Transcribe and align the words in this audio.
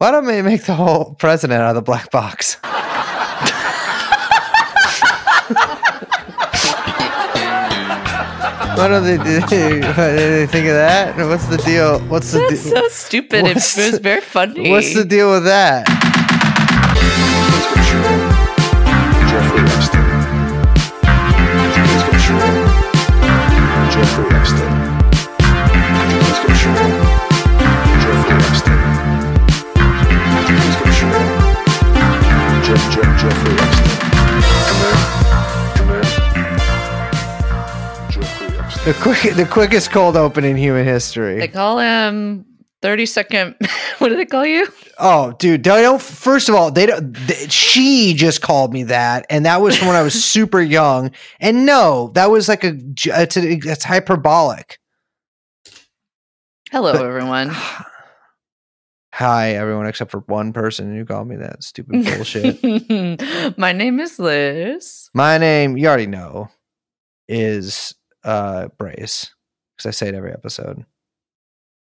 Why 0.00 0.10
don't 0.12 0.24
we 0.24 0.40
make 0.40 0.64
the 0.64 0.72
whole 0.74 1.14
president 1.16 1.60
out 1.60 1.68
of 1.70 1.74
the 1.74 1.82
black 1.82 2.10
box? 2.10 2.56
what 8.76 8.88
do 8.88 9.00
they 9.00 9.16
do? 9.46 9.80
They 9.80 10.46
think 10.46 10.66
of 10.66 10.74
that? 10.74 11.14
What's 11.16 11.46
the 11.46 11.58
deal? 11.58 11.98
What's 12.08 12.32
the 12.32 12.38
That's 12.48 12.62
deal? 12.64 12.72
so 12.76 12.88
stupid. 12.88 13.40
It 13.40 13.54
What's 13.54 13.76
was 13.76 13.92
the- 13.92 14.00
very 14.00 14.20
funny. 14.20 14.70
What's 14.72 14.94
the 14.94 15.04
deal 15.04 15.30
with 15.32 15.44
that? 15.44 15.86
The 38.90 38.98
quick, 39.00 39.34
the 39.36 39.46
quickest 39.46 39.92
cold 39.92 40.16
open 40.16 40.44
in 40.44 40.56
human 40.56 40.84
history. 40.84 41.38
They 41.38 41.46
call 41.46 41.78
him 41.78 42.44
30 42.82 43.06
second. 43.06 43.54
what 43.98 44.08
do 44.08 44.16
they 44.16 44.26
call 44.26 44.44
you? 44.44 44.66
Oh, 44.98 45.30
dude, 45.38 45.62
they 45.62 45.80
don't. 45.82 46.02
First 46.02 46.48
of 46.48 46.56
all, 46.56 46.72
they 46.72 46.86
don't. 46.86 47.14
th- 47.14 47.52
she 47.52 48.14
just 48.14 48.42
called 48.42 48.72
me 48.72 48.82
that, 48.82 49.26
and 49.30 49.46
that 49.46 49.60
was 49.62 49.76
from 49.76 49.86
when 49.86 49.96
I 49.96 50.02
was 50.02 50.24
super 50.24 50.60
young. 50.60 51.12
And 51.38 51.64
no, 51.64 52.10
that 52.16 52.32
was 52.32 52.48
like 52.48 52.64
a. 52.64 52.76
It's 53.06 53.36
a, 53.36 53.48
it's 53.52 53.84
hyperbolic. 53.84 54.80
Hello, 56.72 56.92
But- 56.92 57.06
everyone. 57.06 57.52
Hi, 59.14 59.50
everyone, 59.50 59.86
except 59.86 60.10
for 60.10 60.24
one 60.26 60.52
person 60.52 60.96
who 60.96 61.04
called 61.04 61.28
me 61.28 61.36
that 61.36 61.62
stupid 61.62 62.04
bullshit. 62.06 63.56
My 63.56 63.70
name 63.70 64.00
is 64.00 64.18
Liz. 64.18 65.10
My 65.14 65.38
name, 65.38 65.76
you 65.76 65.86
already 65.86 66.08
know, 66.08 66.48
is 67.28 67.94
uh 68.24 68.68
Brace 68.78 69.32
because 69.76 69.88
I 69.88 69.90
say 69.92 70.08
it 70.08 70.14
every 70.14 70.32
episode. 70.32 70.84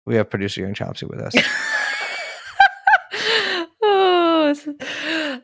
We 0.07 0.17
have 0.17 0.31
producer 0.31 0.61
Young 0.61 0.75
Chomsky 0.75 1.09
with 1.09 1.21
us. 1.21 1.35
oh, 3.83 4.55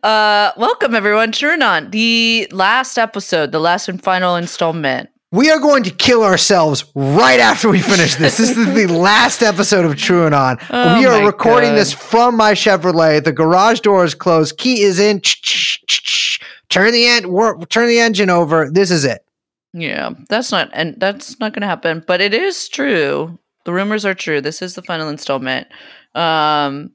uh, 0.03 0.53
welcome 0.57 0.95
everyone. 0.95 1.33
TrueAnon, 1.33 1.91
the 1.91 2.49
last 2.53 2.99
episode, 2.99 3.53
the 3.53 3.59
last 3.59 3.89
and 3.89 4.03
final 4.03 4.37
installment. 4.37 5.11
We 5.33 5.51
are 5.51 5.59
going 5.59 5.83
to 5.83 5.91
kill 5.91 6.23
ourselves 6.23 6.85
right 6.95 7.41
after 7.41 7.69
we 7.69 7.81
finish 7.81 8.15
this. 8.15 8.39
This 8.39 8.57
is 8.57 8.75
the 8.75 8.87
last 8.93 9.43
episode 9.43 9.85
of 9.85 9.95
TrueAnon. 9.95 10.65
Oh 10.71 10.99
we 10.99 11.07
are 11.07 11.27
recording 11.27 11.71
God. 11.71 11.79
this 11.79 11.93
from 11.93 12.37
my 12.37 12.53
Chevrolet. 12.53 13.25
The 13.25 13.33
garage 13.33 13.81
door 13.81 14.05
is 14.05 14.15
closed. 14.15 14.57
Key 14.57 14.83
is 14.83 15.01
in. 15.01 15.21
Turn 16.69 16.93
the 16.93 17.67
turn 17.69 17.89
the 17.89 17.99
engine 17.99 18.31
over. 18.31 18.71
This 18.71 18.93
is 18.93 19.05
it. 19.05 19.26
Yeah, 19.79 20.11
that's 20.31 20.51
not 20.51 20.71
and 20.73 20.99
that's 20.99 21.39
not 21.39 21.53
going 21.53 21.61
to 21.61 21.67
happen, 21.67 22.03
but 22.07 22.23
it 22.23 22.33
is 22.33 22.67
true. 22.67 23.39
The 23.67 23.75
rumors 23.75 24.07
are 24.07 24.15
true. 24.15 24.41
This 24.41 24.63
is 24.63 24.75
the 24.75 24.83
final 24.83 25.09
installment. 25.09 25.69
Um 26.15 26.93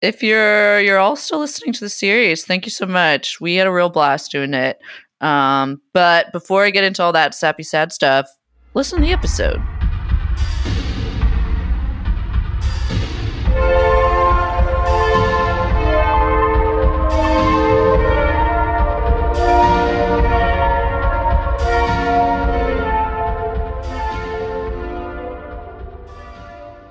if 0.00 0.22
you're 0.22 0.80
you're 0.80 0.98
all 0.98 1.16
still 1.16 1.40
listening 1.40 1.74
to 1.74 1.80
the 1.80 1.90
series, 1.90 2.44
thank 2.44 2.64
you 2.64 2.70
so 2.70 2.86
much. 2.86 3.40
We 3.42 3.56
had 3.56 3.66
a 3.66 3.72
real 3.72 3.90
blast 3.90 4.30
doing 4.32 4.54
it. 4.54 4.78
Um 5.20 5.82
but 5.92 6.32
before 6.32 6.64
I 6.64 6.70
get 6.70 6.84
into 6.84 7.02
all 7.02 7.12
that 7.12 7.34
sappy 7.34 7.62
sad 7.62 7.92
stuff, 7.92 8.26
listen 8.72 9.00
to 9.00 9.04
the 9.04 9.12
episode. 9.12 9.60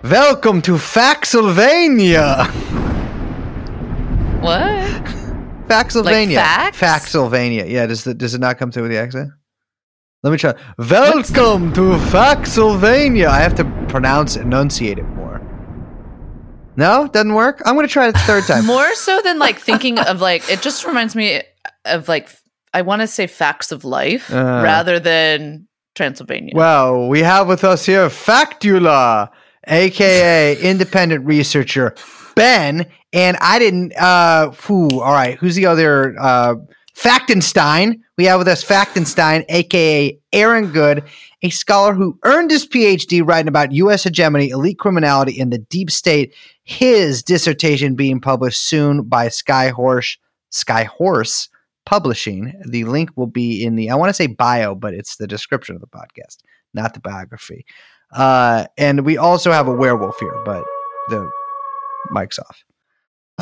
Welcome 0.03 0.61
to 0.63 0.73
Faxylvania. 0.73 2.45
What? 4.41 5.05
Faxylvania. 5.69 6.35
Like 6.35 6.73
facts? 6.75 6.79
Faxylvania. 7.13 7.69
Yeah, 7.69 7.85
does 7.85 8.03
the, 8.03 8.13
does 8.13 8.35
it 8.35 8.41
not 8.41 8.57
come 8.57 8.69
through 8.69 8.83
with 8.83 8.91
the 8.91 8.97
accent? 8.97 9.29
Let 10.23 10.31
me 10.31 10.37
try. 10.37 10.55
Welcome 10.77 11.71
to 11.73 11.81
Faxylvania. 12.11 13.27
I 13.27 13.39
have 13.39 13.55
to 13.55 13.63
pronounce 13.87 14.35
enunciate 14.35 14.97
it 14.99 15.03
more. 15.07 15.39
No, 16.75 17.07
doesn't 17.07 17.33
work. 17.33 17.61
I'm 17.65 17.75
going 17.75 17.87
to 17.87 17.91
try 17.91 18.09
it 18.09 18.13
the 18.13 18.19
third 18.19 18.43
time. 18.45 18.65
More 18.65 18.93
so 18.95 19.21
than 19.21 19.37
like 19.39 19.59
thinking 19.59 19.99
of 19.99 20.19
like 20.21 20.49
it 20.49 20.61
just 20.61 20.85
reminds 20.85 21.15
me 21.15 21.41
of 21.85 22.09
like 22.09 22.29
I 22.73 22.81
want 22.81 23.01
to 23.01 23.07
say 23.07 23.27
facts 23.27 23.71
of 23.71 23.85
life 23.85 24.29
Uh. 24.33 24.61
rather 24.63 24.99
than 24.99 25.67
Transylvania. 25.95 26.53
Well, 26.55 27.07
we 27.07 27.19
have 27.21 27.47
with 27.47 27.63
us 27.63 27.85
here 27.85 28.07
Factula, 28.09 29.29
aka 29.67 30.57
independent 30.59 31.25
researcher 31.25 31.95
Ben, 32.35 32.85
and 33.11 33.37
I 33.37 33.59
didn't. 33.59 33.93
Uh, 33.95 34.51
who? 34.51 35.01
All 35.01 35.13
right, 35.13 35.37
who's 35.37 35.55
the 35.55 35.65
other? 35.65 36.15
Uh, 36.19 36.55
Factenstein. 36.95 37.99
We 38.17 38.25
have 38.25 38.39
with 38.39 38.47
us 38.47 38.63
Factenstein, 38.63 39.45
aka 39.49 40.17
Aaron 40.31 40.71
Good, 40.71 41.03
a 41.41 41.49
scholar 41.49 41.93
who 41.93 42.19
earned 42.23 42.51
his 42.51 42.67
PhD 42.67 43.27
writing 43.27 43.47
about 43.47 43.71
U.S. 43.71 44.03
hegemony, 44.03 44.49
elite 44.49 44.79
criminality, 44.79 45.39
and 45.39 45.51
the 45.51 45.57
deep 45.57 45.89
state. 45.89 46.33
His 46.65 47.23
dissertation 47.23 47.95
being 47.95 48.21
published 48.21 48.61
soon 48.61 49.03
by 49.03 49.27
Skyhorse. 49.27 50.17
Skyhorse 50.51 51.49
Publishing. 51.85 52.53
The 52.65 52.85
link 52.85 53.09
will 53.15 53.27
be 53.27 53.63
in 53.63 53.75
the. 53.75 53.89
I 53.89 53.95
want 53.95 54.09
to 54.09 54.13
say 54.13 54.27
bio, 54.27 54.73
but 54.73 54.93
it's 54.93 55.17
the 55.17 55.27
description 55.27 55.75
of 55.75 55.81
the 55.81 55.87
podcast 55.87 56.37
not 56.73 56.93
the 56.93 56.99
biography. 56.99 57.65
Uh, 58.15 58.65
and 58.77 59.05
we 59.05 59.17
also 59.17 59.51
have 59.51 59.67
a 59.67 59.73
werewolf 59.73 60.19
here, 60.19 60.41
but 60.45 60.63
the 61.09 61.29
mic's 62.11 62.39
off. 62.39 62.63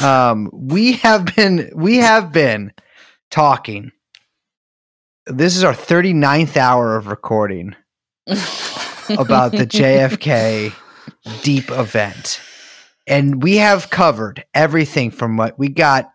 Um, 0.02 0.50
we 0.54 0.94
have 0.94 1.36
been 1.36 1.72
we 1.76 1.98
have 1.98 2.32
been 2.32 2.72
talking. 3.30 3.92
This 5.28 5.56
is 5.56 5.64
our 5.64 5.74
39th 5.74 6.58
hour 6.58 6.96
of 6.96 7.08
recording 7.08 7.76
about 8.28 9.52
the 9.52 9.68
JFK 9.68 10.74
deep 11.44 11.70
event. 11.70 12.42
And 13.08 13.44
we 13.44 13.58
have 13.58 13.90
covered 13.90 14.46
everything 14.54 15.12
from 15.12 15.38
what 15.38 15.60
we 15.60 15.70
got 15.70 16.12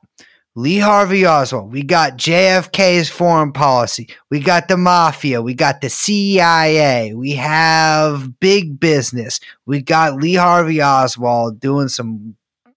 Lee 0.59 0.79
Harvey 0.79 1.27
Oswald, 1.27 1.71
we 1.71 1.83
got 1.83 2.17
JFK's 2.17 3.11
foreign 3.11 3.53
policy, 3.53 4.09
we 4.31 4.41
got 4.41 4.69
the 4.69 4.79
mafia, 4.79 5.43
we 5.43 5.53
got 5.53 5.83
the 5.83 5.91
CIA, 5.91 7.13
we 7.13 7.33
have 7.33 8.41
big 8.41 8.81
business, 8.81 9.39
we 9.67 9.83
got 9.83 10.17
Lee 10.17 10.33
Harvey 10.33 10.81
Oswald 10.83 11.61
doing 11.61 11.89
some 11.89 12.37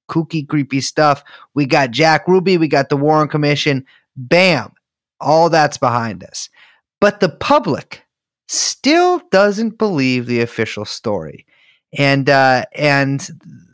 kooky, 0.10 0.46
creepy 0.46 0.82
stuff, 0.82 1.24
we 1.54 1.66
got 1.66 1.92
Jack 1.92 2.28
Ruby, 2.28 2.58
we 2.58 2.68
got 2.68 2.90
the 2.90 2.98
Warren 2.98 3.30
Commission. 3.30 3.86
Bam, 4.18 4.74
all 5.22 5.50
that's 5.50 5.78
behind 5.78 6.22
us. 6.26 6.50
But 7.00 7.22
the 7.22 7.30
public 7.30 8.04
still 8.50 9.22
doesn't 9.32 9.78
believe 9.78 10.26
the 10.26 10.42
official 10.42 10.84
story. 10.84 11.46
And 11.98 12.30
uh, 12.30 12.66
and 12.74 13.26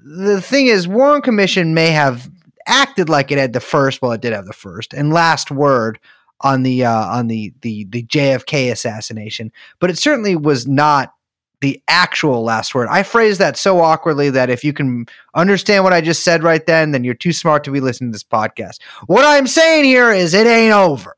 the 0.04 0.42
thing 0.42 0.68
is, 0.68 0.88
Warren 0.88 1.24
Commission 1.24 1.74
may 1.74 1.90
have 1.90 2.30
acted 2.68 3.10
like 3.10 3.32
it 3.32 3.38
had 3.38 3.54
the 3.54 3.60
first. 3.60 4.02
Well, 4.02 4.12
it 4.12 4.22
did 4.22 4.34
have 4.34 4.46
the 4.46 4.54
first 4.54 4.94
and 4.94 5.14
last 5.14 5.52
word 5.52 6.00
on 6.42 6.64
the 6.64 6.86
uh, 6.86 7.06
on 7.08 7.28
the 7.28 7.54
the 7.62 7.86
the 7.86 8.04
JFK 8.04 8.72
assassination, 8.72 9.52
but 9.80 9.90
it 9.90 9.98
certainly 9.98 10.36
was 10.36 10.68
not 10.68 11.14
the 11.62 11.82
actual 11.88 12.44
last 12.44 12.76
word. 12.76 12.88
I 12.92 13.04
phrased 13.04 13.40
that 13.40 13.58
so 13.58 13.80
awkwardly 13.80 14.30
that 14.30 14.50
if 14.50 14.64
you 14.64 14.74
can 14.74 15.06
understand 15.34 15.84
what 15.84 15.94
I 15.94 16.02
just 16.02 16.24
said 16.24 16.44
right 16.44 16.66
then, 16.66 16.92
then 16.92 17.04
you're 17.04 17.14
too 17.14 17.34
smart 17.34 17.64
to 17.64 17.72
be 17.72 17.80
listening 17.80 18.12
to 18.12 18.16
this 18.16 18.24
podcast. 18.24 18.82
What 19.08 19.26
I'm 19.26 19.48
saying 19.48 19.86
here 19.86 20.12
is 20.12 20.34
it 20.34 20.48
ain't 20.48 20.74
over. 20.74 21.15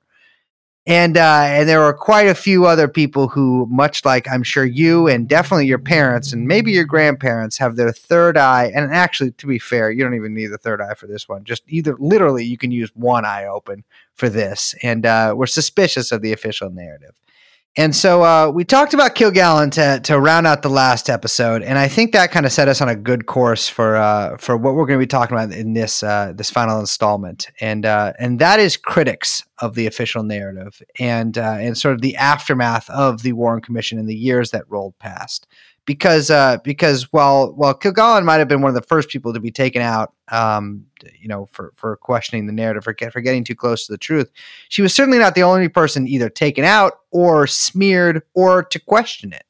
And 0.88 1.18
uh, 1.18 1.44
and 1.45 1.68
there 1.68 1.84
are 1.84 1.94
quite 1.94 2.28
a 2.28 2.34
few 2.34 2.66
other 2.66 2.88
people 2.88 3.28
who, 3.28 3.68
much 3.69 4.06
like 4.06 4.25
I'm 4.31 4.42
sure 4.42 4.63
you 4.63 5.06
and 5.10 5.28
definitely 5.28 5.68
your 5.68 5.80
parents 5.80 6.31
and 6.31 6.48
maybe 6.48 6.72
your 6.72 6.86
grandparents, 6.86 7.57
have 7.57 7.75
their 7.75 7.92
third 7.92 8.38
eye. 8.38 8.72
And 8.74 8.94
actually, 8.94 9.31
to 9.31 9.48
be 9.48 9.60
fair, 9.60 9.92
you 9.92 10.01
don't 10.01 10.16
even 10.16 10.34
need 10.34 10.48
the 10.48 10.57
third 10.57 10.81
eye 10.81 10.94
for 10.94 11.06
this 11.06 11.28
one. 11.28 11.44
Just 11.44 11.63
either 11.68 11.98
literally, 12.00 12.45
you 12.45 12.57
can 12.57 12.72
use 12.72 12.89
one 12.95 13.25
eye 13.25 13.45
open 13.45 13.84
for 14.16 14.30
this. 14.30 14.74
And 14.81 15.06
uh, 15.06 15.34
we're 15.36 15.45
suspicious 15.45 16.13
of 16.13 16.22
the 16.22 16.31
official 16.31 16.69
narrative. 16.69 17.19
And 17.79 17.95
so 17.95 18.24
uh, 18.24 18.50
we 18.50 18.65
talked 18.65 18.95
about 18.95 19.13
Kilgallen 19.13 19.71
to 19.74 20.00
to 20.00 20.19
round 20.19 20.47
out 20.47 20.63
the 20.63 20.69
last 20.69 21.12
episode, 21.12 21.62
and 21.62 21.77
I 21.77 21.88
think 21.88 22.12
that 22.12 22.31
kind 22.31 22.47
of 22.47 22.51
set 22.51 22.68
us 22.68 22.81
on 22.81 22.89
a 22.89 22.95
good 22.95 23.27
course 23.27 23.69
for 23.69 23.95
uh, 23.95 24.35
for 24.38 24.57
what 24.57 24.74
we're 24.74 24.88
going 24.88 25.00
to 25.00 25.03
be 25.03 25.07
talking 25.07 25.38
about 25.38 25.56
in 25.56 25.74
this 25.74 26.01
uh, 26.01 26.33
this 26.35 26.50
final 26.50 26.79
installment, 26.79 27.51
and 27.62 27.85
uh, 27.85 28.13
and 28.18 28.39
that 28.39 28.59
is 28.59 28.77
critics 28.77 29.44
of 29.59 29.75
the 29.75 29.85
official 29.85 30.24
narrative 30.24 30.81
and 31.00 31.38
uh, 31.38 31.57
and 31.59 31.77
sort 31.77 31.94
of 31.94 32.01
the 32.01 32.15
aftermath 32.15 32.89
of 32.89 33.21
the 33.21 33.33
Warren 33.33 33.62
Commission 33.62 34.00
in 34.00 34.07
the 34.07 34.15
years 34.15 34.50
that 34.50 34.63
rolled 34.69 34.97
past, 34.97 35.45
because 35.88 36.30
uh, 36.30 36.57
because 36.63 37.12
while 37.13 37.54
while 37.54 37.74
Kilgallen 37.74 38.25
might 38.25 38.38
have 38.38 38.48
been 38.48 38.62
one 38.62 38.69
of 38.69 38.75
the 38.75 38.88
first 38.88 39.10
people 39.10 39.34
to 39.34 39.39
be 39.39 39.50
taken 39.50 39.81
out, 39.81 40.13
um, 40.28 40.86
you 41.19 41.28
know, 41.28 41.48
for 41.51 41.74
for 41.78 41.95
questioning 41.95 42.45
the 42.45 42.54
narrative, 42.54 42.84
for, 42.84 42.94
get, 42.94 43.12
for 43.12 43.22
getting 43.22 43.44
too 43.44 43.56
close 43.56 43.88
to 43.88 43.94
the 43.94 43.98
truth, 43.98 44.30
she 44.69 44.84
was 44.84 44.94
certainly 44.94 45.18
not 45.18 45.34
the 45.34 45.42
only 45.42 45.69
person 45.69 46.07
either 46.07 46.30
taken 46.30 46.63
out 46.63 47.00
or 47.12 47.48
smeared 47.48 48.22
or 48.36 48.63
to 48.63 48.80
question 48.80 49.34
it. 49.34 49.45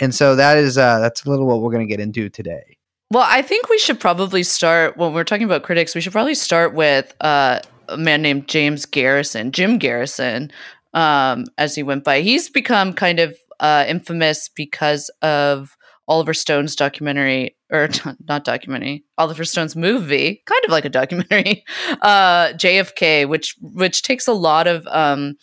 And 0.00 0.12
so 0.12 0.34
that 0.34 0.56
is 0.56 0.76
uh, 0.76 0.98
that's 0.98 1.24
a 1.24 1.30
little 1.30 1.46
what 1.46 1.60
we're 1.60 1.70
going 1.70 1.86
to 1.86 1.90
get 1.90 2.00
into 2.00 2.28
today. 2.28 2.78
Well, 3.10 3.26
I 3.28 3.42
think 3.42 3.68
we 3.68 3.78
should 3.78 4.00
probably 4.00 4.42
start 4.42 4.96
when 4.96 5.12
we're 5.12 5.22
talking 5.22 5.44
about 5.44 5.62
critics. 5.62 5.94
We 5.94 6.00
should 6.00 6.12
probably 6.12 6.34
start 6.34 6.72
with 6.72 7.14
uh, 7.20 7.60
a 7.88 7.98
man 7.98 8.22
named 8.22 8.48
James 8.48 8.86
Garrison, 8.86 9.52
Jim 9.52 9.76
Garrison, 9.76 10.50
um, 10.94 11.44
as 11.58 11.74
he 11.74 11.82
went 11.82 12.04
by. 12.04 12.22
He's 12.22 12.48
become 12.48 12.94
kind 12.94 13.20
of 13.20 13.36
uh, 13.60 13.84
infamous 13.86 14.48
because 14.48 15.10
of 15.22 15.76
Oliver 16.06 16.34
Stone's 16.34 16.76
documentary, 16.76 17.56
or 17.70 17.88
not 18.28 18.44
documentary, 18.44 19.04
Oliver 19.18 19.44
Stone's 19.44 19.76
movie, 19.76 20.42
kind 20.46 20.64
of 20.64 20.70
like 20.70 20.84
a 20.84 20.90
documentary, 20.90 21.64
uh, 22.02 22.48
JFK, 22.54 23.28
which 23.28 23.56
which 23.60 24.02
takes 24.02 24.26
a 24.26 24.32
lot 24.32 24.66
of 24.66 24.86
um, 24.88 25.36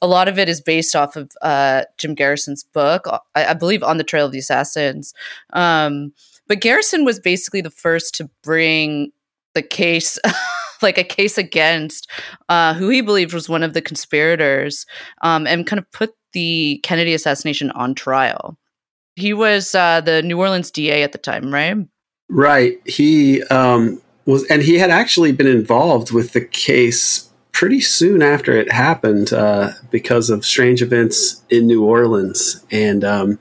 a 0.00 0.06
lot 0.06 0.28
of 0.28 0.38
it 0.38 0.48
is 0.48 0.60
based 0.60 0.94
off 0.94 1.16
of 1.16 1.30
uh, 1.42 1.82
Jim 1.98 2.14
Garrison's 2.14 2.64
book, 2.64 3.06
I, 3.34 3.46
I, 3.46 3.54
believe, 3.54 3.82
on 3.82 3.98
the 3.98 4.04
Trail 4.04 4.26
of 4.26 4.32
the 4.32 4.38
Assassins. 4.38 5.12
Um, 5.52 6.12
but 6.46 6.60
Garrison 6.60 7.04
was 7.04 7.18
basically 7.18 7.60
the 7.60 7.70
first 7.70 8.14
to 8.16 8.30
bring 8.42 9.12
the 9.54 9.62
case. 9.62 10.18
like 10.80 10.96
a 10.96 11.02
case 11.02 11.36
against 11.36 12.08
uh, 12.48 12.72
who 12.74 12.88
he 12.88 13.00
believed 13.00 13.34
was 13.34 13.48
one 13.48 13.64
of 13.64 13.74
the 13.74 13.82
conspirators 13.82 14.86
um, 15.22 15.44
and 15.44 15.66
kind 15.66 15.80
of 15.80 15.90
put 15.90 16.14
the 16.32 16.80
Kennedy 16.82 17.14
assassination 17.14 17.70
on 17.72 17.94
trial. 17.94 18.58
He 19.16 19.32
was 19.32 19.74
uh, 19.74 20.00
the 20.00 20.22
New 20.22 20.38
Orleans 20.38 20.70
DA 20.70 21.02
at 21.02 21.12
the 21.12 21.18
time, 21.18 21.52
right? 21.52 21.76
Right. 22.28 22.78
He 22.84 23.42
um, 23.44 24.00
was, 24.26 24.44
and 24.46 24.62
he 24.62 24.78
had 24.78 24.90
actually 24.90 25.32
been 25.32 25.46
involved 25.46 26.12
with 26.12 26.32
the 26.32 26.44
case 26.44 27.28
pretty 27.52 27.80
soon 27.80 28.22
after 28.22 28.52
it 28.52 28.70
happened 28.70 29.32
uh, 29.32 29.70
because 29.90 30.30
of 30.30 30.44
strange 30.44 30.82
events 30.82 31.42
in 31.50 31.66
New 31.66 31.84
Orleans. 31.84 32.64
And 32.70 33.02
um, 33.02 33.38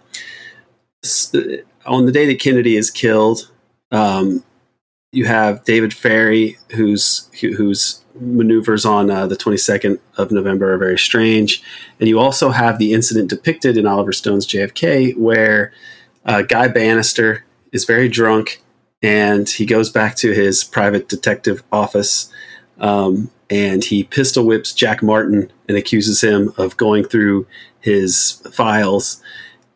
on 1.85 2.05
the 2.05 2.11
day 2.11 2.25
that 2.25 2.39
Kennedy 2.39 2.77
is 2.77 2.89
killed, 2.89 3.51
um, 3.91 4.43
you 5.11 5.25
have 5.25 5.63
David 5.65 5.93
Ferrie, 5.93 6.57
who's 6.71 7.29
who's 7.39 8.03
maneuvers 8.19 8.85
on 8.85 9.09
uh, 9.09 9.27
the 9.27 9.35
22nd 9.35 9.99
of 10.17 10.31
November 10.31 10.73
are 10.73 10.77
very 10.77 10.97
strange. 10.97 11.61
And 11.99 12.07
you 12.07 12.19
also 12.19 12.49
have 12.49 12.77
the 12.77 12.93
incident 12.93 13.29
depicted 13.29 13.77
in 13.77 13.85
Oliver 13.85 14.13
Stone's 14.13 14.47
JFK 14.47 15.17
where 15.17 15.71
uh, 16.25 16.41
Guy 16.41 16.67
Banister 16.67 17.45
is 17.71 17.85
very 17.85 18.09
drunk 18.09 18.61
and 19.01 19.47
he 19.47 19.65
goes 19.65 19.89
back 19.89 20.15
to 20.17 20.31
his 20.31 20.63
private 20.63 21.07
detective 21.07 21.63
office 21.71 22.31
um, 22.79 23.29
and 23.49 23.83
he 23.83 24.03
pistol 24.03 24.45
whips 24.45 24.73
Jack 24.73 25.01
Martin 25.01 25.51
and 25.67 25.77
accuses 25.77 26.21
him 26.21 26.53
of 26.57 26.77
going 26.77 27.03
through 27.03 27.47
his 27.79 28.41
files. 28.51 29.21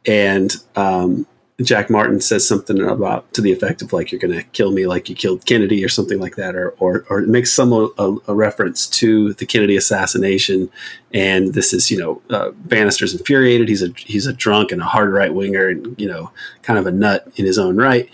And 0.05 0.55
um, 0.75 1.27
Jack 1.61 1.89
Martin 1.89 2.19
says 2.21 2.47
something 2.47 2.81
about 2.81 3.31
to 3.33 3.41
the 3.41 3.51
effect 3.51 3.81
of 3.81 3.93
like 3.93 4.11
you're 4.11 4.19
going 4.19 4.33
to 4.33 4.43
kill 4.43 4.71
me 4.71 4.87
like 4.87 5.09
you 5.09 5.15
killed 5.15 5.45
Kennedy 5.45 5.83
or 5.83 5.89
something 5.89 6.19
like 6.19 6.35
that, 6.35 6.55
or 6.55 6.71
or, 6.79 7.05
or 7.09 7.21
makes 7.21 7.53
some 7.53 7.71
a, 7.73 8.17
a, 8.27 8.33
reference 8.33 8.87
to 8.87 9.33
the 9.33 9.45
Kennedy 9.45 9.75
assassination. 9.75 10.71
And 11.13 11.53
this 11.53 11.73
is 11.73 11.91
you 11.91 11.99
know 11.99 12.21
uh, 12.29 12.51
Banister's 12.51 13.13
infuriated. 13.13 13.69
He's 13.69 13.83
a 13.83 13.89
he's 13.95 14.25
a 14.25 14.33
drunk 14.33 14.71
and 14.71 14.81
a 14.81 14.85
hard 14.85 15.11
right 15.11 15.33
winger 15.33 15.67
and 15.67 15.99
you 15.99 16.07
know 16.07 16.31
kind 16.63 16.79
of 16.79 16.87
a 16.87 16.91
nut 16.91 17.27
in 17.35 17.45
his 17.45 17.59
own 17.59 17.77
right. 17.77 18.09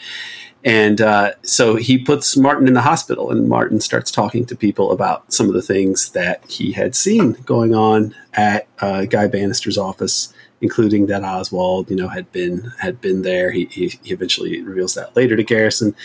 And 0.63 0.99
uh, 0.99 1.31
so 1.43 1.75
he 1.75 1.97
puts 1.97 2.35
Martin 2.35 2.67
in 2.67 2.73
the 2.73 2.81
hospital, 2.81 3.31
and 3.31 3.47
Martin 3.47 3.79
starts 3.79 4.11
talking 4.11 4.45
to 4.47 4.55
people 4.55 4.91
about 4.91 5.31
some 5.31 5.47
of 5.47 5.53
the 5.53 5.61
things 5.61 6.09
that 6.09 6.43
he 6.49 6.73
had 6.73 6.95
seen 6.95 7.33
going 7.45 7.73
on 7.73 8.13
at 8.33 8.67
uh, 8.79 9.05
Guy 9.05 9.27
Banister's 9.27 9.77
office 9.77 10.33
including 10.61 11.07
that 11.07 11.23
Oswald, 11.23 11.89
you 11.89 11.95
know, 11.95 12.07
had 12.07 12.31
been 12.31 12.71
had 12.79 12.99
been 13.01 13.21
there. 13.21 13.51
He, 13.51 13.65
he, 13.65 13.87
he 14.03 14.13
eventually 14.13 14.61
reveals 14.61 14.95
that 14.95 15.15
later 15.15 15.35
to 15.35 15.43
Garrison, 15.43 15.95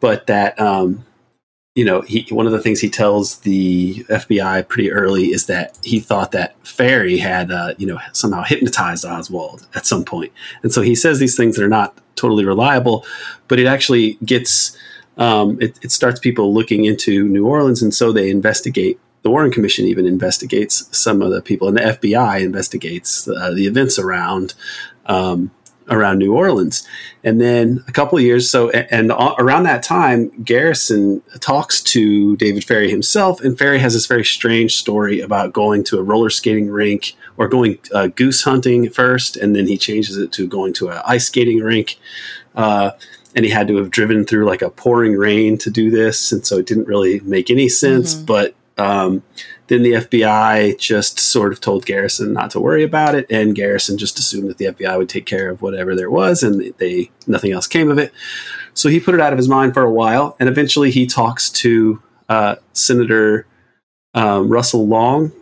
but 0.00 0.26
that 0.26 0.58
um, 0.60 1.04
you 1.78 1.84
know, 1.84 2.00
he 2.00 2.26
one 2.30 2.44
of 2.44 2.50
the 2.50 2.60
things 2.60 2.80
he 2.80 2.90
tells 2.90 3.38
the 3.40 4.04
FBI 4.10 4.66
pretty 4.66 4.90
early 4.90 5.26
is 5.26 5.46
that 5.46 5.78
he 5.84 6.00
thought 6.00 6.32
that 6.32 6.60
Ferrie 6.64 7.18
had 7.18 7.52
uh, 7.52 7.74
you 7.78 7.86
know 7.86 8.00
somehow 8.12 8.42
hypnotized 8.42 9.04
Oswald 9.04 9.64
at 9.76 9.86
some 9.86 10.04
point, 10.04 10.32
and 10.64 10.72
so 10.72 10.82
he 10.82 10.96
says 10.96 11.20
these 11.20 11.36
things 11.36 11.54
that 11.54 11.64
are 11.64 11.68
not 11.68 11.96
totally 12.16 12.44
reliable, 12.44 13.06
but 13.46 13.60
it 13.60 13.66
actually 13.66 14.14
gets. 14.24 14.76
Um, 15.18 15.60
it, 15.60 15.76
it 15.82 15.90
starts 15.90 16.20
people 16.20 16.54
looking 16.54 16.84
into 16.84 17.28
New 17.28 17.46
Orleans, 17.46 17.82
and 17.82 17.92
so 17.92 18.12
they 18.12 18.30
investigate 18.30 19.00
the 19.22 19.30
Warren 19.30 19.50
Commission 19.50 19.86
even 19.86 20.06
investigates 20.06 20.88
some 20.96 21.22
of 21.22 21.30
the 21.30 21.42
people, 21.42 21.68
and 21.68 21.76
the 21.76 21.82
FBI 21.82 22.40
investigates 22.40 23.28
uh, 23.28 23.50
the 23.50 23.66
events 23.66 23.98
around 23.98 24.54
um, 25.06 25.50
around 25.90 26.18
New 26.18 26.34
Orleans. 26.34 26.86
And 27.24 27.40
then 27.40 27.82
a 27.88 27.92
couple 27.92 28.18
of 28.18 28.24
years 28.24 28.50
so, 28.50 28.70
and, 28.70 29.10
and 29.10 29.36
around 29.38 29.64
that 29.64 29.82
time, 29.82 30.30
Garrison 30.42 31.22
talks 31.40 31.80
to 31.82 32.36
David 32.36 32.64
Ferrie 32.64 32.90
himself, 32.90 33.40
and 33.40 33.56
Ferrie 33.56 33.78
has 33.78 33.94
this 33.94 34.06
very 34.06 34.24
strange 34.24 34.76
story 34.76 35.20
about 35.20 35.52
going 35.52 35.84
to 35.84 35.98
a 35.98 36.02
roller 36.02 36.30
skating 36.30 36.70
rink 36.70 37.14
or 37.36 37.48
going 37.48 37.78
uh, 37.92 38.08
goose 38.08 38.42
hunting 38.42 38.88
first, 38.90 39.36
and 39.36 39.54
then 39.54 39.66
he 39.66 39.78
changes 39.78 40.16
it 40.16 40.32
to 40.32 40.46
going 40.46 40.72
to 40.74 40.88
an 40.88 41.00
ice 41.04 41.26
skating 41.26 41.60
rink. 41.60 41.98
Uh, 42.54 42.90
and 43.34 43.44
he 43.44 43.50
had 43.50 43.68
to 43.68 43.76
have 43.76 43.90
driven 43.90 44.24
through 44.24 44.46
like 44.46 44.62
a 44.62 44.70
pouring 44.70 45.14
rain 45.14 45.58
to 45.58 45.70
do 45.70 45.90
this, 45.90 46.32
and 46.32 46.46
so 46.46 46.56
it 46.58 46.66
didn't 46.66 46.88
really 46.88 47.20
make 47.20 47.50
any 47.50 47.68
sense. 47.68 48.14
Mm-hmm. 48.14 48.24
But 48.24 48.54
um, 48.78 49.22
then 49.66 49.82
the 49.82 49.92
FBI 49.92 50.78
just 50.78 51.18
sort 51.18 51.52
of 51.52 51.60
told 51.60 51.84
Garrison 51.84 52.32
not 52.32 52.50
to 52.52 52.60
worry 52.60 52.82
about 52.82 53.14
it, 53.14 53.26
and 53.30 53.54
Garrison 53.54 53.98
just 53.98 54.18
assumed 54.18 54.48
that 54.48 54.58
the 54.58 54.66
FBI 54.66 54.96
would 54.96 55.08
take 55.08 55.26
care 55.26 55.50
of 55.50 55.60
whatever 55.60 55.94
there 55.94 56.10
was, 56.10 56.42
and 56.42 56.72
they 56.78 57.10
nothing 57.26 57.52
else 57.52 57.66
came 57.66 57.90
of 57.90 57.98
it. 57.98 58.12
So 58.72 58.88
he 58.88 59.00
put 59.00 59.14
it 59.14 59.20
out 59.20 59.32
of 59.32 59.38
his 59.38 59.48
mind 59.48 59.74
for 59.74 59.82
a 59.82 59.92
while, 59.92 60.36
and 60.40 60.48
eventually 60.48 60.90
he 60.90 61.06
talks 61.06 61.50
to 61.50 62.02
uh, 62.28 62.56
Senator 62.72 63.46
um, 64.14 64.48
Russell 64.48 64.86
Long, 64.86 65.32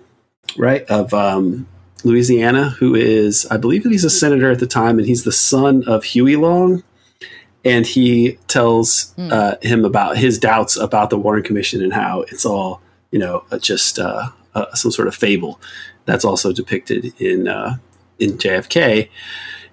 right 0.57 0.83
of 0.87 1.15
um, 1.15 1.69
Louisiana, 2.03 2.71
who 2.71 2.95
is 2.95 3.47
I 3.51 3.59
believe 3.59 3.85
that 3.85 3.93
he's 3.93 4.05
a 4.05 4.11
senator 4.11 4.51
at 4.51 4.59
the 4.59 4.67
time, 4.67 4.99
and 4.99 5.07
he's 5.07 5.25
the 5.25 5.33
son 5.33 5.85
of 5.87 6.05
Huey 6.05 6.37
Long. 6.37 6.83
And 7.65 7.85
he 7.85 8.39
tells 8.47 9.13
mm. 9.19 9.33
uh, 9.33 9.57
him 9.61 9.85
about 9.85 10.17
his 10.17 10.39
doubts 10.39 10.77
about 10.77 11.11
the 11.11 11.19
Warren 11.19 11.43
Commission 11.43 11.83
and 11.83 11.93
how 11.93 12.21
it's 12.23 12.47
all 12.47 12.81
you 13.11 13.19
know, 13.19 13.45
uh, 13.51 13.59
just 13.59 13.99
uh, 13.99 14.29
uh, 14.55 14.75
some 14.75 14.91
sort 14.91 15.09
of 15.09 15.15
fable. 15.15 15.61
That's 16.05 16.25
also 16.25 16.53
depicted 16.53 17.13
in 17.21 17.49
uh, 17.49 17.77
in 18.19 18.33
JFK, 18.33 19.09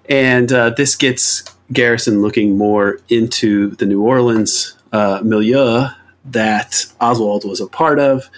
and 0.09 0.51
uh, 0.51 0.71
this 0.71 0.95
gets 0.95 1.43
Garrison 1.71 2.21
looking 2.21 2.57
more 2.57 2.99
into 3.09 3.71
the 3.71 3.85
New 3.85 4.01
Orleans 4.01 4.75
uh, 4.91 5.21
milieu 5.23 5.87
that 6.25 6.85
Oswald 7.01 7.45
was 7.45 7.59
a 7.61 7.67
part 7.67 7.99
of, 7.99 8.29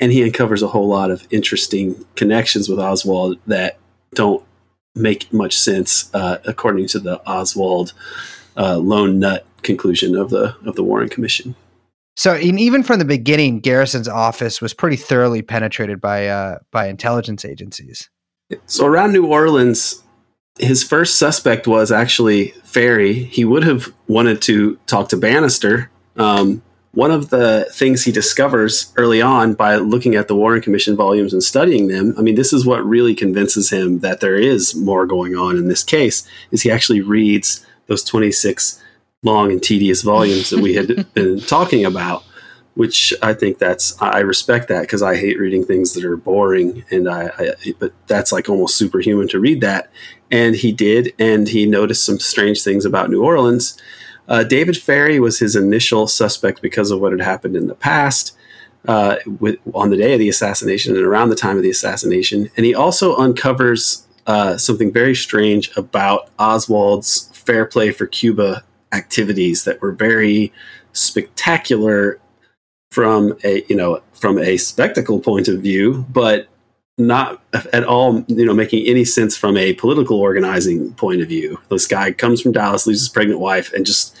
and 0.00 0.12
he 0.12 0.22
uncovers 0.22 0.62
a 0.62 0.68
whole 0.68 0.88
lot 0.88 1.10
of 1.10 1.26
interesting 1.30 2.04
connections 2.14 2.68
with 2.68 2.78
Oswald 2.78 3.38
that 3.46 3.78
don't 4.14 4.44
make 4.94 5.32
much 5.32 5.56
sense 5.56 6.10
according 6.12 6.86
to 6.86 6.98
the 6.98 7.20
Oswald 7.26 7.92
lone 8.56 9.18
nut 9.18 9.46
conclusion 9.62 10.16
of 10.16 10.30
the 10.30 10.56
of 10.64 10.76
the 10.76 10.82
Warren 10.84 11.08
Commission. 11.08 11.54
So, 12.16 12.36
even 12.36 12.82
from 12.82 12.98
the 12.98 13.04
beginning, 13.06 13.60
Garrison's 13.60 14.08
office 14.08 14.60
was 14.60 14.74
pretty 14.74 14.96
thoroughly 14.96 15.40
penetrated 15.40 16.00
by 16.00 16.28
uh, 16.28 16.58
by 16.70 16.88
intelligence 16.88 17.44
agencies. 17.44 18.10
So, 18.66 18.86
around 18.86 19.12
New 19.12 19.26
Orleans, 19.26 20.02
his 20.58 20.84
first 20.84 21.18
suspect 21.18 21.66
was 21.66 21.90
actually 21.90 22.48
Ferrie. 22.64 23.24
He 23.24 23.44
would 23.44 23.64
have 23.64 23.92
wanted 24.08 24.42
to 24.42 24.76
talk 24.86 25.08
to 25.10 25.16
Banister. 25.16 25.90
Um, 26.16 26.62
one 26.92 27.10
of 27.10 27.30
the 27.30 27.66
things 27.72 28.04
he 28.04 28.12
discovers 28.12 28.92
early 28.96 29.22
on 29.22 29.54
by 29.54 29.76
looking 29.76 30.14
at 30.14 30.28
the 30.28 30.36
Warren 30.36 30.60
Commission 30.60 30.94
volumes 30.94 31.32
and 31.32 31.42
studying 31.42 31.88
them, 31.88 32.14
I 32.18 32.20
mean, 32.20 32.34
this 32.34 32.52
is 32.52 32.66
what 32.66 32.84
really 32.84 33.14
convinces 33.14 33.70
him 33.70 34.00
that 34.00 34.20
there 34.20 34.36
is 34.36 34.74
more 34.74 35.06
going 35.06 35.34
on 35.34 35.56
in 35.56 35.68
this 35.68 35.82
case, 35.82 36.28
is 36.50 36.60
he 36.60 36.70
actually 36.70 37.00
reads 37.00 37.64
those 37.86 38.04
26 38.04 38.78
long 39.22 39.52
and 39.52 39.62
tedious 39.62 40.02
volumes 40.02 40.50
that 40.50 40.60
we 40.60 40.74
had 40.74 41.12
been 41.14 41.40
talking 41.40 41.84
about 41.84 42.24
which 42.74 43.12
I 43.20 43.34
think 43.34 43.58
that's 43.58 44.00
I 44.00 44.20
respect 44.20 44.68
that 44.68 44.82
because 44.82 45.02
I 45.02 45.16
hate 45.16 45.38
reading 45.38 45.64
things 45.64 45.92
that 45.92 46.04
are 46.04 46.16
boring 46.16 46.84
and 46.90 47.08
I, 47.08 47.30
I, 47.38 47.54
but 47.78 47.92
that's 48.06 48.32
like 48.32 48.48
almost 48.48 48.76
superhuman 48.76 49.28
to 49.28 49.40
read 49.40 49.60
that 49.60 49.90
and 50.30 50.54
he 50.54 50.72
did 50.72 51.12
and 51.18 51.48
he 51.48 51.66
noticed 51.66 52.04
some 52.04 52.18
strange 52.18 52.62
things 52.62 52.84
about 52.84 53.10
New 53.10 53.22
Orleans. 53.22 53.78
Uh, 54.28 54.44
David 54.44 54.76
Ferrie 54.76 55.20
was 55.20 55.38
his 55.38 55.54
initial 55.56 56.06
suspect 56.06 56.62
because 56.62 56.90
of 56.90 57.00
what 57.00 57.12
had 57.12 57.20
happened 57.20 57.56
in 57.56 57.66
the 57.66 57.74
past. 57.74 58.36
Uh, 58.88 59.14
with, 59.38 59.60
on 59.74 59.90
the 59.90 59.96
day 59.96 60.14
of 60.14 60.18
the 60.18 60.28
assassination 60.28 60.96
and 60.96 61.04
around 61.04 61.28
the 61.28 61.36
time 61.36 61.56
of 61.56 61.62
the 61.62 61.70
assassination, 61.70 62.50
and 62.56 62.66
he 62.66 62.74
also 62.74 63.14
uncovers 63.14 64.08
uh, 64.26 64.56
something 64.56 64.92
very 64.92 65.14
strange 65.14 65.70
about 65.76 66.36
Oswald's 66.40 67.30
Fair 67.32 67.64
Play 67.64 67.92
for 67.92 68.06
Cuba 68.08 68.64
activities 68.92 69.64
that 69.64 69.80
were 69.80 69.92
very 69.92 70.52
spectacular 70.92 72.20
from 72.90 73.36
a 73.44 73.64
you 73.68 73.76
know 73.76 74.02
from 74.12 74.38
a 74.38 74.56
spectacle 74.56 75.18
point 75.18 75.48
of 75.48 75.60
view, 75.60 76.04
but 76.10 76.48
not 76.98 77.42
at 77.72 77.84
all 77.84 78.24
you 78.28 78.44
know 78.44 78.54
making 78.54 78.86
any 78.86 79.04
sense 79.04 79.36
from 79.36 79.56
a 79.56 79.72
political 79.74 80.18
organizing 80.18 80.92
point 80.94 81.20
of 81.20 81.28
view. 81.28 81.58
This 81.70 81.86
guy 81.86 82.12
comes 82.12 82.40
from 82.40 82.52
Dallas, 82.52 82.84
his 82.84 83.08
pregnant 83.08 83.40
wife, 83.40 83.72
and 83.72 83.86
just 83.86 84.16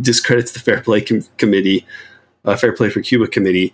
discredits 0.00 0.52
the 0.52 0.60
Fair 0.60 0.80
Play 0.80 1.00
com- 1.00 1.26
Committee, 1.38 1.86
uh, 2.44 2.56
Fair 2.56 2.72
Play 2.72 2.90
for 2.90 3.00
Cuba 3.00 3.26
Committee, 3.26 3.72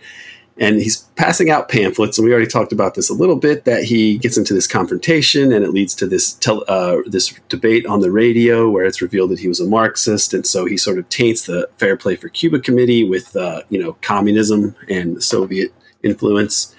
and 0.58 0.76
he's 0.76 1.02
passing 1.14 1.50
out 1.50 1.68
pamphlets. 1.68 2.18
And 2.18 2.26
we 2.26 2.32
already 2.32 2.48
talked 2.48 2.72
about 2.72 2.94
this 2.94 3.08
a 3.08 3.14
little 3.14 3.36
bit. 3.36 3.64
That 3.64 3.84
he 3.84 4.18
gets 4.18 4.36
into 4.36 4.54
this 4.54 4.66
confrontation, 4.66 5.52
and 5.52 5.64
it 5.64 5.70
leads 5.70 5.94
to 5.96 6.06
this 6.06 6.32
tel- 6.34 6.64
uh, 6.68 6.98
this 7.06 7.32
debate 7.48 7.86
on 7.86 8.00
the 8.00 8.10
radio, 8.10 8.68
where 8.68 8.84
it's 8.84 9.00
revealed 9.00 9.30
that 9.30 9.38
he 9.38 9.48
was 9.48 9.60
a 9.60 9.66
Marxist, 9.66 10.34
and 10.34 10.46
so 10.46 10.64
he 10.64 10.76
sort 10.76 10.98
of 10.98 11.08
taints 11.08 11.46
the 11.46 11.68
Fair 11.78 11.96
Play 11.96 12.16
for 12.16 12.28
Cuba 12.28 12.58
Committee 12.58 13.04
with 13.04 13.36
uh, 13.36 13.62
you 13.68 13.82
know 13.82 13.94
communism 14.02 14.74
and 14.88 15.22
Soviet 15.22 15.72
influence, 16.02 16.74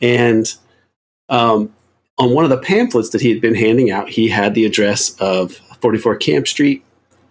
and 0.00 0.54
um, 1.28 1.72
on 2.18 2.34
one 2.34 2.44
of 2.44 2.50
the 2.50 2.58
pamphlets 2.58 3.10
that 3.10 3.20
he 3.20 3.30
had 3.30 3.40
been 3.40 3.54
handing 3.54 3.90
out, 3.90 4.08
he 4.08 4.28
had 4.28 4.54
the 4.54 4.64
address 4.64 5.16
of 5.18 5.52
44 5.80 6.16
Camp 6.16 6.46
Street, 6.46 6.84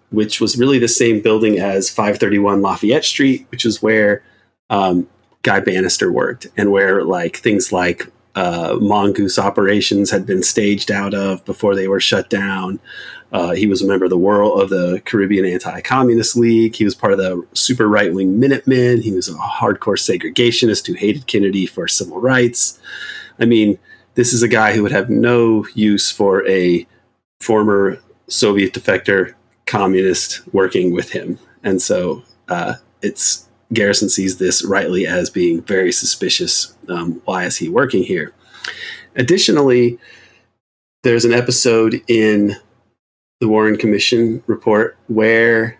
which 0.09 0.41
was 0.41 0.57
really 0.57 0.79
the 0.79 0.87
same 0.87 1.21
building 1.21 1.59
as 1.59 1.89
531 1.89 2.61
Lafayette 2.61 3.05
Street, 3.05 3.45
which 3.51 3.65
is 3.65 3.81
where 3.81 4.23
um, 4.69 5.07
Guy 5.43 5.59
Banister 5.59 6.11
worked 6.11 6.47
and 6.57 6.71
where 6.71 7.03
like 7.03 7.37
things 7.37 7.71
like 7.71 8.07
uh, 8.35 8.77
mongoose 8.79 9.37
operations 9.37 10.11
had 10.11 10.25
been 10.25 10.43
staged 10.43 10.91
out 10.91 11.13
of 11.13 11.43
before 11.45 11.75
they 11.75 11.87
were 11.87 11.99
shut 11.99 12.29
down. 12.29 12.79
Uh, 13.31 13.51
he 13.51 13.65
was 13.65 13.81
a 13.81 13.87
member 13.87 14.05
of 14.05 14.09
the 14.09 14.17
world 14.17 14.61
of 14.61 14.69
the 14.69 15.01
Caribbean 15.05 15.45
Anti-Communist 15.45 16.35
League. 16.35 16.75
He 16.75 16.83
was 16.83 16.95
part 16.95 17.13
of 17.13 17.19
the 17.19 17.45
super 17.53 17.87
right-wing 17.87 18.39
Minutemen. 18.39 19.01
He 19.01 19.11
was 19.13 19.29
a 19.29 19.33
hardcore 19.33 19.97
segregationist 19.97 20.85
who 20.85 20.93
hated 20.93 21.27
Kennedy 21.27 21.65
for 21.65 21.87
civil 21.87 22.19
rights. 22.19 22.79
I 23.39 23.45
mean, 23.45 23.79
this 24.15 24.33
is 24.33 24.43
a 24.43 24.49
guy 24.49 24.73
who 24.73 24.83
would 24.83 24.91
have 24.91 25.09
no 25.09 25.65
use 25.73 26.11
for 26.11 26.45
a 26.47 26.85
former 27.39 27.99
Soviet 28.27 28.73
defector 28.73 29.33
communist 29.65 30.41
working 30.53 30.91
with 30.91 31.11
him. 31.11 31.39
And 31.63 31.81
so 31.81 32.23
uh, 32.49 32.75
it's 33.01 33.47
Garrison 33.73 34.09
sees 34.09 34.37
this 34.37 34.63
rightly 34.63 35.07
as 35.07 35.29
being 35.29 35.61
very 35.61 35.91
suspicious. 35.91 36.75
Um, 36.89 37.21
why 37.25 37.45
is 37.45 37.57
he 37.57 37.69
working 37.69 38.03
here? 38.03 38.33
Additionally, 39.15 39.97
there's 41.03 41.25
an 41.25 41.33
episode 41.33 42.01
in 42.07 42.55
the 43.39 43.47
Warren 43.47 43.77
Commission 43.77 44.43
report 44.47 44.97
where 45.07 45.79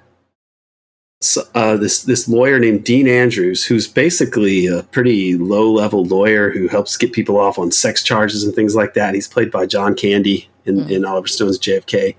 uh, 1.54 1.78
this 1.78 2.04
this 2.04 2.28
lawyer 2.28 2.58
named 2.58 2.84
Dean 2.84 3.08
Andrews, 3.08 3.66
who's 3.66 3.88
basically 3.88 4.66
a 4.66 4.84
pretty 4.84 5.36
low 5.38 5.72
level 5.72 6.04
lawyer 6.04 6.50
who 6.50 6.68
helps 6.68 6.98
get 6.98 7.14
people 7.14 7.38
off 7.38 7.60
on 7.60 7.72
sex 7.72 8.02
charges 8.02 8.44
and 8.44 8.56
things 8.56 8.76
like 8.76 8.96
that. 8.96 9.14
He's 9.14 9.28
played 9.28 9.52
by 9.52 9.68
John 9.68 9.94
Candy 9.96 10.50
in, 10.66 10.78
mm. 10.78 10.90
in 10.90 11.06
Oliver 11.06 11.28
Stone's 11.28 11.60
JFK, 11.60 12.16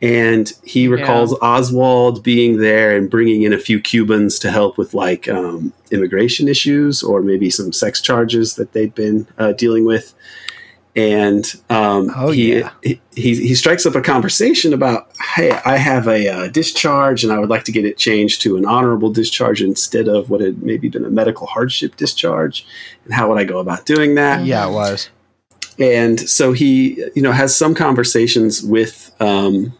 and 0.00 0.52
he 0.62 0.86
recalls 0.86 1.32
yeah. 1.32 1.38
Oswald 1.48 2.22
being 2.22 2.58
there 2.58 2.96
and 2.96 3.10
bringing 3.10 3.42
in 3.42 3.52
a 3.52 3.58
few 3.58 3.80
Cubans 3.80 4.38
to 4.40 4.50
help 4.50 4.78
with 4.78 4.94
like 4.94 5.28
um, 5.28 5.72
immigration 5.90 6.48
issues 6.48 7.02
or 7.02 7.22
maybe 7.22 7.50
some 7.50 7.72
sex 7.72 8.00
charges 8.00 8.54
that 8.54 8.72
they'd 8.72 8.94
been 8.94 9.26
uh, 9.38 9.52
dealing 9.52 9.84
with 9.84 10.14
and 10.98 11.54
um, 11.70 12.10
oh, 12.16 12.32
he, 12.32 12.58
yeah. 12.58 12.72
he, 12.82 13.00
he 13.14 13.34
he 13.36 13.54
strikes 13.54 13.86
up 13.86 13.94
a 13.94 14.00
conversation 14.00 14.72
about 14.72 15.08
hey 15.34 15.52
I 15.64 15.76
have 15.76 16.08
a 16.08 16.28
uh, 16.28 16.48
discharge 16.48 17.22
and 17.22 17.32
I 17.32 17.38
would 17.38 17.48
like 17.48 17.62
to 17.64 17.72
get 17.72 17.84
it 17.84 17.98
changed 17.98 18.42
to 18.42 18.56
an 18.56 18.66
honorable 18.66 19.10
discharge 19.10 19.62
instead 19.62 20.08
of 20.08 20.28
what 20.28 20.40
had 20.40 20.62
maybe 20.62 20.88
been 20.88 21.04
a 21.04 21.10
medical 21.10 21.46
hardship 21.46 21.94
discharge 21.96 22.66
and 23.04 23.14
how 23.14 23.28
would 23.28 23.38
I 23.38 23.44
go 23.44 23.58
about 23.58 23.86
doing 23.86 24.16
that 24.16 24.44
yeah 24.44 24.66
it 24.66 24.72
was 24.72 25.08
and 25.78 26.18
so 26.18 26.52
he 26.52 27.04
you 27.14 27.22
know 27.22 27.32
has 27.32 27.56
some 27.56 27.76
conversations 27.76 28.62
with 28.62 29.14
um, 29.20 29.77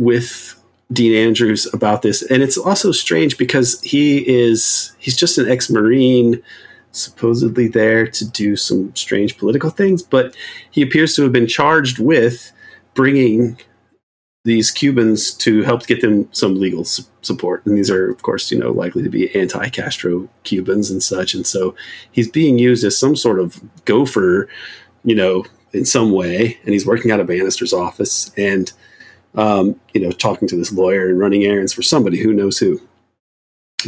with 0.00 0.60
Dean 0.92 1.14
Andrews 1.14 1.72
about 1.72 2.02
this 2.02 2.22
and 2.22 2.42
it's 2.42 2.58
also 2.58 2.90
strange 2.90 3.38
because 3.38 3.80
he 3.82 4.28
is 4.28 4.92
he's 4.98 5.16
just 5.16 5.38
an 5.38 5.48
ex-marine 5.48 6.42
supposedly 6.92 7.68
there 7.68 8.06
to 8.06 8.28
do 8.28 8.56
some 8.56 8.94
strange 8.94 9.38
political 9.38 9.70
things, 9.70 10.02
but 10.02 10.34
he 10.70 10.82
appears 10.82 11.14
to 11.14 11.22
have 11.22 11.32
been 11.32 11.46
charged 11.46 11.98
with 11.98 12.52
bringing 12.94 13.58
these 14.44 14.70
Cubans 14.70 15.34
to 15.34 15.62
help 15.62 15.86
get 15.86 16.00
them 16.00 16.28
some 16.32 16.54
legal 16.58 16.84
su- 16.84 17.04
support. 17.20 17.64
And 17.66 17.76
these 17.76 17.90
are, 17.90 18.10
of 18.10 18.22
course, 18.22 18.50
you 18.50 18.58
know, 18.58 18.70
likely 18.70 19.02
to 19.02 19.10
be 19.10 19.34
anti-Castro 19.34 20.28
Cubans 20.44 20.90
and 20.90 21.02
such. 21.02 21.34
And 21.34 21.46
so 21.46 21.74
he's 22.10 22.30
being 22.30 22.58
used 22.58 22.82
as 22.84 22.98
some 22.98 23.16
sort 23.16 23.38
of 23.38 23.60
gopher, 23.84 24.48
you 25.04 25.14
know, 25.14 25.44
in 25.72 25.84
some 25.84 26.10
way. 26.10 26.58
And 26.64 26.72
he's 26.72 26.86
working 26.86 27.10
out 27.10 27.20
of 27.20 27.26
Banister's 27.26 27.74
office 27.74 28.32
and, 28.36 28.72
um, 29.34 29.78
you 29.92 30.00
know, 30.00 30.10
talking 30.10 30.48
to 30.48 30.56
this 30.56 30.72
lawyer 30.72 31.08
and 31.08 31.18
running 31.18 31.44
errands 31.44 31.72
for 31.72 31.82
somebody 31.82 32.18
who 32.18 32.32
knows 32.32 32.58
who. 32.58 32.80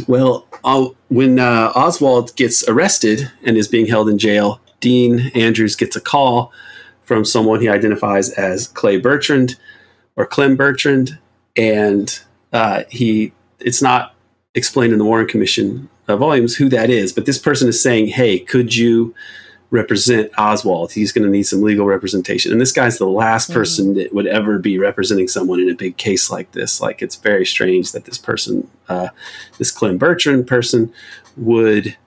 Well, 0.07 0.47
I'll, 0.63 0.95
when 1.09 1.39
uh, 1.39 1.71
Oswald 1.75 2.35
gets 2.35 2.67
arrested 2.67 3.31
and 3.43 3.57
is 3.57 3.67
being 3.67 3.85
held 3.85 4.09
in 4.09 4.17
jail, 4.17 4.59
Dean 4.79 5.31
Andrews 5.35 5.75
gets 5.75 5.95
a 5.95 6.01
call 6.01 6.51
from 7.03 7.25
someone 7.25 7.61
he 7.61 7.69
identifies 7.69 8.29
as 8.31 8.67
Clay 8.67 8.97
Bertrand 8.97 9.55
or 10.15 10.25
Clem 10.25 10.55
Bertrand, 10.55 11.19
and 11.55 12.19
uh, 12.51 12.83
he 12.89 13.33
it's 13.59 13.81
not 13.81 14.15
explained 14.55 14.93
in 14.93 14.99
the 14.99 15.05
Warren 15.05 15.27
Commission 15.27 15.89
uh, 16.07 16.17
volumes 16.17 16.55
who 16.55 16.69
that 16.69 16.89
is, 16.89 17.13
but 17.13 17.25
this 17.25 17.37
person 17.37 17.67
is 17.67 17.81
saying, 17.81 18.07
"Hey, 18.07 18.39
could 18.39 18.75
you 18.75 19.13
represent 19.73 20.31
Oswald. 20.37 20.91
He's 20.91 21.11
going 21.11 21.25
to 21.25 21.31
need 21.31 21.43
some 21.43 21.63
legal 21.63 21.87
representation. 21.87 22.51
And 22.51 22.61
this 22.61 22.71
guy's 22.71 22.99
the 22.99 23.07
last 23.07 23.49
mm-hmm. 23.49 23.59
person 23.59 23.93
that 23.95 24.13
would 24.13 24.27
ever 24.27 24.59
be 24.59 24.77
representing 24.77 25.27
someone 25.27 25.59
in 25.59 25.67
a 25.67 25.75
big 25.75 25.97
case 25.97 26.29
like 26.29 26.51
this. 26.51 26.79
Like 26.79 27.01
it's 27.01 27.15
very 27.15 27.43
strange 27.43 27.91
that 27.91 28.05
this 28.05 28.19
person, 28.19 28.69
uh, 28.87 29.07
this 29.57 29.71
Clem 29.71 29.97
Bertrand 29.97 30.45
person, 30.45 30.93
would 31.35 31.97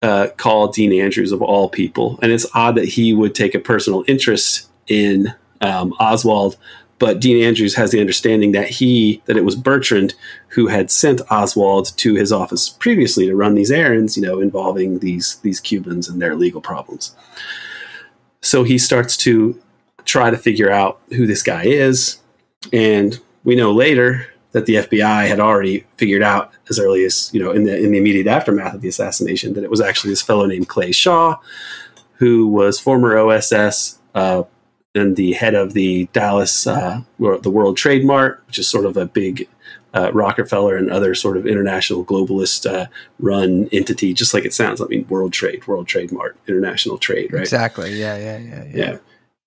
uh, 0.00 0.28
call 0.38 0.68
Dean 0.68 0.98
Andrews 0.98 1.30
of 1.30 1.42
all 1.42 1.68
people. 1.68 2.18
And 2.22 2.32
it's 2.32 2.46
odd 2.54 2.74
that 2.76 2.88
he 2.88 3.12
would 3.12 3.34
take 3.34 3.54
a 3.54 3.60
personal 3.60 4.02
interest 4.08 4.70
in 4.86 5.34
um, 5.60 5.92
Oswald 6.00 6.56
but 6.98 7.20
Dean 7.20 7.42
Andrews 7.42 7.74
has 7.74 7.90
the 7.90 8.00
understanding 8.00 8.52
that 8.52 8.68
he 8.68 9.22
that 9.26 9.36
it 9.36 9.44
was 9.44 9.56
Bertrand 9.56 10.14
who 10.48 10.68
had 10.68 10.90
sent 10.90 11.20
Oswald 11.30 11.96
to 11.98 12.14
his 12.14 12.32
office 12.32 12.68
previously 12.68 13.26
to 13.26 13.34
run 13.34 13.54
these 13.54 13.70
errands, 13.70 14.16
you 14.16 14.22
know, 14.22 14.40
involving 14.40 15.00
these 15.00 15.36
these 15.36 15.60
Cubans 15.60 16.08
and 16.08 16.20
their 16.20 16.36
legal 16.36 16.60
problems. 16.60 17.14
So 18.40 18.62
he 18.62 18.78
starts 18.78 19.16
to 19.18 19.60
try 20.04 20.30
to 20.30 20.36
figure 20.36 20.70
out 20.70 21.00
who 21.10 21.26
this 21.26 21.42
guy 21.42 21.64
is, 21.64 22.18
and 22.72 23.18
we 23.42 23.56
know 23.56 23.72
later 23.72 24.28
that 24.52 24.66
the 24.66 24.76
FBI 24.76 25.26
had 25.26 25.40
already 25.40 25.84
figured 25.96 26.22
out 26.22 26.52
as 26.70 26.78
early 26.78 27.04
as 27.04 27.28
you 27.34 27.42
know 27.42 27.50
in 27.50 27.64
the 27.64 27.76
in 27.76 27.90
the 27.90 27.98
immediate 27.98 28.28
aftermath 28.28 28.74
of 28.74 28.80
the 28.82 28.88
assassination 28.88 29.54
that 29.54 29.64
it 29.64 29.70
was 29.70 29.80
actually 29.80 30.10
this 30.10 30.22
fellow 30.22 30.46
named 30.46 30.68
Clay 30.68 30.92
Shaw, 30.92 31.38
who 32.14 32.46
was 32.46 32.78
former 32.78 33.18
OSS. 33.18 33.98
Uh, 34.14 34.44
and 34.94 35.16
the 35.16 35.32
head 35.32 35.54
of 35.54 35.72
the 35.72 36.08
Dallas, 36.12 36.66
uh, 36.66 37.02
the 37.18 37.50
World 37.50 37.76
Trade 37.76 38.04
Mart, 38.04 38.42
which 38.46 38.58
is 38.58 38.68
sort 38.68 38.86
of 38.86 38.96
a 38.96 39.06
big 39.06 39.48
uh, 39.92 40.10
Rockefeller 40.12 40.76
and 40.76 40.90
other 40.90 41.14
sort 41.14 41.36
of 41.36 41.46
international 41.46 42.04
globalist 42.04 42.70
uh, 42.70 42.86
run 43.20 43.68
entity, 43.72 44.12
just 44.12 44.34
like 44.34 44.44
it 44.44 44.52
sounds. 44.52 44.80
I 44.80 44.86
mean, 44.86 45.06
World 45.08 45.32
Trade, 45.32 45.66
World 45.66 45.86
Trade 45.86 46.12
Mart, 46.12 46.36
international 46.46 46.98
trade, 46.98 47.32
right? 47.32 47.42
Exactly. 47.42 47.92
Yeah, 47.92 48.16
yeah, 48.16 48.38
yeah, 48.38 48.64
yeah. 48.64 48.70
yeah. 48.74 48.98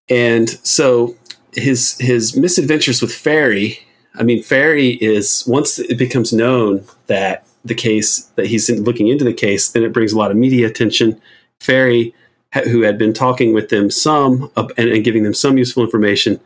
And 0.09 0.49
so 0.49 1.15
his 1.53 1.97
his 1.99 2.35
misadventures 2.35 3.01
with 3.01 3.13
Ferrie. 3.13 3.79
I 4.15 4.23
mean, 4.23 4.41
Ferrie 4.41 4.97
is 5.01 5.45
once 5.47 5.79
it 5.79 5.97
becomes 5.97 6.33
known 6.33 6.85
that 7.07 7.45
the 7.65 7.75
case 7.75 8.21
that 8.35 8.47
he's 8.47 8.69
looking 8.69 9.09
into 9.09 9.25
the 9.25 9.33
case, 9.33 9.69
then 9.69 9.83
it 9.83 9.93
brings 9.93 10.13
a 10.13 10.17
lot 10.17 10.31
of 10.31 10.37
media 10.37 10.67
attention. 10.67 11.21
Ferrie 11.59 12.13
who 12.53 12.81
had 12.81 12.97
been 12.97 13.13
talking 13.13 13.53
with 13.53 13.69
them 13.69 13.91
some 13.91 14.51
uh, 14.55 14.67
and, 14.77 14.89
and, 14.89 15.03
giving 15.03 15.23
them 15.23 15.33
some 15.33 15.57
useful 15.57 15.83
information, 15.83 16.39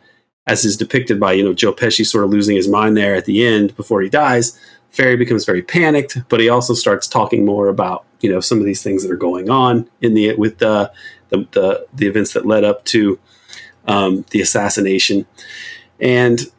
as 0.46 0.64
is 0.64 0.76
depicted 0.76 1.20
by 1.20 1.32
you 1.32 1.44
know 1.44 1.54
Joe 1.54 1.72
Pesci 1.72 2.04
sort 2.04 2.24
of 2.24 2.30
losing 2.30 2.56
his 2.56 2.68
mind 2.68 2.96
there 2.96 3.14
at 3.14 3.24
the 3.24 3.46
end 3.46 3.76
before 3.76 4.02
he 4.02 4.08
dies. 4.08 4.58
Ferrie 4.90 5.16
becomes 5.16 5.44
very 5.44 5.62
panicked, 5.62 6.18
but 6.28 6.40
he 6.40 6.48
also 6.48 6.74
starts 6.74 7.06
talking 7.06 7.44
more 7.44 7.68
about 7.68 8.04
you 8.20 8.30
know 8.30 8.40
some 8.40 8.58
of 8.58 8.64
these 8.64 8.82
things 8.82 9.02
that 9.02 9.12
are 9.12 9.16
going 9.16 9.48
on 9.48 9.88
in 10.00 10.14
the 10.14 10.34
with 10.34 10.58
the 10.58 10.92
the 11.28 11.46
the, 11.52 11.86
the 11.94 12.06
events 12.06 12.32
that 12.32 12.46
led 12.46 12.64
up 12.64 12.84
to 12.86 13.18
um, 13.86 14.24
the 14.30 14.40
assassination, 14.40 15.26
and 16.00 16.50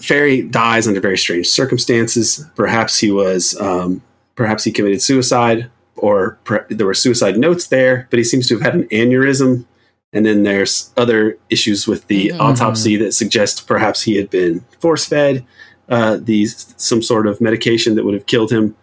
Ferrie 0.00 0.42
dies 0.42 0.88
under 0.88 1.00
very 1.00 1.18
strange 1.18 1.48
circumstances. 1.48 2.44
Perhaps 2.54 2.98
he 2.98 3.10
was 3.10 3.58
um, 3.60 4.02
perhaps 4.34 4.64
he 4.64 4.72
committed 4.72 5.02
suicide 5.02 5.70
or 5.96 6.38
there 6.68 6.86
were 6.86 6.94
suicide 6.94 7.38
notes 7.38 7.66
there, 7.68 8.06
but 8.10 8.18
he 8.18 8.24
seems 8.24 8.46
to 8.48 8.54
have 8.58 8.62
had 8.62 8.74
an 8.74 8.84
aneurysm 8.88 9.64
And 10.12 10.24
then 10.24 10.44
there's 10.44 10.90
other 10.96 11.36
issues 11.50 11.86
with 11.86 12.06
the 12.06 12.28
Mhm. 12.28 12.40
autopsy 12.40 12.96
that 12.96 13.12
suggest 13.12 13.66
perhaps 13.66 14.02
he 14.02 14.16
had 14.16 14.30
been 14.30 14.64
force 14.80 15.04
fed 15.04 15.44
uh, 15.90 16.16
these 16.22 16.74
some 16.78 17.02
sort 17.02 17.26
of 17.26 17.40
medication 17.40 17.96
that 17.96 18.04
would 18.04 18.14
have 18.14 18.24
killed 18.26 18.50
him. 18.50 18.74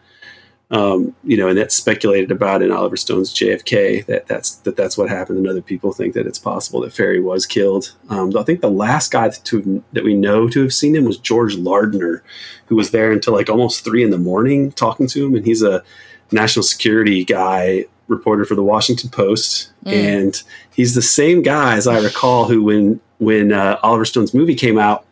Um, 0.71 1.13
you 1.23 1.37
know, 1.37 1.47
and 1.49 1.57
that's 1.57 1.75
speculated 1.75 2.31
about 2.31 2.61
in 2.63 2.71
Oliver 2.71 2.97
Stone's 2.97 3.31
JFK 3.33 4.01
that 4.07 4.25
that's 4.27 4.55
that 4.63 4.75
that's 4.75 4.97
what 4.97 5.09
happened, 5.09 5.37
and 5.39 5.47
other 5.47 5.61
people 5.61 5.91
think 5.93 6.13
that 6.13 6.25
it's 6.27 6.39
possible 6.39 6.81
that 6.81 6.93
Ferrie 6.93 7.19
was 7.21 7.45
killed. 7.45 7.93
Um, 8.09 8.35
I 8.37 8.43
think 8.43 8.61
the 8.61 8.69
last 8.71 9.11
guy 9.11 9.29
to, 9.29 9.83
that 9.93 10.03
we 10.03 10.13
know 10.15 10.47
to 10.49 10.61
have 10.61 10.73
seen 10.73 10.95
him 10.95 11.05
was 11.05 11.17
George 11.17 11.55
Lardner, 11.57 12.23
who 12.67 12.75
was 12.75 12.89
there 12.91 13.11
until 13.11 13.33
like 13.33 13.49
almost 13.49 13.83
three 13.83 14.03
in 14.03 14.09
the 14.09 14.17
morning 14.17 14.71
talking 14.71 15.07
to 15.07 15.25
him, 15.25 15.35
and 15.35 15.45
he's 15.45 15.61
a 15.61 15.83
national 16.31 16.63
security 16.63 17.23
guy 17.25 17.85
reporter 18.07 18.45
for 18.45 18.55
the 18.55 18.63
Washington 18.63 19.09
Post, 19.09 19.69
Mm. 19.85 19.91
and 19.91 20.43
he's 20.73 20.95
the 20.95 21.01
same 21.01 21.41
guy 21.41 21.75
as 21.75 21.87
I 21.87 21.99
recall 21.99 22.45
who 22.45 22.63
when 22.63 22.99
when 23.19 23.51
uh, 23.53 23.77
Oliver 23.83 24.05
Stone's 24.05 24.33
movie 24.33 24.55
came 24.55 24.77
out 24.77 25.05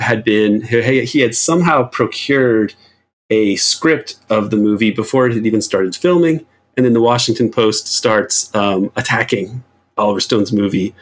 had 0.00 0.24
been 0.24 0.62
he, 0.62 1.04
he 1.04 1.20
had 1.20 1.34
somehow 1.34 1.84
procured 1.84 2.74
a 3.30 3.56
script 3.56 4.16
of 4.30 4.50
the 4.50 4.56
movie 4.56 4.90
before 4.90 5.26
it 5.26 5.34
had 5.34 5.46
even 5.46 5.60
started 5.62 5.94
filming, 5.96 6.44
and 6.76 6.84
then 6.86 6.92
the 6.92 7.00
Washington 7.00 7.50
Post 7.50 7.88
starts 7.88 8.54
um, 8.54 8.90
attacking 8.96 9.62
Oliver 9.98 10.20
Stone's 10.20 10.52
movie 10.52 10.94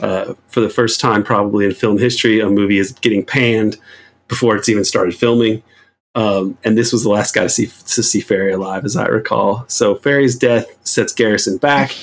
uh, 0.00 0.34
for 0.48 0.60
the 0.60 0.68
first 0.70 1.00
time, 1.00 1.22
probably 1.22 1.64
in 1.66 1.72
film 1.74 1.98
history. 1.98 2.40
A 2.40 2.48
movie 2.48 2.78
is 2.78 2.92
getting 2.92 3.24
panned 3.24 3.76
before 4.28 4.56
it's 4.56 4.68
even 4.68 4.84
started 4.84 5.14
filming. 5.14 5.62
Um, 6.14 6.58
and 6.64 6.76
this 6.76 6.92
was 6.92 7.02
the 7.04 7.10
last 7.10 7.34
guy 7.34 7.42
to 7.42 7.48
see 7.48 7.66
to 7.66 8.02
see 8.02 8.20
Ferrie 8.20 8.52
alive, 8.52 8.84
as 8.84 8.96
I 8.96 9.06
recall. 9.06 9.64
So 9.68 9.94
Ferrie's 9.94 10.36
death 10.36 10.66
sets 10.86 11.12
Garrison 11.12 11.58
back, 11.58 11.94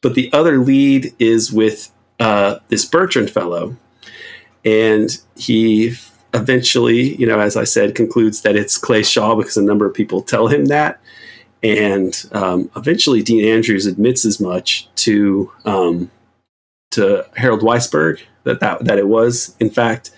but 0.00 0.14
the 0.14 0.32
other 0.32 0.58
lead 0.58 1.12
is 1.18 1.52
with 1.52 1.90
uh, 2.20 2.56
this 2.68 2.84
Bertrand 2.84 3.30
fellow, 3.30 3.76
and 4.64 5.10
he 5.36 5.94
eventually, 6.34 7.16
you 7.16 7.26
know, 7.26 7.40
as 7.40 7.56
I 7.56 7.64
said, 7.64 7.94
concludes 7.94 8.42
that 8.42 8.56
it's 8.56 8.76
Clay 8.76 9.02
Shaw 9.02 9.34
because 9.34 9.56
a 9.56 9.62
number 9.62 9.86
of 9.86 9.94
people 9.94 10.22
tell 10.22 10.48
him 10.48 10.66
that, 10.66 11.00
and 11.62 12.24
um, 12.32 12.70
eventually 12.76 13.22
Dean 13.22 13.44
Andrews 13.44 13.86
admits 13.86 14.24
as 14.24 14.38
much 14.38 14.88
to 14.96 15.50
um, 15.64 16.10
to 16.92 17.26
Harold 17.36 17.62
Weisberg 17.62 18.20
that 18.44 18.60
that 18.60 18.84
that 18.84 18.98
it 18.98 19.08
was 19.08 19.56
in 19.58 19.70
fact 19.70 20.10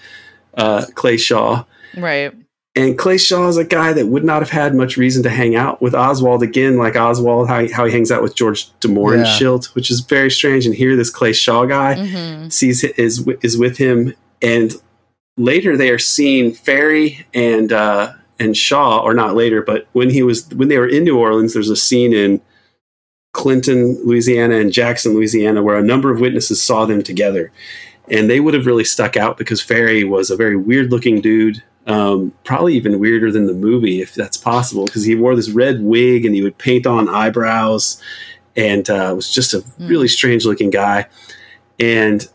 uh, 0.54 0.86
Clay 0.94 1.16
Shaw. 1.16 1.64
Right. 1.96 2.34
And 2.76 2.98
Clay 2.98 3.16
Shaw 3.16 3.48
is 3.48 3.56
a 3.56 3.64
guy 3.64 3.94
that 3.94 4.08
would 4.08 4.22
not 4.22 4.42
have 4.42 4.50
had 4.50 4.74
much 4.74 4.98
reason 4.98 5.22
to 5.22 5.30
hang 5.30 5.56
out 5.56 5.80
with 5.80 5.94
Oswald 5.94 6.42
again, 6.42 6.76
like 6.76 6.94
Oswald, 6.94 7.48
how 7.48 7.60
he, 7.62 7.72
how 7.72 7.86
he 7.86 7.92
hangs 7.92 8.12
out 8.12 8.22
with 8.22 8.36
George 8.36 8.68
de 8.80 8.88
Mohrenschildt, 8.88 9.74
which 9.74 9.90
is 9.90 10.00
very 10.00 10.30
strange. 10.30 10.66
And 10.66 10.74
here, 10.74 10.94
this 10.94 11.08
Clay 11.08 11.32
Shaw 11.32 11.64
guy 11.64 12.06
hmm 12.06 12.48
sees 12.48 12.84
is 12.84 13.26
is 13.42 13.56
with 13.58 13.78
him, 13.78 14.14
and 14.42 14.74
later 15.36 15.76
they 15.76 15.90
are 15.90 15.98
seen 15.98 16.54
Ferrie 16.54 17.24
and 17.34 17.72
uh, 17.72 18.12
and 18.38 18.56
Shaw, 18.56 19.00
or 19.00 19.14
not 19.14 19.34
later, 19.34 19.62
but 19.62 19.86
when 19.92 20.10
he 20.10 20.22
was 20.22 20.46
when 20.50 20.68
they 20.68 20.78
were 20.78 20.88
in 20.88 21.04
New 21.04 21.18
Orleans, 21.18 21.54
there's 21.54 21.70
a 21.70 21.76
scene 21.76 22.12
in 22.12 22.40
Clinton, 23.32 24.00
Louisiana, 24.04 24.56
and 24.56 24.72
Jackson, 24.72 25.14
Louisiana, 25.14 25.62
where 25.62 25.76
a 25.76 25.82
number 25.82 26.10
of 26.10 26.20
witnesses 26.20 26.62
saw 26.62 26.84
them 26.84 27.02
together, 27.02 27.52
and 28.08 28.28
they 28.28 28.40
would 28.40 28.54
have 28.54 28.66
really 28.66 28.84
stuck 28.84 29.16
out 29.16 29.38
because 29.38 29.62
Ferrie 29.62 30.04
was 30.04 30.30
a 30.30 30.36
very 30.36 30.56
weird 30.56 30.90
looking 30.90 31.20
dude. 31.20 31.62
Um, 31.86 32.32
probably 32.42 32.74
even 32.74 32.98
weirder 32.98 33.30
than 33.30 33.46
the 33.46 33.52
movie, 33.54 34.00
if 34.00 34.12
that's 34.14 34.36
possible, 34.36 34.86
because 34.86 35.04
he 35.04 35.14
wore 35.14 35.36
this 35.36 35.50
red 35.50 35.80
wig 35.82 36.24
and 36.24 36.34
he 36.34 36.42
would 36.42 36.58
paint 36.58 36.84
on 36.86 37.08
eyebrows, 37.08 38.02
and 38.56 38.88
uh, 38.90 39.12
was 39.14 39.30
just 39.32 39.54
a 39.54 39.60
Hmm. 39.60 39.86
really 39.86 40.08
strange 40.08 40.44
looking 40.44 40.70
guy. 40.70 41.06
And 41.78 42.26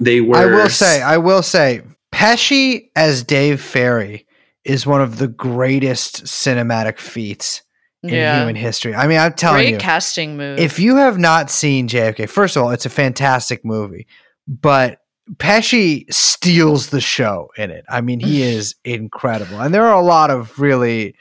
they 0.00 0.20
were. 0.20 0.36
I 0.36 0.46
will 0.46 0.68
say, 0.68 1.02
I 1.02 1.18
will 1.18 1.42
say, 1.42 1.82
Pesci 2.12 2.88
as 2.96 3.22
Dave 3.22 3.60
Ferrie 3.60 4.26
is 4.64 4.86
one 4.86 5.00
of 5.02 5.18
the 5.18 5.28
greatest 5.28 6.24
cinematic 6.24 6.98
feats 6.98 7.62
in 8.02 8.08
Yeah. 8.10 8.38
human 8.40 8.56
history. 8.56 8.94
I 8.94 9.06
mean, 9.06 9.18
I'm 9.18 9.34
telling 9.34 9.58
Great 9.62 9.70
you, 9.72 9.78
casting 9.78 10.36
move. 10.36 10.58
if 10.58 10.78
you 10.80 10.96
have 10.96 11.18
not 11.18 11.50
seen 11.50 11.86
JFK, 11.88 12.26
first 12.28 12.56
of 12.56 12.62
all, 12.62 12.70
it's 12.70 12.86
a 12.86 12.90
fantastic 12.90 13.64
movie, 13.64 14.06
but 14.48 14.98
Pesci 15.34 16.12
steals 16.12 16.90
the 16.90 17.00
show 17.00 17.50
in 17.56 17.70
it. 17.70 17.84
I 17.88 18.00
mean, 18.00 18.20
he 18.20 18.42
is 18.56 18.74
incredible, 18.84 19.60
and 19.60 19.74
there 19.74 19.86
are 19.86 19.94
a 19.94 20.04
lot 20.04 20.30
of 20.30 20.58
really. 20.58 21.14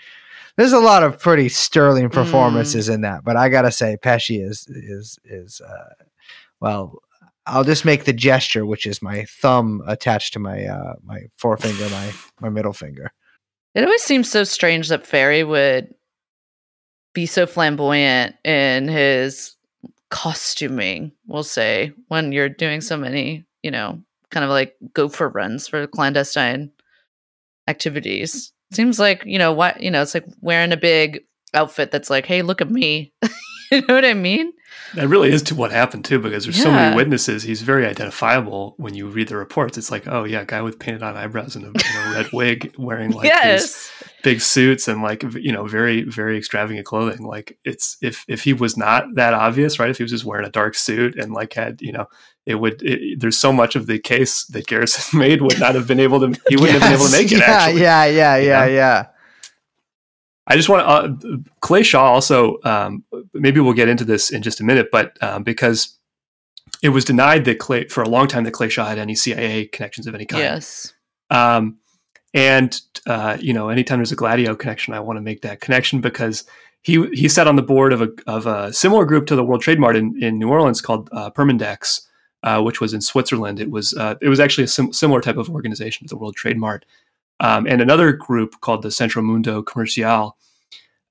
There's 0.58 0.72
a 0.72 0.80
lot 0.80 1.04
of 1.04 1.20
pretty 1.20 1.50
sterling 1.50 2.10
performances 2.10 2.88
in 2.88 3.02
that, 3.02 3.26
but 3.26 3.36
I 3.36 3.50
gotta 3.50 3.72
say, 3.72 3.98
Pesci 4.02 4.42
is 4.42 4.68
is 4.68 5.20
is 5.26 5.62
uh, 5.62 6.06
well. 6.60 7.00
I'll 7.48 7.64
just 7.64 7.86
make 7.86 8.06
the 8.06 8.14
gesture, 8.14 8.66
which 8.66 8.88
is 8.88 9.04
my 9.04 9.26
thumb 9.26 9.84
attached 9.86 10.34
to 10.34 10.40
my 10.40 10.66
uh, 10.66 10.94
my 11.04 11.24
forefinger, 11.38 11.90
my 11.90 12.12
my 12.40 12.50
middle 12.50 12.74
finger. 12.74 13.12
It 13.76 13.84
always 13.84 14.02
seems 14.02 14.32
so 14.32 14.46
strange 14.46 14.88
that 14.88 15.06
Ferrie 15.06 15.44
would 15.44 15.94
be 17.14 17.26
so 17.26 17.46
flamboyant 17.48 18.36
in 18.44 18.88
his 18.88 19.56
costuming, 20.10 21.12
we'll 21.26 21.44
say, 21.44 21.92
when 22.08 22.32
you're 22.32 22.50
doing 22.50 22.82
so 22.82 22.96
many, 22.96 23.46
you 23.66 23.72
know, 23.72 24.00
kind 24.30 24.44
of 24.44 24.52
like 24.52 24.76
go 24.94 25.10
for 25.10 25.28
runs 25.28 25.68
for 25.68 25.88
clandestine 25.88 26.70
activities. 27.68 28.54
Seems 28.72 29.00
like, 29.00 29.24
you 29.26 29.40
know, 29.40 29.52
what, 29.52 29.82
you 29.82 29.90
know, 29.90 30.04
it's 30.04 30.14
like 30.14 30.28
wearing 30.40 30.72
a 30.72 30.78
big 30.78 31.24
outfit 31.56 31.90
that's 31.90 32.12
like, 32.12 32.28
hey, 32.28 32.44
look 32.44 32.62
at 32.62 32.70
me. 32.70 33.12
you 33.72 33.82
know 33.82 33.96
what 33.96 34.06
I 34.06 34.14
mean? 34.14 34.54
That 34.94 35.08
really 35.08 35.32
is 35.32 35.42
to 35.44 35.56
what 35.56 35.72
happened 35.72 36.06
too, 36.06 36.20
because 36.20 36.46
there's 36.46 36.62
so 36.62 36.72
many 36.72 36.96
witnesses. 36.96 37.44
He's 37.44 37.62
very 37.62 37.86
identifiable 37.86 38.76
when 38.78 38.94
you 38.94 39.08
read 39.08 39.28
the 39.28 39.36
reports. 39.36 39.78
It's 39.78 39.92
like, 39.92 40.08
oh 40.08 40.24
yeah, 40.24 40.46
guy 40.46 40.62
with 40.62 40.80
painted 40.80 41.04
on 41.04 41.18
eyebrows 41.18 41.56
and 41.56 41.66
a, 41.66 41.68
and 41.68 42.14
a 42.16 42.18
red 42.18 42.32
wig, 42.32 42.76
wearing 42.78 43.12
like 43.12 43.32
these 43.44 43.92
big 44.24 44.42
suits 44.42 44.88
and 44.88 45.02
like 45.02 45.24
you 45.36 45.52
know 45.52 45.66
very 45.68 46.04
very 46.04 46.38
extravagant 46.38 46.86
clothing. 46.86 47.26
Like 47.26 47.58
it's 47.66 47.98
if 48.02 48.24
if 48.28 48.44
he 48.44 48.54
was 48.54 48.78
not 48.78 49.16
that 49.16 49.34
obvious, 49.34 49.80
right? 49.80 49.90
If 49.90 49.98
he 49.98 50.04
was 50.04 50.12
just 50.12 50.26
wearing 50.26 50.46
a 50.46 50.52
dark 50.52 50.76
suit 50.76 51.16
and 51.18 51.34
like 51.34 51.54
had 51.54 51.82
you 51.82 51.92
know 51.92 52.08
it 52.46 52.56
would. 52.56 52.82
It, 52.84 53.20
there's 53.20 53.38
so 53.38 53.52
much 53.52 53.76
of 53.76 53.88
the 53.88 54.00
case 54.00 54.46
that 54.46 54.68
Garrison 54.68 55.20
made 55.20 55.42
would 55.42 55.60
not 55.60 55.76
have 55.76 55.88
been 55.88 56.00
able 56.00 56.20
to. 56.20 56.40
He 56.48 56.56
wouldn't 56.56 56.80
have 56.80 56.82
been 56.82 56.94
able 56.94 57.06
to 57.06 57.12
make 57.12 57.32
it. 57.32 57.40
Yeah, 57.40 57.46
actually, 57.46 57.82
yeah, 57.82 58.06
yeah, 58.06 58.36
You 58.38 58.48
yeah, 58.48 58.60
know? 58.60 58.72
yeah. 58.72 59.06
I 60.48 60.56
just 60.56 60.70
want 60.70 61.22
to, 61.22 61.28
uh, 61.28 61.38
Clay 61.62 61.84
Shaw 61.84 62.14
also, 62.14 62.60
um, 62.64 63.04
maybe 63.34 63.60
we'll 63.60 63.74
get 63.74 63.90
into 63.90 64.06
this 64.06 64.30
in 64.30 64.44
just 64.44 64.60
a 64.60 64.64
minute, 64.64 64.90
but 64.92 65.22
um, 65.24 65.44
because 65.44 65.98
it 66.84 66.90
was 66.90 67.04
denied 67.04 67.46
that 67.46 67.60
Clay, 67.60 67.88
for 67.88 68.04
a 68.04 68.10
long 68.10 68.28
time, 68.28 68.44
that 68.44 68.52
Clay 68.52 68.70
Shaw 68.70 68.86
had 68.86 69.00
any 69.00 69.16
CIA 69.16 69.66
connections 69.66 70.08
of 70.08 70.14
any 70.14 70.26
kind. 70.26 70.44
Yes. 70.44 70.94
Um, 71.32 71.80
and, 72.34 72.80
uh, 73.08 73.38
you 73.40 73.54
know, 73.54 73.70
anytime 73.70 74.00
there's 74.00 74.12
a 74.12 74.16
Gladio 74.16 74.56
connection, 74.56 74.94
I 74.94 75.00
want 75.00 75.18
to 75.18 75.22
make 75.22 75.42
that 75.42 75.62
connection 75.62 76.02
because 76.02 76.44
he, 76.82 77.08
he 77.08 77.28
sat 77.28 77.48
on 77.48 77.56
the 77.56 77.64
board 77.64 77.94
of 77.94 78.02
a, 78.02 78.10
of 78.28 78.46
a 78.46 78.72
similar 78.72 79.06
group 79.06 79.26
to 79.28 79.36
the 79.36 79.44
World 79.44 79.62
Trade 79.62 79.80
Mart 79.80 79.96
in, 79.96 80.22
in 80.22 80.38
New 80.38 80.50
Orleans 80.50 80.82
called 80.82 81.10
uh, 81.12 81.32
Permindex, 81.32 82.02
uh, 82.44 82.62
which 82.62 82.80
was 82.82 82.94
in 82.94 83.02
Switzerland. 83.02 83.60
It 83.60 83.72
was, 83.72 83.96
uh, 83.96 84.16
it 84.22 84.30
was 84.30 84.40
actually 84.40 84.66
a 84.66 84.68
sim- 84.68 84.94
similar 84.94 85.22
type 85.22 85.38
of 85.38 85.50
organization 85.50 86.06
to 86.06 86.14
the 86.14 86.20
World 86.20 86.36
Trade 86.36 86.58
Mart 86.58 86.86
um, 87.40 87.68
and 87.68 87.82
another 87.82 88.14
group 88.14 88.60
called 88.62 88.82
the 88.82 88.92
Centro 88.92 89.22
Mundo 89.22 89.62
Comercial. 89.62 90.38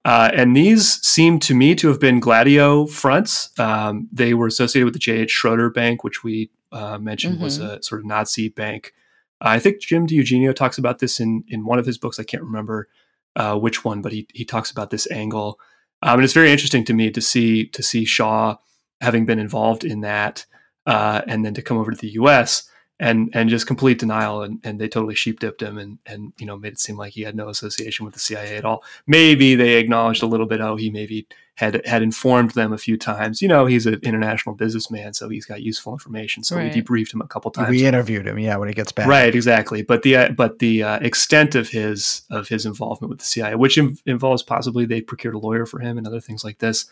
Uh, 0.05 0.31
and 0.35 0.55
these 0.55 1.01
seem 1.07 1.39
to 1.39 1.55
me 1.55 1.75
to 1.75 1.89
have 1.89 1.99
been 1.99 2.21
Gladio 2.21 2.87
fronts. 2.87 3.51
Um, 3.59 4.09
they 4.13 4.35
were 4.35 4.47
associated 4.47 4.85
with 4.85 4.95
the 4.95 5.01
J.H. 5.01 5.31
Schroeder 5.31 5.71
Bank, 5.71 6.05
which 6.05 6.23
we 6.23 6.51
uh, 6.73 6.99
mentioned 6.99 7.41
was 7.41 7.59
a 7.59 7.83
sort 7.83 8.01
of 8.01 8.07
Nazi 8.07 8.49
bank. 8.49 8.93
I 9.41 9.59
think 9.59 9.81
Jim 9.81 10.07
DiEugenio 10.07 10.55
talks 10.55 10.77
about 10.77 10.99
this 10.99 11.21
in, 11.21 11.45
in 11.49 11.65
one 11.65 11.79
of 11.79 11.87
his 11.87 11.97
books. 11.97 12.19
I 12.19 12.25
can't 12.25 12.43
remember 12.43 12.89
uh, 13.37 13.57
which 13.57 13.85
one, 13.85 14.03
but 14.03 14.13
he, 14.13 14.27
he 14.35 14.45
talks 14.45 14.71
about 14.71 14.91
this 14.91 15.11
angle. 15.11 15.59
Um, 16.03 16.15
and 16.15 16.25
it's 16.25 16.35
very 16.35 16.53
interesting 16.53 16.85
to 16.85 16.93
me 16.93 17.11
to 17.11 17.21
see 17.21 17.67
to 17.69 17.83
see 17.83 18.05
Shaw 18.05 18.57
having 19.01 19.25
been 19.25 19.39
involved 19.39 19.85
in 19.85 20.01
that, 20.03 20.45
uh, 20.87 21.23
and 21.27 21.45
then 21.45 21.55
to 21.55 21.63
come 21.63 21.79
over 21.79 21.93
to 21.93 21.97
the 21.97 22.11
U.S 22.11 22.69
and 23.01 23.31
and 23.35 23.51
just 23.51 23.67
complete 23.67 23.99
denial 23.99 24.43
and, 24.43 24.61
and 24.63 24.81
they 24.81 24.89
totally 24.89 25.15
sheep 25.17 25.41
dipped 25.41 25.61
him 25.61 25.79
and 25.79 25.99
and 26.07 26.33
you 26.39 26.47
know 26.47 26.57
made 26.57 26.73
it 26.75 26.79
seem 26.79 26.97
like 26.97 27.13
he 27.13 27.23
had 27.23 27.35
no 27.35 27.49
association 27.49 28.05
with 28.05 28.15
the 28.15 28.21
CIA 28.21 28.57
at 28.57 28.65
all. 28.65 28.85
Maybe 29.07 29.55
they 29.57 29.75
acknowledged 29.75 30.23
a 30.23 30.27
little 30.27 30.47
bit, 30.47 30.61
oh, 30.61 30.77
he 30.77 30.91
maybe 30.91 31.27
had 31.57 31.85
had 31.87 32.03
informed 32.03 32.51
them 32.53 32.73
a 32.73 32.79
few 32.79 32.97
times. 32.97 33.41
You 33.43 33.49
know, 33.49 33.67
he's 33.67 33.87
an 33.87 34.01
international 34.03 34.55
businessman, 34.57 35.13
so 35.15 35.29
he's 35.29 35.45
got 35.47 35.63
useful 35.63 35.93
information. 35.93 36.43
So 36.45 36.57
Right. 36.57 36.75
we 36.75 36.83
debriefed 36.83 37.15
him 37.15 37.21
a 37.21 37.27
couple 37.29 37.51
times. 37.51 37.71
We 37.71 37.85
interviewed 37.87 38.27
him, 38.27 38.39
yeah, 38.41 38.57
when 38.57 38.69
he 38.69 38.75
gets 38.75 38.91
back. 38.93 39.07
Right, 39.07 39.33
exactly. 39.35 39.83
But 39.83 40.03
the 40.03 40.17
uh, 40.17 40.29
but 40.31 40.59
the 40.61 40.83
uh, 40.83 40.99
extent 41.01 41.55
of 41.55 41.69
his 41.69 42.23
of 42.31 42.49
his 42.49 42.65
involvement 42.67 43.11
with 43.11 43.19
the 43.21 43.25
CIA, 43.25 43.55
which 43.57 43.77
Im- 43.79 43.97
involves 44.07 44.43
possibly 44.43 44.85
they 44.87 45.01
procured 45.01 45.35
a 45.35 45.39
lawyer 45.39 45.67
for 45.67 45.79
him 45.81 45.97
and 45.99 46.07
other 46.07 46.21
things 46.21 46.45
like 46.45 46.59
this. 46.59 46.87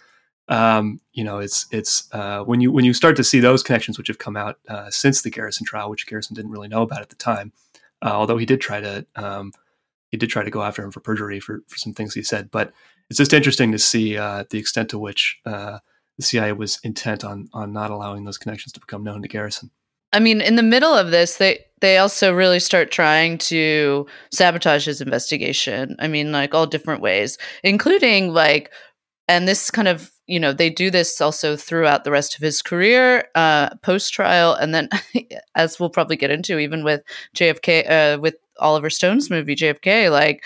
Um, 0.49 1.01
you 1.13 1.25
know, 1.25 1.39
it's 1.39 1.67
it's 1.71 2.13
uh, 2.13 2.43
when 2.45 2.61
you 2.61 2.71
when 2.73 2.85
you 2.85 2.93
start 2.93 3.17
to 3.17 3.25
see 3.25 3.41
those 3.41 3.63
connections, 3.63 3.99
which 3.99 4.09
have 4.09 4.19
come 4.19 4.37
out 4.37 4.59
uh, 4.69 4.91
since 4.91 5.23
the 5.23 5.31
Garrison 5.31 5.65
trial, 5.65 5.91
which 5.91 6.07
Garrison 6.07 6.35
didn't 6.35 6.51
really 6.51 6.69
know 6.69 6.83
about 6.83 7.01
at 7.01 7.11
the 7.11 7.17
time, 7.17 7.53
uh, 8.03 8.11
although 8.11 8.39
he 8.39 8.47
did 8.47 8.61
try 8.61 8.81
to 8.81 9.07
um, 9.17 9.53
he 10.11 10.17
did 10.17 10.31
try 10.31 10.45
to 10.45 10.51
go 10.51 10.63
after 10.63 10.83
him 10.83 10.91
for 10.91 11.01
perjury 11.01 11.41
for 11.41 11.63
for 11.69 11.79
some 11.79 11.93
things 11.93 12.15
he 12.15 12.23
said. 12.23 12.51
But 12.51 12.73
it's 13.09 13.19
just 13.19 13.33
interesting 13.33 13.73
to 13.73 13.79
see 13.79 14.17
uh, 14.17 14.45
the 14.51 14.59
extent 14.59 14.89
to 14.91 14.99
which 14.99 15.39
uh, 15.47 15.79
the 16.17 16.23
CIA 16.23 16.53
was 16.53 16.79
intent 16.83 17.25
on 17.25 17.49
on 17.53 17.73
not 17.73 17.91
allowing 17.91 18.25
those 18.25 18.39
connections 18.39 18.73
to 18.73 18.81
become 18.81 19.05
known 19.05 19.23
to 19.23 19.29
Garrison. 19.29 19.71
I 20.13 20.21
mean, 20.21 20.41
in 20.41 20.57
the 20.57 20.63
middle 20.63 20.93
of 20.95 21.11
this, 21.11 21.37
they 21.37 21.65
they 21.81 21.99
also 21.99 22.33
really 22.33 22.61
start 22.61 22.91
trying 22.91 23.39
to 23.39 24.07
sabotage 24.31 24.87
his 24.87 25.01
investigation. 25.01 25.97
I 25.99 26.09
mean, 26.09 26.33
like 26.33 26.55
all 26.55 26.67
different 26.67 27.01
ways, 27.01 27.39
including 27.65 28.33
like, 28.33 28.71
and 29.27 29.49
this 29.49 29.71
kind 29.71 29.89
of 29.89 30.11
you 30.33 30.41
know 30.41 30.53
they 30.53 30.71
do 30.71 30.91
this 30.91 31.21
also 31.21 31.57
throughout 31.57 32.05
the 32.05 32.11
rest 32.11 32.35
of 32.35 32.41
his 32.41 32.63
career, 32.63 33.29
uh, 33.35 33.75
post 33.83 34.13
trial, 34.13 34.55
and 34.55 34.75
then 34.75 34.89
as 35.55 35.79
we'll 35.79 35.91
probably 35.91 36.17
get 36.17 36.31
into, 36.31 36.59
even 36.59 36.85
with 36.85 37.03
JFK, 37.37 37.91
uh, 37.91 38.21
with 38.21 38.37
Oliver 38.59 38.91
Stone's 38.91 39.31
movie 39.31 39.57
JFK, 39.57 40.11
like. 40.11 40.45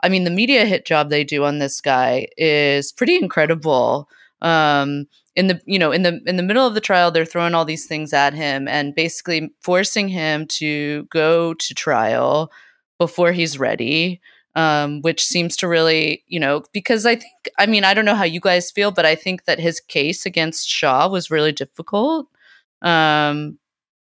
I 0.00 0.08
mean, 0.08 0.22
the 0.22 0.30
media 0.30 0.64
hit 0.64 0.86
job 0.86 1.10
they 1.10 1.24
do 1.24 1.42
on 1.44 1.58
this 1.58 1.80
guy 1.80 2.28
is 2.36 2.92
pretty 2.92 3.16
incredible. 3.16 4.08
Um, 4.42 5.08
in 5.34 5.48
the 5.48 5.60
you 5.66 5.78
know 5.78 5.90
in 5.90 6.02
the 6.04 6.20
in 6.24 6.36
the 6.36 6.42
middle 6.44 6.64
of 6.64 6.74
the 6.74 6.80
trial, 6.80 7.10
they're 7.10 7.24
throwing 7.24 7.52
all 7.52 7.64
these 7.64 7.86
things 7.86 8.12
at 8.12 8.32
him 8.32 8.68
and 8.68 8.94
basically 8.94 9.50
forcing 9.60 10.08
him 10.08 10.46
to 10.46 11.02
go 11.10 11.54
to 11.54 11.74
trial 11.74 12.52
before 12.98 13.32
he's 13.32 13.58
ready. 13.58 14.20
Um, 14.54 15.02
which 15.02 15.22
seems 15.22 15.56
to 15.58 15.68
really, 15.68 16.24
you 16.26 16.40
know, 16.40 16.64
because 16.72 17.06
I 17.06 17.14
think, 17.14 17.32
I 17.60 17.66
mean, 17.66 17.84
I 17.84 17.94
don't 17.94 18.04
know 18.04 18.16
how 18.16 18.24
you 18.24 18.40
guys 18.40 18.72
feel, 18.72 18.90
but 18.90 19.06
I 19.06 19.14
think 19.14 19.44
that 19.44 19.60
his 19.60 19.78
case 19.78 20.26
against 20.26 20.68
Shaw 20.68 21.08
was 21.08 21.30
really 21.30 21.52
difficult. 21.52 22.26
Um, 22.82 23.58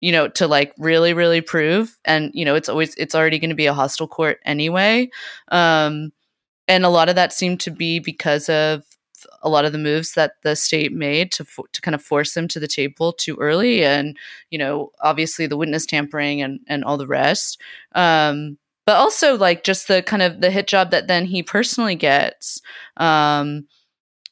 you 0.02 0.12
know, 0.12 0.28
to 0.28 0.46
like 0.46 0.74
really, 0.78 1.14
really 1.14 1.42
prove. 1.42 1.98
And, 2.06 2.30
you 2.36 2.46
know, 2.46 2.54
it's 2.54 2.70
always, 2.70 2.94
it's 2.96 3.16
already 3.16 3.40
going 3.40 3.50
to 3.50 3.56
be 3.56 3.66
a 3.66 3.74
hostile 3.74 4.08
court 4.08 4.40
anyway. 4.46 5.10
Um, 5.48 6.12
and 6.68 6.86
a 6.86 6.90
lot 6.90 7.10
of 7.10 7.16
that 7.16 7.34
seemed 7.34 7.60
to 7.62 7.72
be 7.72 7.98
because 8.00 8.48
of 8.48 8.84
a 9.42 9.50
lot 9.50 9.66
of 9.66 9.72
the 9.72 9.78
moves 9.78 10.14
that 10.14 10.34
the 10.44 10.56
state 10.56 10.94
made 10.94 11.32
to 11.32 11.46
fo- 11.46 11.66
to 11.72 11.82
kind 11.82 11.96
of 11.96 12.02
force 12.02 12.36
him 12.36 12.48
to 12.50 12.60
the 12.60 12.68
table 12.68 13.14
too 13.14 13.36
early, 13.38 13.84
and 13.84 14.18
you 14.50 14.58
know, 14.58 14.92
obviously 15.02 15.48
the 15.48 15.58
witness 15.58 15.86
tampering 15.86 16.42
and 16.42 16.60
and 16.68 16.84
all 16.84 16.98
the 16.98 17.08
rest. 17.08 17.60
Um, 17.94 18.58
but 18.86 18.98
also 18.98 19.38
like 19.38 19.64
just 19.64 19.88
the 19.88 20.02
kind 20.04 20.22
of 20.22 20.42
the 20.42 20.52
hit 20.52 20.68
job 20.68 20.92
that 20.92 21.08
then 21.08 21.26
he 21.26 21.44
personally 21.44 21.96
gets. 21.96 22.62
Um, 22.98 23.68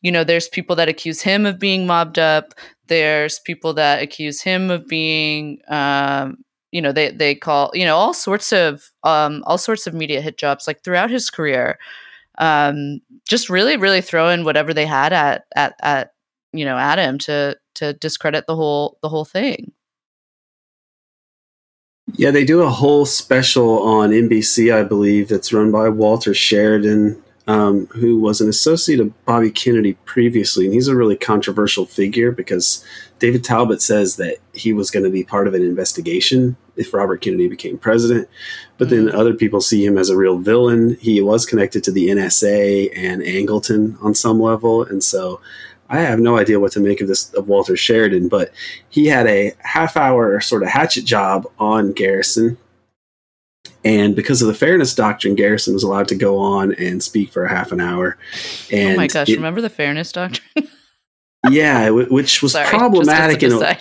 you 0.02 0.12
know, 0.12 0.24
there's 0.24 0.50
people 0.50 0.76
that 0.76 0.90
accuse 0.90 1.22
him 1.22 1.46
of 1.46 1.60
being 1.60 1.88
mobbed 1.88 2.20
up. 2.20 2.54
There's 2.88 3.40
people 3.40 3.74
that 3.76 4.04
accuse 4.04 4.42
him 4.42 4.70
of 4.70 4.88
being, 4.88 5.60
um, 5.70 6.38
you 6.72 6.82
know, 6.82 6.92
they 6.92 7.12
they 7.12 7.36
call 7.36 7.72
you 7.74 7.86
know 7.86 7.96
all 7.96 8.14
sorts 8.14 8.52
of 8.54 8.92
um, 9.04 9.44
all 9.48 9.58
sorts 9.58 9.88
of 9.88 9.94
media 9.94 10.22
hit 10.22 10.38
jobs 10.38 10.68
like 10.68 10.84
throughout 10.84 11.10
his 11.12 11.30
career. 11.30 11.80
Um, 12.40 13.00
just 13.28 13.50
really, 13.50 13.78
really 13.78 14.02
throw 14.02 14.30
in 14.30 14.44
whatever 14.44 14.74
they 14.74 14.86
had 14.86 15.14
at 15.14 15.46
at 15.56 15.76
at 15.82 16.14
you 16.54 16.66
know 16.66 16.78
at 16.78 17.00
him 17.00 17.18
to 17.20 17.58
to 17.76 17.94
discredit 17.94 18.46
the 18.48 18.56
whole 18.56 18.98
the 19.02 19.10
whole 19.10 19.26
thing. 19.26 19.72
Yeah, 22.12 22.32
they 22.32 22.44
do 22.44 22.62
a 22.62 22.70
whole 22.70 23.06
special 23.06 23.82
on 23.82 24.10
NBC, 24.10 24.74
I 24.74 24.84
believe, 24.84 25.30
that's 25.30 25.54
run 25.54 25.72
by 25.72 25.88
Walter 25.88 26.34
Sheridan, 26.34 27.22
um, 27.48 27.88
who 27.88 28.20
was 28.20 28.42
an 28.42 28.50
associate 28.50 29.00
of 29.00 29.26
Bobby 29.26 29.50
Kennedy 29.50 29.94
previously. 30.06 30.66
And 30.66 30.74
he's 30.74 30.90
a 30.90 30.96
really 30.96 31.16
controversial 31.16 31.86
figure 31.86 32.32
because 32.32 32.86
David 33.20 33.46
Talbot 33.46 33.82
says 33.82 34.18
that 34.18 34.38
he 34.54 34.74
was 34.74 34.92
going 34.92 35.06
to 35.06 35.10
be 35.10 35.24
part 35.24 35.48
of 35.48 35.54
an 35.54 35.62
investigation 35.62 36.58
if 36.76 36.94
Robert 36.94 37.22
Kennedy 37.22 37.48
became 37.48 37.78
president. 37.78 38.28
But 38.78 38.90
then 38.90 39.10
other 39.10 39.34
people 39.34 39.62
see 39.62 39.86
him 39.86 39.98
as 39.98 40.10
a 40.10 40.18
real 40.18 40.38
villain. 40.38 40.98
He 41.00 41.22
was 41.22 41.46
connected 41.46 41.86
to 41.86 41.92
the 41.92 42.10
NSA 42.10 42.92
and 42.98 43.22
Angleton 43.22 44.02
on 44.04 44.14
some 44.14 44.42
level. 44.42 44.84
And 44.84 45.02
so 45.02 45.40
I 45.90 46.00
have 46.00 46.20
no 46.20 46.38
idea 46.38 46.60
what 46.60 46.72
to 46.74 46.80
make 46.80 47.02
of 47.02 47.08
this 47.08 47.32
of 47.34 47.48
Walter 47.48 47.76
Sheridan, 47.78 48.28
but 48.30 48.52
he 48.90 49.06
had 49.08 49.28
a 49.28 49.54
half 49.60 49.96
hour 49.98 50.40
sort 50.42 50.64
of 50.64 50.70
hatchet 50.70 51.06
job 51.06 51.46
on 51.60 51.92
Garrison. 51.92 52.58
And 53.86 54.16
because 54.16 54.42
of 54.42 54.48
the 54.48 54.54
fairness 54.54 54.96
doctrine, 54.96 55.36
Garrison 55.36 55.74
was 55.74 55.84
allowed 55.84 56.08
to 56.08 56.16
go 56.16 56.40
on 56.40 56.74
and 56.76 57.04
speak 57.04 57.32
for 57.32 57.44
a 57.44 57.50
half 57.50 57.72
an 57.72 57.82
hour. 57.82 58.18
And 58.72 58.94
oh 58.94 58.98
my 58.98 59.08
gosh! 59.08 59.30
it- 59.30 59.36
remember 59.36 59.62
the 59.62 59.70
fairness 59.70 60.12
doctrine? 60.12 60.68
yeah, 61.50 61.90
wh- 61.90 62.10
which 62.12 62.42
was 62.42 62.54
Sorry, 62.54 62.66
problematic 62.68 63.44
in 63.44 63.52
a, 63.52 63.78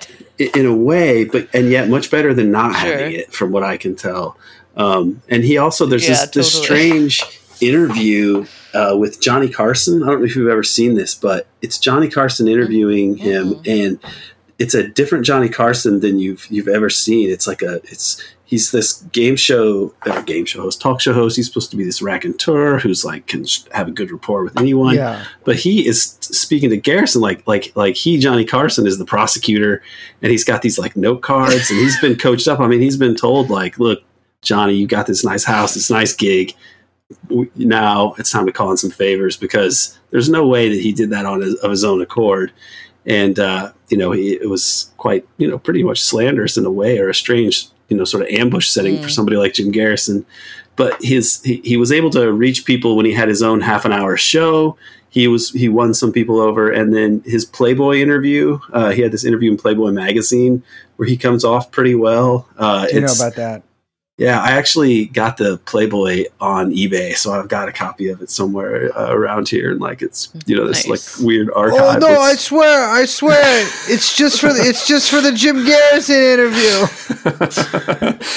in 0.59 0.67
a 0.67 0.75
way, 0.75 1.25
but 1.25 1.49
and 1.55 1.71
yet 1.71 1.89
much 1.89 2.11
better 2.11 2.35
than 2.35 2.51
not 2.51 2.75
Sure. 2.75 2.91
having 2.99 3.15
it, 3.15 3.33
from 3.33 3.53
what 3.53 3.63
I 3.63 3.77
can 3.77 3.95
tell. 3.95 4.37
Um, 4.77 5.23
and 5.29 5.45
he 5.45 5.57
also 5.59 5.87
there's 5.87 6.03
Yeah, 6.09 6.17
this, 6.27 6.31
this 6.31 6.63
strange 6.63 7.23
interview 7.61 8.45
uh, 8.75 8.97
with 8.99 9.21
Johnny 9.21 9.49
Carson. 9.49 10.03
I 10.03 10.07
don't 10.07 10.21
know 10.21 10.27
if 10.27 10.37
you've 10.37 10.49
ever 10.49 10.63
seen 10.63 10.95
this, 10.95 11.15
but 11.15 11.47
it's 11.61 11.79
Johnny 11.79 12.09
Carson 12.09 12.49
interviewing 12.49 13.17
him, 13.17 13.55
Mm. 13.57 13.69
and 13.87 13.99
it's 14.59 14.75
a 14.75 14.87
different 14.87 15.25
Johnny 15.25 15.49
Carson 15.49 16.01
than 16.01 16.19
you've 16.19 16.47
you've 16.51 16.69
ever 16.69 16.89
seen. 16.91 17.31
It's 17.31 17.47
like 17.47 17.63
a 17.63 17.77
it's 17.85 18.23
he's 18.45 18.71
this 18.71 19.01
game 19.13 19.35
show 19.35 19.95
uh, 20.07 20.21
game 20.23 20.45
show 20.45 20.61
host, 20.63 20.81
talk 20.81 21.01
show 21.01 21.13
host. 21.15 21.37
He's 21.37 21.47
supposed 21.49 21.71
to 21.71 21.77
be 21.77 21.85
this 21.85 22.03
raconteur 22.03 22.79
who's 22.79 23.05
like 23.05 23.27
can 23.27 23.45
have 23.73 23.89
a 23.89 23.91
good 23.91 24.11
rapport 24.13 24.45
with 24.45 24.59
anyone 24.61 24.95
Yeah. 24.95 25.25
but 25.45 25.57
he 25.57 25.87
is 25.89 26.03
speaking 26.21 26.69
to 26.71 26.77
Garrison 26.77 27.23
like 27.23 27.47
like 27.49 27.73
like 27.75 27.97
he 27.97 28.19
Johnny 28.19 28.45
Carson 28.45 28.87
is 28.87 28.99
the 28.99 29.07
prosecutor 29.07 29.83
and 30.21 30.31
he's 30.31 30.45
got 30.45 30.61
these 30.63 30.79
like 30.79 30.97
note 30.97 31.23
cards 31.23 31.71
and 31.71 31.79
he's 31.81 31.99
been 32.01 32.15
coached 32.17 32.47
up. 32.47 32.61
I 32.61 32.67
mean, 32.69 32.81
he's 32.83 32.99
been 32.99 33.17
told 33.17 33.49
like, 33.51 33.79
look, 33.79 34.03
Johnny, 34.43 34.75
you 34.75 34.87
got 34.87 35.07
this 35.07 35.25
nice 35.25 35.45
house, 35.45 35.75
this 35.75 35.91
nice 35.91 36.15
gig. 36.15 36.53
W- 37.29 37.51
Now 37.57 38.15
it's 38.19 38.31
time 38.31 38.47
to 38.47 38.53
call 38.53 38.71
in 38.71 38.77
some 38.77 38.91
favors 38.91 39.37
because 39.37 39.99
there's 40.11 40.29
no 40.29 40.47
way 40.47 40.69
that 40.69 40.81
he 40.81 40.93
did 40.93 41.11
that 41.11 41.27
on 41.27 41.41
his, 41.41 41.55
of 41.57 41.71
his 41.71 41.85
own 41.85 42.01
accord. 42.03 42.53
And 43.07 43.39
uh, 43.39 43.73
you 43.89 43.97
know, 43.97 44.13
he, 44.13 44.33
it 44.35 44.49
was 44.49 44.93
quite 44.97 45.27
you 45.39 45.49
know 45.49 45.59
pretty 45.59 45.83
much 45.83 46.01
slanderous 46.03 46.57
in 46.57 46.65
a 46.67 46.71
way 46.71 46.99
or 46.99 47.09
a 47.09 47.15
strange 47.15 47.67
you 47.89 47.97
know 47.97 48.05
sort 48.05 48.23
of 48.23 48.29
ambush 48.31 48.69
setting 48.69 48.99
for 48.99 49.09
Mm. 49.09 49.11
somebody 49.11 49.37
like 49.37 49.55
Jim 49.55 49.71
Garrison. 49.71 50.25
But 50.77 51.03
his 51.03 51.43
he, 51.43 51.61
he 51.65 51.77
was 51.77 51.93
able 51.93 52.11
to 52.11 52.33
reach 52.33 52.65
people 52.65 52.97
when 52.97 53.05
he 53.07 53.13
had 53.13 53.29
his 53.29 53.43
own 53.43 53.61
half 53.61 53.85
an 53.85 53.93
hour 53.93 54.17
show 54.17 54.77
he 55.11 55.29
was 55.29 55.51
he 55.51 55.69
won 55.69 55.93
some 55.93 56.11
people 56.11 56.41
over 56.41 56.71
and 56.71 56.95
then 56.95 57.23
his 57.27 57.45
playboy 57.45 57.97
interview 57.99 58.59
uh, 58.73 58.91
he 58.93 59.03
had 59.03 59.13
this 59.13 59.27
interview 59.27 59.51
in 59.51 59.59
playboy 59.59 59.91
magazine 59.91 60.63
where 60.97 61.07
he 61.07 61.19
comes 61.19 61.45
off 61.45 61.71
pretty 61.71 61.95
well 61.95 62.49
uh, 62.57 62.87
Do 62.87 62.95
you 62.95 63.01
know 63.03 63.13
about 63.13 63.35
that? 63.35 63.63
Yeah 64.23 64.41
i 64.41 64.51
actually 64.53 65.07
got 65.07 65.37
the 65.37 65.59
playboy 65.71 66.25
on 66.41 66.71
ebay 66.73 67.15
so 67.15 67.33
i've 67.33 67.49
got 67.49 67.69
a 67.69 67.73
copy 67.73 68.09
of 68.09 68.23
it 68.23 68.31
somewhere 68.31 68.97
uh, 68.99 69.13
around 69.13 69.49
here 69.49 69.73
and 69.73 69.81
like 69.81 70.01
it's 70.03 70.33
you 70.47 70.55
know 70.57 70.67
this 70.67 70.87
Nice. 70.87 71.19
like 71.19 71.27
weird 71.27 71.49
Oh 71.55 71.61
archive 71.63 72.01
no! 72.01 72.09
I 72.21 72.35
swear, 72.35 72.89
I 72.89 73.05
swear, 73.05 73.43
it's 73.89 74.17
just 74.17 74.41
for 74.41 74.53
the 74.53 74.61
it's 74.63 74.87
just 74.87 75.11
for 75.11 75.21
the 75.21 75.33
Jim 75.33 75.65
Garrison 75.65 76.17
interview. 76.35 76.77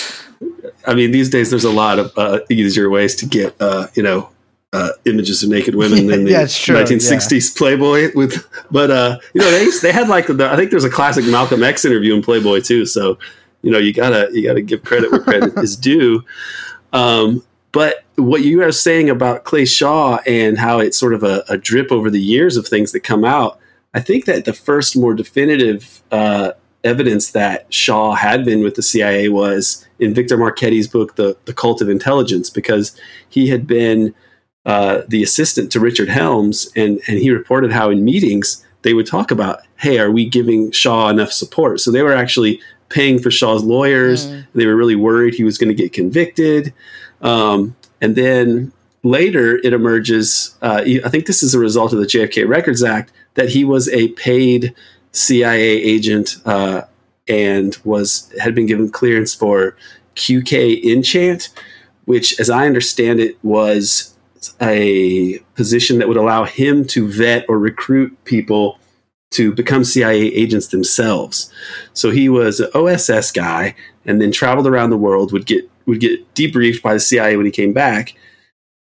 I 0.87 0.93
mean, 0.93 1.11
these 1.11 1.29
days 1.29 1.49
there's 1.49 1.63
a 1.63 1.71
lot 1.71 1.99
of 1.99 2.11
uh, 2.17 2.39
easier 2.49 2.89
ways 2.89 3.15
to 3.17 3.25
get, 3.25 3.55
uh, 3.59 3.87
you 3.95 4.03
know, 4.03 4.29
uh, 4.73 4.89
images 5.05 5.41
of 5.43 5.49
naked 5.49 5.75
women 5.75 6.07
than 6.07 6.23
the 6.25 6.31
Yeah, 6.31 6.47
true, 6.47 6.75
1960s 6.75 7.57
Playboy. 7.57 8.11
With, 8.13 8.45
but 8.69 8.91
uh, 8.91 9.17
you 9.33 9.41
know, 9.41 9.49
they 9.51 9.67
they 9.81 9.91
had 9.91 10.09
like 10.09 10.27
the, 10.27 10.49
I 10.51 10.55
think 10.55 10.71
there's 10.71 10.83
a 10.83 10.89
classic 10.89 11.25
Malcolm 11.25 11.63
X 11.63 11.85
interview 11.85 12.13
in 12.13 12.21
Playboy 12.21 12.61
too. 12.61 12.85
So, 12.85 13.17
you 13.65 13.71
know, 13.71 13.79
you 13.79 13.91
gotta 13.91 14.29
you 14.31 14.43
gotta 14.43 14.61
give 14.61 14.83
credit 14.83 15.11
where 15.11 15.21
credit 15.21 15.57
is 15.57 15.75
due. 15.91 16.23
Um, 16.93 17.43
but 17.71 18.03
what 18.15 18.43
you 18.43 18.61
are 18.61 18.71
saying 18.71 19.09
about 19.09 19.43
Clay 19.43 19.65
Shaw 19.65 20.19
and 20.27 20.57
how 20.57 20.79
it's 20.79 20.97
sort 20.97 21.15
of 21.15 21.23
a, 21.23 21.43
a 21.49 21.57
drip 21.57 21.91
over 21.91 22.11
the 22.11 22.21
years 22.21 22.57
of 22.57 22.67
things 22.67 22.91
that 22.91 22.99
come 22.99 23.25
out, 23.25 23.59
I 23.95 24.01
think 24.01 24.25
that 24.25 24.45
the 24.45 24.53
first 24.53 24.95
more 24.95 25.15
definitive 25.15 26.03
uh, 26.11 26.51
evidence 26.83 27.31
that 27.31 27.73
Shaw 27.73 28.13
had 28.13 28.45
been 28.45 28.63
with 28.63 28.75
the 28.75 28.83
CIA 28.83 29.29
was 29.29 29.85
in 29.97 30.13
Victor 30.13 30.37
Marchetti's 30.37 30.87
book, 30.87 31.15
The, 31.15 31.35
the 31.45 31.53
Cult 31.53 31.81
of 31.81 31.89
Intelligence, 31.89 32.51
because 32.51 32.95
he 33.27 33.47
had 33.47 33.65
been 33.65 34.13
uh, 34.65 35.01
the 35.07 35.23
assistant 35.23 35.71
to 35.71 35.79
Richard 35.79 36.09
Helms, 36.09 36.71
and, 36.75 37.01
and 37.07 37.17
he 37.17 37.31
reported 37.31 37.71
how 37.71 37.89
in 37.89 38.05
meetings 38.05 38.63
they 38.83 38.93
would 38.93 39.07
talk 39.07 39.31
about, 39.31 39.61
hey, 39.77 39.97
are 39.97 40.11
we 40.11 40.29
giving 40.29 40.71
Shaw 40.71 41.09
enough 41.09 41.31
support? 41.31 41.81
So 41.81 41.91
they 41.91 42.03
were 42.03 42.13
actually 42.13 42.61
paying 42.89 43.19
for 43.19 43.31
Shaw's 43.31 43.63
lawyers. 43.63 44.27
Mm. 44.27 44.47
They 44.53 44.65
were 44.65 44.75
really 44.75 44.95
worried 44.95 45.33
he 45.33 45.43
was 45.43 45.57
going 45.57 45.69
to 45.69 45.75
get 45.75 45.93
convicted. 45.93 46.73
Um, 47.21 47.75
and 48.01 48.15
then 48.15 48.71
later 49.03 49.57
it 49.57 49.73
emerges, 49.73 50.55
uh, 50.61 50.83
I 51.03 51.09
think 51.09 51.25
this 51.25 51.43
is 51.43 51.53
a 51.53 51.59
result 51.59 51.93
of 51.93 51.99
the 51.99 52.05
JFK 52.05 52.47
Records 52.47 52.83
Act, 52.83 53.11
that 53.35 53.49
he 53.49 53.63
was 53.65 53.89
a 53.89 54.09
paid 54.09 54.73
CIA 55.11 55.61
agent 55.61 56.37
uh, 56.45 56.81
and 57.27 57.77
was 57.83 58.33
had 58.39 58.53
been 58.55 58.65
given 58.65 58.89
clearance 58.89 59.33
for 59.33 59.75
QK 60.15 60.83
Enchant, 60.83 61.49
which, 62.05 62.39
as 62.39 62.49
I 62.49 62.65
understand 62.65 63.19
it, 63.19 63.37
was 63.43 64.15
a 64.61 65.39
position 65.55 65.97
that 65.99 66.07
would 66.07 66.17
allow 66.17 66.43
him 66.43 66.85
to 66.85 67.07
vet 67.07 67.45
or 67.49 67.57
recruit 67.57 68.15
people 68.25 68.79
to 69.35 69.53
become 69.53 69.83
CIA 69.83 70.27
agents 70.33 70.67
themselves. 70.67 71.51
So 71.93 72.11
he 72.11 72.29
was 72.29 72.59
an 72.59 72.69
OSS 72.73 73.31
guy, 73.31 73.75
and 74.05 74.21
then 74.21 74.31
traveled 74.31 74.67
around 74.67 74.89
the 74.89 74.97
world. 74.97 75.31
would 75.31 75.45
get 75.45 75.69
would 75.85 75.99
get 75.99 76.33
debriefed 76.33 76.81
by 76.81 76.93
the 76.93 76.99
CIA 76.99 77.37
when 77.37 77.45
he 77.45 77.51
came 77.51 77.73
back, 77.73 78.15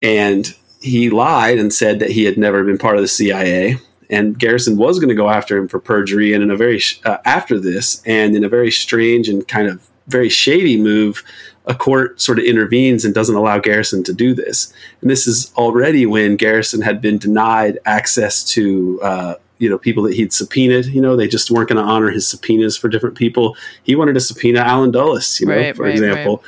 and 0.02 0.54
he 0.80 1.10
lied 1.10 1.58
and 1.58 1.72
said 1.72 2.00
that 2.00 2.10
he 2.10 2.24
had 2.24 2.36
never 2.36 2.64
been 2.64 2.78
part 2.78 2.96
of 2.96 3.02
the 3.02 3.08
CIA. 3.08 3.78
and 4.10 4.38
Garrison 4.38 4.76
was 4.76 4.98
going 4.98 5.08
to 5.08 5.14
go 5.14 5.30
after 5.30 5.56
him 5.56 5.68
for 5.68 5.80
perjury. 5.80 6.34
And 6.34 6.42
in 6.42 6.50
a 6.50 6.56
very 6.56 6.80
uh, 7.04 7.18
after 7.24 7.58
this, 7.58 8.02
and 8.04 8.36
in 8.36 8.44
a 8.44 8.48
very 8.48 8.70
strange 8.70 9.28
and 9.28 9.46
kind 9.48 9.68
of 9.68 9.88
very 10.06 10.28
shady 10.28 10.76
move, 10.76 11.24
a 11.64 11.74
court 11.74 12.20
sort 12.20 12.38
of 12.38 12.44
intervenes 12.44 13.04
and 13.04 13.14
doesn't 13.14 13.36
allow 13.36 13.58
Garrison 13.58 14.04
to 14.04 14.12
do 14.12 14.34
this. 14.34 14.72
And 15.00 15.10
this 15.10 15.26
is 15.26 15.52
already 15.56 16.04
when 16.04 16.36
Garrison 16.36 16.82
had 16.82 17.00
been 17.00 17.18
denied 17.18 17.78
access 17.84 18.44
to. 18.52 19.00
Uh, 19.02 19.34
you 19.62 19.70
know, 19.70 19.78
people 19.78 20.02
that 20.02 20.14
he'd 20.14 20.32
subpoenaed, 20.32 20.86
you 20.86 21.00
know, 21.00 21.14
they 21.14 21.28
just 21.28 21.48
weren't 21.48 21.68
going 21.68 21.80
to 21.82 21.88
honor 21.88 22.10
his 22.10 22.26
subpoenas 22.26 22.76
for 22.76 22.88
different 22.88 23.16
people. 23.16 23.56
He 23.84 23.94
wanted 23.94 24.14
to 24.14 24.20
subpoena 24.20 24.58
Alan 24.58 24.90
Dulles, 24.90 25.38
you 25.38 25.46
know, 25.46 25.56
Right, 25.56 25.76
for 25.76 25.84
right, 25.84 25.92
example. 25.92 26.42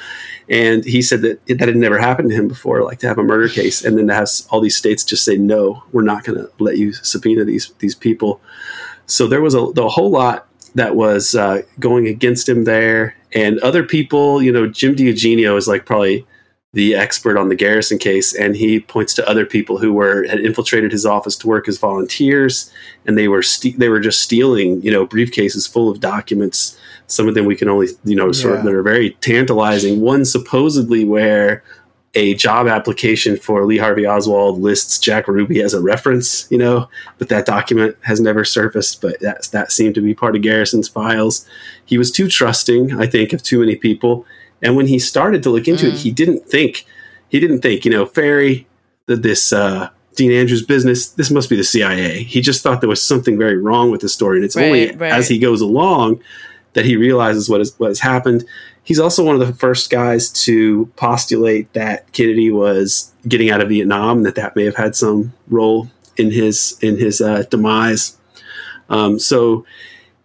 And 0.48 0.84
he 0.84 1.00
said 1.00 1.22
that 1.22 1.46
that 1.46 1.68
had 1.68 1.76
never 1.76 1.96
happened 1.96 2.30
to 2.30 2.34
him 2.34 2.48
before, 2.48 2.82
like 2.82 2.98
to 2.98 3.06
have 3.06 3.18
a 3.18 3.22
murder 3.22 3.48
case, 3.48 3.84
and 3.84 3.96
then 3.96 4.08
to 4.08 4.14
have 4.14 4.28
all 4.50 4.60
these 4.60 4.76
states 4.76 5.04
just 5.04 5.24
say 5.24 5.36
no, 5.36 5.84
we're 5.92 6.02
not 6.02 6.24
going 6.24 6.38
to 6.38 6.50
let 6.58 6.76
you 6.76 6.92
subpoena 6.92 7.44
these 7.44 7.72
these 7.78 7.94
people. 7.94 8.40
So 9.06 9.28
there 9.28 9.40
was 9.40 9.54
a, 9.54 9.70
the 9.72 9.88
whole 9.88 10.10
lot 10.10 10.48
that 10.74 10.96
was 10.96 11.36
uh, 11.36 11.62
going 11.78 12.08
against 12.08 12.48
him 12.48 12.64
there, 12.64 13.16
and 13.32 13.60
other 13.60 13.84
people. 13.84 14.42
You 14.42 14.50
know, 14.50 14.66
Jim 14.66 14.96
DiEugenio 14.96 15.56
is 15.56 15.68
like 15.68 15.86
probably 15.86 16.26
the 16.74 16.94
expert 16.94 17.38
on 17.38 17.48
the 17.48 17.54
Garrison 17.54 17.98
case, 17.98 18.34
and 18.34 18.56
he 18.56 18.80
points 18.80 19.14
to 19.14 19.28
other 19.28 19.46
people 19.46 19.78
who 19.78 19.92
were 19.92 20.26
had 20.26 20.40
infiltrated 20.40 20.92
his 20.92 21.06
office 21.06 21.36
to 21.36 21.46
work 21.46 21.68
as 21.68 21.78
volunteers, 21.78 22.70
and 23.06 23.16
they 23.16 23.28
were 23.28 23.42
ste- 23.42 23.78
they 23.78 23.88
were 23.88 24.00
just 24.00 24.20
stealing 24.20 24.82
you 24.82 24.90
know 24.90 25.06
briefcases 25.06 25.70
full 25.70 25.88
of 25.88 26.00
documents. 26.00 26.78
Some 27.06 27.28
of 27.28 27.34
them 27.34 27.44
we 27.46 27.56
can 27.56 27.68
only 27.68 27.88
you 28.04 28.16
know 28.16 28.32
sort 28.32 28.54
of 28.54 28.60
Yeah. 28.60 28.64
that 28.70 28.74
are 28.74 28.82
very 28.82 29.10
tantalizing. 29.20 30.00
One 30.00 30.24
supposedly 30.24 31.04
where 31.04 31.62
a 32.16 32.34
job 32.34 32.68
application 32.68 33.36
for 33.36 33.64
Lee 33.66 33.78
Harvey 33.78 34.06
Oswald 34.06 34.60
lists 34.60 35.00
Jack 35.00 35.26
Ruby 35.26 35.60
as 35.60 35.74
a 35.74 35.80
reference, 35.82 36.46
you 36.48 36.56
know, 36.56 36.88
but 37.18 37.28
that 37.28 37.44
document 37.44 37.96
has 38.02 38.20
never 38.20 38.44
surfaced. 38.44 39.00
But 39.00 39.18
that 39.20 39.48
that 39.52 39.72
seemed 39.72 39.94
to 39.96 40.00
be 40.00 40.14
part 40.14 40.36
of 40.36 40.42
Garrison's 40.42 40.88
files. 40.88 41.44
He 41.84 41.98
was 41.98 42.10
too 42.12 42.28
trusting, 42.28 42.98
I 43.00 43.06
think, 43.06 43.32
of 43.32 43.42
too 43.42 43.60
many 43.60 43.76
people. 43.76 44.26
And 44.64 44.74
when 44.76 44.86
he 44.88 44.98
started 44.98 45.42
to 45.44 45.50
look 45.50 45.68
into 45.68 45.86
it, 45.88 45.94
Mm. 45.94 45.98
he 45.98 46.10
didn't 46.10 46.48
think 46.48 46.84
he 47.28 47.38
didn't 47.40 47.60
think, 47.62 47.84
you 47.84 47.90
know, 47.90 48.06
Ferrie, 48.06 48.66
that 49.06 49.22
this 49.22 49.52
uh, 49.52 49.88
Dean 50.16 50.30
Andrews 50.32 50.62
business, 50.62 51.08
this 51.08 51.30
must 51.30 51.50
be 51.50 51.56
the 51.56 51.64
CIA. 51.64 52.22
He 52.22 52.40
just 52.40 52.62
thought 52.62 52.80
there 52.80 52.88
was 52.88 53.02
something 53.02 53.36
very 53.36 53.56
wrong 53.58 53.90
with 53.90 54.00
the 54.00 54.08
story, 54.08 54.36
and 54.38 54.44
it's 54.44 54.56
only 54.56 54.86
Right, 54.86 55.00
right. 55.00 55.12
as 55.12 55.28
he 55.28 55.38
goes 55.38 55.60
along 55.60 56.20
that 56.74 56.84
he 56.84 56.96
realizes 56.96 57.48
what 57.48 57.60
is 57.60 57.74
what 57.78 57.88
has 57.88 58.00
happened. 58.00 58.44
He's 58.84 59.00
also 59.00 59.24
one 59.24 59.40
of 59.40 59.46
the 59.46 59.54
first 59.54 59.90
guys 59.90 60.28
to 60.44 60.86
postulate 60.96 61.72
that 61.72 62.10
Kennedy 62.12 62.50
was 62.50 63.12
getting 63.26 63.50
out 63.50 63.60
of 63.62 63.68
Vietnam, 63.70 64.22
that 64.24 64.34
that 64.36 64.54
may 64.56 64.64
have 64.64 64.76
had 64.76 64.94
some 64.94 65.32
role 65.48 65.88
in 66.16 66.30
his 66.30 66.76
in 66.82 66.98
his 66.98 67.20
uh, 67.20 67.42
demise. 67.50 68.16
Um, 68.90 69.18
so 69.18 69.64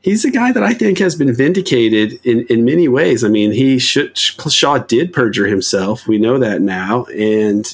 he's 0.01 0.25
a 0.25 0.31
guy 0.31 0.51
that 0.51 0.63
I 0.63 0.73
think 0.73 0.97
has 0.99 1.15
been 1.15 1.33
vindicated 1.33 2.19
in, 2.23 2.45
in 2.47 2.65
many 2.65 2.87
ways. 2.87 3.23
I 3.23 3.27
mean, 3.27 3.51
he 3.51 3.79
should, 3.79 4.17
Shaw 4.17 4.79
did 4.79 5.13
perjure 5.13 5.47
himself. 5.47 6.07
We 6.07 6.17
know 6.17 6.39
that 6.39 6.61
now, 6.61 7.05
and 7.05 7.73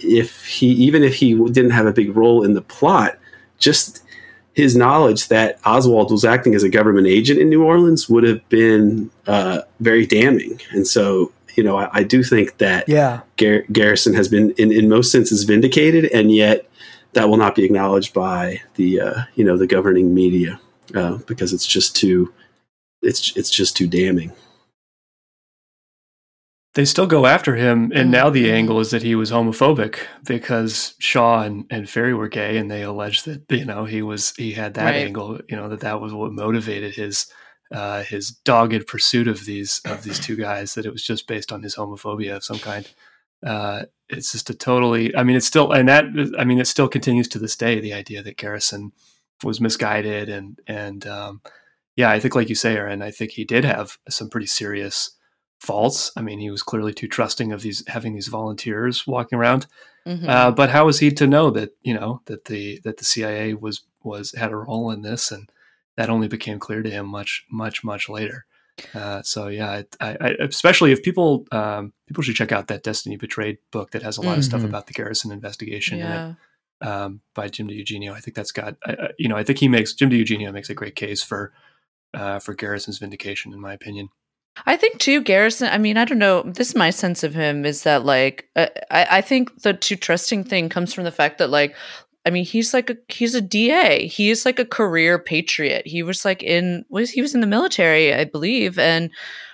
if 0.00 0.44
he 0.44 0.68
even 0.68 1.02
if 1.02 1.14
he 1.14 1.34
didn't 1.34 1.70
have 1.70 1.86
a 1.86 1.92
big 1.92 2.16
role 2.16 2.44
in 2.44 2.54
the 2.54 2.62
plot, 2.62 3.18
just 3.58 4.02
his 4.52 4.76
knowledge 4.76 5.28
that 5.28 5.58
Oswald 5.64 6.10
was 6.12 6.24
acting 6.24 6.54
as 6.54 6.62
a 6.62 6.68
government 6.68 7.06
agent 7.06 7.40
in 7.40 7.48
New 7.48 7.64
Orleans 7.64 8.08
would 8.08 8.22
have 8.24 8.46
been 8.48 9.10
uh, 9.26 9.62
very 9.80 10.06
damning. 10.06 10.60
And 10.70 10.86
so, 10.86 11.32
you 11.56 11.64
know, 11.64 11.76
I, 11.76 11.88
I 11.92 12.02
do 12.04 12.22
think 12.22 12.58
that 12.58 12.88
Yeah. 12.88 13.22
Gar- 13.36 13.64
Garrison 13.72 14.14
has 14.14 14.28
been, 14.28 14.52
in, 14.52 14.70
in 14.70 14.88
most 14.88 15.10
senses, 15.10 15.42
vindicated, 15.42 16.04
and 16.06 16.32
yet 16.32 16.68
that 17.14 17.28
will 17.28 17.36
not 17.36 17.54
be 17.56 17.64
acknowledged 17.64 18.12
by 18.12 18.60
the 18.74 19.00
uh, 19.00 19.22
you 19.34 19.44
know 19.44 19.56
the 19.56 19.66
governing 19.66 20.14
media 20.14 20.60
uh, 20.94 21.18
because 21.26 21.52
it's 21.52 21.66
just 21.66 21.94
too 21.96 22.32
it's 23.02 23.36
it's 23.36 23.50
just 23.50 23.76
too 23.76 23.86
damning. 23.86 24.32
They 26.74 26.84
still 26.84 27.06
go 27.06 27.24
after 27.26 27.54
him, 27.54 27.92
and 27.94 28.10
now 28.10 28.30
the 28.30 28.46
Mhm. 28.46 28.52
angle 28.52 28.80
is 28.80 28.90
that 28.90 29.02
he 29.02 29.14
was 29.14 29.30
homophobic 29.30 29.98
because 30.26 30.94
Shaw 30.98 31.42
and, 31.42 31.66
and 31.70 31.88
Ferrie 31.88 32.14
were 32.14 32.26
gay, 32.28 32.56
and 32.56 32.68
they 32.68 32.82
allege 32.82 33.22
that 33.24 33.42
you 33.48 33.64
know 33.64 33.84
he 33.84 34.02
was 34.02 34.34
he 34.36 34.52
had 34.52 34.74
that 34.74 34.86
Right. 34.86 34.96
angle, 34.96 35.38
you 35.48 35.56
know 35.56 35.68
that 35.68 35.80
that 35.80 36.00
was 36.00 36.12
what 36.12 36.32
motivated 36.32 36.94
his 36.96 37.26
uh, 37.72 38.02
his 38.02 38.30
dogged 38.30 38.86
pursuit 38.88 39.28
of 39.28 39.44
these 39.44 39.80
of 39.84 40.02
these 40.02 40.18
two 40.18 40.34
guys. 40.34 40.74
That 40.74 40.84
it 40.86 40.92
was 40.92 41.04
just 41.04 41.28
based 41.28 41.52
on 41.52 41.62
his 41.62 41.76
homophobia 41.76 42.36
of 42.36 42.44
some 42.44 42.58
kind. 42.58 42.88
Uh, 43.46 43.84
it's 44.08 44.32
just 44.32 44.50
a 44.50 44.54
totally. 44.54 45.14
I 45.14 45.22
mean, 45.22 45.36
it's 45.36 45.46
still 45.46 45.70
and 45.70 45.88
that 45.88 46.06
I 46.38 46.44
mean 46.44 46.58
it 46.58 46.66
still 46.66 46.88
continues 46.88 47.28
to 47.28 47.38
this 47.38 47.54
day. 47.54 47.78
The 47.78 47.92
idea 47.94 48.20
that 48.24 48.36
Garrison 48.36 48.90
was 49.44 49.60
misguided 49.60 50.28
and 50.28 50.58
and 50.66 51.06
um, 51.06 51.40
yeah, 51.96 52.10
I 52.10 52.18
think 52.20 52.34
like 52.34 52.48
you 52.48 52.54
say, 52.54 52.76
Aaron, 52.76 53.02
I 53.02 53.10
think 53.10 53.32
he 53.32 53.44
did 53.44 53.64
have 53.64 53.98
some 54.08 54.28
pretty 54.28 54.46
serious 54.46 55.16
faults. 55.60 56.10
I 56.16 56.22
mean, 56.22 56.40
he 56.40 56.50
was 56.50 56.62
clearly 56.62 56.92
too 56.92 57.08
trusting 57.08 57.52
of 57.52 57.62
these 57.62 57.84
having 57.86 58.14
these 58.14 58.28
volunteers 58.28 59.06
walking 59.06 59.38
around. 59.38 59.66
Mhm. 60.06 60.28
Uh, 60.28 60.50
but 60.50 60.70
how 60.70 60.84
was 60.86 60.98
he 60.98 61.10
to 61.12 61.26
know 61.26 61.50
that 61.50 61.70
you 61.82 61.94
know 61.94 62.20
that 62.26 62.46
the 62.46 62.80
that 62.84 62.98
the 62.98 63.04
CIA 63.04 63.54
was 63.54 63.82
was 64.02 64.34
had 64.36 64.50
a 64.52 64.56
role 64.56 64.90
in 64.90 65.02
this, 65.02 65.30
and 65.32 65.48
that 65.96 66.10
only 66.10 66.28
became 66.28 66.58
clear 66.58 66.82
to 66.82 66.90
him 66.90 67.06
much 67.06 67.44
much 67.50 67.82
much 67.84 68.08
later. 68.08 68.44
Uh, 68.92 69.22
so 69.22 69.46
yeah, 69.46 69.82
I, 70.00 70.16
I, 70.20 70.30
especially 70.40 70.90
if 70.92 71.02
people 71.02 71.46
um, 71.52 71.92
people 72.08 72.22
should 72.24 72.34
check 72.34 72.50
out 72.52 72.66
that 72.66 72.82
Destiny 72.82 73.16
Betrayed 73.16 73.58
book 73.70 73.92
that 73.92 74.02
has 74.02 74.16
a 74.18 74.20
lot 74.20 74.36
of 74.36 74.44
stuff 74.44 74.62
Mhm. 74.62 74.64
about 74.68 74.88
the 74.88 74.92
Garrison 74.92 75.30
investigation 75.30 76.00
in 76.00 76.06
it 76.06 76.10
yeah. 76.10 76.34
Um, 76.80 77.20
by 77.34 77.48
Jim 77.48 77.68
DiEugenio. 77.68 78.12
I 78.12 78.20
think 78.20 78.34
that's 78.34 78.52
got 78.52 78.76
you 79.18 79.28
know 79.28 79.36
I 79.36 79.44
think 79.44 79.58
he 79.58 79.68
makes 79.68 79.94
Jim 79.94 80.10
DiEugenio 80.10 80.52
makes 80.52 80.70
a 80.70 80.74
great 80.74 80.96
case 80.96 81.22
for 81.22 81.52
uh, 82.14 82.38
for 82.38 82.54
Garrison's 82.54 82.98
vindication, 82.98 83.52
in 83.52 83.60
my 83.60 83.72
opinion. 83.72 84.08
I 84.66 84.76
think 84.76 84.98
too, 84.98 85.20
Garrison. 85.20 85.68
I 85.68 85.78
mean, 85.78 85.96
I 85.96 86.04
don't 86.04 86.18
know. 86.18 86.42
This 86.42 86.68
is 86.68 86.74
my 86.76 86.90
sense 86.90 87.24
of 87.24 87.34
him 87.34 87.64
is 87.64 87.82
that 87.82 88.04
like 88.04 88.48
uh, 88.54 88.68
I, 88.90 89.18
I 89.18 89.20
think 89.20 89.62
the 89.62 89.74
too 89.74 89.96
trusting 89.96 90.44
thing 90.44 90.68
comes 90.68 90.94
from 90.94 91.04
the 91.04 91.10
fact 91.10 91.38
that 91.38 91.50
like 91.50 91.74
I 92.24 92.30
mean 92.30 92.44
he's 92.44 92.72
like 92.72 92.90
a 92.90 92.96
he's 93.08 93.34
a 93.34 93.40
DA. 93.40 94.06
He 94.06 94.30
is 94.30 94.46
like 94.46 94.58
a 94.58 94.64
career 94.64 95.18
patriot. 95.18 95.86
He 95.86 96.02
was 96.02 96.24
like 96.24 96.42
in 96.42 96.84
was 96.88 97.10
he 97.10 97.20
was 97.20 97.34
in 97.34 97.40
the 97.40 97.46
military, 97.46 98.14
I 98.14 98.24
believe, 98.24 98.78
and 98.78 99.10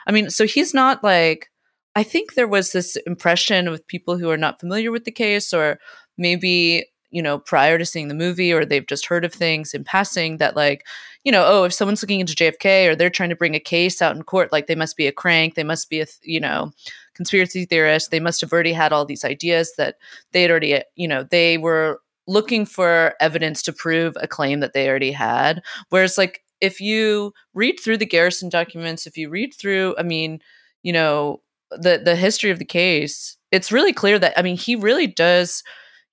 I 0.06 0.12
mean 0.12 0.30
so 0.30 0.46
he's 0.46 0.74
not 0.74 1.02
like 1.02 1.50
I 1.96 2.02
think 2.02 2.34
there 2.34 2.48
was 2.48 2.72
this 2.72 2.96
impression 3.06 3.70
with 3.70 3.86
people 3.86 4.18
who 4.18 4.30
are 4.30 4.36
not 4.36 4.60
familiar 4.60 4.92
with 4.92 5.04
the 5.04 5.10
case 5.10 5.52
or 5.52 5.78
maybe 6.18 6.86
you 7.10 7.22
know 7.22 7.38
prior 7.38 7.78
to 7.78 7.84
seeing 7.84 8.08
the 8.08 8.14
movie 8.14 8.52
or 8.52 8.64
they've 8.64 8.86
just 8.86 9.06
heard 9.06 9.24
of 9.24 9.32
things 9.32 9.74
in 9.74 9.84
passing 9.84 10.36
that 10.38 10.56
like 10.56 10.84
you 11.24 11.32
know, 11.32 11.44
oh, 11.46 11.64
if 11.64 11.74
someone's 11.74 12.02
looking 12.02 12.20
into 12.20 12.34
JFK 12.34 12.88
or 12.88 12.96
they're 12.96 13.10
trying 13.10 13.28
to 13.28 13.36
bring 13.36 13.54
a 13.54 13.60
case 13.60 14.00
out 14.00 14.16
in 14.16 14.22
court, 14.22 14.52
like 14.52 14.66
they 14.66 14.74
must 14.74 14.96
be 14.96 15.06
a 15.06 15.12
crank, 15.12 15.54
they 15.54 15.64
must 15.64 15.90
be 15.90 16.00
a, 16.00 16.06
you 16.22 16.40
know, 16.40 16.72
conspiracy 17.14 17.66
theorist. 17.66 18.10
They 18.10 18.20
must 18.20 18.40
have 18.40 18.52
already 18.52 18.72
had 18.72 18.92
all 18.92 19.04
these 19.04 19.24
ideas 19.24 19.74
that 19.76 19.96
they 20.32 20.42
had 20.42 20.50
already, 20.50 20.82
you 20.96 21.06
know, 21.06 21.24
they 21.24 21.58
were 21.58 22.00
looking 22.26 22.64
for 22.64 23.14
evidence 23.20 23.62
to 23.64 23.72
prove 23.72 24.16
a 24.20 24.26
claim 24.26 24.60
that 24.60 24.72
they 24.72 24.88
already 24.88 25.12
had. 25.12 25.62
Whereas, 25.90 26.16
like, 26.16 26.42
if 26.60 26.80
you 26.80 27.32
read 27.54 27.78
through 27.80 27.98
the 27.98 28.06
Garrison 28.06 28.48
documents, 28.48 29.06
if 29.06 29.18
you 29.18 29.28
read 29.28 29.52
through, 29.54 29.94
I 29.98 30.02
mean, 30.02 30.40
you 30.82 30.92
know, 30.92 31.40
the 31.70 32.00
the 32.02 32.16
history 32.16 32.50
of 32.50 32.58
the 32.58 32.64
case, 32.64 33.36
it's 33.50 33.72
really 33.72 33.92
clear 33.92 34.18
that 34.18 34.38
I 34.38 34.42
mean, 34.42 34.56
he 34.56 34.76
really 34.76 35.06
does, 35.06 35.62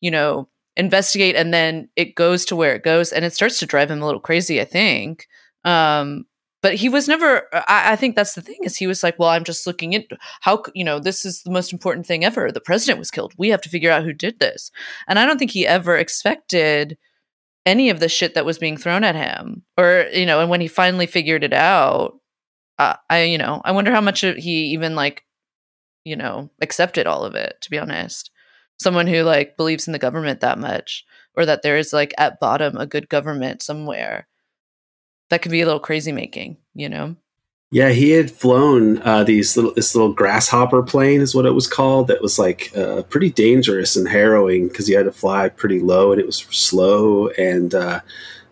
you 0.01 0.11
know, 0.11 0.49
investigate 0.77 1.35
and 1.35 1.53
then 1.53 1.89
it 1.95 2.15
goes 2.15 2.45
to 2.45 2.55
where 2.55 2.75
it 2.75 2.83
goes 2.83 3.11
and 3.11 3.25
it 3.25 3.33
starts 3.33 3.59
to 3.59 3.65
drive 3.65 3.91
him 3.91 4.01
a 4.01 4.05
little 4.05 4.21
crazy 4.21 4.61
i 4.61 4.65
think. 4.65 5.27
Um 5.65 6.25
but 6.63 6.73
he 6.75 6.89
was 6.89 7.07
never 7.07 7.47
I, 7.53 7.93
I 7.93 7.95
think 7.95 8.15
that's 8.15 8.33
the 8.33 8.41
thing 8.41 8.59
is 8.63 8.75
he 8.75 8.87
was 8.87 9.03
like 9.03 9.17
well 9.19 9.29
i'm 9.29 9.43
just 9.43 9.67
looking 9.67 9.93
into 9.93 10.17
how 10.41 10.63
you 10.73 10.83
know 10.83 10.99
this 10.99 11.25
is 11.25 11.43
the 11.43 11.51
most 11.51 11.73
important 11.73 12.05
thing 12.05 12.23
ever. 12.23 12.51
The 12.51 12.61
president 12.61 12.99
was 12.99 13.11
killed. 13.11 13.33
We 13.37 13.49
have 13.49 13.61
to 13.61 13.69
figure 13.69 13.91
out 13.91 14.03
who 14.03 14.13
did 14.13 14.39
this. 14.39 14.71
And 15.07 15.19
i 15.19 15.25
don't 15.25 15.37
think 15.37 15.51
he 15.51 15.67
ever 15.67 15.97
expected 15.97 16.97
any 17.67 17.89
of 17.89 17.99
the 17.99 18.07
shit 18.07 18.33
that 18.33 18.45
was 18.45 18.57
being 18.57 18.77
thrown 18.77 19.03
at 19.03 19.15
him 19.15 19.61
or 19.77 20.07
you 20.13 20.25
know 20.25 20.39
and 20.39 20.49
when 20.49 20.61
he 20.61 20.69
finally 20.69 21.05
figured 21.05 21.43
it 21.43 21.53
out 21.53 22.17
uh, 22.79 22.95
i 23.09 23.23
you 23.23 23.37
know 23.37 23.61
i 23.65 23.71
wonder 23.71 23.91
how 23.91 23.99
much 23.99 24.21
he 24.21 24.67
even 24.67 24.95
like 24.95 25.25
you 26.05 26.15
know 26.15 26.49
accepted 26.61 27.05
all 27.05 27.25
of 27.25 27.35
it 27.35 27.55
to 27.61 27.69
be 27.69 27.77
honest 27.77 28.31
someone 28.79 29.07
who 29.07 29.23
like 29.23 29.57
believes 29.57 29.87
in 29.87 29.93
the 29.93 29.99
government 29.99 30.41
that 30.41 30.59
much 30.59 31.05
or 31.35 31.45
that 31.45 31.61
there 31.61 31.77
is 31.77 31.93
like 31.93 32.13
at 32.17 32.39
bottom 32.39 32.77
a 32.77 32.85
good 32.85 33.09
government 33.09 33.61
somewhere 33.61 34.27
that 35.29 35.41
could 35.41 35.51
be 35.51 35.61
a 35.61 35.65
little 35.65 35.79
crazy 35.79 36.11
making 36.11 36.57
you 36.73 36.89
know 36.89 37.15
Yeah, 37.69 37.89
he 37.89 38.11
had 38.11 38.31
flown 38.31 39.01
uh, 39.01 39.25
these 39.25 39.57
little 39.57 39.73
this 39.73 39.93
little 39.93 40.13
grasshopper 40.13 40.83
plane 40.83 41.19
is 41.19 41.35
what 41.35 41.45
it 41.45 41.53
was 41.53 41.67
called. 41.67 42.07
That 42.07 42.21
was 42.21 42.39
like 42.39 42.71
uh, 42.77 43.01
pretty 43.03 43.29
dangerous 43.29 43.97
and 43.97 44.07
harrowing 44.07 44.69
because 44.69 44.87
you 44.87 44.95
had 44.95 45.05
to 45.05 45.11
fly 45.11 45.49
pretty 45.49 45.81
low 45.81 46.13
and 46.13 46.21
it 46.21 46.25
was 46.25 46.37
slow. 46.49 47.27
And 47.29 47.75
uh, 47.75 47.99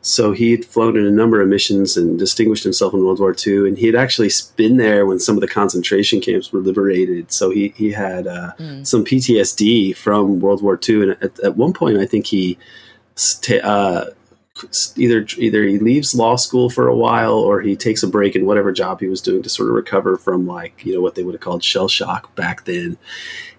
so 0.05 0.33
he 0.33 0.51
had 0.51 0.63
flown 0.63 0.95
in 0.95 1.05
a 1.05 1.09
number 1.11 1.41
of 1.41 1.47
missions 1.47 1.97
and 1.97 2.19
distinguished 2.19 2.63
himself 2.63 2.93
in 2.93 3.03
World 3.03 3.19
War 3.19 3.35
II. 3.35 3.67
And 3.67 3.75
he 3.75 3.87
had 3.87 3.95
actually 3.95 4.29
been 4.55 4.77
there 4.77 5.03
when 5.07 5.19
some 5.19 5.35
of 5.35 5.41
the 5.41 5.47
concentration 5.47 6.21
camps 6.21 6.51
were 6.53 6.59
liberated. 6.59 7.31
So 7.31 7.49
he 7.49 7.73
he 7.75 7.91
had 7.91 8.27
uh, 8.27 8.51
Mm. 8.59 8.85
some 8.85 9.03
PTSD 9.03 9.95
from 9.95 10.39
World 10.39 10.61
War 10.61 10.79
II. 10.87 11.01
And 11.03 11.11
at, 11.23 11.39
at 11.39 11.57
one 11.57 11.73
point, 11.73 11.97
I 11.97 12.05
think 12.05 12.27
he 12.27 12.57
sta 13.15 13.59
uh, 13.63 14.05
either 14.95 15.25
either 15.37 15.63
he 15.63 15.79
leaves 15.79 16.13
law 16.13 16.35
school 16.35 16.69
for 16.69 16.87
a 16.87 16.95
while 16.95 17.33
or 17.33 17.61
he 17.61 17.75
takes 17.75 18.03
a 18.03 18.07
break 18.07 18.35
in 18.35 18.45
whatever 18.45 18.71
job 18.71 18.99
he 18.99 19.07
was 19.07 19.21
doing 19.21 19.41
to 19.43 19.49
sort 19.49 19.69
of 19.69 19.75
recover 19.75 20.17
from 20.17 20.45
like 20.45 20.85
you 20.85 20.93
know 20.93 21.01
what 21.01 21.15
they 21.15 21.23
would 21.23 21.33
have 21.33 21.41
called 21.41 21.63
shell 21.63 21.87
shock 21.87 22.33
back 22.35 22.65
then, 22.65 22.97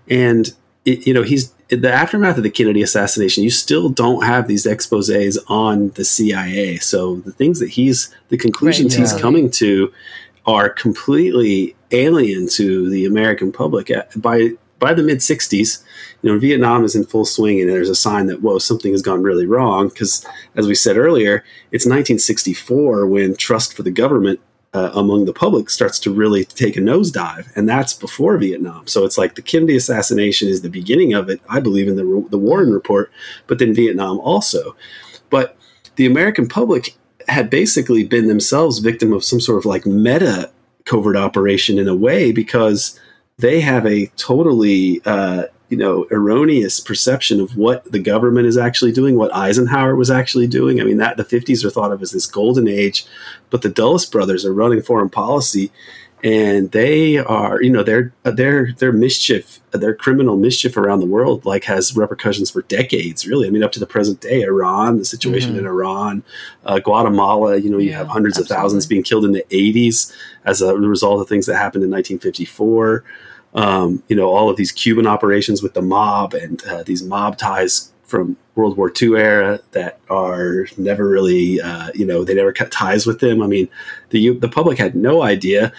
and 0.09 0.55
it, 0.85 1.07
you 1.07 1.13
know 1.13 1.23
he's 1.25 1.53
the 1.69 1.93
aftermath 1.93 2.37
of 2.37 2.43
the 2.43 2.51
Kennedy 2.51 2.83
assassination. 2.83 3.43
You 3.43 3.51
still 3.51 3.89
don't 3.89 4.25
have 4.25 4.47
these 4.47 4.67
exposés 4.67 5.39
on 5.49 5.91
the 5.91 6.05
CIA, 6.05 6.77
so 6.77 7.17
the 7.17 7.33
things 7.33 7.59
that 7.61 7.71
he's 7.71 8.15
the 8.29 8.37
conclusions 8.37 8.95
Right, 8.95 9.01
he's 9.01 9.21
coming 9.21 9.51
to 9.53 9.93
are 10.47 10.69
completely 10.69 11.75
alien 11.91 12.49
to 12.49 12.89
the 12.89 13.05
American 13.05 13.51
public. 13.53 13.91
Uh, 13.91 14.03
By 14.17 14.53
by 14.79 14.95
the 14.95 15.03
mid 15.03 15.19
'60s, 15.19 15.83
you 16.23 16.33
know, 16.33 16.39
Vietnam 16.39 16.85
is 16.85 16.95
in 16.95 17.05
full 17.05 17.25
swing, 17.25 17.61
and 17.61 17.69
there's 17.69 17.89
a 17.89 17.95
sign 17.95 18.27
that 18.27 18.43
whoa, 18.43 18.59
something 18.59 18.93
has 18.93 19.03
gone 19.03 19.23
really 19.23 19.47
wrong. 19.47 19.89
Because, 19.89 20.25
as 20.55 20.67
we 20.67 20.75
said 20.75 20.97
earlier, 20.97 21.45
it's 21.73 21.85
1964 21.85 23.07
when 23.07 23.37
trust 23.37 23.75
for 23.75 23.83
the 23.83 23.91
government 23.91 24.39
uh, 24.77 24.91
among 24.93 25.25
the 25.25 25.33
public 25.33 25.71
starts 25.71 25.99
to 25.99 26.13
really 26.13 26.45
take 26.45 26.77
a 26.77 26.81
nosedive, 26.81 27.47
and 27.57 27.67
that's 27.67 27.95
before 27.95 28.37
Vietnam. 28.37 28.87
So 28.87 29.07
it's 29.07 29.17
like 29.17 29.35
the 29.35 29.41
Kennedy 29.41 29.75
assassination 29.75 30.49
is 30.49 30.61
the 30.61 30.69
beginning 30.69 31.15
of 31.15 31.31
it, 31.31 31.41
I 31.49 31.61
believe, 31.61 31.89
in 31.89 31.97
the 31.97 32.27
the 32.29 32.37
Warren 32.37 32.73
report, 32.73 33.11
but 33.47 33.59
then 33.59 33.73
Vietnam 33.73 34.21
also. 34.21 34.77
But 35.31 35.57
the 35.95 36.05
American 36.05 36.47
public 36.47 36.95
had 37.27 37.49
basically 37.49 38.05
been 38.05 38.29
themselves 38.29 38.81
victim 38.81 39.15
of 39.15 39.25
some 39.25 39.41
sort 39.41 39.57
of 39.57 39.65
like 39.65 39.87
meta 39.87 40.53
covert 40.85 41.17
operation 41.17 41.79
in 41.79 41.89
a 41.89 41.97
way 41.97 42.31
because 42.31 43.01
they 43.39 43.63
have 43.63 43.87
a 43.87 44.07
totally 44.17 45.01
uh, 45.07 45.45
you 45.69 45.77
know 45.77 46.07
erroneous 46.11 46.79
perception 46.81 47.41
of 47.41 47.57
what 47.57 47.91
the 47.91 47.99
government 47.99 48.47
is 48.47 48.57
actually 48.57 48.93
doing 48.93 49.17
what 49.17 49.35
eisenhower 49.35 49.97
was 49.97 50.11
actually 50.11 50.47
doing. 50.47 50.81
I 50.81 50.85
mean 50.85 50.99
that 50.99 51.17
the 51.17 51.25
50s 51.25 51.65
are 51.65 51.71
thought 51.71 51.93
of 51.93 52.03
as 52.03 52.13
this 52.13 52.27
golden 52.27 52.69
age 52.69 53.05
but 53.51 53.63
the 53.63 53.69
dulles 53.69 54.07
brothers 54.07 54.45
are 54.45 54.53
running 54.53 54.83
foreign 54.83 55.09
policy 55.11 55.71
and 56.25 56.71
they 56.73 57.19
are 57.19 57.61
you 57.63 57.71
know 57.71 57.83
their 57.83 58.13
their 58.23 58.73
their 58.79 58.93
mischief 58.93 59.61
their 59.73 59.95
criminal 59.95 60.37
mischief 60.39 60.77
around 60.79 61.01
the 61.01 61.07
world 61.07 61.45
like 61.45 61.65
has 61.65 61.95
repercussions 61.95 62.51
for 62.51 62.63
decades 62.63 63.27
really. 63.27 63.47
I 63.47 63.51
mean 63.51 63.63
up 63.63 63.73
to 63.73 63.81
the 63.81 63.87
present 63.87 64.21
day 64.23 64.41
iran 64.43 64.97
the 64.99 65.05
situation 65.05 65.55
Mhm. 65.55 65.59
in 65.59 65.67
iran 65.67 66.23
uh, 66.65 66.79
guatemala 66.79 67.57
you 67.59 67.69
know 67.71 67.77
you 67.79 67.91
Yeah, 67.91 67.99
have 67.99 68.09
hundreds 68.09 68.39
of 68.39 68.47
thousands 68.47 68.87
being 68.87 69.03
killed 69.03 69.25
in 69.27 69.33
the 69.33 69.45
80s 69.51 70.11
as 70.47 70.63
a 70.63 70.75
result 70.75 71.21
of 71.21 71.29
things 71.29 71.45
that 71.47 71.57
happened 71.57 71.85
in 71.85 71.91
1954 71.91 73.05
um, 73.57 74.03
you 74.09 74.15
know 74.15 74.29
all 74.29 74.49
of 74.49 74.57
these 74.57 74.71
cuban 74.71 75.07
operations 75.07 75.63
with 75.63 75.75
the 75.75 75.83
mob 75.83 76.35
and 76.35 76.65
uh, 76.67 76.83
these 76.85 77.03
mob 77.03 77.37
ties 77.37 77.93
from 78.07 78.37
World 78.55 78.77
War 78.77 78.93
II 79.01 79.17
era 79.17 79.61
that 79.73 79.99
are 80.09 80.67
never 80.79 81.09
really, 81.09 81.61
uh, 81.61 81.91
you 81.95 82.07
know, 82.07 82.25
they 82.25 82.35
never 82.35 82.53
cut 82.53 82.71
ties 82.71 83.07
with 83.07 83.21
them. 83.21 83.43
I 83.43 83.47
mean, 83.47 83.69
the 84.11 84.31
the 84.39 84.49
public 84.49 84.79
had 84.79 84.95
no 84.95 85.23
idea, 85.23 85.73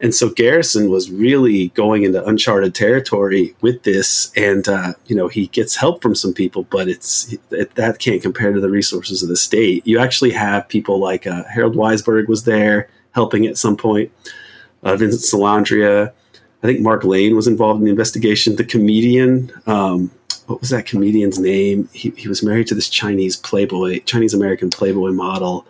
and 0.00 0.14
so 0.14 0.28
Garrison 0.30 0.90
was 0.90 1.10
really 1.10 1.68
going 1.68 2.02
into 2.02 2.24
uncharted 2.24 2.74
territory 2.74 3.54
with 3.60 3.82
this. 3.84 4.32
And 4.36 4.68
uh, 4.68 4.92
you 5.06 5.16
know, 5.16 5.28
he 5.28 5.46
gets 5.48 5.76
help 5.76 6.02
from 6.02 6.14
some 6.14 6.34
people, 6.34 6.64
but 6.64 6.88
it's 6.88 7.32
it, 7.50 7.74
that 7.74 7.98
can't 7.98 8.22
compare 8.22 8.52
to 8.52 8.60
the 8.60 8.70
resources 8.70 9.22
of 9.22 9.28
the 9.28 9.36
state. 9.36 9.86
You 9.86 9.98
actually 9.98 10.32
have 10.32 10.68
people 10.68 10.98
like 10.98 11.26
uh, 11.26 11.44
Harold 11.44 11.74
Weisberg 11.74 12.28
was 12.28 12.44
there 12.44 12.88
helping 13.12 13.46
at 13.46 13.58
some 13.58 13.76
point. 13.76 14.12
Uh, 14.82 14.96
Vincent 14.96 15.22
Salandria. 15.22 16.12
I 16.62 16.66
think 16.66 16.80
Mark 16.80 17.04
Lane 17.04 17.34
was 17.34 17.46
involved 17.46 17.80
in 17.80 17.84
the 17.84 17.90
investigation. 17.90 18.56
The 18.56 18.64
comedian, 18.64 19.52
um, 19.66 20.10
what 20.46 20.60
was 20.60 20.70
that 20.70 20.86
comedian's 20.86 21.38
name? 21.38 21.88
He, 21.92 22.10
he 22.10 22.28
was 22.28 22.42
married 22.42 22.68
to 22.68 22.74
this 22.74 22.88
Chinese 22.88 23.36
Playboy, 23.36 24.00
Chinese 24.04 24.32
American 24.32 24.70
Playboy 24.70 25.10
model, 25.10 25.66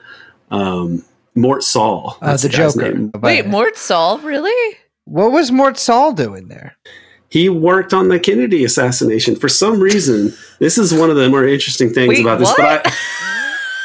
um, 0.51 1.05
Mort 1.35 1.63
Sahl. 1.63 2.19
Uh, 2.21 2.27
That's 2.27 2.43
the 2.43 2.51
guy's 2.51 2.75
Joker. 2.75 2.93
name. 2.93 3.11
Wait, 3.21 3.47
Mort 3.47 3.77
Sahl, 3.77 4.19
really? 4.19 4.79
What 5.05 5.33
was 5.33 5.51
Mort 5.51 5.79
Sahl 5.79 6.13
doing 6.13 6.49
there? 6.49 6.77
He 7.29 7.49
worked 7.49 7.95
on 7.95 8.09
the 8.09 8.21
Kennedy 8.21 8.63
assassination 8.63 9.37
for 9.37 9.49
some 9.49 9.81
reason. 9.81 10.35
This 10.59 10.77
is 10.77 10.93
one 10.93 11.09
of 11.09 11.17
the 11.17 11.31
more 11.31 11.47
interesting 11.49 11.89
things 11.89 12.11
Wait, 12.11 12.21
about 12.21 12.39
this. 12.39 12.49
what? 12.51 12.59
But 12.59 12.87
I, 12.87 12.93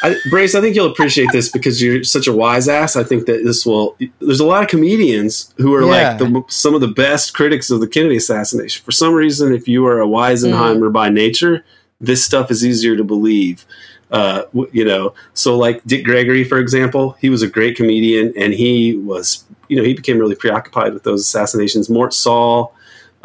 I, 0.03 0.15
Brace, 0.29 0.53
I 0.53 0.61
think 0.61 0.75
you'll 0.75 0.91
appreciate 0.91 1.29
this 1.31 1.49
because 1.49 1.81
you're 1.81 2.03
such 2.03 2.27
a 2.27 2.33
wise 2.33 2.67
ass. 2.69 2.95
I 2.95 3.03
think 3.03 3.25
that 3.25 3.43
this 3.43 3.65
will. 3.65 3.97
There's 4.19 4.39
a 4.39 4.45
lot 4.45 4.61
of 4.63 4.69
comedians 4.69 5.53
who 5.57 5.73
are 5.73 5.81
Yeah. 5.81 5.87
like 6.11 6.17
the, 6.19 6.43
some 6.49 6.75
of 6.75 6.81
the 6.81 6.87
best 6.87 7.33
critics 7.33 7.71
of 7.71 7.79
the 7.79 7.87
Kennedy 7.87 8.17
assassination. 8.17 8.83
For 8.85 8.91
some 8.91 9.13
reason, 9.13 9.53
if 9.53 9.67
you 9.67 9.85
are 9.87 10.01
a 10.01 10.05
Weisenheimer 10.07 10.91
by 10.93 11.09
nature, 11.09 11.65
this 11.99 12.23
stuff 12.23 12.51
is 12.51 12.63
easier 12.65 12.95
to 12.95 13.03
believe. 13.03 13.65
Uh, 14.11 14.43
you 14.71 14.85
know, 14.85 15.13
so 15.33 15.57
like 15.57 15.83
Dick 15.85 16.05
Gregory, 16.05 16.43
for 16.43 16.59
example, 16.59 17.17
he 17.19 17.29
was 17.29 17.41
a 17.41 17.47
great 17.47 17.75
comedian, 17.75 18.31
and 18.37 18.53
he 18.53 18.95
was, 18.95 19.43
you 19.67 19.75
know, 19.75 19.83
he 19.83 19.93
became 19.93 20.17
really 20.17 20.35
preoccupied 20.35 20.93
with 20.93 21.03
those 21.03 21.21
assassinations. 21.21 21.89
Mort 21.89 22.13
Sahl, 22.13 22.73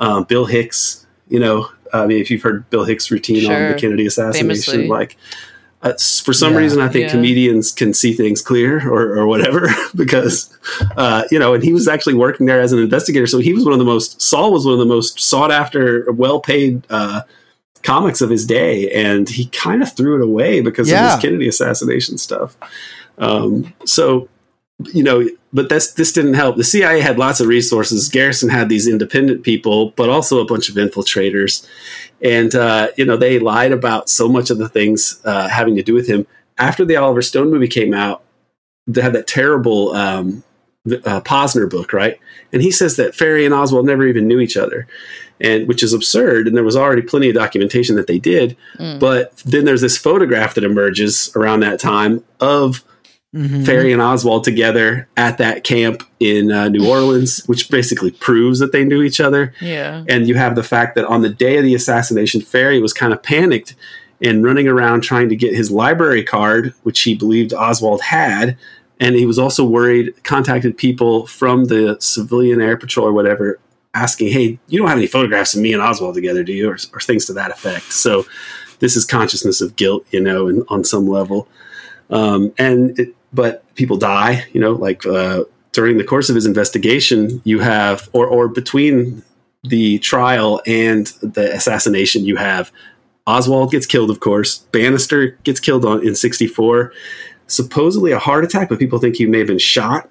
um, 0.00 0.24
Bill 0.24 0.46
Hicks, 0.46 1.06
you 1.28 1.38
know, 1.38 1.68
I 1.92 2.06
mean, 2.06 2.18
if 2.20 2.30
you've 2.30 2.42
heard 2.42 2.68
Bill 2.70 2.84
Hicks' 2.84 3.10
routine 3.10 3.44
on 3.52 3.72
the 3.72 3.78
Kennedy 3.78 4.06
assassination, 4.06 4.72
Famously. 4.72 4.88
like 4.88 5.16
uh, 5.82 5.92
for 6.24 6.32
some 6.32 6.52
Yeah. 6.52 6.58
reason, 6.60 6.80
I 6.80 6.88
think 6.88 7.06
Yeah. 7.06 7.12
comedians 7.12 7.72
can 7.72 7.92
see 7.92 8.12
things 8.12 8.40
clear 8.40 8.88
or, 8.88 9.16
or 9.18 9.26
whatever 9.26 9.68
because, 9.94 10.48
uh, 10.96 11.24
you 11.30 11.38
know, 11.38 11.54
and 11.54 11.62
he 11.62 11.72
was 11.72 11.88
actually 11.88 12.14
working 12.14 12.46
there 12.46 12.60
as 12.60 12.72
an 12.72 12.78
investigator. 12.78 13.26
So 13.26 13.38
he 13.38 13.52
was 13.52 13.64
one 13.64 13.72
of 13.72 13.78
the 13.78 13.84
most, 13.84 14.20
Sahl 14.22 14.52
was 14.52 14.64
one 14.64 14.74
of 14.74 14.78
the 14.78 14.86
most 14.86 15.20
sought 15.20 15.50
after, 15.50 16.10
well 16.12 16.40
paid 16.40 16.82
uh, 16.90 17.22
comics 17.82 18.20
of 18.20 18.30
his 18.30 18.46
day. 18.46 18.90
And 18.92 19.28
he 19.28 19.46
kind 19.46 19.82
of 19.82 19.92
threw 19.92 20.14
it 20.14 20.22
away 20.24 20.60
because 20.60 20.88
of 20.90 20.98
his 21.14 21.22
Kennedy 21.22 21.48
assassination 21.48 22.16
stuff. 22.16 22.56
Um, 23.18 23.74
so, 23.84 24.28
you 24.94 25.02
know, 25.02 25.26
but 25.52 25.68
this 25.68 25.92
this 25.92 26.12
didn't 26.12 26.34
help. 26.34 26.56
The 26.56 26.64
CIA 26.64 27.00
had 27.00 27.18
lots 27.18 27.40
of 27.40 27.46
resources. 27.46 28.08
Garrison 28.08 28.48
had 28.48 28.68
these 28.68 28.88
independent 28.88 29.42
people, 29.42 29.90
but 29.96 30.08
also 30.08 30.40
a 30.40 30.44
bunch 30.44 30.68
of 30.68 30.76
infiltrators, 30.76 31.66
and 32.22 32.54
uh, 32.54 32.88
you 32.96 33.04
know 33.04 33.16
they 33.16 33.38
lied 33.38 33.72
about 33.72 34.08
so 34.08 34.28
much 34.28 34.50
of 34.50 34.58
the 34.58 34.68
things 34.68 35.20
uh, 35.24 35.48
having 35.48 35.76
to 35.76 35.82
do 35.82 35.94
with 35.94 36.08
him. 36.08 36.26
After 36.58 36.84
the 36.84 36.96
Oliver 36.96 37.22
Stone 37.22 37.50
movie 37.50 37.68
came 37.68 37.92
out, 37.92 38.22
they 38.86 39.02
had 39.02 39.12
that 39.12 39.26
terrible 39.26 39.92
um, 39.94 40.42
uh, 40.86 41.20
Posner 41.20 41.68
book, 41.68 41.92
right? 41.92 42.18
And 42.52 42.62
he 42.62 42.70
says 42.70 42.96
that 42.96 43.14
Ferrie 43.14 43.44
and 43.44 43.54
Oswald 43.54 43.86
never 43.86 44.06
even 44.06 44.26
knew 44.26 44.40
each 44.40 44.56
other, 44.56 44.86
and 45.40 45.68
which 45.68 45.82
is 45.82 45.92
absurd. 45.92 46.46
And 46.46 46.56
there 46.56 46.64
was 46.64 46.76
already 46.76 47.02
plenty 47.02 47.28
of 47.28 47.34
documentation 47.34 47.96
that 47.96 48.06
they 48.06 48.18
did. 48.18 48.56
Mm. 48.78 49.00
But 49.00 49.36
then 49.38 49.64
there's 49.66 49.80
this 49.82 49.98
photograph 49.98 50.54
that 50.54 50.64
emerges 50.64 51.30
around 51.36 51.60
that 51.60 51.80
time 51.80 52.24
of 52.40 52.84
Mhm. 53.34 53.64
Ferrie 53.64 53.92
and 53.92 54.02
Oswald 54.02 54.44
together 54.44 55.08
at 55.16 55.38
that 55.38 55.64
camp 55.64 56.02
in 56.20 56.52
uh, 56.52 56.68
New 56.68 56.86
Orleans, 56.86 57.42
which 57.46 57.70
basically 57.70 58.10
proves 58.10 58.58
that 58.58 58.72
they 58.72 58.84
knew 58.84 59.02
each 59.02 59.20
other. 59.20 59.54
Yeah. 59.60 60.04
And 60.08 60.28
you 60.28 60.34
have 60.34 60.54
the 60.54 60.62
fact 60.62 60.96
that 60.96 61.06
on 61.06 61.22
the 61.22 61.30
day 61.30 61.56
of 61.56 61.64
the 61.64 61.74
assassination, 61.74 62.42
Ferrie 62.42 62.80
was 62.80 62.92
kind 62.92 63.12
of 63.12 63.22
panicked 63.22 63.74
and 64.20 64.44
running 64.44 64.68
around 64.68 65.00
trying 65.00 65.30
to 65.30 65.36
get 65.36 65.54
his 65.54 65.70
library 65.70 66.22
card, 66.22 66.74
which 66.82 67.00
he 67.00 67.14
believed 67.14 67.54
Oswald 67.54 68.02
had. 68.02 68.56
And 69.00 69.16
he 69.16 69.24
was 69.24 69.38
also 69.38 69.64
worried, 69.64 70.12
contacted 70.24 70.76
people 70.76 71.26
from 71.26 71.64
the 71.64 71.96
civilian 72.00 72.60
air 72.60 72.76
patrol 72.76 73.06
or 73.06 73.12
whatever, 73.12 73.58
asking, 73.94 74.30
Hey, 74.32 74.58
you 74.68 74.78
don't 74.78 74.88
have 74.88 74.98
any 74.98 75.06
photographs 75.06 75.54
of 75.54 75.62
me 75.62 75.72
and 75.72 75.82
Oswald 75.82 76.14
together, 76.14 76.44
do 76.44 76.52
you? 76.52 76.68
Or, 76.70 76.76
or 76.92 77.00
things 77.00 77.24
to 77.26 77.32
that 77.32 77.50
effect. 77.50 77.92
So 77.94 78.26
this 78.80 78.94
is 78.94 79.06
consciousness 79.06 79.62
of 79.62 79.74
guilt, 79.76 80.04
you 80.10 80.20
know, 80.20 80.48
and 80.48 80.64
on 80.68 80.84
some 80.84 81.08
level. 81.08 81.48
Um, 82.10 82.52
and 82.58 82.98
it, 82.98 83.14
but 83.32 83.64
people 83.74 83.96
die, 83.96 84.44
you 84.52 84.60
know, 84.60 84.72
like 84.72 85.06
uh, 85.06 85.44
during 85.72 85.98
the 85.98 86.04
course 86.04 86.28
of 86.28 86.34
his 86.34 86.46
investigation, 86.46 87.40
you 87.44 87.60
have, 87.60 88.08
or 88.12 88.26
or 88.26 88.48
between 88.48 89.22
the 89.64 89.98
trial 89.98 90.60
and 90.66 91.06
the 91.22 91.52
assassination, 91.54 92.24
you 92.24 92.36
have 92.36 92.70
Oswald 93.26 93.70
gets 93.70 93.86
killed, 93.86 94.10
of 94.10 94.20
course. 94.20 94.58
Banister 94.72 95.38
gets 95.44 95.60
killed 95.60 95.84
on 95.84 96.06
in 96.06 96.14
'64, 96.14 96.92
supposedly 97.46 98.12
a 98.12 98.18
heart 98.18 98.44
attack, 98.44 98.68
but 98.68 98.78
people 98.78 98.98
think 98.98 99.16
he 99.16 99.26
may 99.26 99.38
have 99.38 99.46
been 99.46 99.58
shot. 99.58 100.08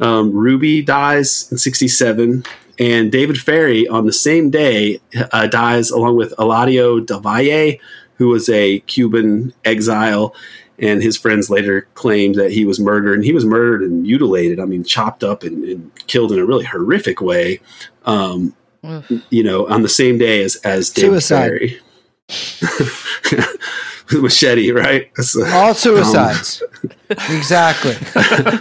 Um, 0.00 0.32
Ruby 0.32 0.82
dies 0.82 1.50
in 1.52 1.58
'67, 1.58 2.44
and 2.78 3.12
David 3.12 3.36
Ferrie 3.36 3.86
on 3.88 4.06
the 4.06 4.12
same 4.12 4.50
day 4.50 5.00
uh, 5.32 5.46
dies 5.46 5.90
along 5.90 6.16
with 6.16 6.34
Eladio 6.36 7.04
Del 7.04 7.20
Valle, 7.20 7.76
who 8.16 8.28
was 8.28 8.48
a 8.48 8.80
Cuban 8.80 9.52
exile 9.64 10.34
and 10.78 11.02
his 11.02 11.16
friends 11.16 11.50
later 11.50 11.88
claimed 11.94 12.34
that 12.34 12.52
he 12.52 12.64
was 12.64 12.80
murdered 12.80 13.14
and 13.14 13.24
he 13.24 13.32
was 13.32 13.44
murdered 13.44 13.82
and 13.82 14.02
mutilated 14.02 14.58
i 14.60 14.64
mean 14.64 14.84
chopped 14.84 15.22
up 15.22 15.42
and, 15.42 15.64
and 15.64 16.06
killed 16.06 16.32
in 16.32 16.38
a 16.38 16.44
really 16.44 16.64
horrific 16.64 17.20
way 17.20 17.60
um, 18.06 18.54
you 19.30 19.42
know 19.42 19.66
on 19.68 19.82
the 19.82 19.88
same 19.88 20.18
day 20.18 20.42
as 20.42 20.56
as 20.56 20.90
David 20.90 21.22
Suicide. 21.22 21.80
Ferrie. 24.06 24.12
With 24.22 24.32
machete 24.32 24.70
right 24.72 25.10
That's, 25.16 25.36
uh, 25.36 25.50
All 25.54 25.74
suicides. 25.74 26.62
exactly. 27.10 27.96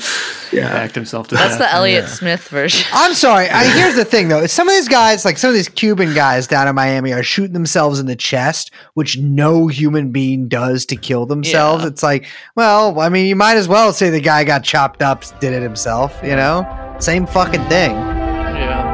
Yeah. 0.54 0.72
Backed 0.72 0.94
himself 0.94 1.30
to 1.30 1.36
That's 1.36 1.58
death. 1.58 1.68
the 1.68 1.74
Elliott 1.74 2.08
Smith 2.08 2.48
version. 2.50 2.86
I'm 2.94 3.16
sorry. 3.16 3.50
I, 3.50 3.64
here's 3.76 3.96
the 3.96 4.06
thing, 4.06 4.28
though. 4.28 4.46
Some 4.46 4.68
of 4.70 4.76
these 4.76 4.88
guys, 4.88 5.26
like 5.26 5.40
some 5.40 5.48
of 5.50 5.56
these 5.56 5.68
Cuban 5.68 6.14
guys 6.14 6.46
down 6.46 6.68
in 6.68 6.76
Miami, 6.76 7.12
are 7.12 7.24
shooting 7.24 7.54
themselves 7.54 8.00
in 8.00 8.06
the 8.06 8.16
chest, 8.16 8.70
which 8.94 9.18
no 9.18 9.66
human 9.66 10.12
being 10.12 10.48
does 10.48 10.86
to 10.86 10.96
kill 10.96 11.26
themselves. 11.26 11.82
Yeah. 11.84 11.90
It's 11.90 12.04
like, 12.04 12.28
well, 12.56 13.00
I 13.00 13.10
mean, 13.10 13.26
you 13.26 13.36
might 13.36 13.58
as 13.58 13.68
well 13.68 13.92
say 13.94 14.12
the 14.12 14.22
guy 14.22 14.44
got 14.44 14.64
chopped 14.64 15.02
up, 15.02 15.24
did 15.40 15.54
it 15.54 15.64
himself. 15.64 16.16
You 16.22 16.36
know, 16.36 16.96
same 17.00 17.26
fucking 17.26 17.64
thing. 17.68 17.94
yeah. 17.94 18.93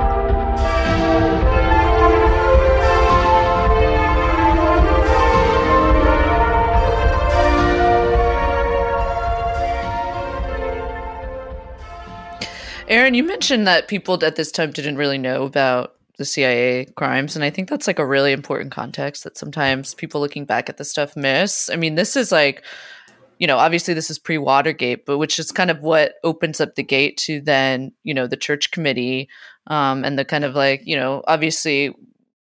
Aaron, 12.90 13.14
you 13.14 13.24
mentioned 13.24 13.68
that 13.68 13.88
people 13.88 14.24
at 14.26 14.36
this 14.36 14.52
time 14.52 14.72
didn't 14.72 14.98
really 14.98 15.20
know 15.20 15.44
about 15.44 15.94
the 16.18 16.26
CIA 16.26 16.86
crimes, 16.96 17.36
and 17.36 17.46
I 17.46 17.52
think 17.52 17.70
that's 17.70 17.86
like 17.86 18.00
a 18.00 18.06
really 18.06 18.32
important 18.32 18.72
context 18.72 19.24
that 19.24 19.38
sometimes 19.38 19.94
people 19.94 20.20
looking 20.20 20.44
back 20.44 20.70
at 20.70 20.78
this 20.78 20.90
stuff 20.90 21.16
miss. 21.16 21.70
I 21.70 21.76
mean, 21.76 21.94
this 21.94 22.16
is 22.16 22.32
like, 22.32 22.66
you 23.38 23.46
know, 23.46 23.58
obviously 23.58 23.94
this 23.94 24.10
is 24.10 24.18
pre 24.18 24.40
Watergate, 24.40 25.06
but 25.06 25.20
which 25.20 25.38
is 25.38 25.52
kind 25.52 25.70
of 25.70 25.82
what 25.82 26.16
opens 26.24 26.60
up 26.60 26.74
the 26.74 26.84
gate 26.84 27.18
to 27.18 27.40
then, 27.42 27.92
you 28.04 28.14
know, 28.16 28.26
the 28.26 28.36
church 28.36 28.72
committee 28.72 29.30
um, 29.68 30.04
and 30.04 30.18
the 30.18 30.26
kind 30.26 30.44
of 30.44 30.56
like, 30.56 30.82
you 30.84 30.96
know, 30.96 31.24
obviously, 31.28 31.94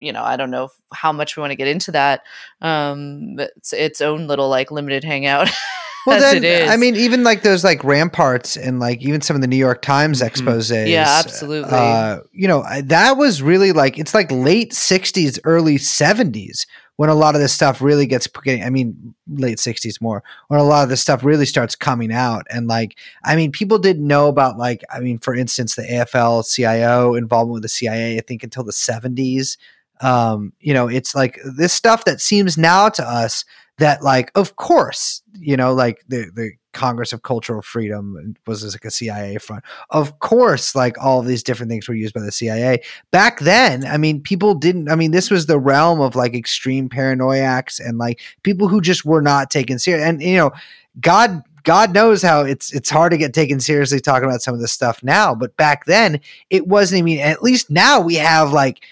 you 0.00 0.12
know, 0.12 0.22
I 0.22 0.36
don't 0.36 0.52
know 0.52 0.68
how 0.94 1.10
much 1.10 1.36
we 1.36 1.40
want 1.40 1.50
to 1.50 1.56
get 1.56 1.66
into 1.66 1.90
that. 1.90 2.22
Um, 2.60 3.34
it's 3.38 3.72
its 3.72 4.00
own 4.00 4.28
little 4.28 4.48
like 4.48 4.70
limited 4.70 5.02
hangout. 5.02 5.50
Well, 6.06 6.16
as 6.16 6.22
then, 6.22 6.36
it 6.38 6.44
is. 6.44 6.70
I 6.70 6.76
mean, 6.76 6.96
even 6.96 7.24
like 7.24 7.42
those 7.42 7.62
like 7.62 7.84
ramparts 7.84 8.56
and 8.56 8.80
like 8.80 9.02
even 9.02 9.20
some 9.20 9.36
of 9.36 9.42
the 9.42 9.48
New 9.48 9.56
York 9.56 9.82
Times 9.82 10.22
Mhm. 10.22 10.26
exposes. 10.26 10.88
Yeah, 10.88 11.20
absolutely. 11.24 11.70
Uh, 11.70 12.20
you 12.32 12.48
know, 12.48 12.64
that 12.84 13.16
was 13.16 13.42
really 13.42 13.72
like 13.72 13.98
it's 13.98 14.14
like 14.14 14.30
late 14.32 14.72
'60s, 14.72 15.38
early 15.44 15.76
'70s 15.76 16.66
when 16.96 17.08
a 17.10 17.14
lot 17.14 17.34
of 17.34 17.40
this 17.40 17.52
stuff 17.52 17.80
really 17.82 18.06
gets 18.06 18.26
getting. 18.26 18.64
I 18.64 18.70
mean, 18.70 19.14
late 19.28 19.58
'60s 19.58 20.00
more 20.00 20.22
when 20.48 20.58
a 20.58 20.64
lot 20.64 20.82
of 20.84 20.88
this 20.88 21.02
stuff 21.02 21.22
really 21.22 21.46
starts 21.46 21.74
coming 21.74 22.12
out. 22.12 22.46
And 22.50 22.66
like, 22.66 22.96
I 23.24 23.36
mean, 23.36 23.52
people 23.52 23.78
didn't 23.78 24.06
know 24.06 24.28
about 24.28 24.56
like, 24.56 24.82
I 24.90 25.00
mean, 25.00 25.18
for 25.18 25.34
instance, 25.34 25.74
the 25.74 25.82
AFL-CIO 25.82 27.14
involvement 27.14 27.54
with 27.54 27.62
the 27.62 27.68
CIA. 27.68 28.16
I 28.16 28.20
think 28.20 28.42
until 28.42 28.64
the 28.64 28.72
'70s. 28.72 29.56
Um, 30.02 30.54
you 30.60 30.72
know, 30.72 30.88
it's 30.88 31.14
like 31.14 31.38
this 31.44 31.74
stuff 31.74 32.06
that 32.06 32.22
seems 32.22 32.56
now 32.56 32.88
to 32.88 33.06
us 33.06 33.44
that 33.80 34.02
like 34.02 34.30
of 34.34 34.56
course 34.56 35.22
you 35.38 35.56
know 35.56 35.72
like 35.72 36.04
the 36.08 36.30
the 36.34 36.52
congress 36.72 37.12
of 37.12 37.22
cultural 37.22 37.62
freedom 37.62 38.34
was 38.46 38.62
like 38.62 38.84
a 38.84 38.90
cia 38.90 39.36
front. 39.38 39.64
Of 39.90 40.20
course 40.20 40.74
like 40.76 40.96
all 41.02 41.22
these 41.22 41.42
different 41.42 41.70
things 41.70 41.88
were 41.88 41.94
used 41.94 42.14
by 42.14 42.20
the 42.20 42.30
cia 42.30 42.80
back 43.10 43.40
then 43.40 43.84
i 43.86 43.96
mean 43.96 44.20
people 44.20 44.54
didn't 44.54 44.88
i 44.88 44.94
mean 44.94 45.10
this 45.10 45.30
was 45.30 45.46
the 45.46 45.58
realm 45.58 46.00
of 46.00 46.14
like 46.14 46.34
extreme 46.34 46.88
paranoiacs 46.88 47.80
and 47.80 47.98
like 47.98 48.20
people 48.44 48.68
who 48.68 48.80
just 48.80 49.04
were 49.04 49.22
not 49.22 49.50
taken 49.50 49.80
serious 49.80 50.04
and 50.04 50.22
you 50.22 50.36
know 50.36 50.52
god 51.00 51.42
god 51.64 51.92
knows 51.92 52.22
how 52.22 52.42
it's 52.42 52.72
it's 52.72 52.90
hard 52.90 53.10
to 53.10 53.18
get 53.18 53.34
taken 53.34 53.58
seriously 53.58 53.98
talking 53.98 54.28
about 54.28 54.42
some 54.42 54.54
of 54.54 54.60
this 54.60 54.72
stuff 54.72 55.02
now 55.02 55.34
but 55.34 55.56
back 55.56 55.86
then 55.86 56.20
it 56.50 56.68
wasn't 56.68 56.98
i 56.98 57.02
mean 57.02 57.18
at 57.18 57.42
least 57.42 57.68
now 57.68 57.98
we 57.98 58.14
have 58.14 58.52
like 58.52 58.84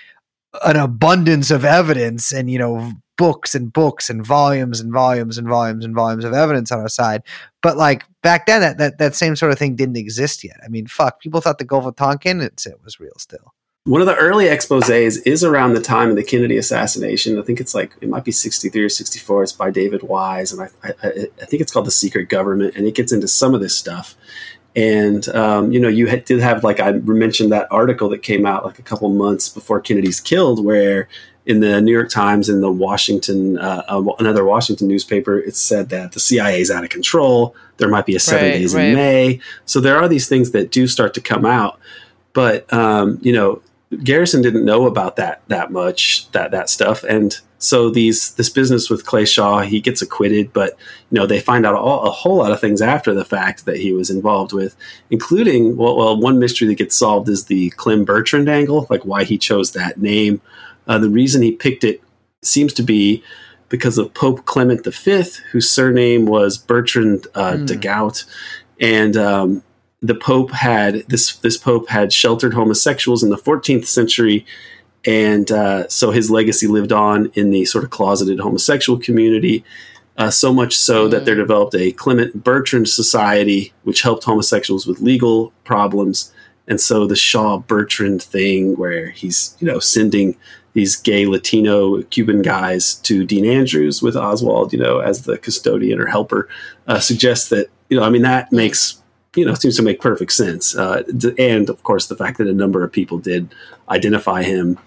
an 0.64 0.76
abundance 0.76 1.50
of 1.50 1.64
evidence 1.64 2.32
and 2.32 2.50
you 2.50 2.58
know 2.58 2.92
books 3.18 3.54
and 3.54 3.70
books 3.72 4.08
and 4.08 4.24
volumes 4.24 4.80
and 4.80 4.90
volumes 4.90 5.36
and 5.36 5.46
volumes 5.48 5.84
and 5.84 5.94
volumes 5.94 6.24
of 6.24 6.32
evidence 6.32 6.72
on 6.72 6.80
our 6.80 6.88
side 6.88 7.22
but 7.60 7.76
like 7.76 8.04
back 8.22 8.46
then 8.46 8.62
that 8.62 8.78
that, 8.78 8.96
that 8.98 9.14
same 9.14 9.36
sort 9.36 9.52
of 9.52 9.58
thing 9.58 9.76
didn't 9.76 9.96
exist 9.98 10.42
yet 10.42 10.56
i 10.64 10.68
mean 10.68 10.86
fuck 10.86 11.20
people 11.20 11.40
thought 11.42 11.58
the 11.58 11.64
gulf 11.64 11.84
of 11.84 11.94
tonkin 11.96 12.40
it 12.40 12.64
was 12.82 12.98
real 12.98 13.12
still 13.18 13.52
One 13.84 14.00
of 14.02 14.06
the 14.06 14.16
early 14.16 14.46
exposés 14.46 15.18
is 15.26 15.42
around 15.44 15.72
the 15.74 15.80
time 15.80 16.10
of 16.10 16.16
the 16.16 16.22
Kennedy 16.22 16.58
assassination. 16.58 17.38
I 17.38 17.42
think 17.42 17.58
it's 17.58 17.74
like 17.74 17.90
it 18.02 18.08
might 18.08 18.24
be 18.24 18.32
sixty 18.32 18.68
three 18.68 18.84
or 18.84 18.90
sixty 18.90 19.18
four. 19.18 19.42
It's 19.42 19.52
by 19.52 19.70
David 19.70 20.02
Wise, 20.02 20.52
and 20.52 20.60
I, 20.62 20.68
I, 20.84 21.08
I- 21.42 21.46
think 21.48 21.62
it's 21.62 21.72
called 21.72 21.86
the 21.86 21.90
Secret 22.04 22.28
Government, 22.28 22.76
and 22.76 22.86
it 22.86 22.94
gets 22.94 23.12
into 23.12 23.28
some 23.28 23.54
of 23.54 23.60
this 23.62 23.74
stuff. 23.74 24.14
And 24.76 25.26
um, 25.30 25.72
you 25.72 25.80
know, 25.80 25.88
you 25.88 26.04
did 26.20 26.40
have 26.40 26.62
like 26.64 26.80
I 26.80 26.92
mentioned 26.92 27.50
that 27.52 27.66
article 27.70 28.08
that 28.10 28.22
came 28.22 28.44
out 28.44 28.66
like 28.66 28.78
a 28.78 28.82
couple 28.82 29.08
months 29.08 29.48
before 29.48 29.80
Kennedy's 29.80 30.20
killed, 30.20 30.62
where 30.62 31.08
in 31.48 31.60
the 31.60 31.80
New 31.80 31.92
York 31.92 32.10
Times 32.10 32.50
and 32.50 32.62
the 32.62 32.70
Washington, 32.70 33.58
uh, 33.58 33.82
uh, 33.88 34.04
another 34.18 34.44
Washington 34.44 34.86
newspaper, 34.86 35.38
it 35.38 35.56
said 35.56 35.88
that 35.88 36.12
the 36.12 36.20
CIA 36.20 36.60
is 36.60 36.70
out 36.70 36.84
of 36.84 36.90
control. 36.90 37.56
There 37.78 37.88
might 37.88 38.04
be 38.04 38.14
a 38.14 38.20
seven 38.20 38.50
Right, 38.50 38.58
days 38.58 38.74
right. 38.74 38.84
in 38.84 38.94
May. 38.94 39.40
So 39.64 39.80
there 39.80 39.96
are 39.96 40.08
these 40.08 40.28
things 40.28 40.50
that 40.50 40.70
do 40.70 40.86
start 40.86 41.14
to 41.14 41.22
come 41.22 41.46
out, 41.46 41.80
but 42.34 42.70
um, 42.70 43.18
you 43.22 43.32
know, 43.32 43.62
Garrison 44.04 44.42
didn't 44.42 44.66
know 44.66 44.86
about 44.86 45.16
that 45.16 45.40
that 45.48 45.72
much 45.72 46.30
that 46.32 46.50
that 46.50 46.68
stuff, 46.68 47.02
and 47.02 47.40
so 47.56 47.88
these 47.88 48.34
this 48.34 48.50
business 48.50 48.90
with 48.90 49.06
Clay 49.06 49.24
Shaw, 49.24 49.60
he 49.60 49.80
gets 49.80 50.02
acquitted, 50.02 50.52
but 50.52 50.76
you 51.10 51.18
know 51.18 51.26
they 51.26 51.40
find 51.40 51.64
out 51.64 51.74
all, 51.74 52.02
a 52.06 52.10
whole 52.10 52.36
lot 52.36 52.52
of 52.52 52.60
things 52.60 52.82
after 52.82 53.14
the 53.14 53.24
fact 53.24 53.64
that 53.64 53.78
he 53.78 53.92
was 53.92 54.10
involved 54.10 54.52
with, 54.52 54.76
including 55.10 55.78
well, 55.78 55.96
well, 55.96 56.20
one 56.20 56.38
mystery 56.38 56.68
that 56.68 56.74
gets 56.74 56.94
solved 56.94 57.28
is 57.30 57.46
the 57.46 57.70
Clem 57.70 58.04
Bertrand 58.04 58.50
angle, 58.50 58.86
like 58.90 59.06
why 59.06 59.24
he 59.24 59.38
chose 59.38 59.72
that 59.72 59.98
name. 59.98 60.42
Uh, 60.88 60.98
the 60.98 61.10
reason 61.10 61.42
he 61.42 61.52
picked 61.52 61.84
it 61.84 62.02
seems 62.42 62.72
to 62.72 62.82
be 62.82 63.22
because 63.68 63.98
of 63.98 64.14
Pope 64.14 64.46
Clement 64.46 64.84
V, 64.84 65.22
whose 65.52 65.70
surname 65.70 66.24
was 66.26 66.56
Bertrand 66.56 67.26
uh, 67.34 67.58
Hmm. 67.58 67.66
de 67.66 67.76
Gout, 67.76 68.24
and 68.80 69.16
um, 69.16 69.62
the 70.00 70.14
Pope 70.14 70.52
had 70.52 71.04
this 71.08 71.36
this 71.36 71.56
Pope 71.58 71.88
had 71.90 72.12
sheltered 72.12 72.54
homosexuals 72.54 73.22
in 73.22 73.30
the 73.30 73.36
14th 73.36 73.84
century, 73.86 74.46
and 75.04 75.50
uh, 75.52 75.86
so 75.88 76.10
his 76.12 76.30
legacy 76.30 76.66
lived 76.66 76.92
on 76.92 77.30
in 77.34 77.50
the 77.50 77.64
sort 77.66 77.84
of 77.84 77.90
closeted 77.90 78.40
homosexual 78.40 78.98
community. 78.98 79.64
Uh, 80.16 80.30
so 80.30 80.52
much 80.52 80.76
so 80.76 81.06
that 81.06 81.24
there 81.26 81.36
developed 81.36 81.76
a 81.76 81.92
Clement 81.92 82.42
Bertrand 82.42 82.88
Society, 82.88 83.72
which 83.84 84.02
helped 84.02 84.24
homosexuals 84.24 84.84
with 84.84 84.98
legal 85.00 85.52
problems. 85.62 86.32
And 86.66 86.80
so 86.80 87.06
the 87.06 87.14
Shaw 87.14 87.58
Bertrand 87.58 88.20
thing, 88.22 88.76
where 88.76 89.10
he's 89.10 89.56
you 89.60 89.66
know 89.66 89.78
sending 89.78 90.36
these 90.78 90.94
gay 90.94 91.26
Latino 91.26 92.02
Cuban 92.02 92.40
guys 92.40 92.94
to 92.94 93.24
Dean 93.24 93.44
Andrews 93.44 94.00
with 94.00 94.16
Oswald, 94.16 94.72
you 94.72 94.78
know, 94.78 95.00
as 95.00 95.24
the 95.24 95.36
custodian 95.36 95.98
or 95.98 96.06
helper, 96.06 96.48
uh, 96.86 97.00
suggests 97.00 97.48
that 97.48 97.66
you 97.88 97.98
know, 97.98 98.04
I 98.04 98.10
mean, 98.10 98.22
that 98.22 98.52
makes 98.52 99.02
you 99.34 99.44
know 99.44 99.54
seems 99.54 99.76
to 99.76 99.82
make 99.82 100.00
perfect 100.00 100.30
sense. 100.30 100.76
Uh, 100.76 101.02
and 101.36 101.68
of 101.68 101.82
course, 101.82 102.06
the 102.06 102.14
fact 102.14 102.38
that 102.38 102.46
a 102.46 102.52
number 102.52 102.84
of 102.84 102.92
people 102.92 103.18
did 103.18 103.52
identify 103.88 104.44
him 104.44 104.78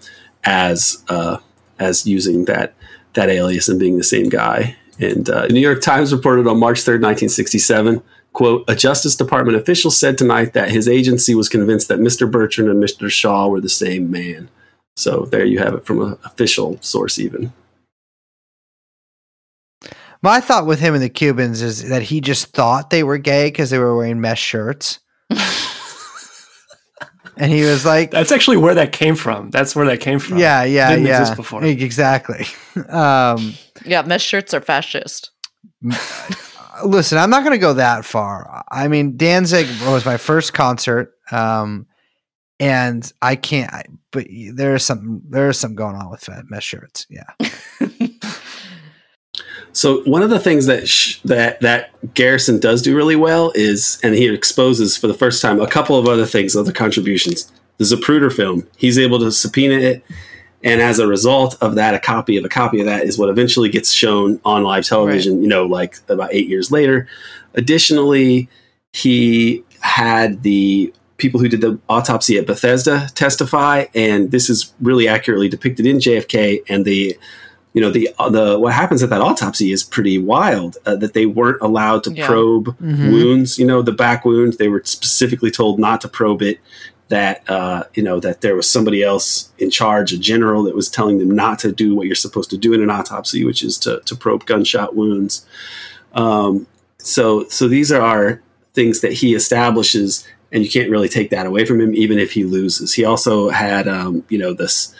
as 0.44 1.04
uh, 1.10 1.36
as 1.78 2.06
using 2.06 2.46
that 2.46 2.72
that 3.12 3.28
alias 3.28 3.68
and 3.68 3.78
being 3.78 3.98
the 3.98 4.02
same 4.02 4.30
guy. 4.30 4.74
And 4.98 5.28
uh, 5.28 5.46
the 5.46 5.52
New 5.52 5.60
York 5.60 5.82
Times 5.82 6.10
reported 6.10 6.46
on 6.46 6.58
March 6.58 6.78
3rd, 6.78 7.02
1967, 7.02 8.02
quote, 8.32 8.64
a 8.66 8.74
Justice 8.74 9.14
Department 9.14 9.58
official 9.58 9.90
said 9.90 10.16
tonight 10.16 10.54
that 10.54 10.70
his 10.70 10.88
agency 10.88 11.34
was 11.34 11.50
convinced 11.50 11.88
that 11.88 11.98
Mr. 11.98 12.30
Bertrand 12.30 12.70
and 12.70 12.82
Mr. 12.82 13.10
Shaw 13.10 13.48
were 13.48 13.60
the 13.60 13.68
same 13.68 14.10
man. 14.10 14.48
So 14.96 15.24
there 15.30 15.44
you 15.44 15.58
have 15.58 15.74
it 15.74 15.84
from 15.86 16.02
an 16.02 16.18
official 16.24 16.78
source, 16.80 17.18
even. 17.18 17.52
my 20.22 20.38
thought 20.40 20.66
with 20.66 20.78
him 20.80 20.94
and 20.94 21.02
the 21.02 21.08
cubans 21.08 21.62
is 21.62 21.88
that 21.88 22.02
he 22.02 22.20
just 22.20 22.46
thought 22.52 22.90
they 22.90 23.02
were 23.02 23.18
gay 23.18 23.46
because 23.48 23.70
they 23.70 23.78
were 23.78 23.96
wearing 23.96 24.20
mesh 24.20 24.40
shirts 24.40 25.00
and 27.36 27.50
he 27.50 27.62
was 27.64 27.84
like 27.84 28.10
That's 28.12 28.30
actually 28.30 28.56
where 28.58 28.74
that 28.74 28.92
came 28.92 29.16
from. 29.16 29.50
That's 29.50 29.74
where 29.74 29.86
that 29.86 30.00
came 30.00 30.18
from. 30.20 30.38
yeah 30.38 30.62
yeah 30.62 30.90
Didn't 30.90 31.06
yeah 31.06 31.20
exist 31.22 31.36
before. 31.36 31.64
exactly 31.64 32.46
um 32.88 33.54
yeah, 33.84 34.02
mesh 34.02 34.22
shirts 34.24 34.54
are 34.54 34.60
fascist. 34.60 35.30
listen, 36.84 37.18
I'm 37.18 37.30
not 37.30 37.40
going 37.42 37.52
to 37.54 37.58
go 37.58 37.72
that 37.74 38.04
far. 38.04 38.62
I 38.70 38.86
mean, 38.86 39.16
Danzig 39.16 39.66
was 39.84 40.04
my 40.06 40.16
first 40.18 40.52
concert, 40.54 41.12
um, 41.32 41.86
and 42.62 43.12
I 43.20 43.34
can't. 43.34 43.72
I, 43.72 43.84
but 44.12 44.28
there 44.52 44.76
is 44.76 44.84
something. 44.84 45.20
There 45.28 45.50
is 45.50 45.58
some 45.58 45.74
going 45.74 45.96
on 45.96 46.10
with 46.10 46.20
fat 46.20 46.44
mesh 46.48 46.64
shirts. 46.64 47.08
Yeah, 47.10 47.24
So 49.72 50.02
one 50.04 50.22
of 50.22 50.30
the 50.30 50.38
things 50.38 50.66
that 50.66 50.88
sh- 50.88 51.18
that 51.24 51.60
that 51.60 51.90
Garrison 52.14 52.60
does 52.60 52.82
do 52.82 52.94
really 52.94 53.16
well 53.16 53.50
is, 53.56 53.98
and 54.04 54.14
he 54.14 54.28
exposes 54.28 54.96
for 54.96 55.08
the 55.08 55.14
first 55.14 55.42
time 55.42 55.60
a 55.60 55.66
couple 55.66 55.98
of 55.98 56.06
other 56.06 56.24
things, 56.24 56.54
other 56.54 56.72
contributions. 56.72 57.50
The 57.78 57.84
Zapruder 57.84 58.32
film, 58.32 58.68
he's 58.76 58.96
able 58.96 59.18
to 59.18 59.32
subpoena 59.32 59.74
it, 59.74 60.04
and 60.62 60.80
as 60.80 61.00
a 61.00 61.06
result 61.08 61.56
of 61.60 61.74
that, 61.74 61.94
a 61.94 61.98
copy 61.98 62.36
of 62.36 62.44
a 62.44 62.48
copy 62.48 62.78
of 62.78 62.86
that 62.86 63.04
is 63.04 63.18
what 63.18 63.28
eventually 63.28 63.70
gets 63.70 63.90
shown 63.90 64.40
on 64.44 64.62
live 64.62 64.84
television. 64.84 65.42
You 65.42 65.48
know, 65.48 65.66
like 65.66 65.96
about 66.08 66.32
eight 66.32 66.48
years 66.48 66.70
later. 66.70 67.08
Additionally, 67.54 68.48
he 68.92 69.64
had 69.80 70.42
the 70.42 70.92
people 71.18 71.40
who 71.40 71.48
did 71.48 71.60
the 71.60 71.78
autopsy 71.88 72.38
at 72.38 72.46
Bethesda 72.46 73.08
testify, 73.14 73.86
and 73.94 74.30
this 74.30 74.48
is 74.50 74.72
really 74.80 75.06
accurately 75.08 75.48
depicted 75.48 75.86
in 75.86 75.98
JFK. 75.98 76.62
And 76.68 76.84
the 76.84 77.16
you 77.74 77.80
know 77.80 77.90
the 77.90 78.10
uh, 78.18 78.28
the 78.28 78.58
what 78.58 78.72
happens 78.74 79.02
at 79.02 79.10
that 79.10 79.20
autopsy 79.22 79.72
is 79.72 79.82
pretty 79.82 80.18
wild. 80.18 80.76
Uh, 80.84 80.96
that 80.96 81.14
they 81.14 81.26
weren't 81.26 81.60
allowed 81.62 82.04
to 82.04 82.12
Yeah. 82.12 82.26
probe 82.26 82.76
Mhm. 82.78 83.12
wounds. 83.12 83.58
You 83.58 83.66
know 83.66 83.82
the 83.82 83.92
back 83.92 84.24
wound. 84.24 84.54
They 84.58 84.68
were 84.68 84.82
specifically 84.84 85.50
told 85.50 85.78
not 85.78 86.00
to 86.02 86.08
probe 86.08 86.42
it. 86.42 86.58
That 87.08 87.42
uh, 87.48 87.84
you 87.94 88.02
know 88.02 88.20
that 88.20 88.40
there 88.40 88.56
was 88.56 88.68
somebody 88.68 89.02
else 89.02 89.50
in 89.58 89.70
charge, 89.70 90.12
a 90.14 90.18
general, 90.18 90.62
that 90.64 90.74
was 90.74 90.88
telling 90.88 91.18
them 91.18 91.30
not 91.30 91.58
to 91.60 91.70
do 91.70 91.94
what 91.94 92.06
you're 92.06 92.14
supposed 92.14 92.48
to 92.50 92.56
do 92.56 92.72
in 92.72 92.82
an 92.82 92.88
autopsy, 92.90 93.44
which 93.44 93.62
is 93.62 93.76
to 93.78 94.00
to 94.06 94.16
probe 94.16 94.46
gunshot 94.46 94.96
wounds. 94.96 95.44
Um, 96.14 96.66
so 96.98 97.46
so 97.48 97.68
these 97.68 97.92
are 97.92 98.00
our 98.02 98.40
things 98.74 99.00
that 99.00 99.12
he 99.12 99.34
establishes, 99.34 100.26
and 100.52 100.62
you 100.64 100.70
can't 100.70 100.90
really 100.90 101.08
take 101.08 101.30
that 101.30 101.46
away 101.46 101.64
from 101.64 101.80
him, 101.80 101.94
even 101.94 102.18
if 102.18 102.32
he 102.32 102.44
loses. 102.44 102.94
He 102.94 103.04
also 103.04 103.48
had 103.48 103.88
um, 103.88 104.24
you 104.28 104.38
know 104.38 104.52
this 104.52 104.94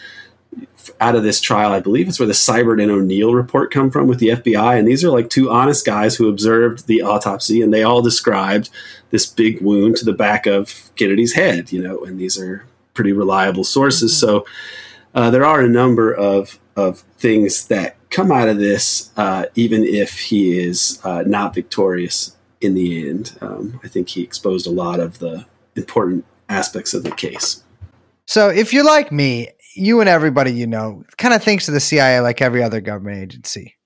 out 1.00 1.14
of 1.14 1.22
this 1.22 1.40
trial, 1.40 1.72
I 1.72 1.80
believe 1.80 2.08
it's 2.08 2.18
where 2.18 2.26
the 2.26 2.32
Sibert 2.32 2.82
and 2.82 2.90
O'Neill 2.90 3.34
report 3.34 3.72
come 3.72 3.90
from 3.90 4.08
with 4.08 4.18
the 4.18 4.28
FBI, 4.28 4.78
and 4.78 4.86
these 4.86 5.04
are 5.04 5.10
like 5.10 5.30
two 5.30 5.50
honest 5.50 5.86
guys 5.86 6.16
who 6.16 6.28
observed 6.28 6.86
the 6.86 7.02
autopsy, 7.02 7.62
and 7.62 7.72
they 7.72 7.82
all 7.82 8.02
described 8.02 8.70
this 9.10 9.26
big 9.26 9.60
wound 9.60 9.96
to 9.96 10.04
the 10.04 10.12
back 10.12 10.46
of 10.46 10.90
Kennedy's 10.96 11.34
head, 11.34 11.72
you 11.72 11.82
know, 11.82 12.04
and 12.04 12.18
these 12.18 12.38
are 12.38 12.64
pretty 12.94 13.12
reliable 13.12 13.64
sources. 13.64 14.16
So 14.16 14.44
uh, 15.14 15.30
there 15.30 15.44
are 15.44 15.60
a 15.60 15.68
number 15.68 16.12
of 16.12 16.58
of 16.74 17.00
things 17.18 17.68
that 17.68 17.96
come 18.08 18.32
out 18.32 18.48
of 18.48 18.58
this, 18.58 19.10
uh, 19.16 19.44
even 19.54 19.84
if 19.84 20.18
he 20.18 20.58
is 20.58 21.00
uh, 21.04 21.22
not 21.26 21.54
victorious 21.54 22.34
in 22.62 22.74
the 22.74 23.08
end. 23.08 23.36
Um, 23.40 23.80
I 23.82 23.88
think 23.88 24.08
he 24.08 24.22
exposed 24.22 24.66
a 24.66 24.70
lot 24.70 25.00
of 25.00 25.18
the 25.18 25.46
important 25.76 26.24
aspects 26.48 26.94
of 26.94 27.02
the 27.02 27.10
case. 27.10 27.62
So 28.26 28.48
if 28.48 28.72
you're 28.72 28.84
like 28.84 29.10
me, 29.10 29.48
you 29.74 30.00
and 30.00 30.08
everybody 30.08 30.52
you 30.52 30.66
know 30.66 31.04
kind 31.18 31.34
of 31.34 31.42
thinks 31.42 31.68
of 31.68 31.74
the 31.74 31.80
CIA 31.80 32.20
like 32.20 32.42
every 32.42 32.62
other 32.62 32.80
government 32.80 33.18
agency. 33.18 33.76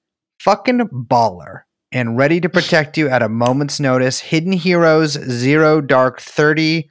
Fucking 0.41 0.89
baller 0.89 1.62
and 1.93 2.16
ready 2.16 2.41
to 2.41 2.49
protect 2.49 2.99
you 2.99 3.09
at 3.09 3.22
a 3.22 3.29
moment's 3.29 3.81
notice. 3.81 4.20
Hidden 4.20 4.53
heroes, 4.53 5.12
zero 5.12 5.81
dark 5.81 6.20
30 6.20 6.91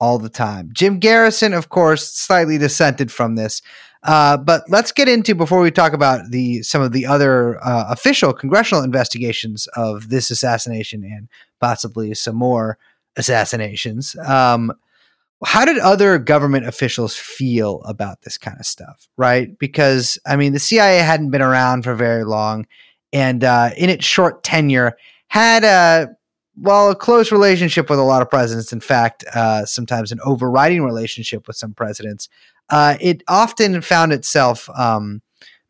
all 0.00 0.18
the 0.18 0.28
time. 0.28 0.70
Jim 0.72 0.98
Garrison, 0.98 1.52
of 1.52 1.68
course, 1.68 2.12
slightly 2.12 2.58
dissented 2.58 3.10
from 3.10 3.36
this. 3.36 3.62
Uh, 4.04 4.36
but 4.36 4.62
let's 4.68 4.92
get 4.92 5.08
into 5.08 5.34
before 5.34 5.60
we 5.60 5.70
talk 5.70 5.94
about 5.94 6.30
the 6.30 6.62
some 6.62 6.82
of 6.82 6.92
the 6.92 7.06
other 7.06 7.58
uh, 7.64 7.86
official 7.88 8.32
congressional 8.32 8.84
investigations 8.84 9.66
of 9.76 10.10
this 10.10 10.30
assassination 10.30 11.02
and 11.02 11.28
possibly 11.60 12.14
some 12.14 12.36
more 12.36 12.78
assassinations. 13.16 14.14
Um, 14.26 14.72
how 15.44 15.64
did 15.64 15.78
other 15.78 16.18
government 16.18 16.66
officials 16.66 17.16
feel 17.16 17.82
about 17.82 18.22
this 18.22 18.38
kind 18.38 18.58
of 18.58 18.66
stuff 18.66 19.08
right 19.16 19.58
because 19.58 20.18
i 20.26 20.36
mean 20.36 20.52
the 20.52 20.58
cia 20.58 20.98
hadn't 20.98 21.30
been 21.30 21.42
around 21.42 21.82
for 21.82 21.94
very 21.94 22.24
long 22.24 22.66
and 23.12 23.44
uh, 23.44 23.70
in 23.76 23.90
its 23.90 24.04
short 24.04 24.42
tenure 24.42 24.96
had 25.28 25.64
a 25.64 26.08
well 26.56 26.90
a 26.90 26.96
close 26.96 27.32
relationship 27.32 27.90
with 27.90 27.98
a 27.98 28.02
lot 28.02 28.22
of 28.22 28.30
presidents 28.30 28.72
in 28.72 28.80
fact 28.80 29.24
uh, 29.34 29.64
sometimes 29.64 30.12
an 30.12 30.20
overriding 30.24 30.82
relationship 30.82 31.46
with 31.46 31.56
some 31.56 31.74
presidents 31.74 32.28
uh, 32.70 32.96
it 33.00 33.22
often 33.28 33.80
found 33.80 34.12
itself 34.12 34.68
um, 34.76 35.20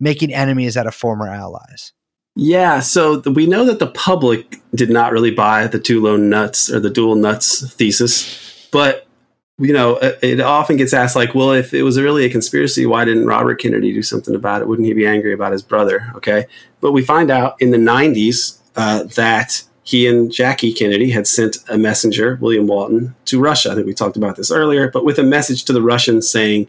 making 0.01 0.33
enemies 0.33 0.77
out 0.77 0.87
of 0.87 0.95
former 0.95 1.29
allies 1.29 1.93
Yeah, 2.37 2.81
so 2.81 3.21
we 3.21 3.47
know 3.47 3.65
that 3.65 3.79
the 3.79 3.87
public 3.87 4.61
did 4.75 4.91
not 4.91 5.13
really 5.13 5.31
buy 5.31 5.67
the 5.67 5.79
two 5.79 6.03
lone 6.03 6.29
nuts 6.29 6.71
or 6.71 6.81
the 6.81 6.91
dual 6.91 7.15
nuts 7.15 7.73
thesis, 7.75 8.69
but 8.73 9.07
you 9.59 9.73
know, 9.73 9.97
it, 9.99 10.19
it 10.23 10.41
often 10.41 10.77
gets 10.77 10.93
asked 10.93 11.15
like, 11.15 11.35
well, 11.35 11.53
if 11.53 11.73
it 11.73 11.83
was 11.83 12.01
really 12.01 12.25
a 12.25 12.31
conspiracy, 12.31 12.87
why 12.87 13.05
didn't 13.05 13.27
Robert 13.27 13.61
Kennedy 13.61 13.93
do 13.93 14.03
something 14.03 14.35
about 14.35 14.63
it? 14.63 14.69
Wouldn't 14.69 14.87
he 14.87 14.95
be 14.95 15.07
angry 15.07 15.33
about 15.33 15.53
his 15.53 15.63
brother? 15.63 16.11
Okay, 16.17 16.47
but 16.81 16.93
we 16.93 17.05
find 17.05 17.31
out 17.31 17.55
in 17.61 17.71
the 17.71 17.79
'90s 17.79 18.59
uh, 18.77 19.05
that 19.15 19.63
he 19.85 20.07
and 20.07 20.33
Jackie 20.33 20.73
Kennedy 20.73 21.11
had 21.11 21.27
sent 21.27 21.59
a 21.69 21.77
messenger, 21.77 22.39
William 22.41 22.67
Walton, 22.67 23.15
to 23.27 23.41
Russia. 23.41 23.71
I 23.71 23.75
think 23.75 23.87
we 23.87 23.95
talked 23.95 24.17
about 24.17 24.37
this 24.37 24.51
earlier, 24.51 24.91
but 24.91 25.05
with 25.05 25.19
a 25.19 25.23
message 25.23 25.65
to 25.65 25.73
the 25.73 25.83
Russians 25.83 26.29
saying, 26.29 26.67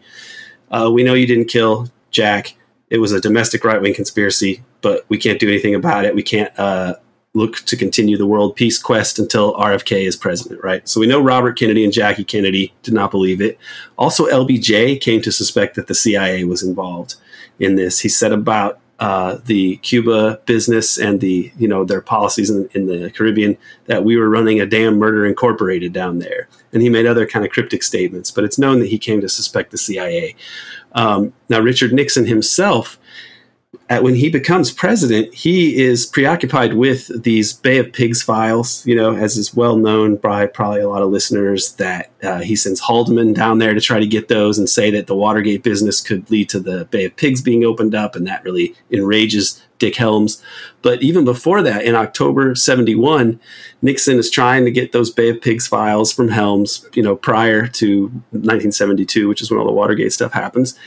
uh, 0.70 0.90
"We 0.92 1.02
know 1.02 1.14
you 1.14 1.26
didn't 1.26 1.46
kill 1.46 1.90
Jack. 2.10 2.54
It 2.90 2.98
was 2.98 3.12
a 3.12 3.20
domestic 3.20 3.64
right 3.64 3.80
wing 3.80 3.94
conspiracy, 3.94 4.62
but 4.80 5.04
we 5.08 5.18
can't 5.18 5.40
do 5.40 5.48
anything 5.48 5.74
about 5.74 6.04
it. 6.04 6.14
We 6.14 6.22
can't 6.22 6.56
uh, 6.58 6.94
look 7.36 7.56
to 7.56 7.76
continue 7.76 8.16
the 8.16 8.26
world 8.26 8.56
peace 8.56 8.78
quest 8.78 9.18
until 9.18 9.54
RFK 9.54 10.06
is 10.06 10.16
president, 10.16 10.62
right? 10.64 10.88
So 10.88 11.00
we 11.00 11.06
know 11.06 11.20
Robert 11.20 11.58
Kennedy 11.58 11.84
and 11.84 11.92
Jackie 11.92 12.24
Kennedy 12.24 12.72
did 12.82 12.94
not 12.94 13.10
believe 13.10 13.40
it. 13.40 13.58
Also, 13.98 14.26
LBJ 14.26 15.00
came 15.00 15.20
to 15.22 15.30
suspect 15.30 15.74
that 15.74 15.86
the 15.86 15.94
CIA 15.94 16.44
was 16.44 16.62
involved 16.62 17.16
in 17.58 17.76
this. 17.76 18.00
He 18.00 18.08
said 18.08 18.32
about 18.32 18.80
uh, 18.98 19.38
the 19.44 19.76
Cuba 19.78 20.40
business 20.46 20.98
and 20.98 21.20
the 21.20 21.52
you 21.58 21.68
know 21.68 21.84
their 21.84 22.00
policies 22.00 22.50
in, 22.50 22.68
in 22.72 22.86
the 22.86 23.10
Caribbean 23.10 23.58
that 23.86 24.04
we 24.04 24.16
were 24.16 24.30
running 24.30 24.60
a 24.60 24.66
damn 24.66 24.98
murder 24.98 25.26
incorporated 25.26 25.92
down 25.92 26.18
there, 26.18 26.48
and 26.72 26.82
he 26.82 26.88
made 26.88 27.06
other 27.06 27.26
kind 27.26 27.44
of 27.44 27.50
cryptic 27.50 27.82
statements. 27.82 28.30
But 28.30 28.44
it's 28.44 28.58
known 28.58 28.78
that 28.80 28.88
he 28.88 28.98
came 28.98 29.20
to 29.20 29.28
suspect 29.28 29.70
the 29.70 29.78
CIA. 29.78 30.34
Um, 30.92 31.34
now, 31.50 31.60
Richard 31.60 31.92
Nixon 31.92 32.26
himself, 32.26 32.98
when 33.88 34.14
he 34.14 34.28
becomes 34.30 34.72
president, 34.72 35.34
he 35.34 35.82
is 35.82 36.06
preoccupied 36.06 36.74
with 36.74 37.22
these 37.22 37.52
Bay 37.52 37.78
of 37.78 37.92
Pigs 37.92 38.22
files. 38.22 38.86
You 38.86 38.96
know, 38.96 39.14
as 39.14 39.36
is 39.36 39.54
well 39.54 39.76
known 39.76 40.16
by 40.16 40.46
probably 40.46 40.80
a 40.80 40.88
lot 40.88 41.02
of 41.02 41.10
listeners, 41.10 41.72
that 41.74 42.10
uh, 42.22 42.40
he 42.40 42.56
sends 42.56 42.80
Haldeman 42.80 43.34
down 43.34 43.58
there 43.58 43.74
to 43.74 43.80
try 43.80 43.98
to 43.98 44.06
get 44.06 44.28
those 44.28 44.58
and 44.58 44.68
say 44.68 44.90
that 44.90 45.06
the 45.06 45.16
Watergate 45.16 45.62
business 45.62 46.00
could 46.00 46.30
lead 46.30 46.48
to 46.50 46.60
the 46.60 46.86
Bay 46.86 47.04
of 47.04 47.16
Pigs 47.16 47.42
being 47.42 47.64
opened 47.64 47.94
up, 47.94 48.16
and 48.16 48.26
that 48.26 48.44
really 48.44 48.74
enrages 48.90 49.62
Dick 49.78 49.96
Helms. 49.96 50.42
But 50.82 51.02
even 51.02 51.24
before 51.24 51.62
that, 51.62 51.84
in 51.84 51.94
October 51.94 52.54
71, 52.54 53.40
Nixon 53.82 54.18
is 54.18 54.30
trying 54.30 54.64
to 54.64 54.70
get 54.70 54.92
those 54.92 55.10
Bay 55.10 55.30
of 55.30 55.40
Pigs 55.40 55.66
files 55.66 56.12
from 56.12 56.28
Helms, 56.28 56.86
you 56.94 57.02
know, 57.02 57.16
prior 57.16 57.66
to 57.66 58.02
1972, 58.30 59.28
which 59.28 59.42
is 59.42 59.50
when 59.50 59.60
all 59.60 59.66
the 59.66 59.72
Watergate 59.72 60.12
stuff 60.12 60.32
happens. 60.32 60.78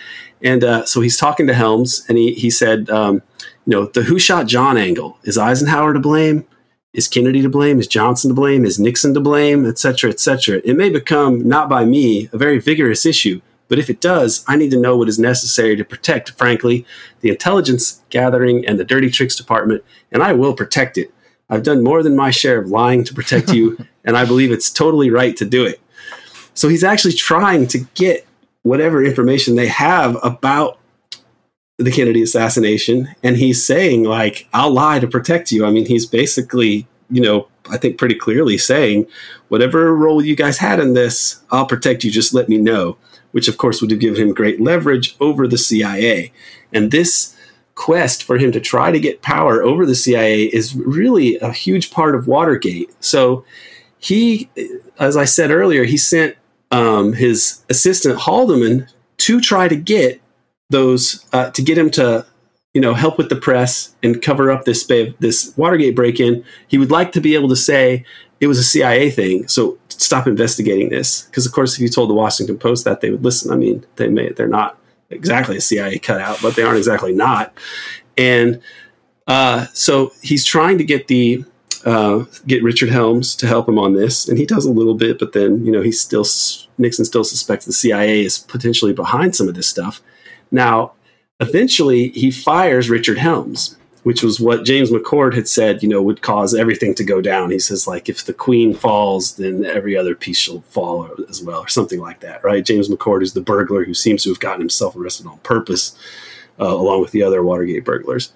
And 0.42 0.64
uh, 0.64 0.86
so 0.86 1.02
he's 1.02 1.18
talking 1.18 1.48
to 1.48 1.54
Helms, 1.54 2.06
and 2.08 2.18
he, 2.18 2.34
he 2.34 2.50
said, 2.50 2.90
um, 2.90 3.22
you 3.66 3.72
know, 3.72 3.86
the 3.88 4.04
who 4.04 4.20
shot 4.20 4.48
John 4.48 4.78
angle 4.78 5.18
is 5.24 5.38
Eisenhower 5.38 5.94
to 5.94 6.00
blame? 6.00 6.46
Is 6.94 7.08
Kennedy 7.08 7.42
to 7.42 7.50
blame? 7.50 7.80
Is 7.80 7.88
Johnson 7.88 8.30
to 8.30 8.34
blame? 8.34 8.66
Is 8.66 8.80
Nixon 8.80 9.14
to 9.14 9.20
blame? 9.20 9.66
Et 9.66 9.78
cetera, 9.78 10.10
et 10.10 10.20
cetera. 10.20 10.60
It 10.64 10.76
may 10.76 10.90
become, 10.90 11.48
not 11.48 11.70
by 11.70 11.86
me, 11.86 12.30
a 12.34 12.38
very 12.38 12.60
vigorous 12.60 13.06
issue. 13.06 13.42
But 13.68 13.78
if 13.78 13.90
it 13.90 14.02
does, 14.02 14.44
I 14.48 14.56
need 14.56 14.72
to 14.72 14.80
know 14.80 14.98
what 14.98 15.08
is 15.08 15.20
necessary 15.20 15.76
to 15.76 15.86
protect, 15.86 16.32
frankly, 16.32 16.86
the 17.22 17.30
intelligence 17.30 18.02
gathering 18.10 18.66
and 18.66 18.80
the 18.80 18.84
dirty 18.84 19.12
tricks 19.12 19.36
department, 19.36 19.84
and 20.12 20.24
I 20.24 20.34
will 20.34 20.56
protect 20.56 20.98
it. 20.98 21.14
I've 21.50 21.64
done 21.64 21.84
more 21.84 22.02
than 22.02 22.16
my 22.16 22.32
share 22.32 22.60
of 22.60 22.70
lying 22.70 23.04
to 23.04 23.14
protect 23.14 23.54
you, 23.54 23.78
and 24.04 24.18
I 24.18 24.26
believe 24.26 24.52
it's 24.52 24.72
totally 24.72 25.12
right 25.12 25.38
to 25.38 25.46
do 25.46 25.66
it. 25.66 25.80
So 26.56 26.68
he's 26.68 26.84
actually 26.84 27.14
trying 27.14 27.68
to 27.68 27.80
get 27.94 28.26
whatever 28.70 29.04
information 29.04 29.56
they 29.56 29.68
have 29.68 30.18
about 30.24 30.78
the 31.78 31.92
Kennedy 31.92 32.22
assassination, 32.22 33.10
and 33.24 33.38
he's 33.38 33.66
saying, 33.66 34.04
like, 34.04 34.48
I'll 34.54 34.72
lie 34.72 35.00
to 35.00 35.08
protect 35.08 35.52
you. 35.52 35.66
I 35.66 35.72
mean, 35.72 35.86
he's 35.86 36.06
basically, 36.06 36.88
you 37.10 37.22
know, 37.22 37.48
I 37.70 37.78
think 37.78 37.98
pretty 37.98 38.16
clearly 38.16 38.58
saying, 38.58 39.08
whatever 39.48 39.96
role 39.96 40.24
you 40.24 40.36
guys 40.36 40.58
had 40.58 40.80
in 40.80 40.94
this, 40.94 41.42
I'll 41.52 41.66
protect 41.66 42.04
you. 42.04 42.12
Just 42.12 42.34
let 42.34 42.50
me 42.50 42.58
know 42.58 42.98
which 43.32 43.48
of 43.48 43.58
course 43.58 43.82
would 43.82 43.92
have 43.92 44.00
given 44.00 44.22
him 44.22 44.34
great 44.34 44.60
leverage 44.60 45.16
over 45.20 45.48
the 45.48 45.58
CIA. 45.58 46.32
And 46.74 46.92
this 46.92 47.36
quest 47.76 48.24
for 48.24 48.38
him 48.38 48.52
to 48.52 48.60
try 48.60 48.92
to 48.92 49.00
get 49.00 49.22
power 49.22 49.62
over 49.64 49.86
the 49.86 49.96
CIA 49.96 50.46
is 50.46 50.76
really 50.76 51.38
a 51.38 51.52
huge 51.52 51.92
part 51.92 52.16
of 52.16 52.28
Watergate. 52.28 52.92
So 53.04 53.46
he, 54.00 54.50
as 55.00 55.16
I 55.16 55.26
said 55.26 55.52
earlier, 55.52 55.84
he 55.84 55.98
sent 55.98 56.36
um, 56.72 57.14
his 57.14 57.64
assistant 57.70 58.20
Haldeman 58.20 58.88
to 59.18 59.42
try 59.42 59.68
to 59.68 59.76
get 59.76 60.22
those 60.70 61.26
uh, 61.34 61.50
to 61.52 61.62
get 61.62 61.78
him 61.78 61.90
to 61.92 62.26
you 62.74 62.82
know 62.82 62.94
help 62.94 63.18
with 63.18 63.30
the 63.30 63.36
press 63.36 63.96
and 64.04 64.22
cover 64.22 64.52
up 64.52 64.66
this 64.66 64.86
this 65.20 65.54
Watergate 65.58 65.96
break-in. 65.96 66.44
He 66.68 66.78
would 66.78 66.92
like 66.92 67.12
to 67.14 67.22
be 67.22 67.36
able 67.36 67.50
to 67.50 67.56
say 67.56 68.06
it 68.40 68.48
was 68.48 68.60
a 68.60 68.64
CIA 68.64 69.10
thing. 69.12 69.48
So 69.48 69.78
stop 70.02 70.28
investigating 70.28 70.90
this 70.90 71.24
because 71.24 71.46
of 71.46 71.52
course 71.52 71.74
if 71.76 71.82
you 71.82 71.90
told 71.90 72.10
the 72.10 72.14
washington 72.14 72.58
post 72.58 72.86
that 72.86 73.02
they 73.02 73.12
would 73.12 73.24
listen 73.24 73.52
i 73.52 73.56
mean 73.56 73.86
they 73.98 74.08
may 74.08 74.30
they're 74.30 74.48
not 74.48 74.78
exactly 75.10 75.58
a 75.58 75.62
cia 75.62 76.00
cutout 76.00 76.40
but 76.42 76.56
they 76.56 76.64
aren't 76.64 76.78
exactly 76.78 77.14
not 77.14 77.54
and 78.18 78.62
uh, 79.28 79.68
so 79.74 80.12
he's 80.24 80.44
trying 80.44 80.80
to 80.80 80.84
get 80.84 81.08
the 81.08 81.46
uh, 81.86 82.26
get 82.48 82.64
richard 82.64 82.90
helms 82.90 83.36
to 83.36 83.48
help 83.48 83.68
him 83.68 83.80
on 83.80 83.94
this 83.94 84.28
and 84.28 84.38
he 84.38 84.46
does 84.46 84.66
a 84.66 84.72
little 84.72 84.96
bit 84.96 85.20
but 85.20 85.34
then 85.34 85.66
you 85.66 85.72
know 85.72 85.82
he 85.82 85.92
still 85.92 86.26
nixon 86.78 87.06
still 87.06 87.24
suspects 87.24 87.66
the 87.66 87.74
cia 87.74 88.24
is 88.24 88.40
potentially 88.40 88.94
behind 88.94 89.36
some 89.36 89.48
of 89.48 89.56
this 89.56 89.68
stuff 89.68 90.02
now 90.52 90.92
eventually 91.40 92.10
he 92.10 92.32
fires 92.32 92.90
richard 92.90 93.18
helms 93.18 93.78
which 94.04 94.24
was 94.24 94.40
what 94.40 94.64
James 94.64 94.92
McCord 94.92 95.34
had 95.34 95.48
said, 95.48 95.84
you 95.84 95.90
know, 95.90 96.02
would 96.02 96.22
cause 96.22 96.56
everything 96.56 96.96
to 96.96 97.04
go 97.04 97.22
down. 97.22 97.52
He 97.52 97.60
says, 97.60 97.86
like, 97.86 98.08
if 98.08 98.26
the 98.26 98.34
queen 98.34 98.74
falls, 98.74 99.36
then 99.36 99.66
every 99.66 99.98
other 99.98 100.16
piece 100.16 100.38
shall 100.38 100.62
fall 100.62 101.10
as 101.28 101.44
well, 101.44 101.60
or 101.60 101.68
something 101.68 102.00
like 102.00 102.22
that, 102.22 102.44
right? 102.44 102.66
James 102.66 102.88
McCord 102.88 103.24
is 103.24 103.34
the 103.34 103.42
burglar 103.42 103.84
who 103.84 103.94
seems 103.94 104.24
to 104.24 104.30
have 104.30 104.40
gotten 104.40 104.62
himself 104.62 104.96
arrested 104.96 105.28
on 105.28 105.38
purpose 105.40 105.98
uh, 106.60 106.68
along 106.68 107.02
with 107.02 107.12
the 107.12 107.24
other 107.24 107.44
Watergate 107.44 107.86
burglars. 107.86 108.32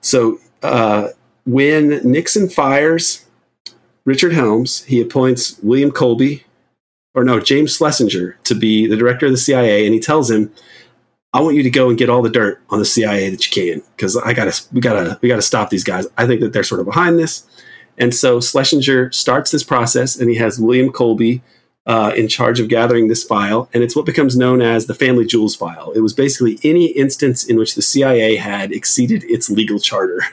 So 0.00 0.38
uh, 0.62 1.08
when 1.50 2.00
Nixon 2.08 2.48
fires 2.48 3.24
Richard 4.04 4.32
Helms, 4.32 4.84
he 4.84 5.00
appoints 5.00 5.58
William 5.62 5.90
Colby, 5.90 6.44
or 7.14 7.24
no, 7.24 7.40
James 7.40 7.76
Schlesinger, 7.76 8.38
to 8.44 8.54
be 8.54 8.86
the 8.86 8.96
director 8.96 9.26
of 9.26 9.32
the 9.32 9.38
CIA, 9.38 9.84
and 9.84 9.94
he 9.94 10.00
tells 10.00 10.30
him, 10.30 10.52
"I 11.32 11.40
want 11.40 11.56
you 11.56 11.62
to 11.62 11.70
go 11.70 11.88
and 11.88 11.98
get 11.98 12.08
all 12.08 12.22
the 12.22 12.30
dirt 12.30 12.60
on 12.70 12.78
the 12.78 12.84
CIA 12.84 13.30
that 13.30 13.44
you 13.44 13.52
can, 13.52 13.82
because 13.96 14.16
I 14.16 14.32
gotta, 14.32 14.60
we 14.72 14.80
gotta, 14.80 15.18
we 15.22 15.28
gotta 15.28 15.42
stop 15.42 15.70
these 15.70 15.84
guys. 15.84 16.06
I 16.16 16.26
think 16.26 16.40
that 16.40 16.52
they're 16.52 16.62
sort 16.62 16.80
of 16.80 16.86
behind 16.86 17.18
this." 17.18 17.44
And 17.98 18.14
so 18.14 18.40
Schlesinger 18.40 19.12
starts 19.12 19.50
this 19.50 19.64
process, 19.64 20.16
and 20.16 20.30
he 20.30 20.36
has 20.36 20.58
William 20.58 20.90
Colby 20.90 21.42
uh, 21.86 22.12
in 22.16 22.28
charge 22.28 22.60
of 22.60 22.68
gathering 22.68 23.08
this 23.08 23.24
file, 23.24 23.68
and 23.74 23.82
it's 23.82 23.96
what 23.96 24.06
becomes 24.06 24.36
known 24.36 24.62
as 24.62 24.86
the 24.86 24.94
Family 24.94 25.26
Jewels 25.26 25.56
file. 25.56 25.92
It 25.92 26.00
was 26.00 26.12
basically 26.12 26.58
any 26.62 26.86
instance 26.86 27.44
in 27.44 27.58
which 27.58 27.74
the 27.74 27.82
CIA 27.82 28.36
had 28.36 28.72
exceeded 28.72 29.24
its 29.24 29.50
legal 29.50 29.78
charter, 29.78 30.22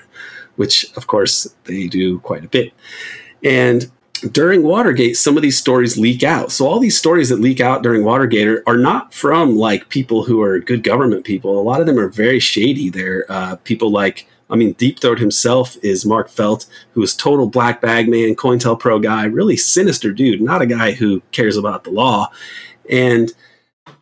which, 0.58 0.86
of 0.96 1.08
course, 1.08 1.56
they 1.64 1.88
do 1.88 2.20
quite 2.20 2.44
a 2.44 2.50
bit. 2.50 2.74
And 3.44 3.90
during 4.32 4.64
Watergate, 4.64 5.18
some 5.18 5.38
of 5.38 5.44
these 5.44 5.58
stories 5.58 5.98
leak 5.98 6.24
out. 6.24 6.52
So 6.52 6.68
all 6.68 6.80
these 6.80 6.98
stories 6.98 7.30
that 7.30 7.40
leak 7.40 7.60
out 7.60 7.84
during 7.84 8.04
Watergate 8.04 8.48
are, 8.48 8.64
are 8.68 8.78
not 8.78 9.14
from 9.14 9.56
like 9.56 9.90
people 9.90 10.24
who 10.24 10.42
are 10.42 10.60
good 10.60 10.84
government 10.84 11.24
people. 11.24 11.60
A 11.60 11.62
lot 11.62 11.80
of 11.80 11.86
them 11.86 12.00
are 12.00 12.10
very 12.10 12.40
shady. 12.40 12.90
They're 12.90 13.26
uh, 13.30 13.58
people 13.58 13.92
like, 13.92 14.28
I 14.50 14.56
mean, 14.56 14.74
Deep 14.74 15.00
Throat 15.00 15.20
himself 15.20 15.78
is 15.84 16.06
Mark 16.06 16.30
Felt, 16.30 16.66
who 16.92 17.04
is 17.04 17.16
total 17.16 17.48
black 17.48 17.82
bag 17.82 18.10
man, 18.10 18.36
COINTELPRO 18.36 19.04
guy, 19.04 19.26
really 19.26 19.58
sinister 19.58 20.12
dude, 20.12 20.42
not 20.42 20.62
a 20.62 20.66
guy 20.66 20.94
who 20.94 21.22
cares 21.32 21.58
about 21.58 21.84
the 21.84 21.92
law. 21.92 22.32
And 22.90 23.32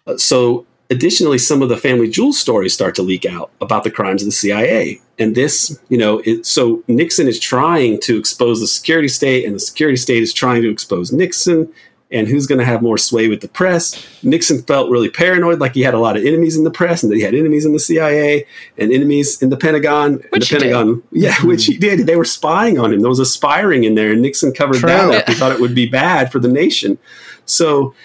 uh, 0.07 0.17
so 0.17 0.65
additionally, 0.89 1.39
some 1.39 1.61
of 1.61 1.69
the 1.69 1.77
family 1.77 2.09
jewels 2.09 2.39
stories 2.39 2.73
start 2.73 2.95
to 2.95 3.01
leak 3.01 3.25
out 3.25 3.51
about 3.59 3.83
the 3.83 3.91
crimes 3.91 4.21
of 4.21 4.27
the 4.27 4.31
CIA. 4.31 5.01
And 5.17 5.33
this, 5.33 5.79
you 5.89 5.97
know, 5.97 6.21
it, 6.25 6.45
so 6.45 6.83
Nixon 6.87 7.27
is 7.27 7.39
trying 7.39 7.99
to 8.01 8.17
expose 8.17 8.59
the 8.59 8.67
security 8.67 9.07
state, 9.07 9.45
and 9.45 9.55
the 9.55 9.59
security 9.59 9.97
state 9.97 10.21
is 10.21 10.33
trying 10.33 10.61
to 10.63 10.69
expose 10.69 11.11
Nixon. 11.11 11.71
And 12.11 12.27
who's 12.27 12.45
going 12.45 12.59
to 12.59 12.65
have 12.65 12.83
more 12.83 12.99
sway 12.99 13.27
with 13.27 13.41
the 13.41 13.47
press? 13.47 14.05
Nixon 14.23 14.61
felt 14.61 14.91
really 14.91 15.09
paranoid, 15.09 15.59
like 15.59 15.73
he 15.73 15.81
had 15.81 15.95
a 15.95 15.99
lot 15.99 16.15
of 16.15 16.23
enemies 16.23 16.55
in 16.55 16.63
the 16.63 16.71
press, 16.71 17.01
and 17.01 17.11
that 17.11 17.15
he 17.15 17.23
had 17.23 17.33
enemies 17.33 17.65
in 17.65 17.73
the 17.73 17.79
CIA 17.79 18.45
and 18.77 18.91
enemies 18.91 19.41
in 19.41 19.49
the 19.49 19.57
Pentagon. 19.57 20.21
Which 20.29 20.49
the 20.49 20.55
he 20.57 20.63
did. 20.63 20.73
Pentagon, 20.73 21.03
yeah, 21.11 21.35
which 21.43 21.65
he 21.65 21.77
did. 21.77 22.05
They 22.05 22.15
were 22.15 22.23
spying 22.23 22.77
on 22.77 22.93
him. 22.93 22.99
There 22.99 23.09
was 23.09 23.19
a 23.19 23.25
spying 23.25 23.85
in 23.85 23.95
there, 23.95 24.11
and 24.11 24.21
Nixon 24.21 24.53
covered 24.53 24.77
True. 24.77 24.89
that 24.89 25.21
up. 25.21 25.27
He 25.27 25.33
thought 25.33 25.51
it 25.51 25.59
would 25.59 25.75
be 25.75 25.87
bad 25.87 26.31
for 26.31 26.39
the 26.39 26.47
nation. 26.47 26.99
So 27.45 27.95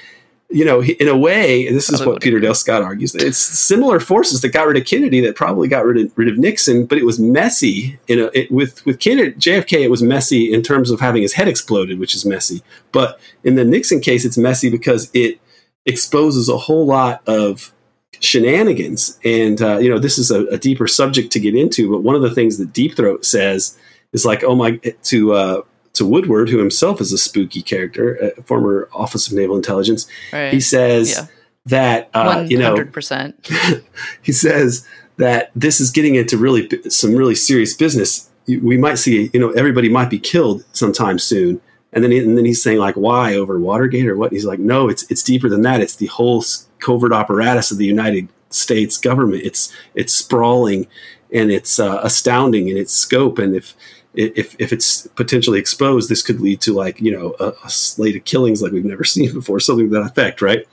you 0.50 0.64
know, 0.64 0.82
in 0.82 1.06
a 1.06 1.16
way, 1.16 1.70
this 1.72 1.90
is 1.90 2.04
what 2.04 2.20
Peter 2.20 2.40
Dale 2.40 2.54
Scott 2.54 2.82
argues. 2.82 3.14
It's 3.14 3.38
similar 3.38 4.00
forces 4.00 4.40
that 4.40 4.48
got 4.48 4.66
rid 4.66 4.76
of 4.76 4.84
Kennedy 4.84 5.20
that 5.20 5.36
probably 5.36 5.68
got 5.68 5.84
rid 5.84 6.04
of, 6.04 6.18
rid 6.18 6.28
of 6.28 6.38
Nixon, 6.38 6.86
but 6.86 6.98
it 6.98 7.06
was 7.06 7.20
messy. 7.20 7.98
You 8.08 8.16
know, 8.16 8.30
it, 8.34 8.50
with 8.50 8.84
with 8.84 8.98
Kennedy, 8.98 9.32
JFK, 9.32 9.82
it 9.82 9.90
was 9.90 10.02
messy 10.02 10.52
in 10.52 10.62
terms 10.62 10.90
of 10.90 10.98
having 10.98 11.22
his 11.22 11.34
head 11.34 11.46
exploded, 11.46 12.00
which 12.00 12.14
is 12.14 12.26
messy. 12.26 12.62
But 12.90 13.20
in 13.44 13.54
the 13.54 13.64
Nixon 13.64 14.00
case, 14.00 14.24
it's 14.24 14.36
messy 14.36 14.70
because 14.70 15.08
it 15.14 15.40
exposes 15.86 16.48
a 16.48 16.58
whole 16.58 16.84
lot 16.84 17.22
of 17.28 17.72
shenanigans. 18.18 19.20
And 19.24 19.62
uh, 19.62 19.78
you 19.78 19.88
know, 19.88 20.00
this 20.00 20.18
is 20.18 20.32
a, 20.32 20.46
a 20.46 20.58
deeper 20.58 20.88
subject 20.88 21.30
to 21.32 21.40
get 21.40 21.54
into. 21.54 21.90
But 21.90 22.02
one 22.02 22.16
of 22.16 22.22
the 22.22 22.34
things 22.34 22.58
that 22.58 22.72
Deep 22.72 22.96
Throat 22.96 23.24
says 23.24 23.78
is 24.12 24.24
like, 24.24 24.42
oh 24.42 24.56
my, 24.56 24.78
to 25.04 25.32
uh, 25.32 25.62
to 25.94 26.06
Woodward, 26.06 26.48
who 26.48 26.58
himself 26.58 27.00
is 27.00 27.12
a 27.12 27.18
spooky 27.18 27.62
character, 27.62 28.32
a 28.38 28.42
former 28.42 28.88
Office 28.92 29.26
of 29.26 29.32
Naval 29.34 29.56
Intelligence. 29.56 30.06
Right. 30.32 30.52
He 30.52 30.60
says 30.60 31.10
Yeah. 31.16 31.26
that 31.66 32.10
uh, 32.14 32.46
you 32.48 32.58
know 32.58 32.84
percent. 32.84 33.48
he 34.22 34.32
says 34.32 34.86
that 35.16 35.50
this 35.54 35.80
is 35.80 35.90
getting 35.90 36.14
into 36.14 36.36
really 36.38 36.68
some 36.88 37.14
really 37.14 37.34
serious 37.34 37.74
business. 37.74 38.28
We 38.46 38.78
might 38.78 38.96
see, 38.98 39.30
you 39.32 39.38
know, 39.40 39.50
everybody 39.50 39.88
might 39.88 40.10
be 40.10 40.18
killed 40.18 40.64
sometime 40.72 41.18
soon. 41.18 41.60
And 41.92 42.02
then, 42.04 42.10
he, 42.12 42.18
and 42.18 42.38
then 42.38 42.44
he's 42.44 42.62
saying 42.62 42.78
like, 42.78 42.94
why 42.94 43.34
over 43.34 43.58
Watergate 43.58 44.06
or 44.06 44.16
what? 44.16 44.32
He's 44.32 44.44
like, 44.44 44.58
no, 44.60 44.88
it's 44.88 45.08
it's 45.10 45.22
deeper 45.22 45.48
than 45.48 45.62
that. 45.62 45.80
It's 45.80 45.96
the 45.96 46.06
whole 46.06 46.44
covert 46.78 47.12
apparatus 47.12 47.70
of 47.70 47.78
the 47.78 47.84
United 47.86 48.28
States 48.48 48.96
government. 48.96 49.42
It's 49.44 49.72
it's 49.94 50.12
sprawling 50.12 50.86
and 51.32 51.50
it's 51.50 51.78
uh, 51.78 52.00
astounding 52.02 52.68
in 52.68 52.76
its 52.76 52.92
scope. 52.92 53.38
And 53.38 53.54
if 53.54 53.74
if 54.14 54.56
if 54.58 54.72
it's 54.72 55.06
potentially 55.08 55.58
exposed, 55.58 56.08
this 56.08 56.22
could 56.22 56.40
lead 56.40 56.60
to 56.62 56.72
like 56.72 57.00
you 57.00 57.12
know 57.12 57.34
a, 57.40 57.52
a 57.64 57.70
slate 57.70 58.16
of 58.16 58.24
killings 58.24 58.62
like 58.62 58.72
we've 58.72 58.84
never 58.84 59.04
seen 59.14 59.32
before, 59.32 59.60
something 59.60 59.88
to 59.88 59.94
that 59.94 60.06
effect, 60.10 60.42
right? 60.42 60.66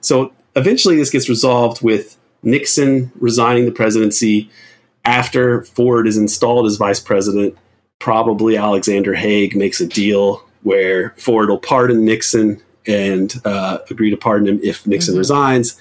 So 0.00 0.32
eventually, 0.56 0.96
this 0.96 1.10
gets 1.10 1.28
resolved 1.28 1.82
with 1.82 2.16
Nixon 2.42 3.12
resigning 3.20 3.66
the 3.66 3.72
presidency 3.72 4.50
after 5.04 5.62
Ford 5.64 6.06
is 6.06 6.16
installed 6.16 6.66
as 6.66 6.76
vice 6.76 7.00
president. 7.00 7.56
Probably 7.98 8.56
Alexander 8.56 9.14
Haig 9.14 9.54
makes 9.54 9.80
a 9.80 9.86
deal 9.86 10.42
where 10.62 11.10
Ford 11.16 11.48
will 11.48 11.58
pardon 11.58 12.04
Nixon 12.04 12.60
and 12.86 13.34
uh, 13.44 13.78
agree 13.90 14.10
to 14.10 14.16
pardon 14.16 14.48
him 14.48 14.60
if 14.62 14.86
Nixon 14.86 15.14
Mhm. 15.14 15.18
resigns. 15.18 15.76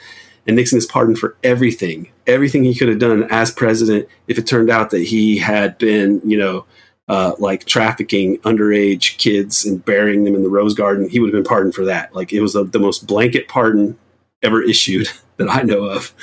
And 0.47 0.55
Nixon 0.55 0.77
is 0.77 0.85
pardoned 0.85 1.19
for 1.19 1.35
everything, 1.43 2.09
everything 2.25 2.63
he 2.63 2.73
could 2.73 2.87
have 2.89 2.97
done 2.99 3.23
as 3.29 3.51
president. 3.51 4.07
If 4.27 4.37
it 4.37 4.47
turned 4.47 4.69
out 4.69 4.89
that 4.91 5.03
he 5.03 5.37
had 5.37 5.77
been, 5.77 6.21
you 6.25 6.37
know, 6.37 6.65
uh, 7.09 7.33
like 7.39 7.65
trafficking 7.65 8.37
underage 8.39 9.17
kids 9.17 9.65
and 9.65 9.83
burying 9.83 10.23
them 10.23 10.35
in 10.35 10.43
the 10.43 10.49
Rose 10.49 10.75
Garden, 10.75 11.09
he 11.09 11.19
would 11.19 11.33
have 11.33 11.43
been 11.43 11.47
pardoned 11.49 11.73
for 11.73 11.83
that. 11.85 12.15
Like 12.15 12.31
it 12.31 12.39
was 12.39 12.53
the, 12.53 12.63
the 12.63 12.79
most 12.79 13.07
blanket 13.07 13.47
pardon 13.47 13.97
ever 14.43 14.61
issued 14.61 15.09
that 15.37 15.49
I 15.49 15.63
know 15.63 15.85
of. 15.85 16.13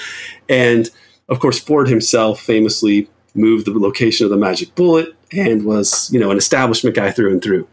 And 0.48 0.88
of 1.28 1.40
course, 1.40 1.58
Ford 1.58 1.88
himself 1.88 2.40
famously 2.40 3.10
moved 3.34 3.66
the 3.66 3.78
location 3.78 4.24
of 4.24 4.30
the 4.30 4.36
magic 4.36 4.74
bullet 4.76 5.14
and 5.32 5.64
was, 5.64 6.10
you 6.12 6.20
know, 6.20 6.30
an 6.30 6.38
establishment 6.38 6.94
guy 6.94 7.10
through 7.10 7.32
and 7.32 7.42
through. 7.42 7.68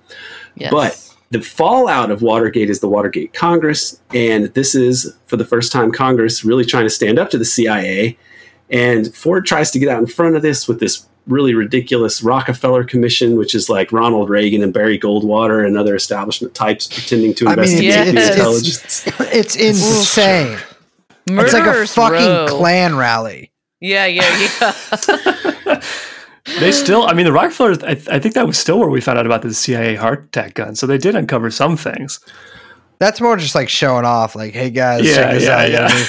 Yes. 0.55 0.71
But 0.71 1.15
the 1.29 1.41
fallout 1.41 2.09
of 2.09 2.23
Watergate 2.23 2.69
is 2.69 2.79
the 2.79 2.89
Watergate 2.89 3.33
Congress, 3.33 3.99
and 4.13 4.45
this 4.55 4.73
is 4.73 5.15
for 5.27 5.37
the 5.37 5.45
first 5.45 5.71
time 5.71 5.91
Congress 5.91 6.43
really 6.43 6.65
trying 6.65 6.85
to 6.85 6.89
stand 6.89 7.19
up 7.19 7.29
to 7.29 7.37
the 7.37 7.45
CIA. 7.45 8.17
And 8.69 9.13
Ford 9.15 9.45
tries 9.45 9.69
to 9.71 9.79
get 9.79 9.89
out 9.89 9.99
in 9.99 10.07
front 10.07 10.35
of 10.35 10.41
this 10.41 10.67
with 10.67 10.79
this 10.79 11.07
really 11.27 11.53
ridiculous 11.53 12.21
Rockefeller 12.21 12.83
Commission, 12.83 13.37
which 13.37 13.55
is 13.55 13.69
like 13.69 13.91
Ronald 13.91 14.29
Reagan 14.29 14.61
and 14.61 14.73
Barry 14.73 14.99
Goldwater 14.99 15.65
and 15.65 15.77
other 15.77 15.95
establishment 15.95 16.53
types 16.53 16.87
pretending 16.87 17.33
to 17.35 17.47
I 17.47 17.55
mean, 17.55 17.59
investigate 17.59 17.89
it's- 17.89 18.13
the 18.13 18.19
it's- 18.19 18.29
intelligence. 18.35 19.07
It's 19.33 19.55
insane. 19.55 20.57
It's 21.27 21.53
like 21.53 21.65
a 21.65 21.87
fucking 21.87 22.27
Row. 22.27 22.45
clan 22.49 22.95
rally. 22.97 23.51
Yeah, 23.79 24.05
yeah, 24.05 24.47
yeah. 24.61 25.81
They 26.59 26.73
still, 26.73 27.03
I 27.07 27.13
mean, 27.13 27.25
the 27.25 27.31
Rockefellers, 27.31 27.81
I, 27.83 27.91
I 28.11 28.19
think 28.19 28.33
that 28.35 28.45
was 28.45 28.57
still 28.57 28.77
where 28.77 28.89
we 28.89 28.99
found 28.99 29.17
out 29.17 29.25
about 29.25 29.41
the 29.43 29.53
CIA 29.53 29.95
heart 29.95 30.25
attack 30.25 30.55
gun. 30.55 30.75
So 30.75 30.85
they 30.85 30.97
did 30.97 31.15
uncover 31.15 31.49
some 31.49 31.77
things. 31.77 32.19
That's 32.99 33.21
more 33.21 33.37
just 33.37 33.55
like 33.55 33.69
showing 33.69 34.03
off, 34.05 34.35
like, 34.35 34.53
hey 34.53 34.69
guys, 34.69 35.05
Yeah, 35.05 35.15
check 35.15 35.31
this 35.35 35.43
yeah, 35.43 35.57
out, 35.57 35.71
yeah. 35.71 35.87
yeah. 35.89 36.03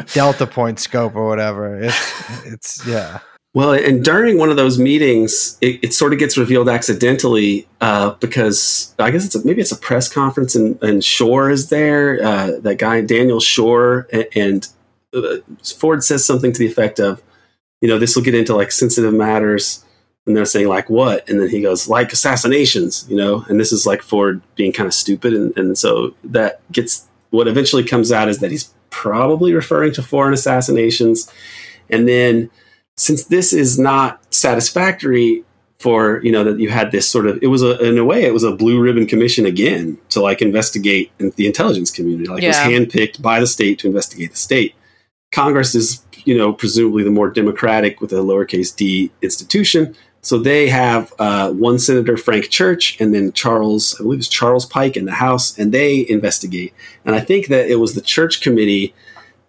fucking 0.00 0.04
delta 0.14 0.46
point 0.46 0.80
scope 0.80 1.14
or 1.14 1.28
whatever. 1.28 1.78
It's 1.82 2.44
it's 2.46 2.86
yeah. 2.86 3.18
Well, 3.54 3.74
and 3.74 4.02
during 4.02 4.38
one 4.38 4.48
of 4.48 4.56
those 4.56 4.78
meetings, 4.78 5.58
it, 5.60 5.84
it 5.84 5.94
sort 5.94 6.14
of 6.14 6.18
gets 6.18 6.38
revealed 6.38 6.70
accidentally 6.70 7.68
uh, 7.82 8.12
because 8.12 8.94
I 8.98 9.10
guess 9.10 9.26
it's 9.26 9.34
a, 9.34 9.44
maybe 9.44 9.60
it's 9.60 9.72
a 9.72 9.76
press 9.76 10.08
conference 10.08 10.54
and, 10.54 10.82
and 10.82 11.04
Schorr 11.04 11.50
is 11.50 11.68
there. 11.68 12.22
Uh, 12.24 12.52
that 12.60 12.78
guy 12.78 13.02
Daniel 13.02 13.40
Schorr 13.40 14.08
and, 14.10 14.26
and 14.34 14.68
uh, 15.14 15.36
Ford 15.76 16.02
says 16.02 16.24
something 16.24 16.52
to 16.52 16.58
the 16.58 16.66
effect 16.66 16.98
of, 16.98 17.22
you 17.82 17.88
know, 17.88 17.98
this 17.98 18.16
will 18.16 18.22
get 18.22 18.34
into 18.34 18.56
like 18.56 18.72
sensitive 18.72 19.12
matters, 19.12 19.84
and 20.24 20.36
they're 20.36 20.46
saying 20.46 20.68
like 20.68 20.88
what, 20.88 21.28
and 21.28 21.40
then 21.40 21.48
he 21.48 21.60
goes 21.60 21.88
like 21.88 22.12
assassinations, 22.12 23.04
you 23.10 23.16
know, 23.16 23.44
and 23.48 23.60
this 23.60 23.72
is 23.72 23.84
like 23.84 24.00
Ford 24.02 24.40
being 24.54 24.72
kind 24.72 24.86
of 24.86 24.94
stupid, 24.94 25.34
and, 25.34 25.58
and 25.58 25.76
so 25.76 26.14
that 26.24 26.60
gets 26.70 27.08
what 27.30 27.48
eventually 27.48 27.82
comes 27.82 28.12
out 28.12 28.28
is 28.28 28.38
that 28.38 28.50
he's 28.50 28.72
probably 28.90 29.52
referring 29.52 29.92
to 29.94 30.02
foreign 30.02 30.32
assassinations, 30.32 31.30
and 31.90 32.08
then 32.08 32.50
since 32.96 33.24
this 33.24 33.52
is 33.52 33.78
not 33.78 34.22
satisfactory 34.32 35.44
for 35.82 36.22
you 36.22 36.30
know 36.30 36.44
that 36.44 36.60
you 36.60 36.70
had 36.70 36.92
this 36.92 37.08
sort 37.08 37.26
of 37.26 37.42
it 37.42 37.48
was 37.48 37.62
a 37.62 37.76
in 37.84 37.98
a 37.98 38.04
way 38.04 38.22
it 38.22 38.32
was 38.32 38.44
a 38.44 38.54
blue 38.54 38.80
ribbon 38.80 39.04
commission 39.04 39.44
again 39.44 39.98
to 40.10 40.20
like 40.20 40.40
investigate 40.40 41.10
the 41.18 41.46
intelligence 41.46 41.90
community. 41.90 42.28
Like 42.28 42.42
it 42.42 42.48
was 42.48 42.56
handpicked 42.56 43.20
by 43.20 43.40
the 43.40 43.48
state 43.48 43.80
to 43.80 43.88
investigate 43.88 44.30
the 44.30 44.36
state. 44.36 44.74
Congress 45.32 45.74
is 45.74 46.04
you 46.24 46.38
know 46.38 46.52
presumably 46.52 47.02
the 47.02 47.10
more 47.10 47.30
democratic 47.30 48.00
with 48.00 48.12
a 48.12 48.16
lowercase 48.16 48.74
d 48.74 49.10
institution. 49.22 49.96
So 50.24 50.38
they 50.38 50.68
have 50.68 51.12
uh, 51.18 51.50
one 51.50 51.80
senator 51.80 52.16
frank 52.16 52.48
church 52.48 52.96
and 53.00 53.12
then 53.12 53.32
charles 53.32 53.96
i 53.98 54.04
believe 54.04 54.20
it's 54.20 54.28
charles 54.28 54.64
pike 54.64 54.96
in 54.96 55.04
the 55.04 55.12
house 55.12 55.58
and 55.58 55.72
they 55.72 56.08
investigate. 56.08 56.72
And 57.04 57.16
i 57.16 57.20
think 57.20 57.48
that 57.48 57.68
it 57.68 57.76
was 57.76 57.94
the 57.94 58.00
church 58.00 58.40
committee 58.40 58.94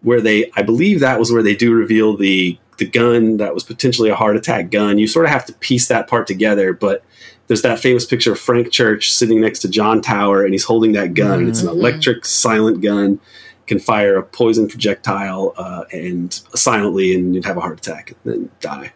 where 0.03 0.21
they 0.21 0.49
i 0.55 0.61
believe 0.61 0.99
that 0.99 1.17
was 1.19 1.31
where 1.31 1.43
they 1.43 1.55
do 1.55 1.73
reveal 1.73 2.15
the 2.15 2.57
the 2.77 2.85
gun 2.85 3.37
that 3.37 3.53
was 3.53 3.63
potentially 3.63 4.09
a 4.09 4.15
heart 4.15 4.35
attack 4.35 4.69
gun 4.69 4.97
you 4.99 5.07
sort 5.07 5.25
of 5.25 5.31
have 5.31 5.45
to 5.45 5.53
piece 5.53 5.87
that 5.87 6.07
part 6.07 6.27
together 6.27 6.71
but 6.73 7.03
there's 7.47 7.61
that 7.61 7.79
famous 7.79 8.05
picture 8.05 8.31
of 8.33 8.39
frank 8.39 8.71
church 8.71 9.11
sitting 9.11 9.41
next 9.41 9.59
to 9.59 9.67
john 9.69 10.01
tower 10.01 10.43
and 10.43 10.53
he's 10.53 10.63
holding 10.65 10.91
that 10.93 11.13
gun 11.13 11.39
and 11.39 11.49
it's 11.49 11.61
an 11.61 11.67
Mhm. 11.69 11.71
electric 11.79 12.25
silent 12.25 12.81
gun 12.81 13.19
can 13.65 13.79
fire 13.79 14.17
a 14.17 14.23
poison 14.23 14.67
projectile 14.67 15.53
uh, 15.57 15.85
and 15.93 16.33
silently, 16.53 17.15
and 17.15 17.33
you'd 17.33 17.45
have 17.45 17.55
a 17.55 17.61
heart 17.61 17.79
attack 17.79 18.11
and 18.11 18.33
then 18.33 18.49
die. 18.59 18.91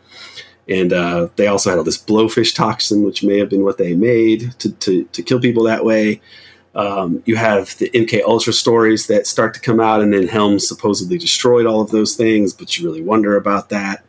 And 0.68 0.92
uh, 0.92 1.30
they 1.38 1.48
also 1.48 1.70
had 1.70 1.78
all 1.80 1.86
this 1.86 1.98
blowfish 1.98 2.54
toxin, 2.54 3.04
which 3.04 3.24
may 3.24 3.40
have 3.40 3.50
been 3.50 3.64
what 3.64 3.78
they 3.78 3.96
made 3.96 4.52
to, 4.60 4.74
to, 4.74 5.06
to 5.06 5.24
kill 5.24 5.40
people 5.40 5.64
that 5.64 5.86
way. 5.86 6.20
Um, 6.78 7.24
you 7.26 7.36
have 7.36 7.76
the 7.80 7.90
MK 7.90 8.22
Ultra 8.22 8.54
stories 8.54 9.08
that 9.08 9.26
start 9.26 9.56
to 9.56 9.60
come 9.60 9.80
out, 9.80 10.00
and 10.00 10.14
then 10.14 10.28
Helm 10.28 10.60
supposedly 10.60 11.18
destroyed 11.18 11.66
all 11.66 11.82
of 11.82 11.90
those 11.90 12.16
things, 12.16 12.54
but 12.54 12.78
you 12.78 12.86
really 12.86 13.02
wonder 13.02 13.36
about 13.36 13.70
that. 13.70 14.06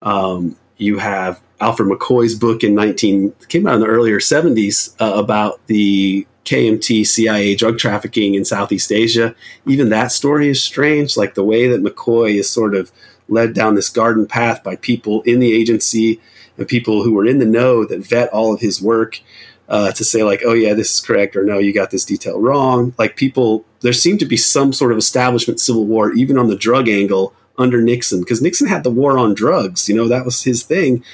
Um, 0.00 0.56
you 0.78 0.98
have 0.98 1.40
Alfred 1.60 1.90
McCoy's 1.90 2.34
book 2.34 2.64
in 2.64 2.74
19 2.74 3.34
came 3.48 3.66
out 3.66 3.74
in 3.74 3.80
the 3.80 3.86
earlier 3.86 4.18
70s 4.18 4.94
uh, 5.00 5.18
about 5.18 5.64
the 5.66 6.26
KMT 6.46 7.06
CIA 7.06 7.54
drug 7.54 7.78
trafficking 7.78 8.34
in 8.34 8.44
Southeast 8.44 8.92
Asia. 8.92 9.34
Even 9.66 9.90
that 9.90 10.12
story 10.12 10.48
is 10.48 10.62
strange, 10.62 11.16
like 11.18 11.34
the 11.34 11.44
way 11.44 11.66
that 11.68 11.82
McCoy 11.82 12.38
is 12.38 12.48
sort 12.48 12.74
of 12.74 12.92
led 13.28 13.52
down 13.52 13.74
this 13.74 13.90
garden 13.90 14.26
path 14.26 14.62
by 14.62 14.76
people 14.76 15.20
in 15.22 15.38
the 15.38 15.52
agency 15.52 16.20
and 16.56 16.68
people 16.68 17.02
who 17.02 17.12
were 17.12 17.26
in 17.26 17.38
the 17.38 17.44
know 17.44 17.84
that 17.84 18.06
vet 18.06 18.30
all 18.30 18.54
of 18.54 18.60
his 18.60 18.80
work 18.80 19.20
uh, 19.68 19.92
to 19.92 20.04
say 20.04 20.22
like, 20.22 20.42
oh 20.44 20.52
yeah, 20.52 20.74
this 20.74 20.94
is 20.94 21.00
correct, 21.00 21.36
or 21.36 21.44
no, 21.44 21.58
you 21.58 21.72
got 21.72 21.90
this 21.90 22.04
detail 22.04 22.40
wrong. 22.40 22.94
Like 22.98 23.16
people, 23.16 23.64
there 23.80 23.92
seemed 23.92 24.20
to 24.20 24.26
be 24.26 24.36
some 24.36 24.72
sort 24.72 24.92
of 24.92 24.98
establishment 24.98 25.60
civil 25.60 25.86
war, 25.86 26.12
even 26.12 26.38
on 26.38 26.48
the 26.48 26.56
drug 26.56 26.88
angle 26.88 27.34
under 27.58 27.80
Nixon, 27.80 28.20
because 28.20 28.42
Nixon 28.42 28.68
had 28.68 28.84
the 28.84 28.90
war 28.90 29.18
on 29.18 29.34
drugs. 29.34 29.88
You 29.88 29.96
know, 29.96 30.08
that 30.08 30.24
was 30.24 30.42
his 30.42 30.62
thing. 30.62 31.04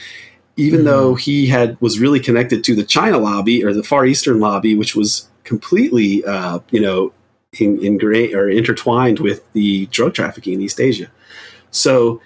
Even 0.56 0.80
mm 0.80 0.84
though 0.84 1.14
he 1.14 1.46
had 1.46 1.80
was 1.80 1.98
really 1.98 2.20
connected 2.20 2.62
to 2.64 2.74
the 2.74 2.84
China 2.84 3.16
lobby 3.16 3.64
or 3.64 3.72
the 3.72 3.82
Far 3.82 4.04
Eastern 4.04 4.38
lobby, 4.38 4.74
which 4.74 4.94
was 4.94 5.28
completely, 5.44 6.22
uh, 6.24 6.58
you 6.70 6.80
know, 6.80 7.12
in, 7.58 7.82
ingrained 7.82 8.34
or 8.34 8.50
intertwined 8.50 9.18
with 9.18 9.50
the 9.54 9.86
drug 9.86 10.12
trafficking 10.12 10.54
in 10.54 10.60
East 10.60 10.78
Asia. 10.78 11.10
So 11.70 12.20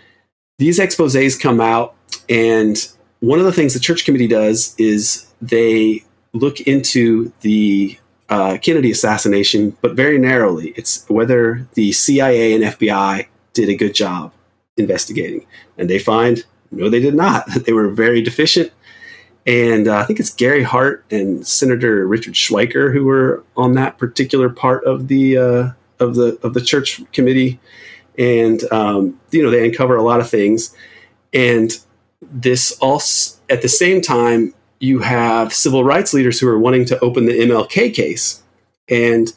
these 0.58 0.80
exposés 0.80 1.40
come 1.40 1.60
out, 1.60 1.94
and 2.28 2.76
one 3.20 3.38
of 3.38 3.44
the 3.44 3.52
things 3.52 3.74
the 3.74 3.80
church 3.80 4.04
committee 4.04 4.26
does 4.26 4.74
is 4.76 5.26
they 5.40 6.02
look 6.38 6.60
into 6.60 7.32
the 7.40 7.98
uh, 8.28 8.58
Kennedy 8.58 8.90
assassination, 8.90 9.76
but 9.80 9.94
very 9.94 10.18
narrowly. 10.18 10.68
It's 10.76 11.08
whether 11.08 11.66
the 11.74 11.92
CIA 11.92 12.54
and 12.54 12.64
FBI 12.64 13.26
did 13.52 13.68
a 13.68 13.76
good 13.76 13.94
job 13.94 14.32
investigating. 14.76 15.46
And 15.78 15.88
they 15.88 15.98
find, 15.98 16.44
no, 16.70 16.88
they 16.88 17.00
did 17.00 17.14
not. 17.14 17.46
They 17.64 17.72
were 17.72 17.88
very 17.88 18.22
deficient. 18.22 18.72
And 19.46 19.86
uh, 19.86 19.98
I 19.98 20.04
think 20.04 20.18
it's 20.18 20.34
Gary 20.34 20.64
Hart 20.64 21.04
and 21.10 21.46
Senator 21.46 22.06
Richard 22.06 22.34
Schweiker 22.34 22.92
who 22.92 23.04
were 23.04 23.44
on 23.56 23.74
that 23.74 23.96
particular 23.96 24.48
part 24.48 24.84
of 24.84 25.06
the 25.06 25.38
uh, 25.38 25.70
of 26.00 26.16
the 26.16 26.36
of 26.42 26.52
the 26.52 26.60
church 26.60 27.00
committee, 27.12 27.60
and 28.18 28.60
um, 28.72 29.20
you 29.30 29.44
know 29.44 29.50
they 29.52 29.64
uncover 29.64 29.94
a 29.94 30.02
lot 30.02 30.18
of 30.18 30.28
things. 30.28 30.74
And 31.32 31.70
this 32.20 32.76
also 32.80 33.38
at 33.48 33.62
the 33.62 33.68
same 33.68 34.00
time 34.00 34.52
you 34.78 35.00
have 35.00 35.52
civil 35.52 35.84
rights 35.84 36.12
leaders 36.12 36.40
who 36.40 36.48
are 36.48 36.58
wanting 36.58 36.84
to 36.86 36.98
open 37.00 37.26
the 37.26 37.38
MLK 37.38 37.94
case. 37.94 38.42
And 38.88 39.32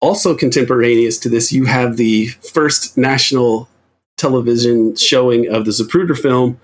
also 0.00 0.36
contemporaneous 0.36 1.18
to 1.18 1.28
this, 1.28 1.52
you 1.52 1.66
have 1.66 1.96
the 1.96 2.28
first 2.52 2.96
national 2.96 3.68
television 4.16 4.96
showing 4.96 5.48
of 5.48 5.64
the 5.64 5.70
Zapruder 5.70 6.18
film 6.18 6.60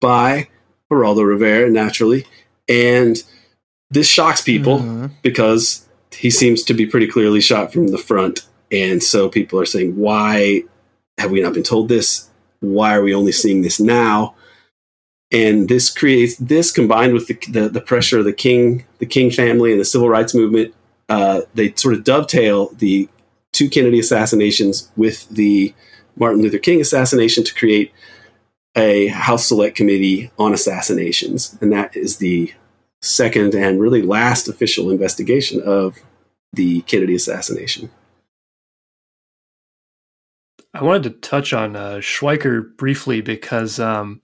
by 0.00 0.48
Geraldo 0.90 1.26
Rivera, 1.26 1.70
naturally. 1.70 2.26
And 2.68 3.22
this 3.90 4.08
shocks 4.08 4.42
people 4.42 4.78
mm-hmm. 4.78 5.06
because 5.22 5.86
he 6.12 6.30
seems 6.30 6.62
to 6.64 6.74
be 6.74 6.86
pretty 6.86 7.06
clearly 7.06 7.40
shot 7.40 7.72
from 7.72 7.88
the 7.88 7.98
front. 7.98 8.46
And 8.70 9.02
so 9.02 9.28
people 9.28 9.58
are 9.60 9.66
saying, 9.66 9.96
why 9.96 10.64
have 11.16 11.30
we 11.30 11.40
not 11.40 11.54
been 11.54 11.62
told 11.62 11.88
this? 11.88 12.28
Why 12.60 12.94
are 12.94 13.02
we 13.02 13.14
only 13.14 13.32
seeing 13.32 13.62
this 13.62 13.80
now? 13.80 14.34
And 15.30 15.68
this 15.68 15.90
creates 15.90 16.36
this 16.36 16.72
combined 16.72 17.12
with 17.12 17.26
the, 17.26 17.34
the, 17.50 17.68
the, 17.68 17.80
pressure 17.80 18.18
of 18.18 18.24
the 18.24 18.32
king 18.32 18.84
the 18.98 19.06
king 19.06 19.30
family 19.30 19.72
and 19.72 19.80
the 19.80 19.84
civil 19.84 20.08
rights 20.08 20.34
movement 20.34 20.74
uh, 21.08 21.42
they 21.54 21.72
sort 21.74 21.94
of 21.94 22.04
dovetail 22.04 22.70
the 22.74 23.08
two 23.52 23.68
kennedy 23.68 23.98
assassinations 23.98 24.90
with 24.96 25.28
the 25.28 25.74
martin 26.16 26.42
luther 26.42 26.58
king 26.58 26.80
assassination 26.80 27.44
to 27.44 27.54
create 27.54 27.92
a 28.78 29.08
house 29.08 29.46
select 29.46 29.76
committee 29.76 30.30
on 30.38 30.54
assassinations. 30.54 31.58
And 31.60 31.72
that 31.72 31.96
is 31.96 32.18
the 32.18 32.52
second 33.02 33.54
and 33.54 33.80
really 33.80 34.02
last 34.02 34.48
official 34.48 34.90
investigation 34.90 35.60
of 35.60 35.98
the 36.52 36.82
kennedy 36.82 37.14
assassination. 37.14 37.90
I 40.74 40.84
wanted 40.84 41.02
to 41.04 41.10
touch 41.10 41.52
on 41.52 41.74
uh, 41.74 41.96
schweiker 41.96 42.76
briefly 42.76 43.20
because 43.20 43.80
um, 43.80 44.20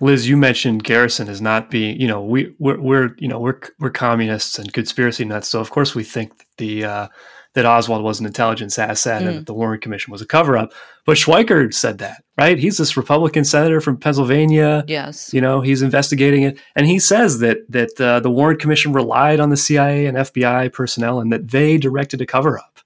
Liz, 0.00 0.28
you 0.28 0.36
mentioned 0.36 0.84
Garrison 0.84 1.28
as 1.28 1.42
not 1.42 1.70
being, 1.70 2.00
you 2.00 2.08
know, 2.08 2.22
we 2.22 2.54
we're, 2.58 2.80
we're, 2.80 3.14
you 3.18 3.28
know 3.28 3.38
we're 3.38 3.60
we're 3.78 3.90
communists 3.90 4.58
and 4.58 4.72
conspiracy 4.72 5.24
nuts, 5.24 5.48
so 5.48 5.60
of 5.60 5.70
course 5.70 5.94
we 5.94 6.04
think 6.04 6.38
that 6.38 6.46
the 6.56 6.84
uh, 6.84 7.08
that 7.54 7.66
Oswald 7.66 8.02
was 8.02 8.20
an 8.20 8.26
intelligence 8.26 8.78
asset 8.78 9.22
mm. 9.22 9.26
and 9.26 9.38
that 9.38 9.46
the 9.46 9.54
Warren 9.54 9.80
Commission 9.80 10.12
was 10.12 10.22
a 10.22 10.26
cover 10.26 10.56
up. 10.56 10.72
But 11.04 11.16
Schweiker 11.16 11.72
said 11.74 11.98
that, 11.98 12.22
right? 12.38 12.58
He's 12.58 12.78
this 12.78 12.96
Republican 12.96 13.44
senator 13.44 13.80
from 13.80 13.96
Pennsylvania. 13.96 14.84
Yes, 14.86 15.34
you 15.34 15.40
know, 15.40 15.60
he's 15.60 15.82
investigating 15.82 16.42
it, 16.44 16.58
and 16.76 16.86
he 16.86 16.98
says 16.98 17.40
that 17.40 17.58
that 17.68 18.00
uh, 18.00 18.20
the 18.20 18.30
Warren 18.30 18.56
Commission 18.56 18.92
relied 18.92 19.40
on 19.40 19.50
the 19.50 19.56
CIA 19.56 20.06
and 20.06 20.16
FBI 20.16 20.72
personnel 20.72 21.20
and 21.20 21.32
that 21.32 21.48
they 21.48 21.76
directed 21.76 22.20
a 22.20 22.26
cover 22.26 22.58
up. 22.58 22.80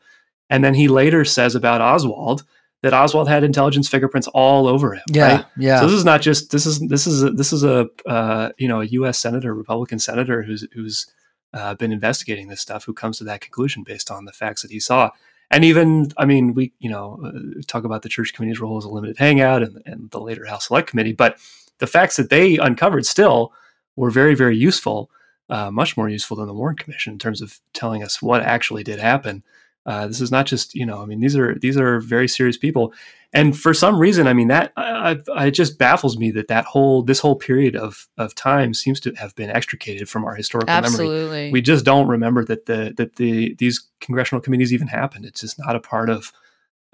And 0.50 0.62
then 0.62 0.74
he 0.74 0.88
later 0.88 1.24
says 1.24 1.54
about 1.54 1.80
Oswald 1.80 2.44
that 2.84 2.92
Oswald 2.92 3.30
had 3.30 3.44
intelligence 3.44 3.88
fingerprints 3.88 4.28
all 4.34 4.68
over 4.68 4.92
him. 4.92 5.02
Yeah, 5.10 5.36
right? 5.36 5.46
yeah. 5.56 5.80
So 5.80 5.86
this 5.86 5.96
is 5.96 6.04
not 6.04 6.20
just 6.20 6.50
this 6.50 6.66
is 6.66 6.80
this 6.80 7.06
is 7.06 7.22
a, 7.22 7.30
this 7.30 7.50
is 7.50 7.64
a 7.64 7.88
uh, 8.04 8.50
you 8.58 8.68
know 8.68 8.82
a 8.82 8.84
U.S. 8.84 9.18
senator, 9.18 9.54
Republican 9.54 9.98
senator 9.98 10.42
who's 10.42 10.66
who's 10.74 11.06
uh, 11.54 11.74
been 11.76 11.92
investigating 11.92 12.48
this 12.48 12.60
stuff, 12.60 12.84
who 12.84 12.92
comes 12.92 13.16
to 13.18 13.24
that 13.24 13.40
conclusion 13.40 13.84
based 13.84 14.10
on 14.10 14.26
the 14.26 14.32
facts 14.32 14.60
that 14.60 14.70
he 14.70 14.78
saw. 14.78 15.10
And 15.50 15.64
even, 15.64 16.08
I 16.18 16.26
mean, 16.26 16.52
we 16.52 16.74
you 16.78 16.90
know 16.90 17.18
uh, 17.24 17.62
talk 17.66 17.84
about 17.84 18.02
the 18.02 18.10
church 18.10 18.34
committee's 18.34 18.60
role 18.60 18.76
as 18.76 18.84
a 18.84 18.90
limited 18.90 19.16
hangout 19.16 19.62
and, 19.62 19.80
and 19.86 20.10
the 20.10 20.20
later 20.20 20.44
House 20.44 20.66
Select 20.66 20.86
Committee, 20.86 21.14
but 21.14 21.38
the 21.78 21.86
facts 21.86 22.16
that 22.16 22.28
they 22.28 22.58
uncovered 22.58 23.06
still 23.06 23.54
were 23.96 24.10
very 24.10 24.34
very 24.34 24.58
useful, 24.58 25.10
uh, 25.48 25.70
much 25.70 25.96
more 25.96 26.10
useful 26.10 26.36
than 26.36 26.48
the 26.48 26.54
Warren 26.54 26.76
Commission 26.76 27.14
in 27.14 27.18
terms 27.18 27.40
of 27.40 27.60
telling 27.72 28.02
us 28.02 28.20
what 28.20 28.42
actually 28.42 28.84
did 28.84 29.00
happen. 29.00 29.42
Uh, 29.86 30.06
this 30.06 30.20
is 30.20 30.30
not 30.30 30.46
just 30.46 30.74
you 30.74 30.86
know 30.86 31.02
I 31.02 31.06
mean 31.06 31.20
these 31.20 31.36
are 31.36 31.54
these 31.56 31.76
are 31.76 32.00
very 32.00 32.28
serious 32.28 32.56
people, 32.56 32.94
and 33.32 33.58
for 33.58 33.74
some 33.74 33.98
reason 33.98 34.26
I 34.26 34.32
mean 34.32 34.48
that 34.48 34.72
I, 34.76 35.18
I, 35.34 35.46
it 35.46 35.50
just 35.50 35.78
baffles 35.78 36.16
me 36.16 36.30
that 36.32 36.48
that 36.48 36.64
whole 36.64 37.02
this 37.02 37.20
whole 37.20 37.36
period 37.36 37.76
of 37.76 38.08
of 38.16 38.34
time 38.34 38.72
seems 38.72 39.00
to 39.00 39.12
have 39.16 39.34
been 39.34 39.50
extricated 39.50 40.08
from 40.08 40.24
our 40.24 40.34
historical 40.34 40.70
Absolutely. 40.70 41.36
memory. 41.36 41.52
We 41.52 41.60
just 41.60 41.84
don't 41.84 42.08
remember 42.08 42.44
that 42.46 42.66
the 42.66 42.94
that 42.96 43.16
the 43.16 43.54
these 43.54 43.86
congressional 44.00 44.40
committees 44.40 44.72
even 44.72 44.88
happened. 44.88 45.26
It's 45.26 45.40
just 45.40 45.58
not 45.58 45.76
a 45.76 45.80
part 45.80 46.08
of 46.08 46.32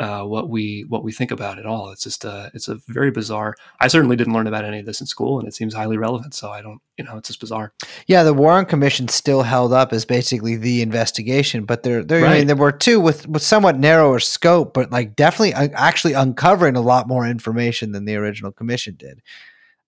uh, 0.01 0.25
what 0.25 0.49
we 0.49 0.87
what 0.89 1.05
we 1.05 1.13
think 1.13 1.31
about 1.31 1.59
at 1.59 1.67
all. 1.67 1.91
It's 1.91 2.03
just 2.03 2.25
uh, 2.25 2.49
it's 2.55 2.69
a 2.69 2.79
very 2.89 3.11
bizarre. 3.11 3.55
I 3.81 3.89
certainly 3.89 4.17
didn't 4.17 4.33
learn 4.33 4.47
about 4.47 4.65
any 4.65 4.79
of 4.79 4.87
this 4.87 5.01
in 5.01 5.07
school, 5.07 5.39
and 5.39 5.47
it 5.47 5.55
seems 5.55 5.75
highly 5.75 5.99
relevant. 5.99 6.33
So 6.33 6.51
I 6.51 6.63
don't, 6.63 6.81
you 6.97 7.05
know, 7.05 7.19
it's 7.19 7.29
just 7.29 7.39
bizarre. 7.39 7.75
Yeah, 8.07 8.23
the 8.23 8.33
Warren 8.33 8.65
Commission 8.65 9.09
still 9.09 9.43
held 9.43 9.75
up 9.75 9.93
as 9.93 10.07
basically 10.07 10.57
the 10.57 10.81
investigation, 10.81 11.67
but 11.67 11.83
there 11.83 12.03
there 12.03 12.23
right. 12.23 12.33
I 12.33 12.39
mean, 12.39 12.47
there 12.47 12.57
were 12.57 12.73
two 12.73 12.99
with 12.99 13.29
with 13.29 13.43
somewhat 13.43 13.79
narrower 13.79 14.21
scope, 14.21 14.73
but 14.73 14.91
like 14.91 15.17
definitely 15.17 15.53
uh, 15.53 15.69
actually 15.75 16.15
uncovering 16.15 16.77
a 16.77 16.81
lot 16.81 17.07
more 17.07 17.27
information 17.27 17.93
than 17.93 18.07
the 18.07 18.17
original 18.17 18.53
commission 18.53 18.95
did. 18.99 19.21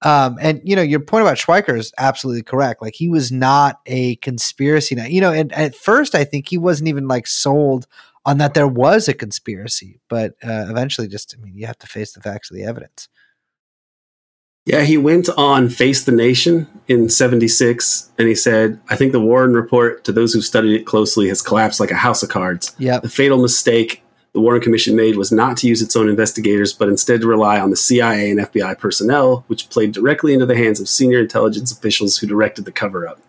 Um, 0.02 0.36
and 0.42 0.60
you 0.62 0.76
know, 0.76 0.82
your 0.82 1.00
point 1.00 1.22
about 1.22 1.38
Schweiker 1.38 1.78
is 1.78 1.90
absolutely 1.96 2.42
correct. 2.42 2.82
Like 2.82 2.96
he 2.96 3.08
was 3.08 3.32
not 3.32 3.80
a 3.86 4.16
conspiracy. 4.16 4.94
You 5.08 5.22
know, 5.22 5.32
and 5.32 5.52
at 5.52 5.74
first 5.74 6.14
I 6.14 6.24
think 6.24 6.48
he 6.48 6.58
wasn't 6.58 6.88
even 6.88 7.08
like 7.08 7.26
sold 7.26 7.86
on 8.24 8.38
that 8.38 8.54
there 8.54 8.68
was 8.68 9.08
a 9.08 9.14
conspiracy, 9.14 10.00
but 10.08 10.32
uh, 10.44 10.66
eventually, 10.68 11.08
just 11.08 11.34
I 11.36 11.42
mean, 11.42 11.56
you 11.56 11.66
have 11.66 11.78
to 11.78 11.86
face 11.86 12.12
the 12.12 12.20
facts 12.20 12.50
of 12.50 12.56
the 12.56 12.64
evidence. 12.64 13.08
Yeah, 14.64 14.82
he 14.82 14.96
went 14.96 15.28
on 15.30 15.68
Face 15.68 16.04
the 16.04 16.12
Nation 16.12 16.68
in 16.86 17.08
76 17.08 18.12
and 18.16 18.28
he 18.28 18.34
said, 18.36 18.80
I 18.88 18.94
think 18.94 19.10
the 19.10 19.20
Warren 19.20 19.54
report, 19.54 20.04
to 20.04 20.12
those 20.12 20.32
who've 20.32 20.44
studied 20.44 20.80
it 20.80 20.86
closely, 20.86 21.26
has 21.28 21.42
collapsed 21.42 21.80
like 21.80 21.90
a 21.90 21.96
house 21.96 22.22
of 22.22 22.28
cards. 22.28 22.72
Yeah. 22.78 23.00
The 23.00 23.08
fatal 23.08 23.42
mistake 23.42 24.02
the 24.32 24.40
Warren 24.40 24.62
Commission 24.62 24.96
made 24.96 25.16
was 25.16 25.30
not 25.30 25.58
to 25.58 25.68
use 25.68 25.82
its 25.82 25.94
own 25.94 26.08
investigators, 26.08 26.72
but 26.72 26.88
instead 26.88 27.20
to 27.20 27.26
rely 27.26 27.60
on 27.60 27.70
the 27.70 27.76
CIA 27.76 28.30
and 28.30 28.40
FBI 28.40 28.78
personnel, 28.78 29.44
which 29.46 29.68
played 29.68 29.92
directly 29.92 30.32
into 30.32 30.46
the 30.46 30.56
hands 30.56 30.80
of 30.80 30.88
senior 30.88 31.18
intelligence 31.20 31.70
officials 31.70 32.16
who 32.16 32.26
directed 32.26 32.64
the 32.64 32.72
cover 32.72 33.06
up. 33.06 33.20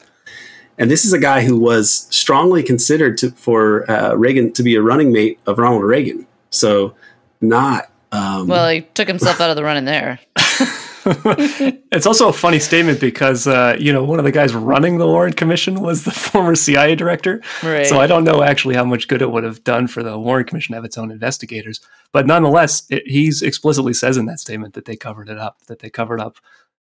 And 0.78 0.90
this 0.90 1.06
is 1.06 1.14
a 1.14 1.20
guy 1.20 1.44
who 1.44 1.58
was 1.60 2.08
strongly 2.10 2.64
considered 2.64 3.18
to, 3.20 3.32
for 3.32 3.90
uh, 3.90 4.16
Reagan 4.16 4.52
to 4.54 4.64
be 4.64 4.76
a 4.76 4.82
running 4.82 5.12
mate 5.12 5.40
of 5.46 5.60
Ronald 5.60 5.84
Reagan. 5.84 6.26
So, 6.50 6.96
not. 7.42 7.92
Um, 8.12 8.48
well, 8.48 8.70
he 8.70 8.82
took 8.82 9.08
himself 9.08 9.40
out 9.42 9.50
of 9.50 9.56
the 9.56 9.64
running 9.64 9.86
there. 9.86 10.20
it's 11.06 12.06
also 12.06 12.30
a 12.30 12.34
funny 12.34 12.60
statement 12.60 13.02
because 13.02 13.46
uh, 13.46 13.76
you 13.78 13.92
know 13.92 14.04
one 14.04 14.20
of 14.20 14.26
the 14.26 14.32
guys 14.32 14.54
running 14.54 14.98
the 14.98 15.08
Warren 15.08 15.34
Commission 15.34 15.82
was 15.82 16.06
the 16.06 16.12
former 16.12 16.56
CIA 16.56 16.96
director. 16.96 17.42
Right. 17.62 17.86
So 17.86 18.00
I 18.00 18.08
don't 18.08 18.24
know 18.24 18.42
actually 18.42 18.76
how 18.76 18.86
much 18.86 19.08
good 19.08 19.22
it 19.22 19.32
would 19.32 19.44
have 19.44 19.64
done 19.64 19.88
for 19.88 20.02
the 20.02 20.18
Warren 20.18 20.46
Commission 20.46 20.74
to 20.74 20.78
have 20.78 20.86
its 20.86 20.98
own 20.98 21.12
investigators. 21.12 21.82
But 22.12 22.26
nonetheless, 22.26 22.84
it, 22.90 23.04
he's 23.06 23.42
explicitly 23.42 23.94
says 23.94 24.16
in 24.16 24.28
that 24.28 24.40
statement 24.40 24.76
that 24.76 24.86
they 24.86 24.96
covered 24.96 25.28
it 25.28 25.38
up. 25.38 25.60
That 25.68 25.80
they 25.80 25.90
covered 25.90 26.22
up, 26.22 26.38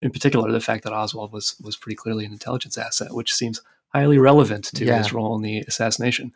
in 0.02 0.10
particular, 0.10 0.50
the 0.50 0.60
fact 0.60 0.82
that 0.84 0.92
Oswald 0.92 1.32
was 1.32 1.56
was 1.62 1.76
pretty 1.76 1.96
clearly 1.96 2.24
an 2.24 2.32
intelligence 2.32 2.76
asset, 2.76 3.14
which 3.14 3.32
seems 3.32 3.60
highly 3.94 4.18
relevant 4.18 4.64
to 4.74 4.84
Yeah. 4.84 4.98
his 4.98 5.12
role 5.12 5.34
in 5.36 5.42
the 5.42 5.60
assassination. 5.60 6.32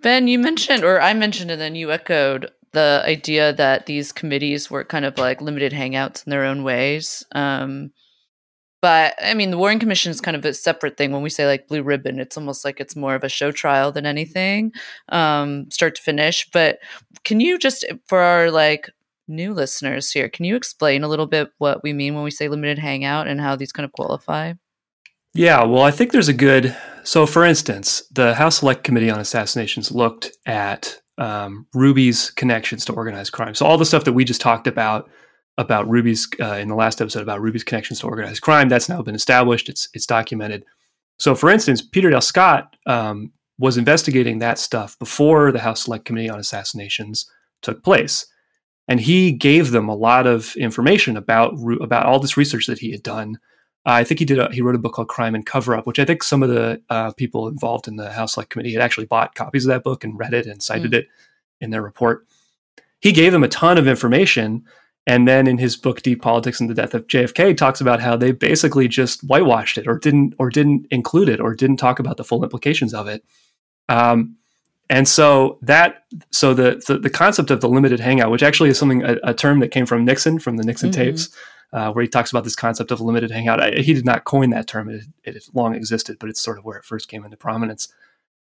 Ben, 0.00 0.26
you 0.28 0.38
mentioned, 0.38 0.84
or 0.84 1.00
I 1.00 1.14
mentioned, 1.14 1.50
and 1.50 1.60
then 1.60 1.74
you 1.74 1.92
echoed 1.92 2.50
the 2.72 3.02
idea 3.04 3.52
that 3.52 3.86
these 3.86 4.12
committees 4.12 4.70
were 4.70 4.84
kind 4.84 5.04
of 5.04 5.18
like 5.18 5.40
limited 5.40 5.72
hangouts 5.72 6.26
in 6.26 6.30
their 6.30 6.44
own 6.44 6.64
ways. 6.64 7.24
Um, 7.32 7.92
but 8.80 9.14
I 9.22 9.34
mean, 9.34 9.50
the 9.52 9.58
Warren 9.58 9.78
Commission 9.78 10.10
is 10.10 10.20
kind 10.20 10.36
of 10.36 10.44
a 10.44 10.52
separate 10.54 10.96
thing. 10.96 11.12
When 11.12 11.22
we 11.22 11.30
say 11.30 11.46
like 11.46 11.68
blue 11.68 11.82
ribbon, 11.84 12.18
it's 12.18 12.36
almost 12.36 12.64
like 12.64 12.80
it's 12.80 12.96
more 12.96 13.14
of 13.14 13.22
a 13.22 13.28
show 13.28 13.52
trial 13.52 13.92
than 13.92 14.06
anything, 14.06 14.72
um, 15.10 15.70
start 15.70 15.94
to 15.96 16.02
finish. 16.02 16.48
But 16.50 16.78
can 17.22 17.38
you 17.38 17.58
just, 17.58 17.84
for 18.08 18.18
our 18.18 18.50
like 18.50 18.90
new 19.28 19.54
listeners 19.54 20.10
here, 20.10 20.28
can 20.28 20.44
you 20.44 20.56
explain 20.56 21.04
a 21.04 21.08
little 21.08 21.28
bit 21.28 21.52
what 21.58 21.84
we 21.84 21.92
mean 21.92 22.14
when 22.14 22.24
we 22.24 22.32
say 22.32 22.48
limited 22.48 22.78
hangout 22.80 23.28
and 23.28 23.40
how 23.40 23.54
these 23.54 23.70
kind 23.70 23.84
of 23.84 23.92
qualify? 23.92 24.54
Yeah, 25.34 25.64
well, 25.64 25.82
I 25.82 25.90
think 25.90 26.12
there's 26.12 26.28
a 26.28 26.34
good. 26.34 26.76
So, 27.04 27.26
for 27.26 27.44
instance, 27.44 28.02
the 28.12 28.34
House 28.34 28.58
Select 28.58 28.84
Committee 28.84 29.10
on 29.10 29.18
Assassinations 29.18 29.90
looked 29.90 30.30
at 30.46 31.00
um, 31.18 31.66
Ruby's 31.74 32.30
connections 32.30 32.84
to 32.84 32.92
organized 32.92 33.32
crime. 33.32 33.54
So, 33.54 33.66
all 33.66 33.78
the 33.78 33.86
stuff 33.86 34.04
that 34.04 34.12
we 34.12 34.24
just 34.24 34.40
talked 34.40 34.66
about 34.66 35.08
about 35.58 35.88
Ruby's 35.88 36.28
uh, 36.40 36.54
in 36.54 36.68
the 36.68 36.74
last 36.74 37.00
episode 37.00 37.22
about 37.22 37.40
Ruby's 37.40 37.64
connections 37.64 38.00
to 38.00 38.06
organized 38.06 38.42
crime 38.42 38.68
that's 38.68 38.88
now 38.88 39.02
been 39.02 39.14
established. 39.14 39.68
It's 39.68 39.88
it's 39.94 40.06
documented. 40.06 40.64
So, 41.18 41.34
for 41.34 41.50
instance, 41.50 41.82
Peter 41.82 42.10
Dale 42.10 42.20
Scott 42.20 42.76
um, 42.86 43.32
was 43.58 43.76
investigating 43.78 44.38
that 44.38 44.58
stuff 44.58 44.98
before 44.98 45.52
the 45.52 45.60
House 45.60 45.84
Select 45.84 46.04
Committee 46.04 46.30
on 46.30 46.38
Assassinations 46.38 47.30
took 47.62 47.82
place, 47.82 48.26
and 48.86 49.00
he 49.00 49.32
gave 49.32 49.70
them 49.70 49.88
a 49.88 49.94
lot 49.94 50.26
of 50.26 50.54
information 50.56 51.16
about 51.16 51.54
about 51.80 52.06
all 52.06 52.18
this 52.18 52.36
research 52.36 52.66
that 52.66 52.78
he 52.78 52.90
had 52.90 53.02
done. 53.02 53.38
Uh, 53.84 53.92
I 53.92 54.04
think 54.04 54.20
he 54.20 54.24
did. 54.24 54.38
A, 54.38 54.48
he 54.52 54.62
wrote 54.62 54.74
a 54.76 54.78
book 54.78 54.92
called 54.94 55.08
Crime 55.08 55.34
and 55.34 55.44
Cover 55.44 55.74
Up, 55.76 55.86
which 55.86 55.98
I 55.98 56.04
think 56.04 56.22
some 56.22 56.42
of 56.42 56.48
the 56.48 56.80
uh, 56.88 57.10
people 57.12 57.48
involved 57.48 57.88
in 57.88 57.96
the 57.96 58.10
House 58.12 58.34
Select 58.34 58.50
Committee 58.50 58.72
had 58.72 58.82
actually 58.82 59.06
bought 59.06 59.34
copies 59.34 59.64
of 59.64 59.70
that 59.70 59.82
book 59.82 60.04
and 60.04 60.18
read 60.18 60.34
it 60.34 60.46
and 60.46 60.62
cited 60.62 60.94
it 60.94 61.08
in 61.60 61.70
their 61.70 61.82
report. 61.82 62.24
He 63.00 63.10
gave 63.10 63.32
them 63.32 63.42
a 63.42 63.48
ton 63.48 63.78
of 63.78 63.88
information, 63.88 64.64
and 65.04 65.26
then 65.26 65.48
in 65.48 65.58
his 65.58 65.76
book 65.76 66.02
Deep 66.02 66.22
Politics 66.22 66.60
and 66.60 66.70
the 66.70 66.74
Death 66.74 66.94
of 66.94 67.08
JFK, 67.08 67.56
talks 67.56 67.80
about 67.80 68.00
how 68.00 68.16
they 68.16 68.30
basically 68.30 68.86
just 68.86 69.22
whitewashed 69.22 69.76
it 69.78 69.88
or 69.88 69.98
didn't 69.98 70.34
or 70.38 70.48
didn't 70.48 70.86
include 70.92 71.28
it 71.28 71.40
or 71.40 71.52
didn't 71.52 71.78
talk 71.78 71.98
about 71.98 72.16
the 72.18 72.24
full 72.24 72.44
implications 72.44 72.94
of 72.94 73.08
it. 73.08 73.24
Um, 73.88 74.36
and 74.88 75.08
so 75.08 75.58
that 75.62 76.04
so 76.30 76.54
the, 76.54 76.80
the 76.86 76.98
the 76.98 77.10
concept 77.10 77.50
of 77.50 77.60
the 77.60 77.68
limited 77.68 77.98
hangout, 77.98 78.30
which 78.30 78.42
actually 78.44 78.68
is 78.70 78.78
something 78.78 79.02
a, 79.02 79.16
a 79.24 79.34
term 79.34 79.58
that 79.58 79.72
came 79.72 79.86
from 79.86 80.04
Nixon 80.04 80.38
from 80.38 80.56
the 80.56 80.62
Nixon 80.64 80.90
Mhm. 80.90 80.94
tapes, 80.94 81.30
uh, 81.72 81.92
where 81.92 82.02
he 82.02 82.08
talks 82.08 82.30
about 82.30 82.44
this 82.44 82.56
concept 82.56 82.90
of 82.90 83.00
limited 83.00 83.30
hangout. 83.30 83.60
I, 83.60 83.70
he 83.80 83.94
did 83.94 84.04
not 84.04 84.24
coin 84.24 84.50
that 84.50 84.66
term; 84.66 84.88
it, 84.88 85.04
it 85.24 85.44
long 85.54 85.74
existed, 85.74 86.18
but 86.18 86.28
it's 86.28 86.42
sort 86.42 86.58
of 86.58 86.64
where 86.64 86.78
it 86.78 86.84
first 86.84 87.08
came 87.08 87.24
into 87.24 87.36
prominence. 87.36 87.92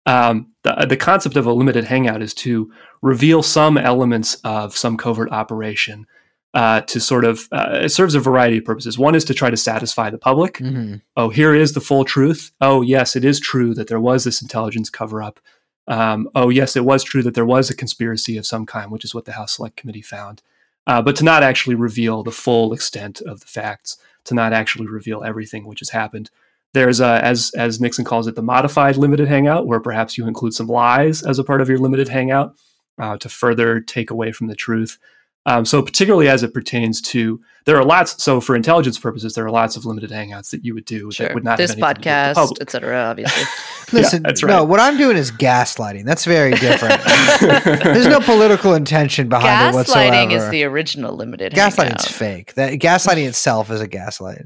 Um, 0.05 0.51
the 0.63 0.86
the 0.88 0.97
concept 0.97 1.36
of 1.36 1.45
a 1.47 1.53
limited 1.53 1.86
hangout 1.86 2.21
is 2.21 2.34
to 2.36 2.71
reveal 3.01 3.41
some 3.41 3.78
elements 3.78 4.36
of 4.43 4.78
some 4.78 4.97
covert 4.97 5.32
operation 5.32 6.05
uh, 6.53 6.82
to 6.82 6.99
sort 6.99 7.26
of 7.26 7.47
uh, 7.51 7.80
it 7.84 7.89
serves 7.89 8.15
a 8.15 8.19
variety 8.19 8.59
of 8.59 8.65
purposes. 8.65 8.97
One 8.97 9.15
is 9.15 9.26
to 9.26 9.34
try 9.34 9.49
to 9.49 9.57
satisfy 9.57 10.09
the 10.09 10.17
public. 10.17 10.59
Mhm. 10.59 11.01
Oh, 11.17 11.30
here 11.30 11.53
is 11.53 11.73
the 11.73 11.82
full 11.82 12.05
truth. 12.05 12.51
Oh, 12.61 12.82
yes, 12.82 13.15
it 13.15 13.26
is 13.26 13.39
true 13.39 13.73
that 13.73 13.88
there 13.88 13.99
was 13.99 14.23
this 14.23 14.41
intelligence 14.41 14.89
cover 14.89 15.21
up. 15.21 15.39
Um, 15.88 16.30
oh, 16.34 16.49
yes, 16.49 16.76
it 16.76 16.86
was 16.86 17.03
true 17.03 17.21
that 17.23 17.34
there 17.34 17.45
was 17.45 17.69
a 17.69 17.76
conspiracy 17.76 18.38
of 18.38 18.45
some 18.45 18.65
kind, 18.65 18.89
which 18.91 19.03
is 19.03 19.13
what 19.13 19.26
the 19.26 19.34
House 19.34 19.57
Select 19.57 19.76
Committee 19.76 20.01
found. 20.01 20.41
Uh, 20.88 21.01
but 21.01 21.15
to 21.15 21.23
not 21.23 21.43
actually 21.43 21.75
reveal 21.75 22.21
the 22.21 22.31
full 22.31 22.73
extent 22.73 23.21
of 23.21 23.39
the 23.39 23.47
facts, 23.47 23.97
to 24.25 24.33
not 24.33 24.53
actually 24.53 24.88
reveal 24.88 25.23
everything 25.23 25.65
which 25.65 25.79
has 25.79 25.89
happened. 25.89 26.29
There's, 26.73 27.01
uh, 27.01 27.19
as 27.23 27.51
as 27.55 27.79
Nixon 27.79 28.05
calls 28.05 28.27
it, 28.27 28.36
the 28.36 28.41
modified 28.41 28.97
limited 28.97 29.27
hangout, 29.27 29.65
where 29.65 29.79
perhaps 29.79 30.17
you 30.17 30.27
include 30.27 30.53
some 30.53 30.67
lies 30.67 31.23
as 31.23 31.39
a 31.39 31.43
part 31.43 31.61
of 31.61 31.69
your 31.69 31.79
limited 31.79 32.09
hangout 32.09 32.55
uh, 32.99 33.17
to 33.17 33.29
further 33.29 33.79
take 33.79 34.11
away 34.11 34.31
from 34.31 34.47
the 34.47 34.55
truth. 34.55 34.99
Um, 35.48 35.64
so, 35.64 35.82
particularly 35.82 36.28
as 36.28 36.41
it 36.41 36.54
pertains 36.56 37.00
to, 37.02 37.39
there 37.66 37.78
are 37.78 37.86
lots. 37.86 38.24
So, 38.24 38.41
for 38.41 38.56
intelligence 38.56 38.98
purposes, 38.98 39.36
there 39.36 39.46
are 39.46 39.52
lots 39.52 39.76
of 39.76 39.86
limited 39.86 40.10
hangouts 40.10 40.50
that 40.50 40.66
you 40.66 40.74
would 40.74 40.86
do 40.86 41.12
Sure. 41.12 41.28
that 41.28 41.36
would 41.36 41.43
not 41.43 41.58
this 41.58 41.72
have 41.72 41.78
anything 41.80 41.96
to 41.96 42.02
do 42.02 42.10
with 42.10 42.16
the 42.16 42.20
podcast, 42.32 42.34
public. 42.36 42.62
etc. 42.62 42.98
Obviously. 43.04 43.43
Listen, 43.93 44.24
that's 44.24 44.41
no, 44.43 44.64
what 44.64 44.80
I'm 44.80 44.98
doing 44.98 45.18
is 45.18 45.32
gaslighting. 45.32 46.06
That's 46.06 46.26
very 46.26 46.54
different. 46.56 47.00
There's 47.84 48.08
no 48.08 48.20
political 48.20 48.74
intention 48.74 49.30
behind 49.30 49.74
it 49.74 49.78
whatsoever. 49.78 50.16
Gaslighting 50.16 50.32
is 50.34 50.50
the 50.50 50.64
original 50.64 51.16
limited. 51.16 51.54
gaslighting's 51.54 52.06
hangout. 52.06 52.06
fake. 52.08 52.54
That 52.56 52.74
gaslighting 52.80 53.28
itself 53.28 53.70
is 53.70 53.82
a 53.82 53.88
gaslight. 53.88 54.46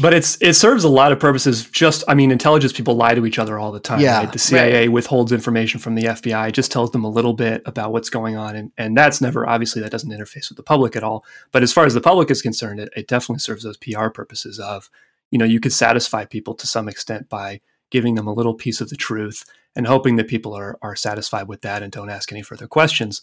But 0.00 0.14
it's 0.14 0.38
it 0.40 0.54
serves 0.54 0.84
a 0.84 0.88
lot 0.88 1.10
of 1.10 1.18
purposes. 1.18 1.68
Just 1.68 2.04
I 2.06 2.14
mean, 2.14 2.30
intelligence 2.30 2.72
people 2.72 2.94
lie 2.94 3.14
to 3.14 3.26
each 3.26 3.40
other 3.40 3.58
all 3.58 3.72
the 3.72 3.80
time. 3.80 4.00
Yeah, 4.00 4.18
right? 4.18 4.32
the 4.32 4.38
CIA 4.38 4.88
withholds 4.88 5.32
information 5.32 5.80
from 5.80 5.96
the 5.96 6.04
FBI, 6.04 6.52
just 6.52 6.70
tells 6.70 6.92
them 6.92 7.02
a 7.02 7.08
little 7.08 7.32
bit 7.32 7.60
about 7.66 7.92
what's 7.92 8.08
going 8.08 8.36
on, 8.36 8.54
and 8.54 8.70
and 8.78 8.96
that's 8.96 9.20
never 9.20 9.48
obviously 9.48 9.82
that 9.82 9.90
doesn't 9.90 10.10
interface 10.10 10.48
with 10.48 10.56
the 10.56 10.62
public 10.62 10.94
at 10.94 11.02
all. 11.02 11.24
But 11.50 11.64
as 11.64 11.72
far 11.72 11.86
as 11.86 11.94
the 11.94 12.00
public 12.00 12.30
is 12.30 12.40
concerned, 12.40 12.78
it, 12.78 12.90
it 12.96 13.08
definitely 13.08 13.40
serves 13.40 13.64
those 13.64 13.76
PR 13.76 14.10
purposes 14.10 14.60
of 14.60 14.88
you 15.32 15.38
know 15.38 15.44
you 15.44 15.58
could 15.58 15.72
satisfy 15.72 16.24
people 16.24 16.54
to 16.54 16.68
some 16.68 16.88
extent 16.88 17.28
by 17.28 17.60
giving 17.90 18.14
them 18.14 18.28
a 18.28 18.32
little 18.32 18.54
piece 18.54 18.80
of 18.80 18.90
the 18.90 18.96
truth 18.96 19.44
and 19.74 19.88
hoping 19.88 20.14
that 20.16 20.28
people 20.28 20.54
are 20.54 20.78
are 20.82 20.94
satisfied 20.94 21.48
with 21.48 21.62
that 21.62 21.82
and 21.82 21.90
don't 21.90 22.10
ask 22.10 22.30
any 22.30 22.42
further 22.42 22.68
questions. 22.68 23.22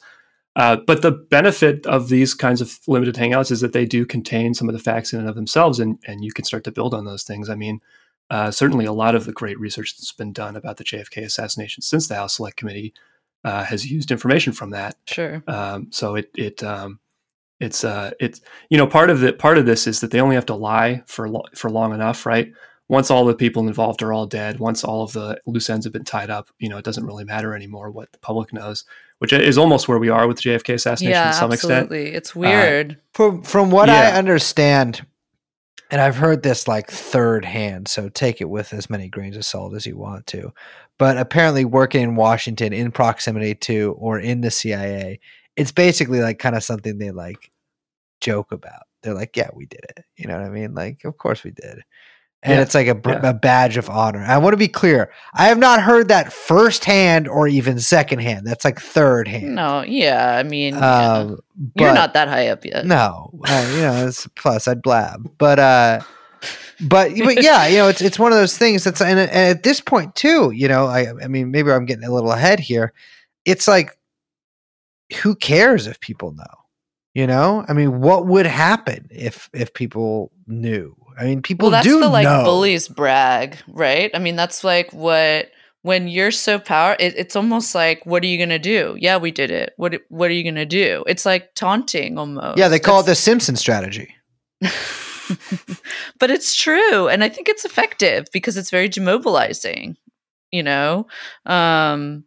Uh, 0.56 0.78
but 0.86 1.02
the 1.02 1.12
benefit 1.12 1.86
of 1.86 2.10
these 2.10 2.34
kinds 2.34 2.60
of 2.60 2.80
limited 2.88 3.16
hangouts 3.16 3.52
is 3.52 3.62
that 3.62 3.74
they 3.74 3.86
do 3.86 4.06
contain 4.06 4.54
some 4.54 4.68
of 4.68 4.74
the 4.74 4.80
facts 4.80 5.14
in 5.14 5.20
and 5.20 5.30
of 5.30 5.36
themselves, 5.36 5.80
and, 5.80 5.98
and 6.06 6.26
you 6.26 6.34
can 6.34 6.44
start 6.44 6.64
to 6.64 6.72
build 6.72 6.94
on 6.94 7.06
those 7.06 7.24
things. 7.24 7.50
I 7.50 7.56
mean, 7.56 7.80
uh, 8.30 8.52
certainly 8.52 8.86
a 8.86 8.94
lot 8.94 9.16
of 9.16 9.26
the 9.26 9.32
great 9.32 9.60
research 9.60 9.96
that's 9.98 10.12
been 10.12 10.34
done 10.34 10.56
about 10.56 10.78
the 10.78 10.84
JFK 10.84 11.24
assassination 11.24 11.82
since 11.82 12.08
the 12.08 12.16
House 12.16 12.36
Select 12.36 12.58
Committee 12.58 12.94
uh, 13.44 13.64
has 13.64 13.90
used 13.90 14.12
information 14.12 14.54
from 14.54 14.72
that. 14.72 14.98
Sure. 15.06 15.44
Um, 15.48 15.88
so 15.92 16.16
it 16.16 16.30
it 16.36 16.64
um, 16.64 17.00
it's 17.60 17.84
uh, 17.84 18.12
it's 18.20 18.42
you 18.70 18.78
know 18.78 18.88
part 18.88 19.10
of 19.10 19.20
the 19.20 19.34
part 19.34 19.58
of 19.58 19.66
this 19.66 19.88
is 19.88 20.00
that 20.02 20.12
they 20.12 20.22
only 20.22 20.36
have 20.36 20.46
to 20.48 20.56
lie 20.56 21.04
for 21.08 21.30
lo- 21.30 21.46
for 21.56 21.70
long 21.70 21.94
enough, 21.94 22.26
right? 22.26 22.52
Once 22.88 23.10
all 23.10 23.24
the 23.26 23.36
people 23.36 23.68
involved 23.68 24.02
are 24.02 24.12
all 24.12 24.26
dead, 24.26 24.60
once 24.60 24.84
all 24.84 25.04
of 25.04 25.14
the 25.14 25.40
loose 25.46 25.70
ends 25.70 25.86
have 25.86 25.94
been 25.94 26.04
tied 26.04 26.30
up, 26.30 26.50
you 26.60 26.68
know, 26.68 26.78
it 26.78 26.84
doesn't 26.84 27.06
really 27.06 27.24
matter 27.24 27.56
anymore 27.56 27.90
what 27.90 28.12
the 28.12 28.18
public 28.20 28.52
knows, 28.52 28.84
which 29.22 29.34
is 29.34 29.56
almost 29.56 29.88
where 29.88 30.00
we 30.00 30.10
are 30.10 30.28
with 30.28 30.42
JFK 30.42 30.74
assassination 30.74 31.12
Yeah, 31.12 31.30
to 31.30 31.38
some 31.38 31.52
extent. 31.52 31.84
absolutely. 31.84 32.14
It's 32.16 32.36
weird. 32.36 32.94
Uh, 32.94 32.96
from 33.14 33.42
from 33.44 33.70
what 33.70 33.88
I 33.88 34.14
understand, 34.14 35.06
and 35.92 36.02
I've 36.02 36.16
heard 36.16 36.42
this 36.42 36.68
like 36.68 36.90
third 36.90 37.46
hand, 37.46 37.88
so 37.88 38.10
take 38.10 38.42
it 38.42 38.50
with 38.50 38.74
as 38.74 38.90
many 38.90 39.10
grains 39.10 39.38
of 39.38 39.46
salt 39.46 39.76
as 39.76 39.86
you 39.86 39.96
want 39.96 40.26
to. 40.28 40.52
But 40.98 41.18
apparently, 41.20 41.66
working 41.66 42.02
in 42.02 42.16
Washington 42.16 42.74
in 42.74 42.90
proximity 42.92 43.54
to 43.54 43.96
or 44.00 44.20
in 44.20 44.42
the 44.42 44.50
CIA, 44.50 45.20
it's 45.56 45.72
basically 45.72 46.22
like 46.22 46.40
kind 46.40 46.56
of 46.56 46.64
something 46.64 46.98
they 46.98 47.12
like 47.12 47.52
joke 48.22 48.52
about. 48.52 48.88
They're 49.04 49.14
like, 49.14 49.38
"Yeah, 49.38 49.52
we 49.54 49.68
did 49.68 49.82
it." 49.84 50.04
You 50.18 50.30
know 50.30 50.40
what 50.40 50.48
I 50.48 50.50
mean? 50.50 50.74
Like, 50.74 51.06
of 51.06 51.20
course 51.20 51.44
we 51.44 51.52
did. 51.52 51.84
And 52.44 52.56
Yeah, 52.56 52.62
it's 52.62 52.74
like 52.74 52.88
a, 52.88 53.00
yeah. 53.06 53.30
a 53.30 53.34
badge 53.34 53.78
of 53.78 53.90
honor. 53.90 54.24
I 54.28 54.38
want 54.40 54.54
to 54.54 54.58
be 54.58 54.68
clear. 54.68 55.12
I 55.34 55.48
have 55.48 55.60
not 55.60 55.82
heard 55.82 56.08
that 56.08 56.34
firsthand 56.34 57.28
or 57.28 57.48
even 57.48 57.80
secondhand. 57.80 58.48
That's 58.48 58.66
like 58.66 58.80
third 58.80 59.28
hand. 59.28 59.56
no, 59.56 59.84
yeah. 59.84 60.38
I 60.38 60.44
mean, 60.44 60.74
yeah. 60.74 61.12
Um, 61.12 61.40
you're 61.76 61.94
not 61.94 62.14
that 62.16 62.28
high 62.28 62.48
up 62.48 62.66
yet. 62.66 62.86
no, 62.86 63.32
uh, 63.46 63.72
you 63.76 63.82
know, 63.82 64.08
it's 64.08 64.26
plus 64.36 64.68
I'd 64.68 64.82
blab, 64.82 65.30
but 65.38 65.60
uh, 65.60 66.00
but 66.82 67.12
but 67.24 67.44
yeah, 67.44 67.68
you 67.68 67.78
know, 67.78 67.88
it's 67.88 68.02
it's 68.02 68.18
one 68.18 68.32
of 68.32 68.40
those 68.40 68.58
things 68.58 68.84
that's 68.84 69.02
and, 69.02 69.20
and 69.20 69.30
at 69.30 69.62
this 69.64 69.80
point 69.80 70.16
too, 70.16 70.50
you 70.52 70.68
know, 70.68 70.88
I 70.88 71.14
I 71.24 71.28
mean, 71.28 71.52
maybe 71.52 71.72
I'm 71.72 71.86
getting 71.86 72.06
a 72.06 72.12
little 72.12 72.32
ahead 72.32 72.60
here. 72.60 72.94
It's 73.46 73.68
like, 73.68 73.96
who 75.22 75.36
cares 75.36 75.86
if 75.86 76.00
people 76.00 76.32
know? 76.32 76.44
You 77.14 77.28
know, 77.28 77.66
I 77.68 77.74
mean, 77.74 78.02
what 78.02 78.26
would 78.26 78.46
happen 78.48 79.08
if 79.12 79.50
if 79.54 79.74
people 79.74 80.32
knew? 80.48 80.96
I 81.20 81.26
mean, 81.26 81.42
people 81.42 81.66
well, 81.66 81.72
that's 81.72 81.86
do 81.86 82.00
the 82.00 82.10
like 82.10 82.26
know. 82.26 82.44
bullies 82.44 82.88
brag, 82.88 83.58
right? 83.68 84.12
I 84.14 84.20
mean, 84.20 84.36
that's 84.36 84.64
like 84.64 84.92
what 84.94 85.52
when 85.82 86.08
you're 86.08 86.32
so 86.32 86.60
power. 86.60 86.96
It, 87.00 87.16
it's 87.18 87.36
almost 87.36 87.74
like, 87.76 88.06
what 88.06 88.24
are 88.24 88.28
you 88.28 88.38
gonna 88.38 88.60
do? 88.60 88.96
Yeah, 89.00 89.18
we 89.18 89.32
did 89.32 89.52
it. 89.52 89.74
What 89.78 90.02
What 90.10 90.30
are 90.30 90.34
you 90.34 90.44
gonna 90.44 90.66
do? 90.66 91.04
It's 91.08 91.26
like 91.26 91.54
taunting 91.56 92.18
almost. 92.18 92.58
Yeah, 92.58 92.68
they 92.68 92.80
call 92.80 93.02
it 93.02 93.06
the 93.06 93.16
Simpson 93.16 93.56
strategy. 93.56 94.16
but 96.20 96.30
it's 96.30 96.54
true 96.54 97.08
and 97.08 97.24
i 97.24 97.30
think 97.30 97.48
it's 97.48 97.64
effective 97.64 98.28
because 98.34 98.58
it's 98.58 98.70
very 98.70 98.90
demobilizing 98.90 99.96
you 100.52 100.62
know 100.62 101.08
um 101.46 102.26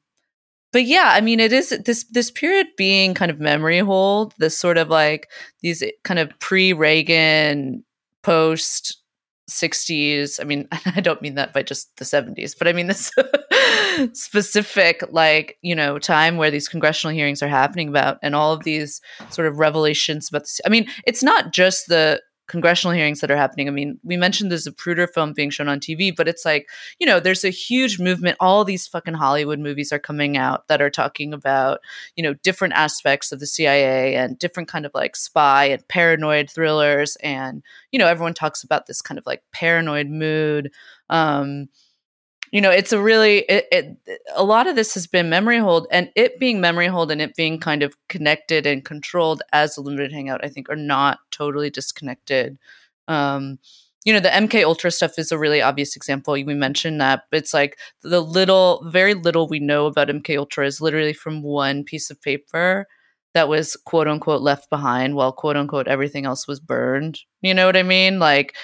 but 0.75 0.87
yeah, 0.87 1.11
I 1.13 1.21
mean, 1.21 1.39
it 1.39 1.53
is 1.53 1.69
this 1.85 2.05
this 2.11 2.33
period 2.33 2.67
being 2.77 3.15
kind 3.15 3.31
of 3.31 3.39
memory 3.39 3.79
hold, 3.79 4.35
this 4.39 4.59
sort 4.59 4.77
of 4.77 4.89
like 4.89 5.31
these 5.63 5.85
kind 6.03 6.19
of 6.19 6.37
pre 6.41 6.73
Reagan, 6.73 7.85
post 8.25 8.99
60s. 9.51 10.41
I 10.41 10.45
mean, 10.45 10.69
I 10.87 11.01
don't 11.01 11.23
mean 11.23 11.35
that 11.37 11.53
by 11.53 11.63
just 11.63 11.97
the 11.97 12.05
70s, 12.05 12.57
but 12.59 12.67
I 12.69 12.73
mean 12.73 12.87
this 12.89 13.13
specific, 14.13 15.05
like, 15.11 15.59
you 15.63 15.75
know, 15.75 15.99
time 15.99 16.37
where 16.37 16.51
these 16.51 16.69
congressional 16.69 17.15
hearings 17.15 17.43
are 17.43 17.49
happening 17.49 17.89
about 17.89 18.19
and 18.23 18.35
all 18.35 18.53
of 18.53 18.65
these 18.65 19.01
sort 19.31 19.47
of 19.47 19.59
revelations 19.59 20.29
about. 20.31 20.47
I 20.65 20.69
mean, 20.69 20.89
it's 21.07 21.23
not 21.23 21.53
just 21.53 21.89
the 21.89 22.21
congressional 22.47 22.95
hearings 22.95 23.21
that 23.21 23.31
are 23.31 23.37
happening. 23.37 23.69
I 23.69 23.71
mean, 23.71 23.99
we 24.03 24.17
mentioned 24.17 24.51
the 24.51 24.57
Zapruder 24.57 25.09
film 25.13 25.33
being 25.33 25.51
shown 25.51 25.69
on 25.69 25.81
TV, 25.81 26.15
but 26.15 26.29
it's 26.29 26.45
like, 26.45 26.69
you 26.99 27.07
know, 27.07 27.19
there's 27.19 27.45
a 27.45 27.51
huge 27.51 27.99
movement. 27.99 28.37
All 28.41 28.65
these 28.65 28.87
fucking 28.87 29.15
Hollywood 29.15 29.59
movies 29.59 29.93
are 29.93 29.99
coming 29.99 30.37
out 30.37 30.69
that 30.69 30.83
are 30.83 30.91
talking 30.91 31.33
about, 31.33 31.81
you 32.17 32.23
know, 32.23 32.35
different 32.35 32.75
aspects 32.75 33.33
of 33.33 33.41
the 33.41 33.47
CIA 33.47 34.15
and 34.17 34.39
different 34.39 34.69
kind 34.69 34.85
of 34.85 34.93
like 34.95 35.17
spy 35.17 35.67
and 35.67 35.87
paranoid 35.89 36.51
thrillers. 36.51 37.17
And, 37.23 37.63
you 37.93 37.99
know, 37.99 38.07
everyone 38.07 38.35
talks 38.35 38.63
about 38.63 38.87
this 38.87 39.01
kind 39.01 39.19
of 39.19 39.25
like 39.27 39.43
paranoid 39.53 40.09
mood. 40.09 40.71
Um, 41.09 41.69
you 42.55 42.61
know 42.61 42.71
it's 42.71 42.93
a 42.93 43.03
really 43.03 43.39
it, 43.49 43.67
it, 43.73 44.21
a 44.35 44.45
lot 44.45 44.69
of 44.69 44.77
this 44.77 44.95
has 44.95 45.09
been 45.09 45.29
memory 45.29 45.59
hold 45.59 45.89
and 45.91 46.11
it 46.15 46.39
being 46.39 46.61
memory 46.61 46.87
hold 46.87 47.11
and 47.11 47.21
it 47.21 47.35
being 47.35 47.59
kind 47.59 47.83
of 47.83 47.97
connected 48.09 48.65
and 48.65 48.85
controlled 48.85 49.43
as 49.53 49.77
a 49.77 49.81
limited 49.83 50.13
hangout 50.13 50.45
i 50.45 50.49
think 50.49 50.71
are 50.71 50.77
not 50.77 51.19
totally 51.31 51.69
disconnected. 51.69 52.59
Um 53.09 53.59
you 54.05 54.13
know 54.13 54.21
the 54.21 54.29
mk 54.29 54.63
ultra 54.65 54.91
stuff 54.91 55.19
is 55.19 55.33
a 55.33 55.39
really 55.39 55.61
obvious 55.61 55.97
example. 55.97 56.35
We 56.35 56.45
mentioned 56.45 57.01
that 57.01 57.25
it's 57.33 57.53
like 57.53 57.79
the 58.03 58.21
little 58.21 58.85
very 58.89 59.15
little 59.15 59.49
we 59.49 59.59
know 59.59 59.87
about 59.87 60.09
mk 60.09 60.39
ultra 60.39 60.67
is 60.67 60.81
literally 60.81 61.13
from 61.13 61.43
one 61.43 61.85
piece 61.85 62.09
of 62.11 62.23
paper 62.23 62.87
that 63.35 63.49
was 63.49 63.77
quote 63.85 64.07
unquote 64.07 64.43
left 64.43 64.71
behind 64.71 65.17
while 65.17 65.33
quote 65.33 65.57
unquote 65.57 65.89
everything 65.89 66.25
else 66.25 66.47
was 66.47 66.61
burned. 66.61 67.19
You 67.43 67.53
know 67.55 67.67
what 67.67 67.77
i 67.77 67.83
mean? 67.83 68.21
Like 68.21 68.55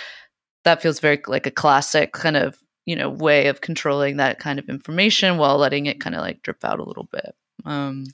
that 0.64 0.80
feels 0.82 1.00
very 1.00 1.20
like 1.26 1.46
a 1.46 1.50
classic 1.50 2.12
kind 2.12 2.36
of 2.36 2.56
you 2.86 2.96
know 2.96 3.08
way 3.08 3.46
of 3.46 3.60
controlling 3.60 4.16
that 4.16 4.38
kind 4.38 4.58
of 4.58 4.68
information 4.68 5.38
while 5.38 5.58
letting 5.58 5.86
it 5.86 6.00
kind 6.00 6.14
of 6.14 6.20
like 6.20 6.42
drip 6.42 6.64
out 6.64 6.78
a 6.80 6.84
little 6.84 7.08
bit 7.12 7.34
um 7.64 8.04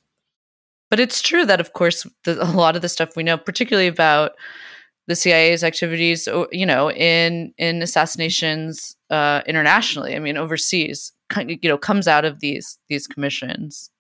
but 0.91 1.01
it's 1.01 1.23
true 1.23 1.45
that 1.45 1.61
of 1.61 1.73
course 1.73 2.07
the, 2.25 2.43
a 2.43 2.51
lot 2.53 2.77
of 2.77 2.83
the 2.83 2.89
stuff 2.89 3.17
we 3.17 3.23
know 3.23 3.37
particularly 3.37 3.89
about 3.89 4.33
the 5.09 5.15
CIA's 5.17 5.63
activities 5.63 6.29
you 6.51 6.67
know 6.67 6.91
in 6.91 7.53
in 7.59 7.83
assassinations 7.83 8.97
uh 9.11 9.43
internationally 9.47 10.17
i 10.17 10.19
mean 10.19 10.37
overseas 10.37 11.13
kind 11.29 11.51
of, 11.51 11.59
you 11.63 11.69
know 11.69 11.79
comes 11.79 12.09
out 12.09 12.25
of 12.25 12.41
these 12.41 12.79
these 12.89 13.07
commissions 13.07 13.91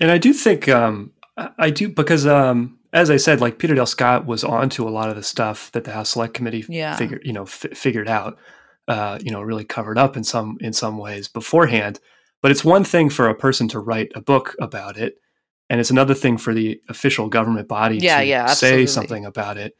and 0.00 0.10
i 0.10 0.18
do 0.18 0.32
think 0.32 0.68
um 0.68 1.12
i 1.58 1.70
do 1.70 1.88
because 1.88 2.26
um 2.26 2.76
as 2.96 3.10
I 3.10 3.18
said, 3.18 3.42
like 3.42 3.58
Peter 3.58 3.74
Dale 3.74 3.84
Scott 3.84 4.24
was 4.24 4.42
onto 4.42 4.88
a 4.88 4.90
lot 4.90 5.10
of 5.10 5.16
the 5.16 5.22
stuff 5.22 5.70
that 5.72 5.84
the 5.84 5.92
House 5.92 6.10
Select 6.10 6.32
Committee 6.32 6.64
yeah. 6.66 6.96
figured, 6.96 7.20
you 7.26 7.32
know, 7.32 7.42
f- 7.42 7.66
figured 7.74 8.08
out 8.08 8.38
uh, 8.88 9.18
you 9.20 9.30
know, 9.30 9.42
really 9.42 9.64
covered 9.64 9.98
up 9.98 10.16
in 10.16 10.24
some 10.24 10.56
in 10.60 10.72
some 10.72 10.98
ways 10.98 11.28
beforehand. 11.28 12.00
But 12.42 12.50
it's 12.50 12.64
one 12.64 12.84
thing 12.84 13.10
for 13.10 13.28
a 13.28 13.34
person 13.34 13.68
to 13.68 13.80
write 13.80 14.12
a 14.14 14.20
book 14.20 14.54
about 14.60 14.96
it, 14.96 15.20
and 15.68 15.80
it's 15.80 15.90
another 15.90 16.14
thing 16.14 16.38
for 16.38 16.54
the 16.54 16.80
official 16.88 17.28
government 17.28 17.68
body 17.68 17.98
yeah, 17.98 18.20
to 18.20 18.26
yeah, 18.26 18.46
say 18.46 18.86
something 18.86 19.24
about 19.24 19.56
it. 19.56 19.74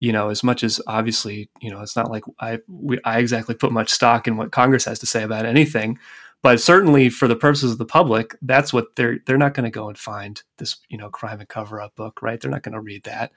You 0.00 0.12
know, 0.12 0.28
as 0.28 0.44
much 0.44 0.62
as 0.62 0.80
obviously, 0.86 1.48
you 1.60 1.70
know, 1.70 1.80
it's 1.80 1.96
not 1.96 2.10
like 2.10 2.24
I 2.40 2.60
we, 2.68 3.00
I 3.04 3.18
exactly 3.18 3.54
put 3.54 3.72
much 3.72 3.90
stock 3.90 4.28
in 4.28 4.36
what 4.36 4.52
Congress 4.52 4.84
has 4.84 4.98
to 5.00 5.06
say 5.06 5.22
about 5.22 5.46
anything, 5.46 5.98
but 6.42 6.60
certainly 6.60 7.08
for 7.08 7.26
the 7.26 7.36
purposes 7.36 7.72
of 7.72 7.78
the 7.78 7.86
public, 7.86 8.36
that's 8.42 8.72
what 8.72 8.94
they're 8.96 9.18
they're 9.26 9.38
not 9.38 9.54
going 9.54 9.64
to 9.64 9.70
go 9.70 9.88
and 9.88 9.98
find 9.98 10.42
this 10.58 10.76
you 10.90 10.98
know 10.98 11.08
crime 11.08 11.40
and 11.40 11.48
cover 11.48 11.80
up 11.80 11.96
book, 11.96 12.20
right? 12.22 12.40
They're 12.40 12.50
not 12.50 12.62
going 12.62 12.74
to 12.74 12.80
read 12.80 13.04
that. 13.04 13.32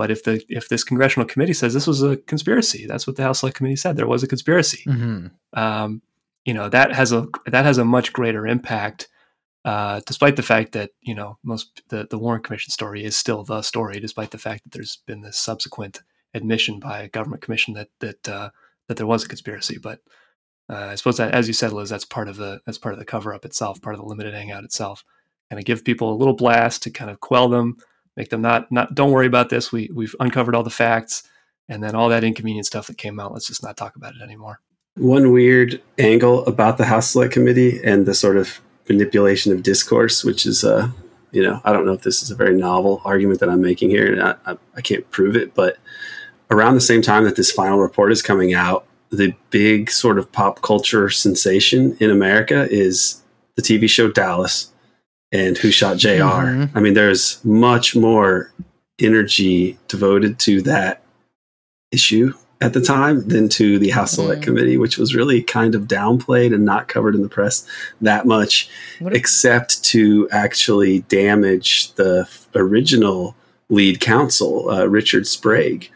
But 0.00 0.10
if 0.10 0.24
the 0.24 0.42
if 0.48 0.70
this 0.70 0.82
congressional 0.82 1.28
committee 1.28 1.52
says 1.52 1.74
this 1.74 1.86
was 1.86 2.02
a 2.02 2.16
conspiracy, 2.16 2.86
that's 2.86 3.06
what 3.06 3.16
the 3.16 3.22
House 3.22 3.40
Select 3.40 3.58
Committee 3.58 3.76
said. 3.76 3.98
There 3.98 4.06
was 4.06 4.22
a 4.22 4.26
conspiracy. 4.26 4.82
Mm-hmm. 4.86 5.26
Um, 5.52 6.00
you 6.46 6.54
know 6.54 6.70
that 6.70 6.94
has 6.94 7.12
a 7.12 7.26
that 7.44 7.66
has 7.66 7.76
a 7.76 7.84
much 7.84 8.14
greater 8.14 8.46
impact, 8.46 9.08
uh, 9.66 10.00
despite 10.06 10.36
the 10.36 10.42
fact 10.42 10.72
that 10.72 10.92
you 11.02 11.14
know 11.14 11.36
most 11.42 11.82
the 11.90 12.06
the 12.08 12.16
Warren 12.16 12.40
Commission 12.40 12.70
story 12.70 13.04
is 13.04 13.14
still 13.14 13.44
the 13.44 13.60
story, 13.60 14.00
despite 14.00 14.30
the 14.30 14.38
fact 14.38 14.62
that 14.62 14.72
there's 14.72 15.02
been 15.06 15.20
this 15.20 15.36
subsequent 15.36 16.00
admission 16.32 16.80
by 16.80 17.00
a 17.00 17.08
government 17.10 17.42
commission 17.42 17.74
that 17.74 17.88
that 17.98 18.26
uh, 18.26 18.48
that 18.88 18.96
there 18.96 19.06
was 19.06 19.24
a 19.24 19.28
conspiracy. 19.28 19.76
But 19.76 20.00
uh, 20.70 20.86
I 20.92 20.94
suppose 20.94 21.18
that, 21.18 21.34
as 21.34 21.46
you 21.46 21.52
said, 21.52 21.74
Liz, 21.74 21.90
that's 21.90 22.06
part 22.06 22.28
of 22.28 22.38
the 22.38 22.62
that's 22.64 22.78
part 22.78 22.94
of 22.94 22.98
the 22.98 23.04
cover 23.04 23.34
up 23.34 23.44
itself, 23.44 23.82
part 23.82 23.96
of 23.96 24.00
the 24.00 24.06
limited 24.06 24.32
hangout 24.32 24.64
itself, 24.64 25.04
kind 25.50 25.60
of 25.60 25.66
give 25.66 25.84
people 25.84 26.10
a 26.10 26.16
little 26.16 26.36
blast 26.36 26.84
to 26.84 26.90
kind 26.90 27.10
of 27.10 27.20
quell 27.20 27.50
them 27.50 27.76
make 28.20 28.28
them 28.28 28.42
not 28.42 28.70
not 28.70 28.94
don't 28.94 29.12
worry 29.12 29.26
about 29.26 29.48
this. 29.48 29.72
We 29.72 29.90
we've 29.94 30.14
uncovered 30.20 30.54
all 30.54 30.62
the 30.62 30.70
facts, 30.70 31.22
and 31.68 31.82
then 31.82 31.94
all 31.94 32.10
that 32.10 32.22
inconvenient 32.22 32.66
stuff 32.66 32.86
that 32.88 32.98
came 32.98 33.18
out. 33.18 33.32
Let's 33.32 33.46
just 33.46 33.62
not 33.62 33.76
talk 33.78 33.96
about 33.96 34.14
it 34.14 34.22
anymore. 34.22 34.60
One 34.96 35.32
weird 35.32 35.80
angle 35.98 36.44
about 36.44 36.76
the 36.76 36.84
House 36.84 37.10
Select 37.10 37.32
Committee 37.32 37.82
and 37.82 38.04
the 38.04 38.12
sort 38.12 38.36
of 38.36 38.60
manipulation 38.88 39.52
of 39.52 39.62
discourse, 39.62 40.22
which 40.22 40.44
is 40.44 40.64
uh, 40.64 40.90
you 41.32 41.42
know, 41.42 41.60
I 41.64 41.72
don't 41.72 41.86
know 41.86 41.94
if 41.94 42.02
this 42.02 42.22
is 42.22 42.30
a 42.30 42.36
very 42.36 42.54
novel 42.54 43.00
argument 43.04 43.40
that 43.40 43.48
I'm 43.48 43.62
making 43.62 43.88
here, 43.88 44.12
and 44.12 44.22
I, 44.22 44.34
I, 44.44 44.58
I 44.76 44.80
can't 44.82 45.10
prove 45.10 45.34
it, 45.34 45.54
but 45.54 45.78
around 46.50 46.74
the 46.74 46.80
same 46.80 47.00
time 47.00 47.24
that 47.24 47.36
this 47.36 47.52
final 47.52 47.78
report 47.78 48.12
is 48.12 48.20
coming 48.20 48.52
out, 48.52 48.84
the 49.10 49.34
big 49.50 49.90
sort 49.90 50.18
of 50.18 50.30
pop 50.30 50.60
culture 50.60 51.08
sensation 51.08 51.96
in 52.00 52.10
America 52.10 52.68
is 52.70 53.22
the 53.54 53.62
TV 53.62 53.88
show 53.88 54.10
Dallas 54.10 54.69
and 55.32 55.56
Who 55.58 55.70
Shot 55.70 55.96
junior 55.96 56.24
mm-hmm. 56.24 56.76
I 56.76 56.80
mean, 56.80 56.94
there's 56.94 57.44
much 57.44 57.94
more 57.94 58.52
energy 58.98 59.78
devoted 59.88 60.38
to 60.40 60.62
that 60.62 61.02
issue 61.92 62.34
at 62.60 62.74
the 62.74 62.80
time 62.80 63.26
than 63.26 63.48
to 63.48 63.78
the 63.78 63.90
House 63.90 64.12
Select 64.12 64.42
mm. 64.42 64.44
Committee, 64.44 64.76
which 64.76 64.98
was 64.98 65.14
really 65.14 65.42
kind 65.42 65.74
of 65.74 65.84
downplayed 65.84 66.54
and 66.54 66.64
not 66.64 66.88
covered 66.88 67.14
in 67.14 67.22
the 67.22 67.28
press 67.28 67.66
that 68.02 68.26
much, 68.26 68.68
except 69.00 69.82
to 69.84 70.28
actually 70.30 71.00
damage 71.00 71.92
the 71.94 72.28
original 72.54 73.34
lead 73.70 74.00
counsel, 74.00 74.68
uh, 74.68 74.86
Richard 74.86 75.26
Sprague. 75.26 75.90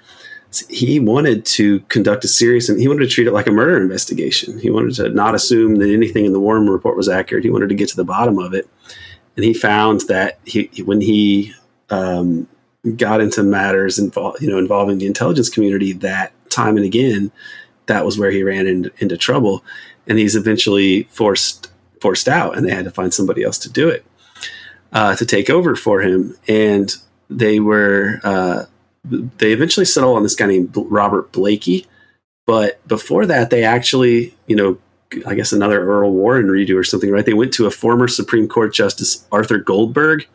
He 0.70 1.00
wanted 1.00 1.44
to 1.46 1.80
conduct 1.80 2.24
a 2.24 2.28
serious 2.28 2.68
and 2.68 2.80
he 2.80 2.86
wanted 2.86 3.08
to 3.08 3.10
treat 3.10 3.26
it 3.26 3.32
like 3.32 3.48
a 3.48 3.52
murder 3.52 3.76
investigation. 3.76 4.58
He 4.60 4.70
wanted 4.70 4.94
to 4.94 5.08
not 5.10 5.34
assume 5.34 5.76
that 5.76 5.90
anything 5.90 6.24
in 6.24 6.32
the 6.32 6.40
Warren 6.40 6.70
report 6.70 6.96
was 6.96 7.08
accurate. 7.08 7.44
He 7.44 7.50
wanted 7.50 7.70
to 7.70 7.74
get 7.74 7.88
to 7.88 7.96
the 7.96 8.04
bottom 8.04 8.38
of 8.38 8.54
it 8.54 8.68
and 9.36 9.44
he 9.44 9.54
found 9.54 10.02
that 10.02 10.38
he 10.44 10.70
when 10.84 11.00
he 11.00 11.52
um, 11.90 12.48
got 12.96 13.20
into 13.20 13.42
matters 13.42 13.98
involved, 13.98 14.42
you 14.42 14.48
know, 14.48 14.58
involving 14.58 14.98
the 14.98 15.06
intelligence 15.06 15.48
community, 15.48 15.92
that 15.92 16.32
time 16.50 16.76
and 16.76 16.86
again, 16.86 17.32
that 17.86 18.04
was 18.04 18.18
where 18.18 18.30
he 18.30 18.42
ran 18.42 18.66
in, 18.66 18.90
into 18.98 19.16
trouble, 19.16 19.64
and 20.06 20.18
he's 20.18 20.36
eventually 20.36 21.04
forced 21.04 21.70
forced 22.00 22.28
out, 22.28 22.56
and 22.56 22.66
they 22.66 22.74
had 22.74 22.84
to 22.84 22.90
find 22.90 23.12
somebody 23.12 23.42
else 23.42 23.58
to 23.58 23.70
do 23.70 23.88
it, 23.88 24.04
uh, 24.92 25.16
to 25.16 25.24
take 25.24 25.50
over 25.50 25.74
for 25.74 26.02
him, 26.02 26.36
and 26.46 26.96
they 27.30 27.60
were 27.60 28.20
uh, 28.22 28.64
they 29.04 29.52
eventually 29.52 29.86
settled 29.86 30.16
on 30.16 30.22
this 30.22 30.34
guy 30.34 30.46
named 30.46 30.72
Robert 30.76 31.32
Blakey, 31.32 31.86
but 32.46 32.86
before 32.86 33.26
that, 33.26 33.50
they 33.50 33.64
actually, 33.64 34.34
you 34.46 34.56
know, 34.56 34.78
I 35.26 35.34
guess 35.34 35.52
another 35.52 35.82
Earl 35.84 36.12
Warren 36.12 36.46
redo 36.46 36.76
or 36.76 36.84
something, 36.84 37.10
right? 37.10 37.24
They 37.24 37.34
went 37.34 37.52
to 37.54 37.66
a 37.66 37.70
former 37.70 38.08
Supreme 38.08 38.48
Court 38.48 38.74
Justice 38.74 39.26
Arthur 39.30 39.58
Goldberg, 39.58 40.26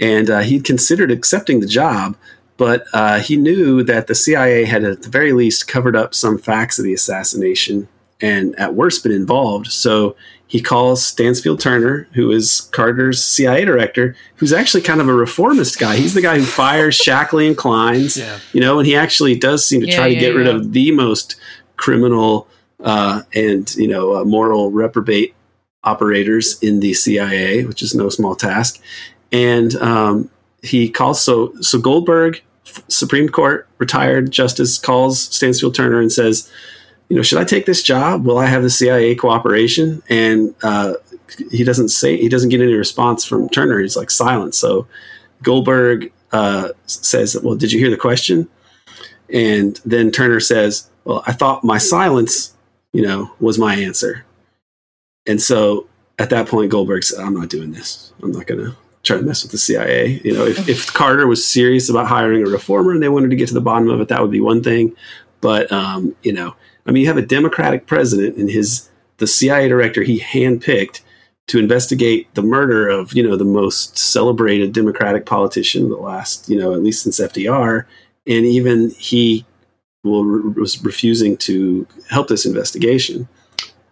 and 0.00 0.30
uh, 0.30 0.40
he 0.40 0.60
considered 0.60 1.10
accepting 1.10 1.60
the 1.60 1.66
job, 1.66 2.16
but 2.56 2.86
uh, 2.92 3.20
he 3.20 3.36
knew 3.36 3.82
that 3.82 4.06
the 4.06 4.14
CIA 4.14 4.64
had 4.64 4.84
at 4.84 5.02
the 5.02 5.08
very 5.08 5.32
least 5.32 5.68
covered 5.68 5.96
up 5.96 6.14
some 6.14 6.38
facts 6.38 6.78
of 6.78 6.84
the 6.84 6.94
assassination 6.94 7.88
and 8.20 8.58
at 8.58 8.74
worst 8.74 9.02
been 9.02 9.12
involved. 9.12 9.66
So 9.68 10.16
he 10.46 10.60
calls 10.60 11.04
Stansfield 11.04 11.60
Turner, 11.60 12.08
who 12.14 12.30
is 12.30 12.62
Carter's 12.72 13.22
CIA 13.22 13.64
director, 13.64 14.14
who's 14.36 14.52
actually 14.52 14.82
kind 14.82 15.00
of 15.00 15.08
a 15.08 15.14
reformist 15.14 15.78
guy. 15.78 15.96
He's 15.96 16.14
the 16.14 16.22
guy 16.22 16.38
who 16.38 16.44
fires 16.44 16.98
Shackley 16.98 17.46
and 17.46 17.56
Clines, 17.56 18.16
yeah. 18.16 18.38
you 18.52 18.60
know, 18.60 18.78
and 18.78 18.86
he 18.86 18.94
actually 18.94 19.36
does 19.36 19.64
seem 19.64 19.80
to 19.80 19.86
yeah, 19.88 19.96
try 19.96 20.08
to 20.08 20.14
yeah, 20.14 20.20
get 20.20 20.34
rid 20.34 20.46
of 20.46 20.72
the 20.72 20.92
most 20.92 21.36
criminal 21.76 22.46
uh, 22.84 23.22
and 23.34 23.74
you 23.74 23.88
know 23.88 24.14
uh, 24.14 24.24
moral 24.24 24.70
reprobate 24.70 25.34
operators 25.82 26.62
in 26.62 26.80
the 26.80 26.94
CIA, 26.94 27.64
which 27.64 27.82
is 27.82 27.94
no 27.94 28.08
small 28.08 28.34
task. 28.34 28.80
And 29.32 29.74
um, 29.76 30.30
he 30.62 30.88
calls 30.88 31.20
so 31.20 31.54
so 31.60 31.80
Goldberg, 31.80 32.40
Supreme 32.88 33.28
Court 33.28 33.66
retired 33.78 34.30
justice, 34.30 34.78
calls 34.78 35.20
Stansfield 35.20 35.74
Turner 35.74 36.00
and 36.00 36.12
says, 36.12 36.50
you 37.08 37.16
know, 37.16 37.22
should 37.22 37.38
I 37.38 37.44
take 37.44 37.66
this 37.66 37.82
job? 37.82 38.24
Will 38.24 38.38
I 38.38 38.46
have 38.46 38.62
the 38.62 38.70
CIA 38.70 39.14
cooperation? 39.14 40.02
And 40.08 40.54
uh, 40.62 40.94
he 41.50 41.64
doesn't 41.64 41.88
say 41.88 42.16
he 42.16 42.28
doesn't 42.28 42.50
get 42.50 42.60
any 42.60 42.74
response 42.74 43.24
from 43.24 43.48
Turner. 43.48 43.80
He's 43.80 43.96
like 43.96 44.10
silent. 44.10 44.54
So 44.54 44.86
Goldberg 45.42 46.12
uh, 46.32 46.68
says, 46.86 47.36
"Well, 47.42 47.56
did 47.56 47.72
you 47.72 47.78
hear 47.78 47.90
the 47.90 47.96
question?" 47.96 48.48
And 49.30 49.80
then 49.84 50.10
Turner 50.10 50.40
says, 50.40 50.90
"Well, 51.04 51.22
I 51.26 51.32
thought 51.32 51.64
my 51.64 51.78
silence 51.78 52.53
you 52.94 53.02
know, 53.02 53.30
was 53.40 53.58
my 53.58 53.74
answer. 53.74 54.24
And 55.26 55.42
so 55.42 55.86
at 56.18 56.30
that 56.30 56.48
point, 56.48 56.70
Goldberg 56.70 57.04
said, 57.04 57.20
"I'm 57.20 57.34
not 57.34 57.50
doing 57.50 57.72
this. 57.72 58.12
I'm 58.22 58.32
not 58.32 58.46
going 58.46 58.64
to 58.64 58.76
try 59.02 59.18
to 59.18 59.22
mess 59.22 59.42
with 59.42 59.52
the 59.52 59.58
CIA." 59.58 60.20
You 60.24 60.32
know, 60.32 60.46
if, 60.46 60.68
if 60.68 60.92
Carter 60.94 61.26
was 61.26 61.46
serious 61.46 61.90
about 61.90 62.06
hiring 62.06 62.46
a 62.46 62.50
reformer 62.50 62.92
and 62.92 63.02
they 63.02 63.08
wanted 63.08 63.30
to 63.30 63.36
get 63.36 63.48
to 63.48 63.54
the 63.54 63.60
bottom 63.60 63.90
of 63.90 64.00
it, 64.00 64.08
that 64.08 64.22
would 64.22 64.30
be 64.30 64.40
one 64.40 64.62
thing. 64.62 64.94
But 65.40 65.70
um, 65.72 66.14
you 66.22 66.32
know, 66.32 66.54
I 66.86 66.92
mean, 66.92 67.02
you 67.02 67.08
have 67.08 67.18
a 67.18 67.26
Democratic 67.26 67.86
president 67.86 68.36
and 68.36 68.48
his 68.48 68.88
the 69.18 69.26
CIA 69.26 69.68
director 69.68 70.02
he 70.02 70.20
handpicked 70.20 71.00
to 71.46 71.58
investigate 71.58 72.32
the 72.34 72.42
murder 72.42 72.88
of 72.88 73.12
you 73.12 73.22
know 73.22 73.36
the 73.36 73.44
most 73.44 73.98
celebrated 73.98 74.72
Democratic 74.72 75.26
politician 75.26 75.88
the 75.88 75.96
last 75.96 76.48
you 76.48 76.56
know 76.56 76.72
at 76.72 76.82
least 76.82 77.02
since 77.02 77.18
FDR, 77.18 77.86
and 78.26 78.46
even 78.46 78.90
he 78.90 79.44
was 80.04 80.82
refusing 80.84 81.36
to 81.38 81.86
help 82.10 82.28
this 82.28 82.46
investigation. 82.46 83.28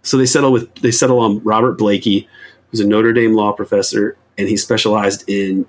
So 0.03 0.17
they 0.17 0.27
settle 0.27 0.53
with 0.53 0.73
they 0.77 0.91
settle 0.91 1.19
on 1.21 1.43
Robert 1.43 1.79
Blakey, 1.79 2.29
who's 2.71 2.81
a 2.81 2.87
Notre 2.87 3.13
Dame 3.13 3.35
law 3.35 3.53
professor, 3.53 4.17
and 4.37 4.49
he 4.49 4.57
specialized 4.57 5.29
in 5.29 5.67